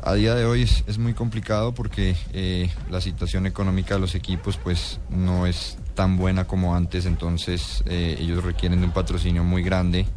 A 0.03 0.13
día 0.15 0.33
de 0.33 0.45
hoy 0.45 0.63
es, 0.63 0.83
es 0.87 0.97
muy 0.97 1.13
complicado 1.13 1.73
porque 1.73 2.15
eh, 2.33 2.71
la 2.89 3.01
situación 3.01 3.45
económica 3.45 3.95
de 3.95 4.01
los 4.01 4.15
equipos 4.15 4.57
pues 4.57 4.99
no 5.09 5.45
es 5.45 5.77
tan 5.93 6.17
buena 6.17 6.47
como 6.47 6.75
antes, 6.75 7.05
entonces 7.05 7.83
ellos 7.85 8.43
requieren 8.43 8.79
de 8.79 8.87
un 8.87 8.93
patrocinio 8.93 9.43
muy 9.43 9.61
grande 9.61 10.07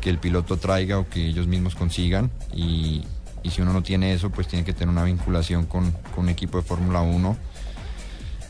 que 0.00 0.10
el 0.10 0.18
piloto 0.18 0.56
traiga 0.56 0.98
o 0.98 1.08
que 1.08 1.26
ellos 1.26 1.46
mismos 1.46 1.74
consigan. 1.74 2.30
Y, 2.54 3.04
y 3.42 3.50
si 3.50 3.62
uno 3.62 3.72
no 3.72 3.82
tiene 3.82 4.12
eso 4.12 4.30
pues 4.30 4.48
tiene 4.48 4.64
que 4.64 4.72
tener 4.72 4.88
una 4.88 5.04
vinculación 5.04 5.66
con, 5.66 5.92
con 6.14 6.24
un 6.24 6.28
equipo 6.28 6.58
de 6.58 6.64
Fórmula 6.64 7.00
1 7.00 7.49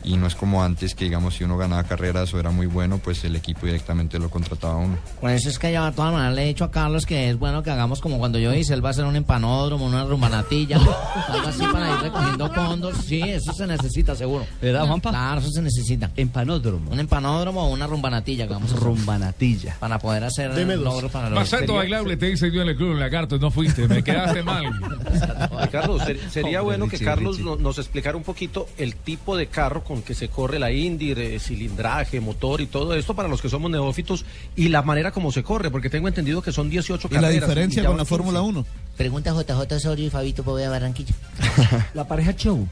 y 0.05 0.17
no 0.17 0.27
es 0.27 0.35
como 0.35 0.63
antes 0.63 0.95
que 0.95 1.05
digamos 1.05 1.35
si 1.35 1.45
uno 1.45 1.57
ganaba 1.59 1.85
carreras 1.85 2.33
o 2.35 2.41
era 2.41 2.51
muy 2.51 2.67
bueno 2.67 2.99
pues 2.99 3.23
el 3.25 3.37
equipo 3.37 3.67
directamente 3.67 4.19
lo 4.19 4.31
contrataba 4.31 4.75
a 4.75 4.77
uno. 4.79 4.99
Por 5.21 5.31
eso 5.31 5.49
es 5.49 5.59
que 5.59 5.73
yo 5.73 5.83
a 5.85 5.93
todas 5.93 6.13
maneras 6.13 6.35
le 6.35 6.45
he 6.45 6.47
dicho 6.49 6.65
a 6.65 6.71
Carlos 6.71 7.07
que 7.07 7.31
es 7.31 7.39
bueno 7.39 7.63
que 7.63 7.71
hagamos 7.71 8.01
como 8.01 8.19
cuando 8.19 8.39
yo 8.39 8.53
hice, 8.55 8.75
él 8.75 8.85
va 8.85 8.89
a 8.89 8.93
hacer 8.93 9.05
un 9.05 9.17
empanódromo, 9.17 9.85
una 9.87 10.05
rumbanatilla, 10.05 10.77
algo 11.29 11.49
así 11.49 11.63
para 11.73 11.91
ir 11.91 12.01
recogiendo 12.03 12.51
fondos. 12.53 12.97
Sí, 13.05 13.21
eso 13.23 13.53
se 13.53 13.67
necesita 13.67 14.15
seguro. 14.15 14.47
¿Verdad, 14.61 14.87
Juanpa? 14.87 15.11
Claro, 15.11 15.41
eso 15.41 15.51
se 15.51 15.63
necesita. 15.63 16.11
Empanódromo. 16.17 16.91
Un 16.91 17.01
empanódromo 17.01 17.63
o 17.65 17.69
una 17.71 17.87
rumbanatilla, 17.87 18.47
hacer. 18.47 18.79
Rumbanatilla. 18.79 19.77
Para 19.79 19.99
poder 19.99 20.25
hacer 20.25 20.51
logros 20.79 21.11
para 21.11 21.29
los 21.31 21.39
Más 21.39 21.53
alto 21.53 21.75
bailable 21.75 22.17
te 22.17 22.31
hice 22.31 22.51
yo 22.51 22.63
en 22.63 22.69
el 22.69 22.77
club 22.77 22.97
Lagarto, 22.97 23.39
no 23.39 23.51
fuiste, 23.51 23.87
me 23.89 24.03
quedaste 24.03 24.43
mal. 24.43 24.67
Carlos, 25.71 26.03
ser- 26.03 26.19
sería 26.31 26.61
Hombre, 26.61 26.77
bueno 26.77 26.85
que 26.87 26.97
Richie, 26.97 27.05
Carlos 27.05 27.39
Richie. 27.39 27.57
nos 27.63 27.79
explicara 27.79 28.17
un 28.17 28.23
poquito 28.23 28.67
el 28.79 28.97
tipo 28.97 29.37
de 29.37 29.47
carro 29.47 29.83
con 29.91 30.03
que 30.03 30.15
se 30.15 30.29
corre 30.29 30.61
la 30.61 30.71
Indy, 30.71 31.11
eh, 31.11 31.41
cilindraje, 31.41 32.21
motor 32.21 32.61
y 32.61 32.67
todo 32.67 32.95
esto 32.95 33.13
para 33.15 33.29
los 33.29 33.43
que 33.43 33.49
somos 33.49 33.69
neófitos 33.73 34.25
y 34.55 34.69
la 34.69 34.83
manera 34.83 35.11
como 35.11 35.33
se 35.33 35.43
corre, 35.43 35.69
porque 35.69 35.91
tengo 35.91 36.07
entendido 36.07 36.41
que 36.43 36.53
son 36.53 36.71
18 36.71 37.09
¿Y 37.11 37.15
la 37.15 37.23
carreras. 37.23 37.49
diferencia 37.49 37.83
ya 37.83 37.89
con 37.89 37.97
van 37.97 37.99
la 37.99 38.05
Fórmula 38.05 38.39
15. 38.39 38.59
1? 38.61 38.67
Pregunta 38.97 39.33
JJ 39.33 39.75
Osorio 39.75 40.07
y 40.07 40.11
Fabito 40.11 40.45
Poveda 40.45 40.71
Barranquilla. 40.71 41.13
La 41.95 42.07
pareja 42.07 42.37
show. 42.37 42.69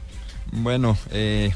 Bueno, 0.53 0.97
eh, 1.11 1.51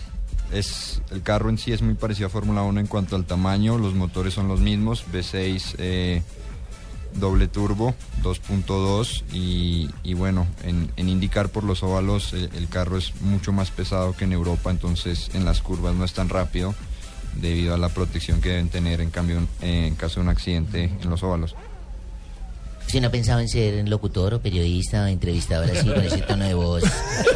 es, 0.51 1.01
el 1.11 1.21
carro 1.21 1.49
en 1.49 1.57
sí 1.57 1.71
es 1.71 1.81
muy 1.81 1.93
parecido 1.93 2.27
a 2.27 2.29
Fórmula 2.29 2.63
1 2.63 2.81
en 2.81 2.87
cuanto 2.87 3.15
al 3.15 3.23
tamaño, 3.23 3.77
los 3.77 3.93
motores 3.93 4.33
son 4.33 4.49
los 4.49 4.59
mismos, 4.59 5.05
V6 5.13 5.75
eh, 5.77 6.23
doble 7.15 7.47
turbo, 7.47 7.95
2.2 8.21 9.23
y, 9.33 10.13
bueno, 10.13 10.47
en, 10.63 10.91
indicar 10.97 11.49
por 11.49 11.63
los 11.63 11.83
óvalos 11.83 12.33
eh, 12.33 12.49
el 12.55 12.67
carro 12.69 12.97
es 12.97 13.13
mucho 13.21 13.51
más 13.51 13.71
pesado 13.71 14.15
que 14.15 14.25
en 14.25 14.33
Europa, 14.33 14.71
entonces 14.71 15.29
en 15.33 15.45
las 15.45 15.61
curvas 15.61 15.95
no 15.95 16.05
es 16.05 16.13
tan 16.13 16.29
rápido 16.29 16.73
debido 17.35 17.73
a 17.73 17.77
la 17.77 17.89
protección 17.89 18.41
que 18.41 18.49
deben 18.49 18.69
tener 18.69 19.01
en 19.01 19.09
cambio 19.09 19.41
en 19.61 19.95
caso 19.95 20.15
de 20.15 20.21
un 20.21 20.29
accidente 20.29 20.91
en 21.01 21.09
los 21.09 21.23
óvalos. 21.23 21.55
Si 22.93 23.01
no 23.01 23.09
pensaba 23.09 23.41
en 23.41 23.49
ser 23.49 23.89
locutor 23.89 24.35
o 24.35 24.39
periodista 24.39 25.01
o 25.01 25.07
entrevistador 25.07 25.65
así, 25.71 25.87
con 25.89 26.05
ese 26.05 26.21
tono 26.21 26.45
de 26.45 26.53
voz 26.53 26.83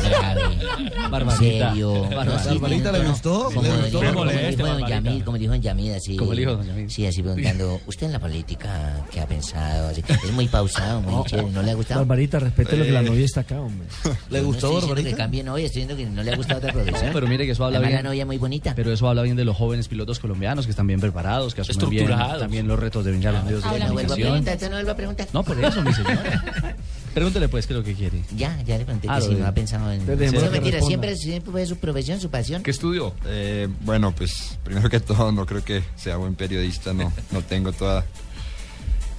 grave, 0.07 0.43
Barbarita. 1.09 1.71
serio. 1.71 1.93
Barbarita. 2.11 2.35
así, 2.35 2.49
¿Barbarita 2.59 2.91
le 2.91 2.99
gustó? 3.07 3.45
Como, 3.45 3.61
¿Le 3.63 3.67
dijo- 3.69 3.81
gustó? 3.81 3.99
como 3.99 4.13
Moleste, 4.13 4.47
dijo 4.49 4.57
don 4.57 4.67
Barbarita. 4.81 4.89
Yamil, 4.89 5.23
como 5.23 5.37
dijo 5.39 5.53
en 5.55 5.61
Yamil, 5.63 5.93
así. 5.95 6.15
Como 6.15 6.33
dijo 6.35 6.51
don 6.57 6.67
Yamil. 6.67 6.91
Sí, 6.91 7.07
así 7.07 7.23
preguntando, 7.23 7.81
¿usted 7.87 8.05
en 8.05 8.13
la 8.13 8.19
política 8.19 9.03
qué 9.11 9.19
ha 9.19 9.25
pensado? 9.25 9.87
Así, 9.89 10.03
es 10.07 10.31
muy 10.31 10.47
pausado, 10.47 11.01
muy 11.01 11.25
chévere, 11.25 11.49
¿no 11.49 11.63
le 11.63 11.71
ha 11.71 11.73
gustado? 11.73 12.01
Barbarita, 12.01 12.37
respete 12.37 12.77
lo 12.77 12.83
que 12.85 12.91
la 12.91 13.01
Eh. 13.01 13.05
novia 13.09 13.25
está 13.25 13.41
acá, 13.41 13.59
hombre. 13.59 13.87
¿Le 14.29 14.41
gustó, 14.41 14.67
no 14.73 14.77
estoy 14.77 14.89
diciendo 14.97 15.09
que 15.09 15.15
cambie 15.23 15.43
novia, 15.43 15.65
estoy 15.65 15.81
diciendo 15.85 16.03
que 16.09 16.15
no 16.15 16.21
le 16.21 16.33
ha 16.33 16.35
gustado 16.37 16.59
otra 16.59 16.71
producción. 16.71 17.07
No, 17.07 17.13
pero 17.13 17.25
mire 17.27 17.45
que 17.47 17.53
eso 17.53 17.65
habla 17.65 17.77
Además, 17.79 17.93
bien. 17.93 18.03
la 18.03 18.09
novia 18.09 18.25
muy 18.27 18.37
bonita. 18.37 18.73
Pero 18.75 18.93
eso 18.93 19.09
habla 19.09 19.23
bien 19.23 19.35
de 19.35 19.43
los 19.45 19.57
jóvenes 19.57 19.87
pilotos 19.87 20.19
colombianos 20.19 20.65
que 20.65 20.69
están 20.71 20.85
bien 20.85 20.99
preparados, 20.99 21.55
que 21.55 21.61
asumen 21.61 21.89
bien 21.89 22.07
también 22.07 22.67
los 22.67 22.77
retos 22.77 23.03
de 23.03 23.11
venir 23.11 23.29
a 23.29 23.31
los 23.31 23.43
medios 23.43 23.63
de 23.63 23.69
Ahora, 23.69 23.87
no 23.87 23.93
vuelvo 23.93 24.13
a 24.13 24.15
comunicación. 24.15 24.43
preguntar, 24.43 24.53
¿usted 24.55 25.33
no 25.33 25.46
por 25.47 25.63
eso, 25.63 25.81
mi 25.81 25.93
señora. 25.93 26.75
Pregúntele 27.13 27.49
pues 27.49 27.65
qué 27.65 27.73
es 27.73 27.77
lo 27.79 27.83
que 27.83 27.93
quiere. 27.95 28.21
Ya, 28.35 28.61
ya 28.63 28.77
le 28.77 28.85
pregunté 28.85 29.07
Ah, 29.09 29.19
que 29.19 29.25
si 29.27 29.33
no 29.35 29.47
ha 29.47 29.51
pensado 29.53 29.91
en... 29.91 29.99
No, 30.05 30.05
que 30.17 30.29
mentira, 30.51 30.81
siempre, 30.81 31.15
siempre 31.15 31.51
fue 31.51 31.65
su 31.65 31.77
profesión, 31.77 32.19
su 32.19 32.29
pasión. 32.29 32.61
¿Qué 32.61 32.69
estudió? 32.71 33.13
Eh, 33.25 33.67
bueno, 33.81 34.13
pues 34.15 34.59
primero 34.63 34.87
que 34.89 34.99
todo 34.99 35.31
no 35.31 35.45
creo 35.47 35.63
que 35.63 35.81
sea 35.95 36.17
buen 36.17 36.35
periodista, 36.35 36.93
no, 36.93 37.11
no 37.31 37.41
tengo 37.41 37.71
toda 37.71 38.05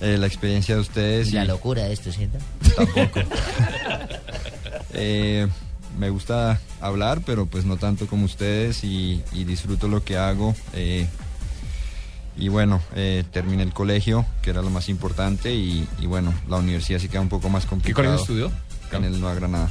eh, 0.00 0.16
la 0.16 0.26
experiencia 0.28 0.76
de 0.76 0.80
ustedes. 0.82 1.28
Y 1.28 1.32
la 1.32 1.44
y- 1.44 1.48
locura 1.48 1.82
de 1.84 1.92
esto, 1.92 2.12
¿cierto? 2.12 2.38
Tampoco. 2.76 3.20
Eh, 4.94 5.46
me 5.98 6.10
gusta 6.10 6.60
hablar, 6.80 7.20
pero 7.26 7.46
pues 7.46 7.64
no 7.64 7.76
tanto 7.76 8.06
como 8.06 8.24
ustedes 8.24 8.84
y, 8.84 9.22
y 9.32 9.44
disfruto 9.44 9.88
lo 9.88 10.02
que 10.04 10.16
hago. 10.16 10.54
eh, 10.72 11.06
y 12.38 12.48
bueno, 12.48 12.80
eh, 12.94 13.24
terminé 13.32 13.62
el 13.62 13.72
colegio, 13.72 14.24
que 14.42 14.50
era 14.50 14.62
lo 14.62 14.70
más 14.70 14.88
importante, 14.88 15.54
y, 15.54 15.86
y 16.00 16.06
bueno, 16.06 16.32
la 16.48 16.56
universidad 16.56 16.98
sí 17.00 17.08
queda 17.08 17.20
un 17.20 17.28
poco 17.28 17.48
más 17.48 17.66
complicado. 17.66 18.06
colegio 18.06 18.22
estudió? 18.22 18.52
En 18.96 19.04
el 19.04 19.20
Nueva 19.20 19.34
Granada. 19.34 19.68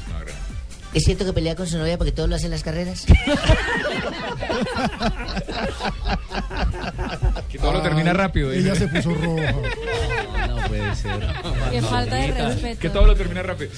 ¿Es 0.93 1.03
cierto 1.03 1.25
que 1.25 1.33
pelea 1.33 1.55
con 1.55 1.67
su 1.67 1.77
novia 1.77 1.97
porque 1.97 2.11
todo 2.11 2.27
lo 2.27 2.35
hace 2.35 2.45
en 2.45 2.51
las 2.51 2.63
carreras? 2.63 3.05
Que 7.51 7.57
todo 7.57 7.73
lo 7.73 7.81
termina 7.81 8.13
rápido. 8.13 8.51
Ella 8.51 8.73
dice. 8.73 8.87
se 8.87 8.87
puso 8.87 9.13
roja. 9.13 9.53
No 10.47 10.67
puede 10.67 10.95
ser. 10.95 11.19
Qué 11.71 11.81
falta 11.81 12.15
de 12.15 12.31
respeto. 12.31 12.79
Que 12.79 12.89
todo 12.89 13.05
lo 13.05 13.15
termina 13.15 13.43
rápido. 13.43 13.71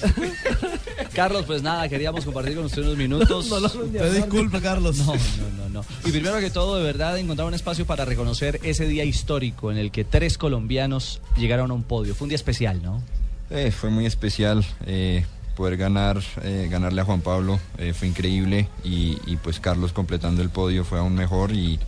Carlos, 1.14 1.44
pues 1.46 1.62
nada, 1.62 1.88
queríamos 1.88 2.24
compartir 2.24 2.56
con 2.56 2.64
usted 2.64 2.82
unos 2.82 2.96
minutos. 2.96 3.48
No, 3.50 3.60
no, 3.60 3.68
no, 3.68 3.84
Te 3.84 4.12
disculpe, 4.12 4.60
Carlos. 4.60 4.98
No, 4.98 5.14
no, 5.14 5.50
no, 5.58 5.68
no. 5.68 5.84
Y 6.04 6.10
primero 6.10 6.38
que 6.38 6.50
todo, 6.50 6.76
de 6.76 6.84
verdad, 6.84 7.18
encontrar 7.18 7.46
un 7.48 7.54
espacio 7.54 7.86
para 7.86 8.04
reconocer 8.04 8.60
ese 8.62 8.86
día 8.86 9.04
histórico 9.04 9.70
en 9.70 9.78
el 9.78 9.90
que 9.90 10.04
tres 10.04 10.38
colombianos 10.38 11.20
llegaron 11.36 11.70
a 11.70 11.74
un 11.74 11.82
podio. 11.82 12.14
Fue 12.14 12.26
un 12.26 12.30
día 12.30 12.36
especial, 12.36 12.82
¿no? 12.82 13.02
Eh, 13.50 13.70
fue 13.70 13.90
muy 13.90 14.06
especial 14.06 14.64
eh, 14.86 15.24
poder 15.56 15.76
ganar, 15.76 16.20
eh, 16.42 16.68
ganarle 16.70 17.02
a 17.02 17.04
Juan 17.04 17.20
Pablo, 17.20 17.60
eh, 17.78 17.92
fue 17.92 18.08
increíble 18.08 18.68
y, 18.84 19.18
y, 19.26 19.36
pues 19.36 19.60
Carlos 19.60 19.92
completando 19.92 20.40
el 20.42 20.48
podio 20.48 20.84
fue 20.84 20.98
aún 20.98 21.14
mejor 21.14 21.52
y, 21.52 21.78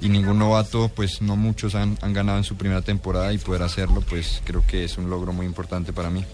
y 0.00 0.08
ningún 0.08 0.38
novato, 0.38 0.90
pues 0.94 1.22
no 1.22 1.36
muchos 1.36 1.74
han, 1.74 1.98
han 2.02 2.12
ganado 2.12 2.38
en 2.38 2.44
su 2.44 2.56
primera 2.56 2.82
temporada 2.82 3.32
y 3.32 3.38
poder 3.38 3.62
hacerlo, 3.62 4.02
pues 4.02 4.42
creo 4.44 4.64
que 4.66 4.84
es 4.84 4.98
un 4.98 5.10
logro 5.10 5.32
muy 5.32 5.46
importante 5.46 5.92
para 5.92 6.10
mí. 6.10 6.24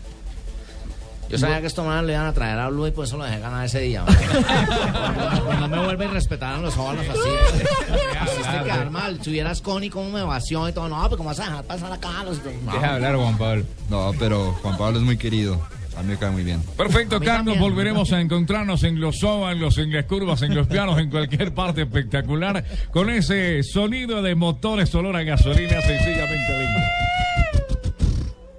Yo 1.32 1.39
sabía 1.39 1.62
que 1.62 1.66
estos 1.66 1.86
manos 1.86 2.05
le 2.05 2.12
iban 2.12 2.26
a 2.26 2.34
traer 2.34 2.59
a 2.59 2.68
Blue 2.68 2.86
y 2.86 2.90
por 2.90 3.06
eso 3.06 3.16
lo 3.16 3.24
dejé 3.24 3.40
ganar 3.40 3.64
ese 3.64 3.80
día. 3.80 4.05
no, 4.05 5.68
me 5.68 5.82
vuelven 5.82 6.10
a 6.10 6.12
respetar 6.12 6.56
a 6.56 6.59
los 6.59 6.76
óvalos 6.76 7.06
así. 7.09 7.20
Hiciste 8.32 8.64
quedar 8.64 8.90
mal. 8.90 9.18
Si 9.22 9.30
hubieras 9.30 9.62
Connie, 9.62 9.89
cómo 9.89 10.10
me 10.10 10.22
vació 10.22 10.68
y 10.68 10.72
todo. 10.72 10.90
No, 10.90 11.02
pero 11.05 11.16
¿cómo 11.16 11.30
vas 11.30 11.40
a 11.40 11.44
dejar 11.44 11.64
pasar 11.64 11.90
acá 11.90 12.20
a 12.20 12.24
los 12.24 12.39
no. 12.44 12.72
Deja 12.72 12.94
hablar 12.97 13.16
Juan 13.16 13.39
Pablo. 13.39 13.64
No, 13.89 14.12
pero 14.18 14.52
Juan 14.60 14.76
Pablo 14.76 14.98
es 14.98 15.05
muy 15.06 15.16
querido, 15.16 15.59
a 15.97 16.02
mí 16.02 16.09
me 16.09 16.16
cae 16.16 16.31
muy 16.31 16.44
bien. 16.44 16.62
Perfecto, 16.77 17.20
Carlos. 17.20 17.59
Volveremos 17.59 18.12
a 18.12 18.20
encontrarnos 18.20 18.82
en 18.85 19.01
los 19.01 19.23
óvalos, 19.23 19.78
en 19.78 19.93
las 19.93 20.05
curvas, 20.05 20.43
en 20.43 20.55
los 20.55 20.66
pianos, 20.66 20.98
en 20.98 21.10
cualquier 21.10 21.52
parte 21.52 21.82
espectacular, 21.82 22.64
con 22.90 23.10
ese 23.10 23.62
sonido 23.62 24.23
de 24.23 24.35
motores 24.35 24.94
olor 24.94 25.16
a 25.16 25.23
gasolina 25.23 25.81
sencillamente 25.81 26.59
lindo. 26.59 27.02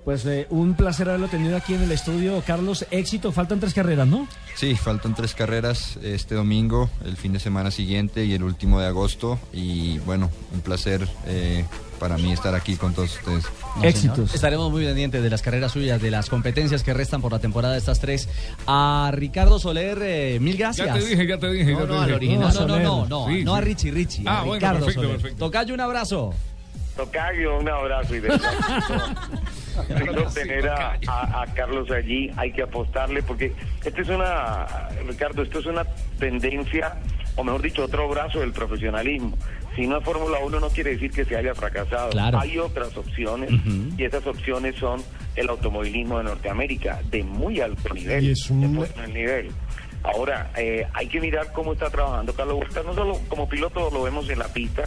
Pues 0.04 0.26
eh, 0.26 0.48
un 0.50 0.74
placer 0.74 1.08
haberlo 1.08 1.30
tenido 1.30 1.56
aquí 1.56 1.74
en 1.74 1.82
el 1.84 1.92
estudio. 1.92 2.44
Carlos, 2.46 2.86
éxito. 2.92 3.32
Faltan 3.32 3.62
tres 3.62 3.74
carreras, 3.74 4.06
¿no? 4.06 4.28
Sí, 4.56 4.76
faltan 4.76 5.16
tres 5.16 5.34
carreras 5.34 5.98
este 6.04 6.36
domingo, 6.36 6.90
el 7.06 7.16
fin 7.16 7.32
de 7.32 7.40
semana 7.40 7.72
siguiente 7.72 8.26
y 8.26 8.34
el 8.34 8.44
último 8.44 8.82
de 8.82 8.88
agosto. 8.88 9.40
Y 9.54 10.00
bueno, 10.00 10.30
un 10.54 10.60
placer 10.60 11.08
eh, 11.26 11.64
para 12.00 12.18
mí 12.18 12.34
estar 12.34 12.54
aquí 12.54 12.76
con 12.76 12.94
todos 12.94 13.16
ustedes. 13.18 13.46
No, 13.82 13.92
señor. 13.92 14.28
Estaremos 14.34 14.70
muy 14.72 14.84
pendientes 14.84 15.24
de 15.24 15.30
las 15.30 15.42
carreras 15.42 15.72
suyas, 15.72 16.02
de 16.02 16.12
las 16.12 16.30
competencias 16.30 16.84
que 16.84 16.94
restan 16.94 17.22
por 17.22 17.32
la 17.32 17.40
temporada 17.40 17.72
de 17.74 17.80
estas 17.80 18.02
tres. 18.02 18.28
A 18.68 19.10
Ricardo 19.14 19.58
Soler, 19.58 20.00
eh, 20.02 20.38
mil 20.42 20.58
gracias. 20.58 20.86
Ya 20.86 20.94
te 20.96 21.06
dije, 21.06 21.26
ya 21.28 21.38
te 21.38 21.50
dije. 21.50 21.72
No, 21.72 21.80
ya 21.80 21.86
te 21.86 21.88
no, 21.94 22.00
al 22.02 22.06
dije. 22.08 22.16
original. 22.18 22.54
No, 22.54 22.68
no, 22.68 22.80
no, 22.80 23.06
no, 23.08 23.28
Sí, 23.30 23.44
no 23.46 23.56
a. 23.56 23.62
Richie, 23.62 23.92
Richie. 23.92 24.24
Ah, 24.28 24.40
a 24.40 24.44
bueno, 24.44 24.56
Ricardo 24.56 24.80
perfecto, 24.80 25.02
Soler. 25.02 25.16
perfecto. 25.22 25.46
Tocayo, 25.46 25.74
un 25.74 25.80
abrazo. 25.80 26.34
Tocayo, 26.98 27.58
un 27.58 27.70
abrazo 27.70 28.16
y 28.16 28.20
de 28.20 28.30
tener 30.34 30.68
a, 30.70 30.98
a- 31.08 31.42
a 31.44 31.54
Carlos 31.54 31.90
allí, 31.92 32.32
hay 32.38 32.52
que 32.52 32.64
apostarle 32.64 33.24
porque 33.24 33.54
esta 33.84 34.02
es 34.02 34.10
una, 34.10 34.66
Ricardo, 35.08 35.42
esto 35.44 35.60
es 35.60 35.66
una 35.66 35.86
tendencia 36.20 36.96
o 37.36 37.44
mejor 37.44 37.62
dicho, 37.64 37.84
otro 37.86 38.08
brazo 38.10 38.40
del 38.42 38.52
profesionalismo. 38.52 39.36
Si 39.76 39.88
no 39.88 39.98
es 39.98 40.04
Fórmula 40.06 40.38
1 40.46 40.60
no 40.60 40.70
quiere 40.70 40.92
decir 40.92 41.10
que 41.12 41.26
se 41.26 41.36
haya 41.36 41.56
fracasado. 41.56 42.12
Claro. 42.12 42.40
Hay 42.40 42.60
otras 42.60 42.96
opciones 42.96 43.50
y 43.98 44.04
esas 44.04 44.26
opciones 44.28 44.76
son 44.76 45.02
el 45.36 45.50
automovilismo 45.50 46.20
de 46.20 46.26
Norteamérica 46.26 47.02
de 47.10 47.24
muy 47.24 47.60
alto 47.60 47.92
nivel. 47.92 48.24
Y 48.24 48.32
es 48.32 48.50
un- 48.52 48.80
de 48.80 49.08
nivel. 49.08 49.50
Ahora, 50.04 50.52
eh, 50.58 50.86
hay 50.94 51.08
que 51.08 51.20
mirar 51.22 51.52
cómo 51.54 51.74
está 51.74 51.90
trabajando 51.90 52.34
Carlos 52.36 52.58
Huerta, 52.60 52.84
no 52.84 52.94
solo 52.94 53.20
como 53.30 53.50
piloto 53.50 53.90
lo 53.92 54.04
vemos 54.04 54.30
en 54.30 54.38
la 54.38 54.48
pista, 54.50 54.84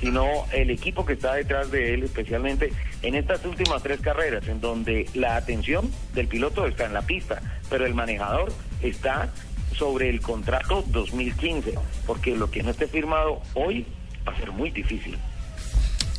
sino 0.00 0.26
el 0.52 0.70
equipo 0.70 1.04
que 1.04 1.14
está 1.14 1.34
detrás 1.34 1.70
de 1.70 1.94
él, 1.94 2.04
especialmente 2.04 2.72
en 3.02 3.14
estas 3.14 3.44
últimas 3.44 3.82
tres 3.82 4.00
carreras, 4.00 4.46
en 4.48 4.60
donde 4.60 5.08
la 5.14 5.36
atención 5.36 5.90
del 6.14 6.28
piloto 6.28 6.66
está 6.66 6.84
en 6.84 6.94
la 6.94 7.02
pista, 7.02 7.40
pero 7.70 7.86
el 7.86 7.94
manejador 7.94 8.52
está 8.82 9.32
sobre 9.76 10.08
el 10.08 10.20
contrato 10.20 10.84
2015, 10.88 11.74
porque 12.06 12.34
lo 12.34 12.50
que 12.50 12.62
no 12.62 12.70
esté 12.70 12.86
firmado 12.86 13.40
hoy 13.54 13.86
va 14.26 14.32
a 14.32 14.36
ser 14.36 14.52
muy 14.52 14.70
difícil. 14.70 15.16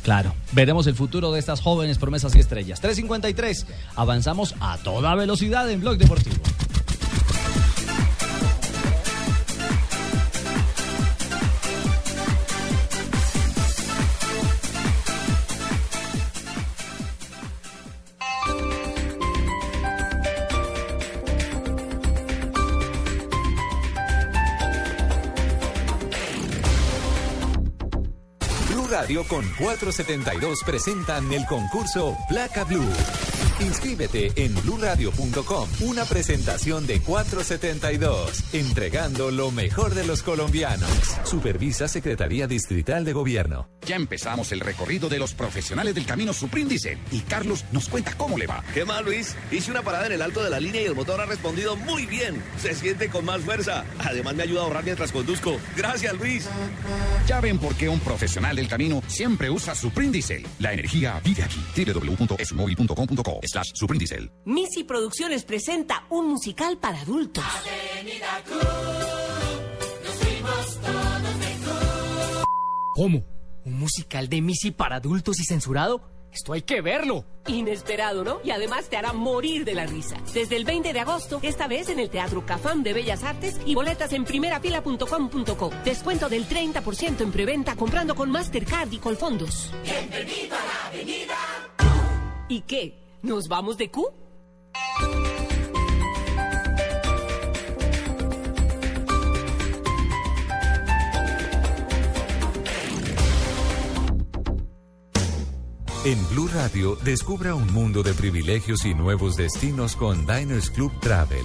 Claro, 0.02 0.34
veremos 0.52 0.86
el 0.86 0.94
futuro 0.94 1.32
de 1.32 1.38
estas 1.38 1.60
jóvenes 1.60 1.98
promesas 1.98 2.34
y 2.34 2.40
estrellas. 2.40 2.82
3.53, 2.82 3.66
avanzamos 3.94 4.54
a 4.60 4.78
toda 4.78 5.14
velocidad 5.14 5.70
en 5.70 5.80
Blog 5.80 5.98
Deportivo. 5.98 6.36
Con 29.24 29.44
472 29.58 30.60
presentan 30.64 31.32
el 31.32 31.44
concurso 31.46 32.16
Placa 32.28 32.64
Blue. 32.64 33.37
Inscríbete 33.60 34.32
en 34.36 34.54
bluradio.com. 34.62 35.68
Una 35.80 36.04
presentación 36.04 36.86
de 36.86 37.00
472, 37.00 38.54
entregando 38.54 39.32
lo 39.32 39.50
mejor 39.50 39.94
de 39.94 40.06
los 40.06 40.22
colombianos. 40.22 40.88
Supervisa 41.24 41.88
Secretaría 41.88 42.46
Distrital 42.46 43.04
de 43.04 43.12
Gobierno. 43.12 43.68
Ya 43.84 43.96
empezamos 43.96 44.52
el 44.52 44.60
recorrido 44.60 45.08
de 45.08 45.18
los 45.18 45.34
profesionales 45.34 45.94
del 45.94 46.06
camino 46.06 46.32
Supríndice 46.32 46.98
y 47.10 47.20
Carlos 47.20 47.64
nos 47.72 47.88
cuenta 47.88 48.14
cómo 48.16 48.38
le 48.38 48.46
va. 48.46 48.62
¿Qué 48.74 48.84
más, 48.84 49.04
Luis? 49.04 49.34
Hice 49.50 49.72
una 49.72 49.82
parada 49.82 50.06
en 50.06 50.12
el 50.12 50.22
alto 50.22 50.44
de 50.44 50.50
la 50.50 50.60
línea 50.60 50.82
y 50.82 50.84
el 50.84 50.94
motor 50.94 51.20
ha 51.20 51.26
respondido 51.26 51.74
muy 51.74 52.06
bien. 52.06 52.40
Se 52.60 52.74
siente 52.74 53.08
con 53.08 53.24
más 53.24 53.40
fuerza. 53.40 53.84
Además, 53.98 54.36
me 54.36 54.44
ayuda 54.44 54.60
a 54.60 54.64
ahorrar 54.64 54.84
mientras 54.84 55.10
conduzco. 55.10 55.58
Gracias, 55.76 56.14
Luis. 56.14 56.46
Ya 57.26 57.40
ven 57.40 57.58
por 57.58 57.74
qué 57.74 57.88
un 57.88 57.98
profesional 58.00 58.54
del 58.54 58.68
camino 58.68 59.02
siempre 59.08 59.50
usa 59.50 59.74
Suprindicel. 59.74 60.46
La 60.60 60.72
energía 60.72 61.20
vive 61.24 61.42
aquí. 61.42 61.60
www.esmóvil.com.co 61.76 63.40
slash 63.48 63.72
Suprindicel. 63.74 64.30
Missy 64.44 64.84
Producciones 64.84 65.44
presenta 65.44 66.04
un 66.10 66.28
musical 66.28 66.78
para 66.78 67.00
adultos. 67.00 67.44
¿Cómo? 72.94 73.24
¿Un 73.64 73.78
musical 73.78 74.28
de 74.28 74.40
Missy 74.40 74.70
para 74.70 74.96
adultos 74.96 75.38
y 75.40 75.44
censurado? 75.44 76.02
Esto 76.32 76.52
hay 76.52 76.62
que 76.62 76.80
verlo. 76.80 77.24
Inesperado, 77.46 78.22
¿no? 78.22 78.40
Y 78.44 78.50
además 78.50 78.88
te 78.88 78.96
hará 78.96 79.12
morir 79.12 79.64
de 79.64 79.74
la 79.74 79.86
risa. 79.86 80.16
Desde 80.34 80.56
el 80.56 80.64
20 80.64 80.92
de 80.92 81.00
agosto, 81.00 81.40
esta 81.42 81.66
vez 81.66 81.88
en 81.88 81.98
el 81.98 82.10
Teatro 82.10 82.44
Cafam 82.44 82.82
de 82.82 82.92
Bellas 82.92 83.24
Artes 83.24 83.58
y 83.64 83.74
boletas 83.74 84.12
en 84.12 84.24
primerafila.com.co. 84.24 85.70
Descuento 85.84 86.28
del 86.28 86.46
30% 86.46 87.22
en 87.22 87.32
preventa 87.32 87.76
comprando 87.76 88.14
con 88.14 88.30
Mastercard 88.30 88.92
y 88.92 88.98
Colfondos. 88.98 89.72
Bienvenido 89.84 90.56
a 90.56 90.64
la 90.64 90.86
avenida. 90.88 91.36
¿Y 92.48 92.60
qué? 92.62 93.07
¿Nos 93.22 93.48
vamos 93.48 93.76
de 93.76 93.90
Q? 93.90 94.12
En 106.04 106.28
Blue 106.30 106.48
Radio, 106.48 106.96
descubra 107.04 107.54
un 107.54 107.70
mundo 107.72 108.02
de 108.02 108.14
privilegios 108.14 108.86
y 108.86 108.94
nuevos 108.94 109.36
destinos 109.36 109.94
con 109.94 110.24
Diners 110.26 110.70
Club 110.70 110.90
Travel. 111.00 111.44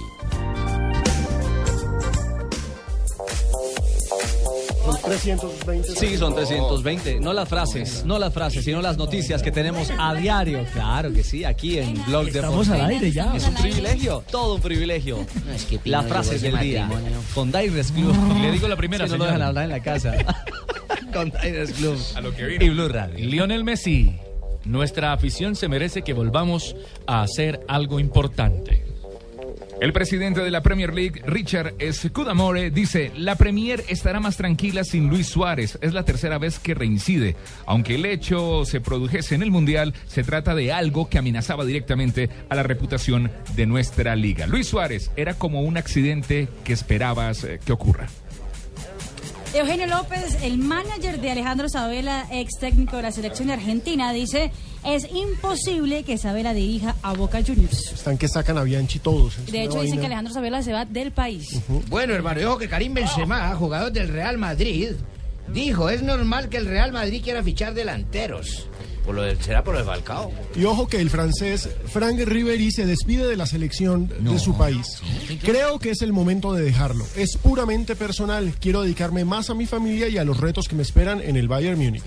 320. 5.04 5.94
Sí, 5.96 6.16
son 6.16 6.34
320. 6.34 7.20
No 7.20 7.32
las 7.32 7.48
frases, 7.48 8.04
no 8.04 8.18
las 8.18 8.32
frases, 8.32 8.64
sino 8.64 8.80
las 8.80 8.96
noticias 8.96 9.42
que 9.42 9.50
tenemos 9.50 9.90
a 9.98 10.14
diario. 10.14 10.64
Claro 10.72 11.12
que 11.12 11.22
sí, 11.22 11.44
aquí 11.44 11.78
en 11.78 11.94
Blog 12.06 12.28
Estamos 12.28 12.66
Deportivo. 12.66 12.74
al 12.86 12.90
aire 12.90 13.12
ya. 13.12 13.34
Es 13.34 13.46
un 13.46 13.54
privilegio, 13.54 14.24
todo 14.30 14.54
un 14.54 14.60
privilegio. 14.60 15.26
Pino 15.68 15.80
Las 15.84 16.06
frases 16.06 16.42
del 16.42 16.58
día. 16.58 16.88
Con 17.34 17.52
Diners 17.52 17.92
Club. 17.92 18.14
Le 18.40 18.52
digo 18.52 18.68
la 18.68 18.76
primera, 18.76 19.06
Si 19.06 19.12
no 19.12 19.18
lo 19.18 19.24
dejan 19.24 19.42
hablar 19.42 19.64
en 19.64 19.70
la 19.70 19.80
casa. 19.80 20.14
Con 21.12 21.30
Diners 21.42 21.72
Club. 21.72 21.98
A 22.16 22.20
lo 22.20 22.34
que 22.34 22.44
vino. 22.44 22.64
Y 22.64 22.68
Blue 22.70 22.88
Radio. 22.88 23.24
Lionel 23.24 23.62
Messi, 23.64 24.16
nuestra 24.64 25.12
afición 25.12 25.54
se 25.54 25.68
merece 25.68 26.02
que 26.02 26.12
volvamos 26.12 26.74
a 27.06 27.22
hacer 27.22 27.60
algo 27.68 28.00
importante. 28.00 28.83
El 29.84 29.92
presidente 29.92 30.40
de 30.40 30.50
la 30.50 30.62
Premier 30.62 30.94
League, 30.94 31.20
Richard 31.26 31.74
Scudamore, 31.92 32.70
dice, 32.70 33.12
la 33.18 33.36
Premier 33.36 33.84
estará 33.86 34.18
más 34.18 34.38
tranquila 34.38 34.82
sin 34.82 35.10
Luis 35.10 35.26
Suárez. 35.26 35.78
Es 35.82 35.92
la 35.92 36.06
tercera 36.06 36.38
vez 36.38 36.58
que 36.58 36.72
reincide. 36.72 37.36
Aunque 37.66 37.96
el 37.96 38.06
hecho 38.06 38.64
se 38.64 38.80
produjese 38.80 39.34
en 39.34 39.42
el 39.42 39.50
Mundial, 39.50 39.92
se 40.06 40.24
trata 40.24 40.54
de 40.54 40.72
algo 40.72 41.10
que 41.10 41.18
amenazaba 41.18 41.66
directamente 41.66 42.30
a 42.48 42.54
la 42.54 42.62
reputación 42.62 43.30
de 43.56 43.66
nuestra 43.66 44.16
liga. 44.16 44.46
Luis 44.46 44.68
Suárez 44.68 45.10
era 45.16 45.34
como 45.34 45.60
un 45.60 45.76
accidente 45.76 46.48
que 46.64 46.72
esperabas 46.72 47.44
eh, 47.44 47.60
que 47.62 47.72
ocurra. 47.74 48.08
Eugenio 49.54 49.86
López, 49.86 50.36
el 50.42 50.58
manager 50.58 51.20
de 51.20 51.30
Alejandro 51.30 51.68
Sabela, 51.68 52.26
ex 52.32 52.58
técnico 52.58 52.96
de 52.96 53.02
la 53.02 53.12
selección 53.12 53.46
de 53.46 53.54
Argentina, 53.54 54.12
dice, 54.12 54.50
es 54.84 55.06
imposible 55.12 56.02
que 56.02 56.18
Sabela 56.18 56.52
dirija 56.52 56.96
a 57.02 57.12
Boca 57.12 57.40
Juniors. 57.40 57.92
Están 57.92 58.18
que 58.18 58.26
sacan 58.26 58.58
a 58.58 58.64
Bianchi 58.64 58.98
todos. 58.98 59.38
Es 59.38 59.52
De 59.52 59.62
hecho, 59.62 59.74
dicen 59.80 59.90
vaina. 59.90 60.00
que 60.00 60.06
Alejandro 60.06 60.34
Sabela 60.34 60.60
se 60.62 60.72
va 60.72 60.84
del 60.84 61.12
país. 61.12 61.60
Bueno, 61.88 62.14
hermano, 62.14 62.40
dijo 62.40 62.58
que 62.58 62.68
Karim 62.68 62.94
Benzema, 62.94 63.54
jugador 63.54 63.92
del 63.92 64.08
Real 64.08 64.38
Madrid, 64.38 64.90
dijo, 65.46 65.88
es 65.88 66.02
normal 66.02 66.48
que 66.48 66.56
el 66.56 66.66
Real 66.66 66.90
Madrid 66.90 67.22
quiera 67.22 67.40
fichar 67.44 67.74
delanteros. 67.74 68.68
Por 69.04 69.14
lo 69.14 69.22
del- 69.22 69.40
¿Será 69.42 69.62
por 69.62 69.76
el 69.76 69.84
Falcao? 69.84 70.32
Y 70.56 70.64
ojo 70.64 70.86
que 70.86 71.00
el 71.00 71.10
francés 71.10 71.68
Frank 71.86 72.18
Ribéry 72.20 72.70
se 72.70 72.86
despide 72.86 73.26
de 73.26 73.36
la 73.36 73.46
selección 73.46 74.08
de 74.20 74.38
su 74.38 74.56
país. 74.56 74.86
Creo 75.42 75.78
que 75.78 75.90
es 75.90 76.00
el 76.02 76.12
momento 76.12 76.52
de 76.54 76.62
dejarlo. 76.64 77.04
Es 77.16 77.36
puramente 77.36 77.96
personal. 77.96 78.54
Quiero 78.60 78.82
dedicarme 78.82 79.24
más 79.24 79.50
a 79.50 79.54
mi 79.54 79.66
familia 79.66 80.08
y 80.08 80.16
a 80.18 80.24
los 80.24 80.38
retos 80.40 80.68
que 80.68 80.74
me 80.76 80.82
esperan 80.82 81.20
en 81.20 81.36
el 81.36 81.48
Bayern 81.48 81.78
Múnich. 81.78 82.04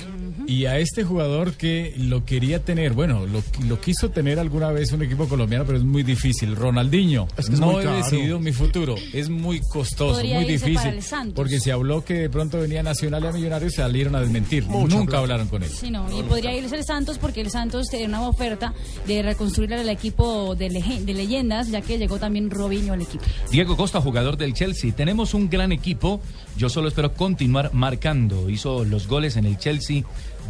Y 0.47 0.65
a 0.65 0.79
este 0.79 1.03
jugador 1.03 1.53
que 1.55 1.93
lo 1.97 2.23
quería 2.23 2.63
tener, 2.63 2.93
bueno, 2.93 3.25
lo, 3.27 3.43
lo 3.67 3.81
quiso 3.81 4.09
tener 4.11 4.39
alguna 4.39 4.71
vez 4.71 4.93
un 4.93 5.01
equipo 5.03 5.27
colombiano, 5.27 5.65
pero 5.65 5.77
es 5.77 5.83
muy 5.83 6.03
difícil. 6.03 6.55
Ronaldinho, 6.55 7.27
Es 7.37 7.47
que 7.47 7.55
es 7.55 7.59
no 7.59 7.81
he 7.81 7.83
caro. 7.83 7.97
decidido 7.97 8.39
mi 8.39 8.53
futuro. 8.53 8.95
Es 9.13 9.29
muy 9.29 9.59
costoso, 9.59 10.13
Podría 10.13 10.39
muy 10.39 10.45
difícil. 10.49 10.99
Porque 11.35 11.59
se 11.59 11.73
habló 11.73 12.05
que 12.05 12.13
de 12.13 12.29
pronto 12.29 12.57
venía 12.59 12.81
Nacional 12.81 13.25
y 13.25 13.27
a 13.27 13.31
Millonarios 13.33 13.73
y 13.73 13.75
salieron 13.75 14.15
a 14.15 14.21
desmentir. 14.21 14.63
Mucha 14.65 14.95
Nunca 14.95 15.09
plata. 15.11 15.19
hablaron 15.19 15.47
con 15.49 15.63
él. 15.63 15.69
Sí, 15.69 15.91
no, 15.91 16.07
y 16.17 16.23
podría 16.23 16.55
irse 16.55 16.77
el 16.77 16.85
Santos 16.85 17.17
porque 17.17 17.41
el 17.41 17.49
Santos 17.51 17.87
tiene 17.89 18.05
una 18.05 18.25
oferta 18.27 18.73
de 19.05 19.21
reconstruir 19.23 19.73
el 19.73 19.89
equipo 19.89 20.55
de, 20.55 20.69
de 20.69 21.13
leyendas, 21.13 21.69
ya 21.69 21.81
que 21.81 21.97
llegó 21.97 22.19
también 22.19 22.49
Robinho 22.49 22.93
al 22.93 23.01
equipo. 23.01 23.25
Diego 23.51 23.75
Costa, 23.75 23.99
jugador 23.99 24.37
del 24.37 24.53
Chelsea. 24.53 24.93
Tenemos 24.93 25.33
un 25.33 25.49
gran 25.49 25.73
equipo. 25.73 26.21
Yo 26.55 26.69
solo 26.69 26.87
espero 26.87 27.13
continuar 27.13 27.73
marcando. 27.73 28.49
Hizo 28.49 28.85
los 28.85 29.07
goles 29.07 29.35
en 29.35 29.43
el 29.45 29.57
Chelsea 29.57 30.03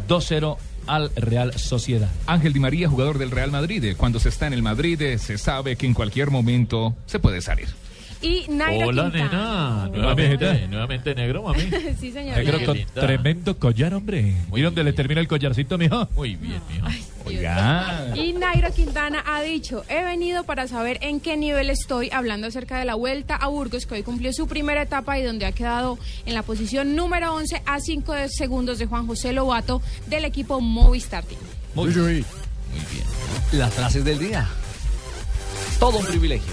2-0 0.08 0.56
al 0.86 1.10
Real 1.14 1.52
Sociedad. 1.58 2.08
Ángel 2.26 2.52
Di 2.52 2.60
María, 2.60 2.88
jugador 2.88 3.18
del 3.18 3.30
Real 3.30 3.50
Madrid. 3.50 3.94
Cuando 3.96 4.18
se 4.18 4.30
está 4.30 4.46
en 4.46 4.54
el 4.54 4.62
Madrid, 4.62 5.00
eh, 5.02 5.18
se 5.18 5.38
sabe 5.38 5.76
que 5.76 5.86
en 5.86 5.94
cualquier 5.94 6.30
momento 6.30 6.96
se 7.06 7.18
puede 7.18 7.40
salir. 7.42 7.68
Y 8.20 8.46
Nairo 8.48 8.88
Hola, 8.88 9.10
Quintana. 9.10 9.86
nena. 9.86 9.96
Nuevamente, 9.96 10.68
nuevamente 10.68 11.14
negro, 11.14 11.42
mami. 11.44 11.62
sí, 12.00 12.10
señor. 12.10 12.36
Negro 12.36 12.58
con 12.64 12.78
tremendo 12.94 13.58
collar, 13.58 13.94
hombre. 13.94 14.34
¿Y 14.54 14.60
dónde 14.60 14.82
le 14.82 14.92
termina 14.92 15.20
el 15.20 15.28
collarcito, 15.28 15.78
mijo? 15.78 16.08
Muy 16.16 16.34
bien, 16.34 16.60
mijo. 16.68 16.86
Oiga. 17.24 18.12
Y 18.16 18.32
Nairo 18.32 18.72
Quintana 18.72 19.22
ha 19.26 19.42
dicho, 19.42 19.84
he 19.88 20.02
venido 20.02 20.44
para 20.44 20.66
saber 20.66 20.98
en 21.02 21.20
qué 21.20 21.36
nivel 21.36 21.70
estoy, 21.70 22.10
hablando 22.10 22.46
acerca 22.46 22.78
de 22.78 22.84
la 22.86 22.94
vuelta 22.94 23.36
a 23.36 23.48
Burgos, 23.48 23.86
que 23.86 23.94
hoy 23.94 24.02
cumplió 24.02 24.32
su 24.32 24.46
primera 24.48 24.82
etapa 24.82 25.18
y 25.18 25.22
donde 25.22 25.46
ha 25.46 25.52
quedado 25.52 25.98
en 26.26 26.34
la 26.34 26.42
posición 26.42 26.96
número 26.96 27.34
11 27.34 27.62
a 27.66 27.80
5 27.80 28.14
segundos 28.28 28.78
de 28.78 28.86
Juan 28.86 29.06
José 29.06 29.32
Lobato 29.32 29.82
del 30.06 30.24
equipo 30.24 30.60
Movistar 30.60 31.24
Team. 31.24 31.40
Muy 31.74 31.92
bien. 31.92 32.04
Muy 32.04 32.14
bien. 32.14 33.04
Las 33.52 33.74
frases 33.74 34.04
del 34.04 34.18
día. 34.18 34.48
Todo 35.78 35.98
un 35.98 36.06
privilegio. 36.06 36.52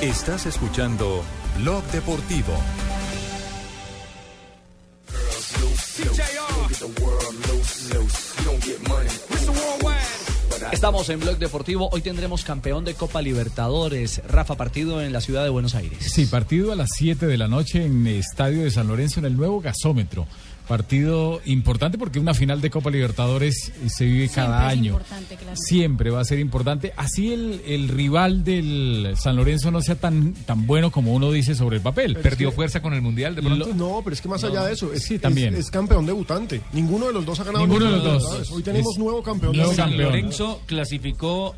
Estás 0.00 0.46
escuchando 0.46 1.22
Blog 1.58 1.84
Deportivo. 1.92 2.54
Estamos 10.72 11.10
en 11.10 11.20
Blog 11.20 11.36
Deportivo. 11.36 11.90
Hoy 11.92 12.00
tendremos 12.00 12.44
campeón 12.44 12.86
de 12.86 12.94
Copa 12.94 13.20
Libertadores. 13.20 14.22
Rafa, 14.26 14.56
partido 14.56 15.02
en 15.02 15.12
la 15.12 15.20
ciudad 15.20 15.44
de 15.44 15.50
Buenos 15.50 15.74
Aires. 15.74 15.98
Sí, 16.10 16.24
partido 16.24 16.72
a 16.72 16.76
las 16.76 16.88
7 16.94 17.26
de 17.26 17.36
la 17.36 17.48
noche 17.48 17.84
en 17.84 18.06
Estadio 18.06 18.62
de 18.62 18.70
San 18.70 18.86
Lorenzo 18.86 19.20
en 19.20 19.26
el 19.26 19.36
nuevo 19.36 19.60
gasómetro. 19.60 20.26
Partido 20.68 21.40
importante 21.46 21.98
porque 21.98 22.20
una 22.20 22.32
final 22.32 22.60
de 22.60 22.70
Copa 22.70 22.90
Libertadores 22.90 23.72
se 23.88 24.04
vive 24.04 24.28
cada 24.28 24.68
año. 24.68 24.98
claro. 24.98 25.56
Siempre 25.56 26.10
va 26.10 26.20
a 26.20 26.24
ser 26.24 26.38
importante. 26.38 26.92
Así 26.96 27.32
el, 27.32 27.60
el 27.66 27.88
rival 27.88 28.44
del 28.44 29.14
San 29.16 29.34
Lorenzo 29.36 29.70
no 29.72 29.82
sea 29.82 29.96
tan, 29.96 30.32
tan 30.32 30.66
bueno 30.66 30.90
como 30.92 31.12
uno 31.12 31.32
dice 31.32 31.54
sobre 31.56 31.76
el 31.78 31.82
papel. 31.82 32.16
¿Perdió 32.16 32.52
fuerza 32.52 32.80
con 32.80 32.94
el 32.94 33.02
Mundial 33.02 33.34
de 33.34 33.42
pronto? 33.42 33.74
No, 33.74 34.00
pero 34.04 34.14
es 34.14 34.20
que 34.20 34.28
más 34.28 34.44
allá 34.44 34.64
de 34.64 34.74
eso, 34.74 34.92
es, 34.92 35.02
Sí, 35.02 35.18
también. 35.18 35.54
Es, 35.56 35.70
campeón 35.70 36.06
debutante. 36.06 36.60
Ninguno 36.72 37.06
de 37.08 37.14
los 37.14 37.26
dos 37.26 37.40
ha 37.40 37.44
ganado. 37.44 37.66
Ninguno 37.66 37.86
de 37.86 37.90
los 37.92 38.02
dos. 38.22 38.50
Hoy 38.52 38.62
tenemos 38.62 38.92
Es- 38.92 38.98
nuevo 38.98 39.22
campeón. 39.22 39.56
nuevo 39.56 39.72
San 39.74 39.88
campeón. 39.90 40.08
Lorenzo 40.12 40.60
clasificó 40.66 41.56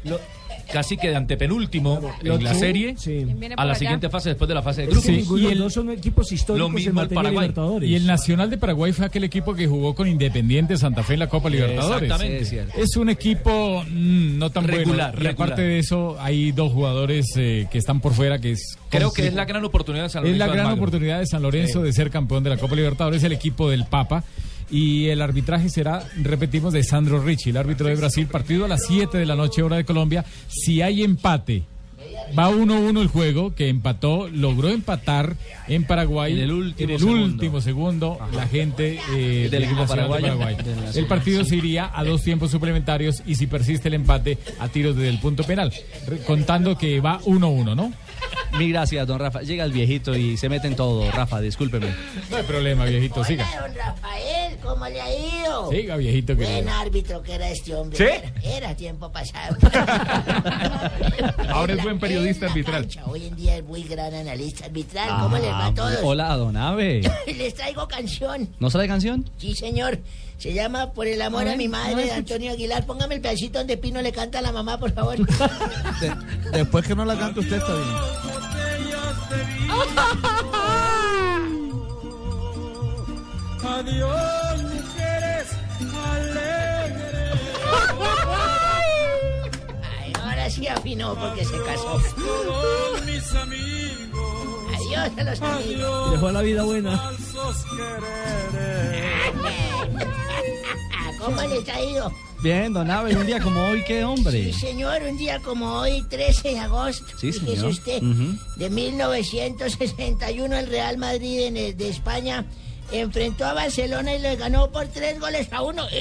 casi 0.72 0.96
que 0.96 1.08
de 1.10 1.16
antepenúltimo 1.16 2.00
Lo 2.22 2.34
en 2.36 2.44
la 2.44 2.54
serie 2.54 2.94
sí. 2.98 3.26
a 3.56 3.64
la 3.64 3.74
siguiente 3.74 4.08
fase 4.08 4.30
después 4.30 4.48
de 4.48 4.54
la 4.54 4.62
fase 4.62 4.82
de 4.82 4.88
Es 4.88 4.92
grupos. 4.94 5.10
ninguno 5.10 5.42
y 5.48 5.52
el- 5.52 5.58
dos 5.58 5.72
son 5.74 5.90
equipos 5.90 6.32
históricos 6.32 6.58
Lo 6.70 6.74
mismo 6.74 7.00
en 7.02 7.08
el 7.08 7.14
Paraguay. 7.14 7.50
Y 7.82 7.94
el 7.94 8.06
Nacional 8.06 8.50
de 8.50 8.58
Paraguay 8.58 8.92
fue 8.92 9.06
aquel 9.06 9.24
equipo 9.24 9.54
que 9.54 9.66
jugó 9.66 9.94
con 9.94 10.08
Independiente 10.08 10.76
Santa 10.76 11.02
Fe 11.02 11.14
en 11.14 11.20
la 11.20 11.28
Copa 11.28 11.50
Libertadores. 11.50 12.02
Exactamente. 12.10 12.44
Sí, 12.44 12.56
es. 12.56 12.66
Es 12.90 12.96
un 12.96 13.08
equipo 13.10 13.84
mm, 13.88 14.38
no 14.38 14.50
tan 14.50 14.66
Regular, 14.66 15.12
bueno. 15.14 15.28
Y 15.28 15.32
aparte 15.32 15.62
de 15.62 15.78
eso, 15.78 16.16
hay 16.20 16.52
dos 16.52 16.72
jugadores 16.72 17.26
eh, 17.36 17.66
que 17.70 17.78
están 17.78 18.00
por 18.00 18.14
fuera, 18.14 18.38
que 18.38 18.52
es... 18.52 18.76
Creo 18.88 19.12
que 19.12 19.26
es 19.26 19.34
la 19.34 19.44
gran 19.44 19.64
oportunidad 19.64 20.04
de 20.04 20.10
San 20.10 20.22
Es 20.24 20.30
Lorenzo. 20.30 20.38
la 20.46 20.52
gran 20.52 20.66
Almagro. 20.66 20.82
oportunidad 20.84 21.18
de 21.18 21.26
San 21.26 21.42
Lorenzo 21.42 21.80
Sí. 21.80 21.86
de 21.86 21.92
ser 21.92 22.10
campeón 22.10 22.42
de 22.44 22.50
la 22.50 22.56
Copa 22.56 22.74
Libertadores, 22.74 23.22
el 23.24 23.32
equipo 23.32 23.68
del 23.70 23.84
Papa. 23.86 24.24
Y 24.72 25.08
el 25.08 25.20
arbitraje 25.20 25.68
será, 25.68 26.02
repetimos, 26.22 26.72
de 26.72 26.82
Sandro 26.82 27.22
Ricci, 27.22 27.50
el 27.50 27.58
árbitro 27.58 27.88
de 27.88 27.94
Brasil. 27.94 28.26
Partido 28.26 28.64
a 28.64 28.68
las 28.68 28.86
7 28.86 29.18
de 29.18 29.26
la 29.26 29.36
noche, 29.36 29.62
hora 29.62 29.76
de 29.76 29.84
Colombia. 29.84 30.24
Si 30.48 30.80
hay 30.80 31.02
empate, 31.02 31.64
va 32.38 32.50
1-1 32.50 33.00
el 33.00 33.08
juego, 33.08 33.54
que 33.54 33.68
empató, 33.68 34.28
logró 34.28 34.70
empatar 34.70 35.36
en 35.68 35.84
Paraguay. 35.84 36.32
En 36.32 36.38
el 36.38 36.52
último 36.52 36.88
en 36.88 36.94
el 36.94 36.98
segundo. 36.98 37.24
último 37.24 37.60
segundo, 37.60 38.18
la 38.32 38.46
gente 38.46 38.98
eh, 39.14 39.48
Del 39.50 39.50
de 39.50 39.66
equipo 39.66 39.82
de. 39.82 39.88
Paraguay. 39.88 40.56
De 40.56 40.98
El 40.98 41.06
partido 41.06 41.44
se 41.44 41.56
iría 41.56 41.90
a 41.92 42.02
dos 42.04 42.22
tiempos 42.22 42.50
suplementarios 42.50 43.22
y 43.26 43.34
si 43.34 43.46
persiste 43.46 43.88
el 43.88 43.94
empate, 43.94 44.38
a 44.58 44.68
tiros 44.68 44.96
desde 44.96 45.10
el 45.10 45.18
punto 45.18 45.44
penal. 45.44 45.72
Contando 46.26 46.78
que 46.78 47.00
va 47.00 47.20
1-1, 47.20 47.76
¿no? 47.76 47.92
Mil 48.58 48.70
gracias, 48.72 49.06
don 49.06 49.18
Rafa. 49.18 49.40
Llega 49.42 49.64
el 49.64 49.72
viejito 49.72 50.14
y 50.16 50.36
se 50.36 50.48
mete 50.48 50.66
en 50.68 50.76
todo. 50.76 51.10
Rafa, 51.10 51.40
discúlpeme. 51.40 51.88
No 52.30 52.36
hay 52.36 52.42
problema, 52.42 52.84
viejito, 52.84 53.24
siga. 53.24 53.46
Hola, 53.50 53.62
don 53.66 53.74
Rafael, 53.76 54.56
¿cómo 54.62 54.86
le 54.86 55.00
ha 55.00 55.14
ido? 55.14 55.70
Siga, 55.70 55.96
viejito 55.96 56.34
Buen 56.36 56.48
querido. 56.48 56.70
árbitro 56.72 57.22
que 57.22 57.34
era 57.34 57.48
este 57.50 57.74
hombre. 57.74 57.96
¿Sí? 57.96 58.04
Era, 58.04 58.56
era 58.56 58.74
tiempo 58.76 59.10
pasado. 59.10 59.56
Ahora 61.48 61.74
es 61.74 61.82
buen 61.82 61.98
periodista 61.98 62.46
arbitral. 62.46 62.82
cancha, 62.82 63.02
Hoy 63.06 63.26
en 63.26 63.36
día 63.36 63.56
es 63.56 63.64
muy 63.64 63.82
gran 63.84 64.14
analista 64.14 64.66
arbitral. 64.66 65.08
¿Cómo 65.22 65.36
les 65.38 65.46
va 65.50 65.66
a 65.66 65.74
todos? 65.74 65.92
Ah, 65.94 66.00
Hola, 66.02 66.36
don 66.36 66.56
Ave. 66.56 67.00
Les 67.26 67.54
traigo 67.54 67.86
canción. 67.88 68.48
¿No 68.58 68.70
sabe 68.70 68.86
canción? 68.88 69.28
Sí, 69.38 69.54
señor. 69.54 69.98
Se 70.38 70.52
llama 70.52 70.92
Por 70.92 71.06
el 71.06 71.22
amor 71.22 71.46
A 71.48 71.56
mi 71.56 71.68
madre 71.68 72.04
de. 72.06 72.12
Antonio 72.12 72.50
Aguilar. 72.52 72.84
Póngame 72.84 73.14
el 73.16 73.20
pedacito 73.20 73.58
donde 73.58 73.76
Pino 73.76 74.02
le 74.02 74.12
canta 74.12 74.40
a 74.40 74.42
la 74.42 74.52
mamá, 74.52 74.78
por 74.78 74.92
favor. 74.92 75.16
Después 76.52 76.86
que 76.86 76.94
no 76.94 77.04
la 77.04 77.18
cante 77.18 77.40
usted 77.40 77.56
está 77.56 77.74
bien. 77.74 79.02
Adiós, 83.64 84.62
mujeres 84.62 85.48
alegres. 86.04 87.40
Ay, 90.00 90.12
ahora 90.20 90.50
sí 90.50 90.66
afinó 90.66 91.14
porque 91.14 91.44
se 91.44 91.62
casó. 91.62 92.00
Mis 93.06 93.34
amigos. 93.34 94.76
Adiós 94.76 95.18
a 95.18 95.24
los 95.24 95.42
amigos. 95.42 96.10
Dejó 96.12 96.32
la 96.32 96.42
vida 96.42 96.62
buena. 96.64 97.10
¿Cómo 101.24 101.40
les 101.42 101.68
ha 101.68 101.80
ido? 101.82 102.12
Bien, 102.42 102.72
don 102.72 102.90
Ave, 102.90 103.16
un 103.16 103.24
día 103.26 103.40
como 103.40 103.62
hoy, 103.68 103.84
qué 103.84 104.04
hombre. 104.04 104.52
Sí, 104.52 104.52
señor, 104.52 105.02
un 105.08 105.16
día 105.16 105.38
como 105.40 105.74
hoy, 105.74 106.02
13 106.08 106.48
de 106.50 106.58
agosto, 106.58 107.06
Sí, 107.18 107.32
señor. 107.32 107.66
usted, 107.66 108.02
Ujú. 108.02 108.36
de 108.56 108.68
1961, 108.70 110.56
el 110.58 110.66
Real 110.66 110.98
Madrid 110.98 111.40
en 111.46 111.54
de 111.76 111.88
España 111.88 112.44
enfrentó 112.90 113.44
a 113.46 113.52
Barcelona 113.54 114.14
y 114.14 114.18
le 114.18 114.34
ganó 114.36 114.70
por 114.72 114.86
tres 114.88 115.20
goles 115.20 115.48
a 115.52 115.62
uno. 115.62 115.86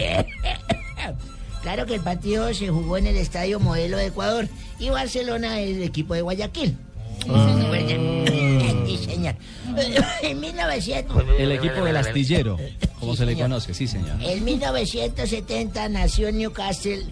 Claro 1.61 1.85
que 1.85 1.93
el 1.93 2.02
partido 2.02 2.52
se 2.56 2.69
jugó 2.69 2.98
en 2.98 3.06
el 3.06 3.18
Estadio 3.18 3.60
Modelo 3.60 3.98
de 3.98 4.07
Ecuador 4.07 4.48
y 4.80 4.89
Barcelona 4.89 5.60
es 5.61 5.76
el 5.77 5.84
equipo 5.84 6.15
de 6.15 6.22
Guayaquil. 6.23 6.76
Sí, 8.88 8.98
señor. 8.98 9.35
En 10.23 10.39
1900... 10.39 11.23
El 11.38 11.52
equipo 11.52 11.84
del 11.84 11.98
astillero, 11.98 12.57
como 13.01 13.15
se 13.15 13.25
le 13.25 13.35
conoce, 13.35 13.73
sí, 13.73 13.87
señor. 13.87 14.21
En 14.21 14.43
1970 14.45 15.89
nació 15.89 16.27
en 16.27 16.37
Newcastle 16.37 17.03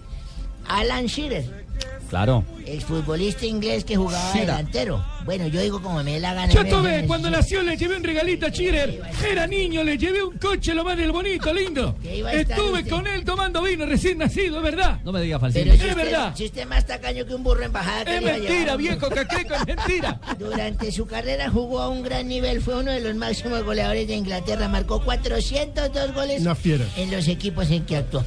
Alan 0.66 1.06
Shearer, 1.06 1.66
Claro. 2.10 2.44
exfutbolista 2.66 3.46
inglés 3.46 3.84
que 3.84 3.96
jugaba 3.96 4.32
delantero. 4.32 5.04
Bueno, 5.24 5.46
yo 5.46 5.60
digo 5.60 5.80
como 5.80 6.02
me 6.02 6.12
dé 6.14 6.20
la 6.20 6.34
gana. 6.34 6.52
Yo 6.52 6.64
tuve, 6.64 7.02
me- 7.02 7.06
cuando 7.06 7.30
nació 7.30 7.62
le 7.62 7.76
llevé 7.76 7.96
un 7.96 8.02
regalito 8.02 8.46
a 8.46 8.50
Chirer. 8.50 9.00
Era 9.28 9.46
niño, 9.46 9.84
le 9.84 9.96
llevé 9.96 10.22
un 10.24 10.36
coche 10.38 10.74
lo 10.74 10.82
más 10.84 10.96
del 10.96 11.12
bonito, 11.12 11.52
lindo. 11.52 11.96
Estuve 12.04 12.78
usted. 12.80 12.88
con 12.90 13.06
él 13.06 13.24
tomando 13.24 13.62
vino 13.62 13.86
recién 13.86 14.18
nacido, 14.18 14.56
es 14.58 14.62
verdad. 14.62 14.98
No 15.04 15.12
me 15.12 15.20
diga 15.22 15.38
falsito. 15.38 15.64
si 15.64 15.70
Es 15.70 15.80
usted, 15.82 15.94
verdad. 15.96 16.34
si 16.36 16.46
usted 16.46 16.62
es 16.62 16.66
más 16.68 16.84
tacaño 16.86 17.24
que 17.26 17.34
un 17.34 17.42
burro 17.44 17.62
en 17.64 17.72
bajada 17.72 18.04
que 18.04 18.16
Es 18.16 18.22
mentira, 18.22 18.76
viejo 18.76 19.08
caqueco, 19.08 19.54
es 19.54 19.66
mentira. 19.66 20.20
Durante 20.38 20.90
su 20.92 21.06
carrera 21.06 21.48
jugó 21.50 21.80
a 21.80 21.88
un 21.88 22.02
gran 22.02 22.26
nivel, 22.28 22.60
fue 22.60 22.76
uno 22.78 22.90
de 22.90 23.00
los 23.00 23.14
máximos 23.14 23.62
goleadores 23.62 24.08
de 24.08 24.16
Inglaterra, 24.16 24.68
marcó 24.68 25.00
402 25.04 26.12
goles 26.14 26.40
Una 26.40 26.54
fiera. 26.56 26.84
en 26.96 27.10
los 27.12 27.28
equipos 27.28 27.70
en 27.70 27.84
que 27.84 27.96
actuó. 27.96 28.24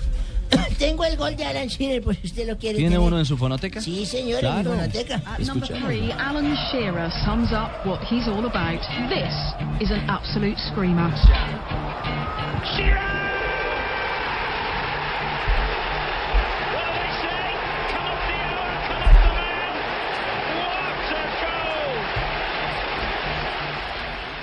Tengo 0.78 1.04
el 1.06 1.18
gol 1.18 1.36
de 1.36 1.46
Alan 1.46 1.68
Shearer, 1.68 2.02
por 2.02 2.16
si 2.16 2.28
usted 2.28 2.48
lo 2.48 2.58
quiere 2.58 2.78
¿Tiene 2.78 2.96
tener. 2.96 3.08
uno 3.08 3.20
en 3.20 3.26
su 3.26 3.38
fonoteca? 3.38 3.82
Sí, 3.82 4.06
señor, 4.06 4.44
en 4.44 4.58
mi 4.58 4.64
fonoteca. 4.64 5.22
At 5.26 5.40
number 5.40 5.68
three, 5.68 6.12
Alan 6.12 6.56
Shearer 6.72 7.12
sums 7.26 7.52
up 7.52 7.86
what 7.86 8.00
he's 8.10 8.28
all 8.28 8.46
about. 8.46 8.82
This 9.10 9.34
is 9.82 9.92
an 9.92 10.02
absolute 10.10 10.58
screamer. 10.72 11.12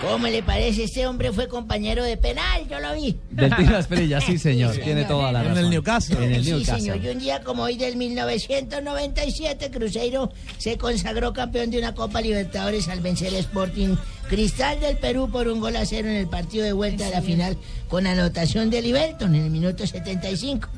¿Cómo 0.01 0.27
le 0.29 0.43
parece? 0.43 0.85
Este 0.85 1.07
hombre 1.07 1.31
fue 1.31 1.47
compañero 1.47 2.03
de 2.03 2.17
penal, 2.17 2.67
yo 2.69 2.81
lo 2.81 2.95
vi. 2.95 3.19
Del 3.31 3.55
tiro 3.57 3.77
a 3.77 3.81
Esprilla, 3.81 4.19
sí, 4.21 4.39
señor. 4.39 4.75
Tiene 4.77 5.05
toda 5.05 5.31
la 5.31 5.41
En 5.43 5.49
razón. 5.49 5.65
el 5.65 5.71
Newcastle. 5.71 6.25
En 6.25 6.33
el 6.33 6.43
Sí, 6.45 6.65
señor. 6.65 6.97
Y 6.97 7.01
Newcastle. 7.01 7.13
un 7.13 7.19
día 7.19 7.41
como 7.43 7.63
hoy 7.65 7.77
del 7.77 7.97
1997, 7.97 9.71
Cruzeiro 9.71 10.33
se 10.57 10.79
consagró 10.79 11.35
campeón 11.35 11.71
de 11.71 11.79
una 11.79 11.95
Copa 11.95 12.23
Libertadores 12.23 12.89
al 12.89 13.01
vencer 13.01 13.35
a 13.35 13.39
Sporting 13.39 13.97
Cristal 14.31 14.81
del 14.81 14.97
Perú 14.97 15.29
por 15.31 15.49
un 15.49 15.61
gol 15.61 15.77
a 15.77 15.85
cero 15.85 16.09
en 16.09 16.17
el 16.17 16.29
partido 16.29 16.65
de 16.65 16.73
vuelta 16.73 17.05
de 17.05 17.11
la 17.11 17.21
final 17.21 17.59
con 17.89 18.07
anotación 18.07 18.71
de 18.71 18.81
Liberton 18.81 19.35
en 19.35 19.45
el 19.45 19.51
minuto 19.51 19.87
75. 19.87 20.69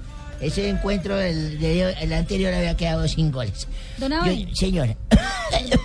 Ese 0.42 0.68
encuentro, 0.68 1.18
el, 1.20 1.58
de- 1.60 1.92
el 2.00 2.12
anterior, 2.12 2.52
había 2.52 2.76
quedado 2.76 3.06
sin 3.08 3.30
goles. 3.30 3.66
Don 3.98 4.12
Abel. 4.12 4.46
Yo- 4.48 4.56
señora, 4.56 4.96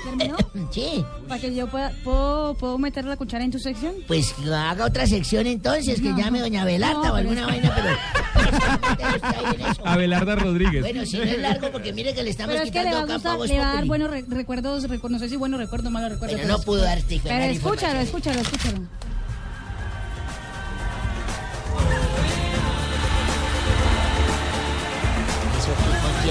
¿Terminó? 0.03 0.35
Sí. 0.71 1.03
Para 1.27 1.39
que 1.39 1.53
yo 1.55 1.67
pueda, 1.67 1.91
¿puedo, 2.03 2.53
¿puedo 2.55 2.77
meter 2.77 3.05
la 3.05 3.15
cuchara 3.15 3.43
en 3.43 3.51
tu 3.51 3.59
sección? 3.59 3.93
Pues 4.07 4.34
que 4.34 4.53
haga 4.53 4.85
otra 4.85 5.05
sección 5.07 5.47
entonces, 5.47 6.01
que 6.01 6.09
No. 6.09 6.17
llame 6.17 6.39
doña 6.39 6.65
Belarta 6.65 7.07
No, 7.07 7.13
o 7.13 7.15
alguna 7.15 7.45
pero- 7.45 7.47
vaina, 7.47 7.73
pero... 7.75 9.77
Abelarda 9.85 10.35
Rodríguez. 10.35 10.81
Bueno, 10.81 11.05
si 11.05 11.17
no 11.17 11.23
es 11.23 11.39
largo, 11.39 11.71
porque 11.71 11.93
mire 11.93 12.13
que 12.13 12.23
le 12.23 12.31
estamos 12.31 12.53
Pero 12.53 12.65
es 12.65 12.71
que 12.71 12.79
le 12.79 12.85
va 12.85 12.91
quitando 12.91 13.13
a 13.13 13.17
capa 13.17 13.31
a 13.31 13.35
gustar, 13.35 13.38
vos 13.38 13.49
le 13.49 13.57
va 13.57 13.63
a 13.63 13.67
dar 13.67 13.73
populi. 13.75 13.88
buenos 13.88 14.09
re- 14.11 14.25
recuerdos, 14.27 14.89
recu- 14.89 15.09
no 15.09 15.19
sé 15.19 15.29
si 15.29 15.35
buenos 15.35 15.59
recuerdos, 15.59 15.91
malos 15.91 16.11
recuerdos. 16.11 16.35
Pero 16.35 16.47
pero 16.47 16.57
no 16.57 16.63
pudo 16.63 16.81
darte 16.81 17.15
hijo 17.15 17.23
de 17.23 17.29
Pero 17.29 17.41
madre 17.41 17.53
escúchalo, 17.55 17.99
escúchalo, 17.99 18.39
escúchalo. 18.41 18.77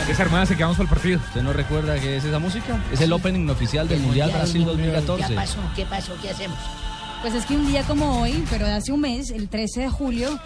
Esa 0.09 0.23
hermana 0.23 0.47
se 0.47 0.57
quedamos 0.57 0.77
para 0.77 0.89
el 0.89 0.95
partido. 0.95 1.19
¿Usted 1.19 1.43
no 1.43 1.53
recuerda 1.53 1.99
qué 1.99 2.17
es 2.17 2.25
esa 2.25 2.39
música? 2.39 2.81
Es 2.93 3.01
el 3.01 3.13
opening 3.13 3.49
oficial 3.49 3.89
del 3.89 4.01
Mundial 4.01 4.31
Brasil 4.31 4.65
2014. 4.65 5.27
¿Qué 5.27 5.35
pasó? 5.35 5.59
¿Qué 5.75 5.85
pasó? 5.85 6.13
¿Qué 6.23 6.31
hacemos? 6.31 6.59
Pues 7.23 7.35
es 7.35 7.45
que 7.45 7.57
un 7.57 7.67
día 7.67 7.83
como 7.83 8.21
hoy, 8.23 8.45
pero 8.49 8.67
de 8.67 8.73
hace 8.73 8.93
un 8.93 9.01
mes, 9.01 9.31
el 9.31 9.49
13 9.49 9.81
de 9.81 9.89
julio, 9.89 10.39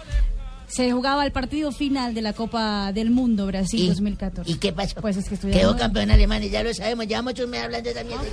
se 0.71 0.91
jugaba 0.91 1.25
el 1.25 1.31
partido 1.31 1.71
final 1.71 2.13
de 2.13 2.21
la 2.21 2.33
Copa 2.33 2.91
del 2.93 3.11
Mundo 3.11 3.45
Brasil 3.45 3.81
¿Y? 3.81 3.87
2014. 3.89 4.49
¿Y 4.51 4.55
qué 4.55 4.71
pasó? 4.71 4.95
Pues 5.01 5.17
es 5.17 5.27
que 5.27 5.37
Quedó 5.51 5.75
campeón 5.75 6.11
alemán 6.11 6.41
y 6.43 6.49
ya 6.49 6.63
lo 6.63 6.73
sabemos, 6.73 7.07
ya 7.07 7.21
muchos 7.21 7.47
me 7.47 7.59
hablan 7.59 7.83
de 7.83 7.91
esa 7.91 8.03
mierda. 8.03 8.23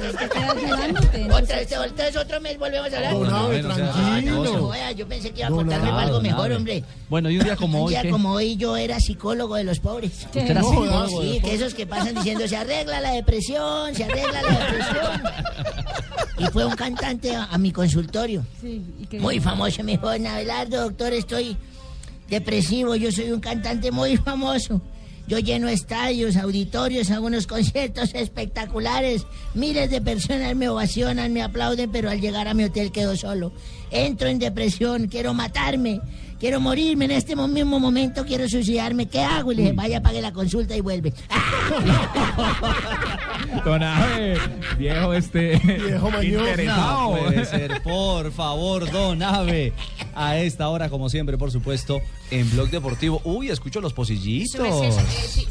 Otra 1.32 1.56
vez, 1.56 1.72
entonces 1.72 2.16
otro 2.16 2.40
mes 2.40 2.58
volvemos 2.58 2.92
a 2.92 2.96
hablar. 2.96 3.12
No, 3.14 3.48
tranquilo. 3.48 4.34
no 4.36 4.44
se 4.44 4.56
joda, 4.58 4.92
yo 4.92 5.08
pensé 5.08 5.30
que 5.30 5.40
iba 5.40 5.48
a 5.48 5.50
contarme 5.50 5.88
Abe, 5.90 6.02
algo 6.02 6.20
mejor, 6.20 6.52
hombre. 6.52 6.84
Bueno, 7.08 7.30
y 7.30 7.38
un 7.38 7.44
día 7.44 7.56
como 7.56 7.78
Un 7.80 7.84
hoy. 7.86 7.90
día 7.94 8.02
¿qué? 8.02 8.10
como 8.10 8.32
hoy 8.32 8.56
yo 8.56 8.76
era 8.76 9.00
psicólogo 9.00 9.56
de 9.56 9.64
los 9.64 9.80
pobres. 9.80 10.12
¿Usted 10.26 10.50
era 10.50 10.60
No, 10.60 10.68
psicólogo 10.68 11.20
de 11.22 11.26
Sí, 11.28 11.32
los 11.40 11.42
que 11.50 11.54
esos 11.54 11.74
que 11.74 11.86
pasan 11.86 12.14
diciendo 12.14 12.46
se 12.46 12.56
arregla 12.56 13.00
la 13.00 13.12
depresión, 13.12 13.94
se 13.94 14.04
arregla 14.04 14.42
la 14.42 14.58
depresión. 14.58 15.22
Y 16.38 16.44
fue 16.46 16.64
un 16.64 16.76
cantante 16.76 17.34
a, 17.34 17.44
a 17.46 17.58
mi 17.58 17.72
consultorio. 17.72 18.44
Sí, 18.60 18.82
¿y 19.00 19.06
qué 19.06 19.18
Muy 19.18 19.40
famoso, 19.40 19.82
me 19.82 19.92
dijo, 19.92 20.06
"Don 20.08 20.26
Abelardo, 20.26 20.82
doctor, 20.82 21.12
estoy 21.12 21.56
depresivo, 22.28 22.94
yo 22.96 23.10
soy 23.12 23.30
un 23.32 23.40
cantante 23.40 23.90
muy 23.90 24.16
famoso. 24.16 24.80
Yo 25.26 25.38
lleno 25.38 25.68
estadios, 25.68 26.36
auditorios, 26.36 27.10
hago 27.10 27.26
unos 27.26 27.46
conciertos 27.46 28.14
espectaculares. 28.14 29.26
Miles 29.52 29.90
de 29.90 30.00
personas 30.00 30.56
me 30.56 30.70
ovacionan, 30.70 31.34
me 31.34 31.42
aplauden, 31.42 31.90
pero 31.90 32.08
al 32.08 32.18
llegar 32.18 32.48
a 32.48 32.54
mi 32.54 32.64
hotel 32.64 32.90
quedo 32.92 33.14
solo. 33.14 33.52
Entro 33.90 34.28
en 34.28 34.38
depresión, 34.38 35.06
quiero 35.08 35.34
matarme, 35.34 36.00
quiero 36.40 36.60
morirme 36.60 37.04
en 37.04 37.10
este 37.10 37.36
mo- 37.36 37.46
mismo 37.46 37.78
momento, 37.78 38.24
quiero 38.24 38.48
suicidarme. 38.48 39.04
¿Qué 39.06 39.20
hago? 39.20 39.52
Y 39.52 39.56
le 39.56 39.62
dije, 39.64 39.74
vaya, 39.74 40.00
pague 40.02 40.22
la 40.22 40.32
consulta 40.32 40.74
y 40.74 40.80
vuelve. 40.80 41.12
Don 43.64 43.82
Abe, 43.82 44.38
viejo 44.76 45.12
este. 45.14 45.58
Viejo 45.58 46.22
interesado. 46.22 47.10
No 47.16 47.22
puede 47.22 47.44
ser, 47.44 47.82
por 47.82 48.32
favor, 48.32 48.90
Don 48.90 49.22
Ave. 49.22 49.72
A 50.14 50.36
esta 50.38 50.68
hora, 50.68 50.88
como 50.88 51.08
siempre, 51.08 51.38
por 51.38 51.50
supuesto, 51.50 52.00
en 52.30 52.50
Blog 52.50 52.70
Deportivo. 52.70 53.20
Uy, 53.24 53.50
escucho 53.50 53.80
los 53.80 53.92
pocillitos. 53.92 54.94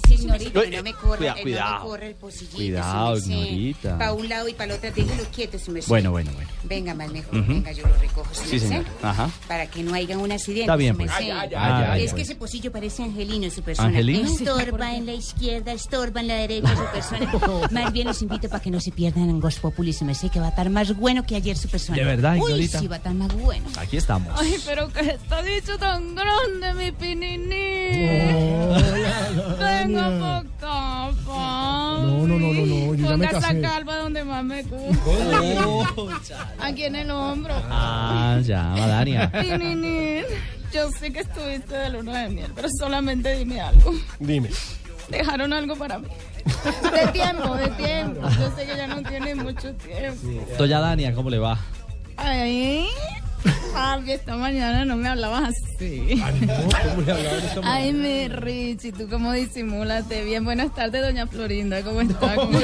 Señorita, 0.07 0.61
que 0.63 0.71
no 0.77 0.83
me 0.83 0.93
corra, 0.93 1.35
Cuidado, 1.41 1.75
no 1.75 1.85
corra 1.85 2.07
el 2.07 2.15
pocillito. 2.15 2.57
Cuidado, 2.57 3.17
ignorita. 3.17 3.97
Para 3.97 4.13
un 4.13 4.27
lado 4.27 4.47
y 4.49 4.53
para 4.53 4.73
el 4.73 4.77
otro, 4.77 4.91
déjelo 4.91 5.23
quieto, 5.33 5.59
su 5.59 5.71
merced. 5.71 5.89
Bueno, 5.89 6.11
bueno, 6.11 6.31
bueno. 6.33 6.49
Venga, 6.63 6.93
más 6.95 7.11
mejor, 7.11 7.45
venga, 7.47 7.71
yo 7.71 7.87
lo 7.87 7.95
recojo, 7.95 8.33
su 8.33 8.43
Sí, 8.45 8.59
señor. 8.59 8.83
Ajá. 9.01 9.29
Para 9.47 9.67
que 9.67 9.83
no 9.83 9.93
haya 9.93 10.17
un 10.17 10.31
accidente, 10.31 10.61
Está 10.61 10.75
bien, 10.75 10.97
pues. 10.97 11.09
merced. 11.09 11.25
Ay, 11.25 11.31
ay, 11.31 11.49
ay, 11.55 11.83
ay, 11.83 11.83
es 11.83 11.89
ay, 11.89 12.05
que 12.07 12.11
pues. 12.11 12.23
ese 12.23 12.35
pocillo 12.35 12.71
parece 12.71 13.03
angelino, 13.03 13.49
su 13.49 13.61
persona. 13.61 13.87
¿Angelino? 13.89 14.27
Estorba 14.27 14.95
en 14.95 15.05
la 15.05 15.13
izquierda, 15.13 15.71
estorba 15.71 16.21
en 16.21 16.27
la 16.27 16.35
derecha, 16.35 16.75
su 16.75 16.85
persona. 16.91 17.31
más 17.87 17.93
bien 17.93 18.07
los 18.07 18.21
invito 18.21 18.49
para 18.49 18.61
que 18.61 18.69
no 18.69 18.81
se 18.81 18.91
pierdan 18.91 19.29
en 19.29 19.39
Ghost 19.39 19.59
Populi, 19.61 19.93
su 19.93 20.03
merced, 20.03 20.29
que 20.29 20.41
va 20.41 20.47
a 20.47 20.49
estar 20.49 20.69
más 20.69 20.93
bueno 20.93 21.25
que 21.25 21.37
ayer 21.37 21.55
su 21.55 21.69
persona. 21.69 21.97
¿De 21.97 22.03
verdad, 22.03 22.33
Uy, 22.33 22.41
Ignorita? 22.41 22.79
sí, 22.79 22.87
va 22.87 22.95
a 22.95 22.97
estar 22.97 23.13
más 23.13 23.33
bueno. 23.33 23.65
Aquí 23.77 23.95
estamos. 23.95 24.33
Ay, 24.37 24.57
pero 24.65 24.89
que 24.89 25.11
está 25.11 25.41
dicho 25.41 25.77
tan 25.77 26.13
grande, 26.13 26.73
mi 26.73 26.91
pininí. 26.91 27.89
Venga 29.57 30.19
pa' 30.19 30.37
acá. 30.39 31.13
No, 32.01 32.27
no, 32.27 32.37
no, 32.37 32.53
no, 32.53 32.65
no, 32.65 32.93
yo 32.93 33.09
ya 33.09 33.15
me 33.17 33.27
Ponga 33.27 33.39
esa 33.39 33.61
calva 33.61 33.97
donde 33.99 34.23
más 34.25 34.43
me 34.43 34.63
gusta. 34.63 35.01
Oh, 35.65 35.85
Aquí 36.59 36.83
en 36.83 36.95
el 36.97 37.09
hombro. 37.09 37.53
Ah, 37.69 38.37
llama, 38.43 38.85
Dania. 38.85 39.31
Pininín, 39.31 40.25
yo 40.73 40.89
sé 40.99 41.13
que 41.13 41.21
estuviste 41.21 41.73
de 41.73 41.89
luna 41.91 42.23
de 42.23 42.29
miel, 42.31 42.51
pero 42.53 42.67
solamente 42.77 43.33
dime 43.37 43.61
algo. 43.61 43.93
Dime. 44.19 44.49
Dejaron 45.09 45.53
algo 45.53 45.73
para 45.77 45.99
mí. 45.99 46.07
De 46.47 47.07
tiempo, 47.11 47.55
de 47.55 47.67
tiempo. 47.69 48.21
Yo 48.29 48.51
sé 48.55 48.65
que 48.65 48.75
ya 48.77 48.87
no 48.87 49.01
tiene 49.03 49.35
mucho 49.35 49.73
tiempo. 49.75 50.27
Doña 50.57 50.79
Dania, 50.79 51.13
¿cómo 51.13 51.29
le 51.29 51.39
va? 51.39 51.57
Ay, 52.17 52.87
Javi, 53.73 54.11
esta 54.11 54.35
mañana 54.35 54.83
no 54.85 54.95
me 54.95 55.07
hablabas 55.07 55.49
así. 55.49 56.19
¿Cómo 56.89 57.01
le 57.03 57.11
hablaba 57.11 57.37
esta 57.37 57.61
Ay, 57.63 57.93
mi 57.93 58.27
Richie, 58.27 58.91
tú 58.91 59.07
cómo 59.07 59.31
disimúlate 59.33 60.23
bien. 60.25 60.43
Buenas 60.43 60.73
tardes, 60.73 61.03
doña 61.03 61.27
Florinda, 61.27 61.83
¿cómo 61.83 62.01
está? 62.01 62.35
¿Cómo 62.35 62.59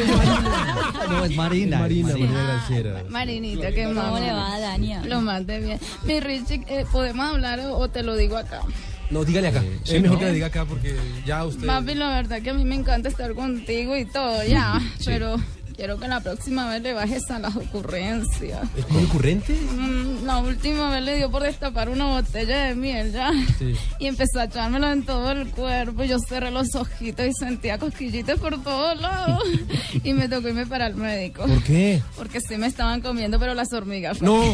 No, 1.10 1.26
es 1.26 1.36
Marina. 1.36 1.80
Marina, 1.80 2.10
es 2.10 2.20
Marina 2.20 2.44
Granciera. 2.44 3.04
Marinita, 3.10 3.72
qué 3.72 3.84
¿Cómo 3.86 4.02
más. 4.12 4.20
le 4.22 4.32
va, 4.34 4.60
Dania? 4.60 5.02
Lo 5.06 5.22
más 5.22 5.46
de 5.46 5.60
bien. 5.60 5.80
Mi 6.04 6.20
Richie, 6.20 6.64
eh, 6.68 6.86
¿podemos 6.92 7.30
hablar 7.30 7.60
o, 7.60 7.78
o 7.78 7.90
te 7.90 8.02
lo 8.02 8.16
digo 8.16 8.38
acá? 8.38 8.62
No, 9.10 9.24
dígale 9.24 9.50
acá. 9.50 9.64
sí, 9.84 9.96
es 9.96 10.02
mejor 10.02 10.16
¿no? 10.16 10.20
que 10.20 10.26
le 10.26 10.34
diga 10.34 10.48
acá 10.48 10.66
porque 10.66 10.96
ya 11.26 11.46
usted. 11.46 11.68
Papi, 11.68 11.94
la 11.96 12.10
verdad 12.10 12.42
que 12.42 12.50
a 12.50 12.54
mí 12.54 12.64
me 12.66 12.76
encanta 12.76 13.10
estar 13.10 13.34
contigo 13.34 13.96
y 13.96 14.06
todo, 14.06 14.44
ya. 14.44 14.82
Pero 15.06 15.36
quiero 15.76 16.00
que 16.00 16.08
la 16.08 16.20
próxima 16.20 16.70
vez 16.70 16.82
le 16.82 16.94
bajes 16.94 17.30
a 17.32 17.40
las 17.40 17.56
ocurrencias. 17.56 18.62
¿Es 18.78 18.90
muy 18.90 19.04
ocurrente? 19.06 19.54
Mm, 19.54 20.26
La 20.26 20.38
última 20.38 20.90
vez 20.90 21.04
le 21.04 21.18
dio 21.18 21.30
por 21.32 21.44
destapar 21.44 21.90
una 21.90 22.06
botella 22.08 22.66
de 22.66 22.76
miel 22.76 23.12
ya. 23.12 23.32
Sí. 23.58 23.76
Y 24.00 24.08
empezó 24.08 24.40
a 24.40 24.46
echármelo 24.46 24.92
en 24.92 25.04
todo 25.04 25.32
el 25.32 25.50
cuerpo. 25.50 26.04
Yo 26.04 26.18
cerré 26.20 26.52
los 26.52 26.74
ojitos 26.76 27.26
y 27.26 27.34
sentía 27.34 27.78
cosquillitas 27.78 28.40
por 28.40 28.62
todos 28.64 29.00
lados. 29.02 29.44
y 30.04 30.14
me 30.14 30.28
tocó 30.30 30.48
irme 30.50 30.66
para 30.66 30.88
el 30.88 30.96
médico. 30.96 31.46
¿Por 31.46 31.64
qué? 31.64 32.02
Porque 32.16 32.40
sí 32.42 32.58
me 32.58 32.68
estaban 32.68 33.02
comiendo, 33.02 33.40
pero 33.40 33.54
las 33.54 33.72
hormigas. 33.74 34.22
No. 34.22 34.42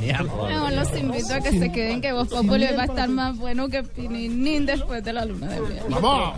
Mejor 0.00 0.72
los 0.72 0.98
invito 0.98 1.34
a 1.34 1.40
que 1.40 1.50
se 1.58 1.72
queden, 1.72 2.00
que 2.00 2.12
vos 2.12 2.28
Populi 2.28 2.66
va 2.76 2.82
a 2.82 2.86
estar 2.86 3.08
más 3.08 3.36
bueno 3.36 3.68
que 3.68 3.82
Pininín 3.82 4.66
después 4.66 5.02
de 5.04 5.12
la 5.12 5.24
luna 5.24 5.48
de 5.48 5.60
miel. 5.60 5.82
Mamá. 5.88 6.34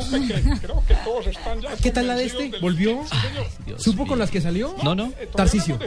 Creo 0.60 0.82
que 0.86 0.94
todos 1.04 1.26
están 1.26 1.60
ya 1.60 1.70
¿Qué 1.82 1.90
tal 1.90 2.06
la 2.06 2.14
de 2.16 2.24
este? 2.26 2.52
¿Volvió? 2.60 2.83
¿Supo 3.78 4.06
con 4.06 4.18
las 4.18 4.30
que 4.30 4.40
salió? 4.40 4.74
No, 4.82 4.94
no. 4.94 5.12
Tarcicio. 5.34 5.78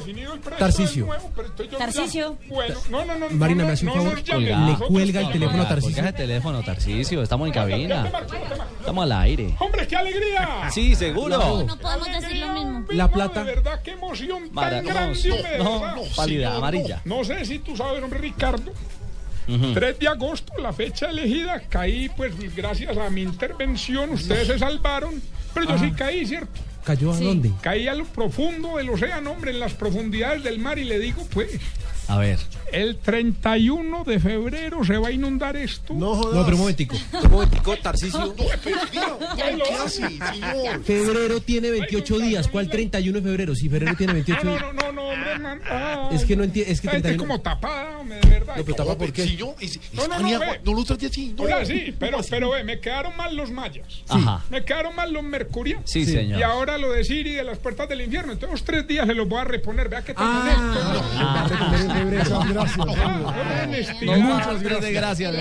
Tarcicio. 0.57 1.05
del 1.05 1.07
nuevo, 1.07 1.31
pero 1.35 1.47
estoy 1.47 1.67
yo 1.69 1.77
Tarcicio. 1.77 2.37
no, 2.89 3.05
no, 3.05 3.15
no. 3.17 3.29
Marina, 3.31 3.63
no, 3.63 3.67
me 3.67 3.73
hace 3.73 3.85
un 3.87 3.93
favor. 3.93 4.15
Le 4.39 4.75
cuelga 4.87 5.21
el 5.21 5.31
teléfono 5.31 5.63
a 5.63 5.67
colga 5.79 6.07
el 6.09 6.13
teléfono, 6.15 6.63
Tarcisio. 6.63 7.21
Estamos 7.21 7.47
en 7.47 7.53
cabina. 7.53 8.11
Estamos 8.79 9.03
al 9.03 9.11
aire. 9.11 9.55
¡Hombre, 9.59 9.87
qué 9.87 9.95
alegría! 9.95 10.69
Sí, 10.71 10.95
seguro. 10.95 11.63
No 11.65 11.77
podemos 11.77 12.07
decir 12.11 12.37
lo 12.37 12.53
mismo. 12.53 12.85
La 12.91 13.09
plata. 13.09 13.43
De 13.43 13.55
verdad, 13.55 13.81
qué 13.83 13.91
emoción 13.91 14.43
tan 14.45 14.53
Mara- 14.53 14.81
grande, 14.81 15.57
no, 15.57 15.81
pálida, 16.15 16.55
amarilla. 16.55 17.01
No, 17.05 17.23
sé 17.23 17.45
si 17.45 17.59
tú 17.59 17.75
sabes, 17.75 18.03
hombre, 18.03 18.19
Ricardo. 18.19 18.71
Ujú. 19.47 19.73
3 19.73 19.97
de 19.99 20.07
agosto, 20.09 20.53
la 20.61 20.73
fecha 20.73 21.09
elegida, 21.09 21.61
caí, 21.69 22.09
pues 22.09 22.33
gracias 22.53 22.97
a 22.97 23.09
mi 23.09 23.21
intervención, 23.21 24.09
ustedes 24.11 24.47
se 24.47 24.59
salvaron, 24.59 25.21
pero 25.53 25.67
yo 25.69 25.77
sí 25.77 25.91
caí, 25.91 26.25
¿cierto? 26.25 26.59
¿Cayó 26.87 27.11
a 27.11 27.19
dónde? 27.19 27.51
Caí 27.59 27.89
a 27.89 27.93
lo 27.93 28.05
profundo 28.05 28.77
del 28.77 28.89
océano, 28.89 29.31
hombre, 29.31 29.51
en 29.51 29.59
las 29.59 29.73
profundidades 29.73 30.41
del 30.41 30.57
mar 30.57 30.79
y 30.79 30.85
le 30.85 30.99
digo, 30.99 31.27
pues, 31.33 31.59
A 32.09 32.17
ver. 32.17 32.39
el 32.71 32.97
31 32.97 34.03
de 34.05 34.19
febrero 34.19 34.83
se 34.85 34.97
va 34.97 35.09
a 35.09 35.11
inundar 35.11 35.55
esto. 35.57 35.93
No 35.93 35.99
No, 35.99 36.15
jodas. 36.15 36.43
pero 36.45 36.55
un 36.55 36.61
momentico. 36.61 36.95
Un 37.23 37.31
momentico, 37.31 37.75
Tarcisio. 37.77 38.33
señor. 39.87 40.83
Febrero 40.83 41.41
tiene 41.41 41.69
28 41.71 42.19
días. 42.19 42.47
¿Cuál 42.47 42.69
31 42.69 43.19
de 43.19 43.23
febrero? 43.23 43.55
Si 43.55 43.69
febrero 43.69 43.95
tiene 43.97 44.13
28 44.13 44.43
No, 44.43 44.51
días. 44.51 44.61
no, 44.63 44.73
no, 44.73 44.91
no, 44.91 45.01
hombre, 45.09 45.39
man. 45.39 45.61
Ay, 45.69 46.15
Es 46.15 46.25
que 46.25 46.35
no 46.35 46.43
entiendo. 46.43 46.71
Es 46.71 46.81
que 46.81 46.87
esta 46.87 46.91
gente 46.97 47.09
31. 47.09 47.23
como 47.23 47.41
tapada, 47.41 47.99
hombre, 47.99 48.19
de 48.21 48.29
verdad. 48.29 48.55
No, 48.57 48.63
pero 48.63 48.75
tapa 48.75 48.97
por 48.97 49.11
qué. 49.13 49.25
No, 49.93 50.07
no, 50.07 50.19
no, 50.19 50.39
ve. 50.39 50.61
No 50.63 50.73
lo 50.73 50.83
trate 50.85 51.07
así. 51.07 51.33
no. 51.37 51.43
Hola, 51.43 51.65
sí, 51.65 51.95
pero, 51.99 52.19
pero 52.29 52.51
ve, 52.51 52.63
me 52.63 52.79
quedaron 52.79 53.15
mal 53.17 53.35
los 53.35 53.51
mayas. 53.51 54.03
Ajá. 54.09 54.43
Me 54.49 54.63
quedaron 54.63 54.95
mal 54.95 55.11
los 55.11 55.23
mercurianos. 55.23 55.89
Sí, 55.89 56.05
señor. 56.05 56.39
Y 56.39 56.43
ahora 56.43 56.77
lo 56.77 56.91
de 56.91 57.03
Siri 57.03 57.33
de 57.33 57.43
las 57.43 57.57
puertas 57.57 57.87
del 57.89 58.01
infierno. 58.01 58.33
Entonces, 58.33 58.63
tres 58.63 58.87
días 58.87 59.05
se 59.07 59.13
los 59.13 59.27
voy 59.27 59.39
a 59.39 59.43
reponer. 59.43 59.89
Vea 59.89 60.03
que 60.03 60.13
tan 60.13 60.23
Ah, 60.25 61.93
Muchas 62.05 62.49
gracias. 62.49 62.77
muchas 64.07 64.63
gracias. 64.63 65.33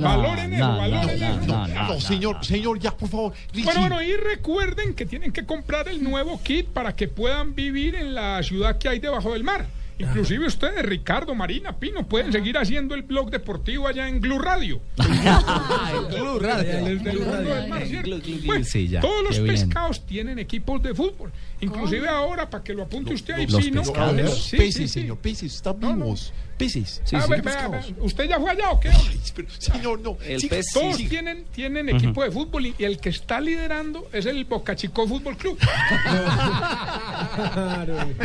Valoren 0.00 0.54
eso, 0.54 0.76
valoren 0.76 1.22
eso. 1.22 2.00
señor, 2.00 2.44
señor, 2.44 2.78
ya, 2.78 2.90
por 2.90 3.08
favor. 3.08 3.32
Bueno, 3.52 3.80
bueno, 3.80 4.02
y 4.02 4.16
recuerden 4.16 4.94
que 4.94 5.06
tienen 5.06 5.32
que 5.32 5.44
comprar 5.46 5.88
el 5.88 6.02
nuevo 6.02 6.40
kit 6.42 6.68
para 6.68 6.94
que 6.94 7.08
puedan 7.08 7.54
vivir 7.54 7.94
en 7.94 8.14
la 8.14 8.42
ciudad 8.42 8.78
que 8.78 8.88
hay 8.88 8.98
debajo 8.98 9.32
del 9.32 9.44
mar. 9.44 9.66
Inclusive 10.00 10.46
ustedes, 10.46 10.84
Ricardo, 10.84 11.34
Marina, 11.34 11.78
Pino, 11.78 12.06
pueden 12.06 12.32
seguir 12.32 12.56
haciendo 12.58 12.94
el 12.94 13.02
blog 13.02 13.30
deportivo 13.30 13.86
allá 13.86 14.08
en 14.08 14.20
Blue 14.20 14.38
Radio. 14.38 14.80
Radio. 14.96 16.38
Radio. 16.38 18.02
Glu, 18.02 18.20
glu, 18.20 18.38
glu. 18.40 18.64
Sí, 18.64 18.88
ya, 18.88 19.00
todos 19.00 19.22
los 19.24 19.38
pescados 19.40 20.04
tienen 20.06 20.38
equipos 20.38 20.82
de 20.82 20.94
fútbol. 20.94 21.32
Inclusive 21.60 22.08
ahora, 22.08 22.48
para 22.48 22.64
que 22.64 22.74
lo 22.74 22.84
apunte 22.84 23.14
usted 23.14 23.34
ahí, 23.34 23.46
Los 23.46 23.62
Pino. 23.64 23.82
pescados. 23.82 24.48
Peces, 24.50 24.74
sí. 24.74 24.88
señor, 24.88 25.18
peces, 25.18 25.54
están 25.54 25.78
vivos. 26.60 27.00
Peces. 27.00 27.02
Ah, 27.14 27.26
ve- 27.28 27.36
ve- 27.36 27.42
pescados. 27.42 27.94
ve- 27.96 28.02
¿Usted 28.02 28.24
ya 28.28 28.38
fue 28.38 28.50
allá 28.50 28.70
o 28.70 28.80
qué? 28.80 28.90
Señor, 29.58 30.00
no. 30.00 30.16
Sí, 30.24 30.38
Sí, 30.40 30.48
todos 30.72 30.96
sí, 30.96 31.02
sí. 31.04 31.08
tienen, 31.08 31.44
tienen 31.52 31.88
equipo 31.88 32.22
de 32.22 32.30
fútbol 32.30 32.66
y, 32.66 32.74
y 32.78 32.84
el 32.84 32.98
que 32.98 33.08
está 33.08 33.40
liderando 33.40 34.08
es 34.12 34.26
el 34.26 34.44
Boca 34.44 34.76
Chico 34.76 35.06
Fútbol 35.08 35.36
Club. 35.36 35.58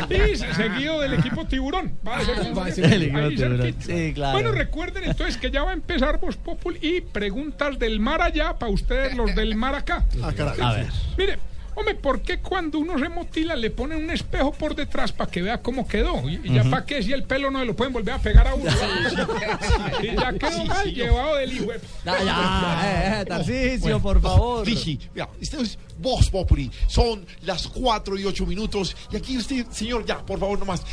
Y 0.10 0.36
se- 0.38 0.54
seguido 0.54 1.00
del 1.02 1.14
equipo 1.16 1.46
Tiburón. 1.46 1.98
Va 2.08 2.18
a 2.18 2.26
ser 2.26 2.40
un- 2.40 2.58
Va 2.58 2.66
a 2.68 2.72
ser 2.72 2.86
el 2.86 3.04
equipo 3.04 3.18
ahí 3.20 3.36
Tiburón. 3.36 3.58
cerquita. 3.62 3.86
Sí, 3.86 4.14
claro. 4.14 4.34
Bueno, 4.34 4.52
recuerden 4.52 5.04
entonces 5.06 5.38
que 5.38 5.52
ya 5.52 5.64
va 5.64 5.72
a 5.72 5.74
empezar 5.74 6.20
Voz 6.20 6.38
Popul 6.38 6.78
y 6.82 7.02
preguntas 7.02 7.78
del 7.80 8.00
mar 8.00 8.22
allá 8.22 8.54
para 8.58 8.72
ustedes 8.72 9.16
los 9.16 9.34
del 9.36 9.56
mar 9.56 9.76
acá. 9.76 10.06
Ah, 10.24 10.32
caray. 10.36 10.60
A 10.62 10.72
ver. 10.74 10.88
Mire, 11.18 11.40
hombre, 11.76 11.96
¿por 11.96 12.22
qué 12.22 12.40
cuando 12.40 12.80
uno 12.80 12.98
se 12.98 13.10
motila 13.10 13.56
le 13.56 13.70
ponen 13.70 14.04
un 14.04 14.10
espejo 14.10 14.52
por 14.52 14.76
detrás 14.76 15.12
para 15.12 15.30
que 15.30 15.42
vea 15.42 15.62
cómo 15.62 15.88
quedó? 15.88 16.28
Y, 16.30 16.40
y 16.44 16.54
ya 16.54 16.64
para 16.64 16.86
qué 16.86 17.04
si 17.04 17.14
el 17.14 17.24
pelo 17.24 17.52
no 17.52 17.60
se 17.60 17.66
lo 17.66 17.76
pueden 17.76 17.94
volver 17.94 18.16
a 18.16 18.20
pegar 18.20 18.48
a 18.48 18.56
uno. 18.56 18.72
y 20.02 20.16
ya 20.16 20.34
quedó 20.34 20.52
Sí, 20.52 20.68
mal 20.68 20.94
llevado 20.94 21.36
del 21.36 21.54
hijo. 21.54 21.66
Ya, 22.06 22.24
ya, 22.24 22.82
eh, 22.84 23.22
eh, 23.22 23.26
Tarcisio, 23.26 23.80
Bueno, 23.82 24.02
por 24.02 24.22
favor. 24.22 24.66
Rigi, 24.66 25.00
mira, 25.14 25.30
esto 25.42 25.62
es 25.62 25.78
Voz 26.00 26.30
Populi. 26.30 26.72
Son 26.88 27.26
las 27.44 27.68
4 27.68 28.18
y 28.18 28.26
8 28.26 28.46
minutos. 28.46 28.96
Y 29.12 29.18
aquí 29.18 29.38
usted, 29.38 29.66
señor, 29.70 30.06
ya, 30.06 30.26
por 30.26 30.40
favor, 30.40 30.60
nomás. 30.60 30.84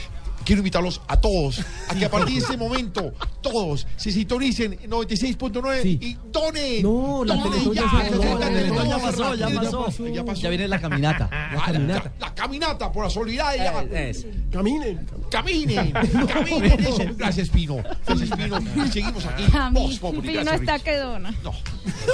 Quiero 0.44 0.60
invitarlos 0.60 1.00
a 1.08 1.20
todos 1.20 1.60
a 1.88 1.94
que 1.94 2.04
a 2.04 2.10
partir 2.10 2.34
de 2.36 2.40
este 2.42 2.56
momento 2.56 3.12
todos 3.40 3.86
se 3.96 4.10
sintonicen 4.10 4.72
en 4.82 4.90
96.9 4.90 5.84
y 6.00 6.16
donen. 6.32 6.82
No, 6.82 7.24
la 7.24 7.36
donen 7.36 7.52
Teletón 7.52 7.74
ya 7.74 7.82
ya, 7.82 7.90
se 7.90 7.96
la 7.96 8.02
acabó, 8.04 8.22
Teletón 8.22 8.40
la 8.40 8.48
Teletón 8.48 8.88
ya 8.88 8.98
pasó, 8.98 9.34
ya 9.34 9.48
pasó. 9.50 10.06
Ya 10.08 10.24
pasó. 10.24 10.40
Ya 10.42 10.48
viene 10.50 10.68
la 10.68 10.80
caminata. 10.80 11.28
Ah, 11.32 11.70
la, 11.72 12.12
la 12.18 12.34
caminata 12.34 12.90
por 12.92 13.04
la 13.04 13.10
solidaridad. 13.10 13.86
Eh, 13.92 14.10
es. 14.10 14.26
Caminen. 14.50 15.06
Caminen, 15.30 15.92
caminen. 16.32 16.80
Eso. 16.80 16.98
Gracias, 17.16 17.48
Pino. 17.48 17.76
Gracias, 18.06 18.30
Pino. 18.36 18.58
Y 18.84 18.88
seguimos 18.90 19.24
aquí. 19.26 19.44
Voz 19.72 19.98
Populi. 19.98 20.28
Pino 20.28 20.42
Gracias, 20.42 20.60
está 20.60 20.72
Ricky. 20.74 20.84
que 20.84 20.96
dona. 20.96 21.34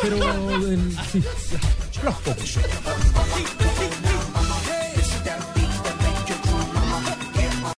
Pero 0.02 0.56
el- 0.56 0.96
sí. 1.12 1.22
Voz 2.04 2.14
Populi. 2.16 3.77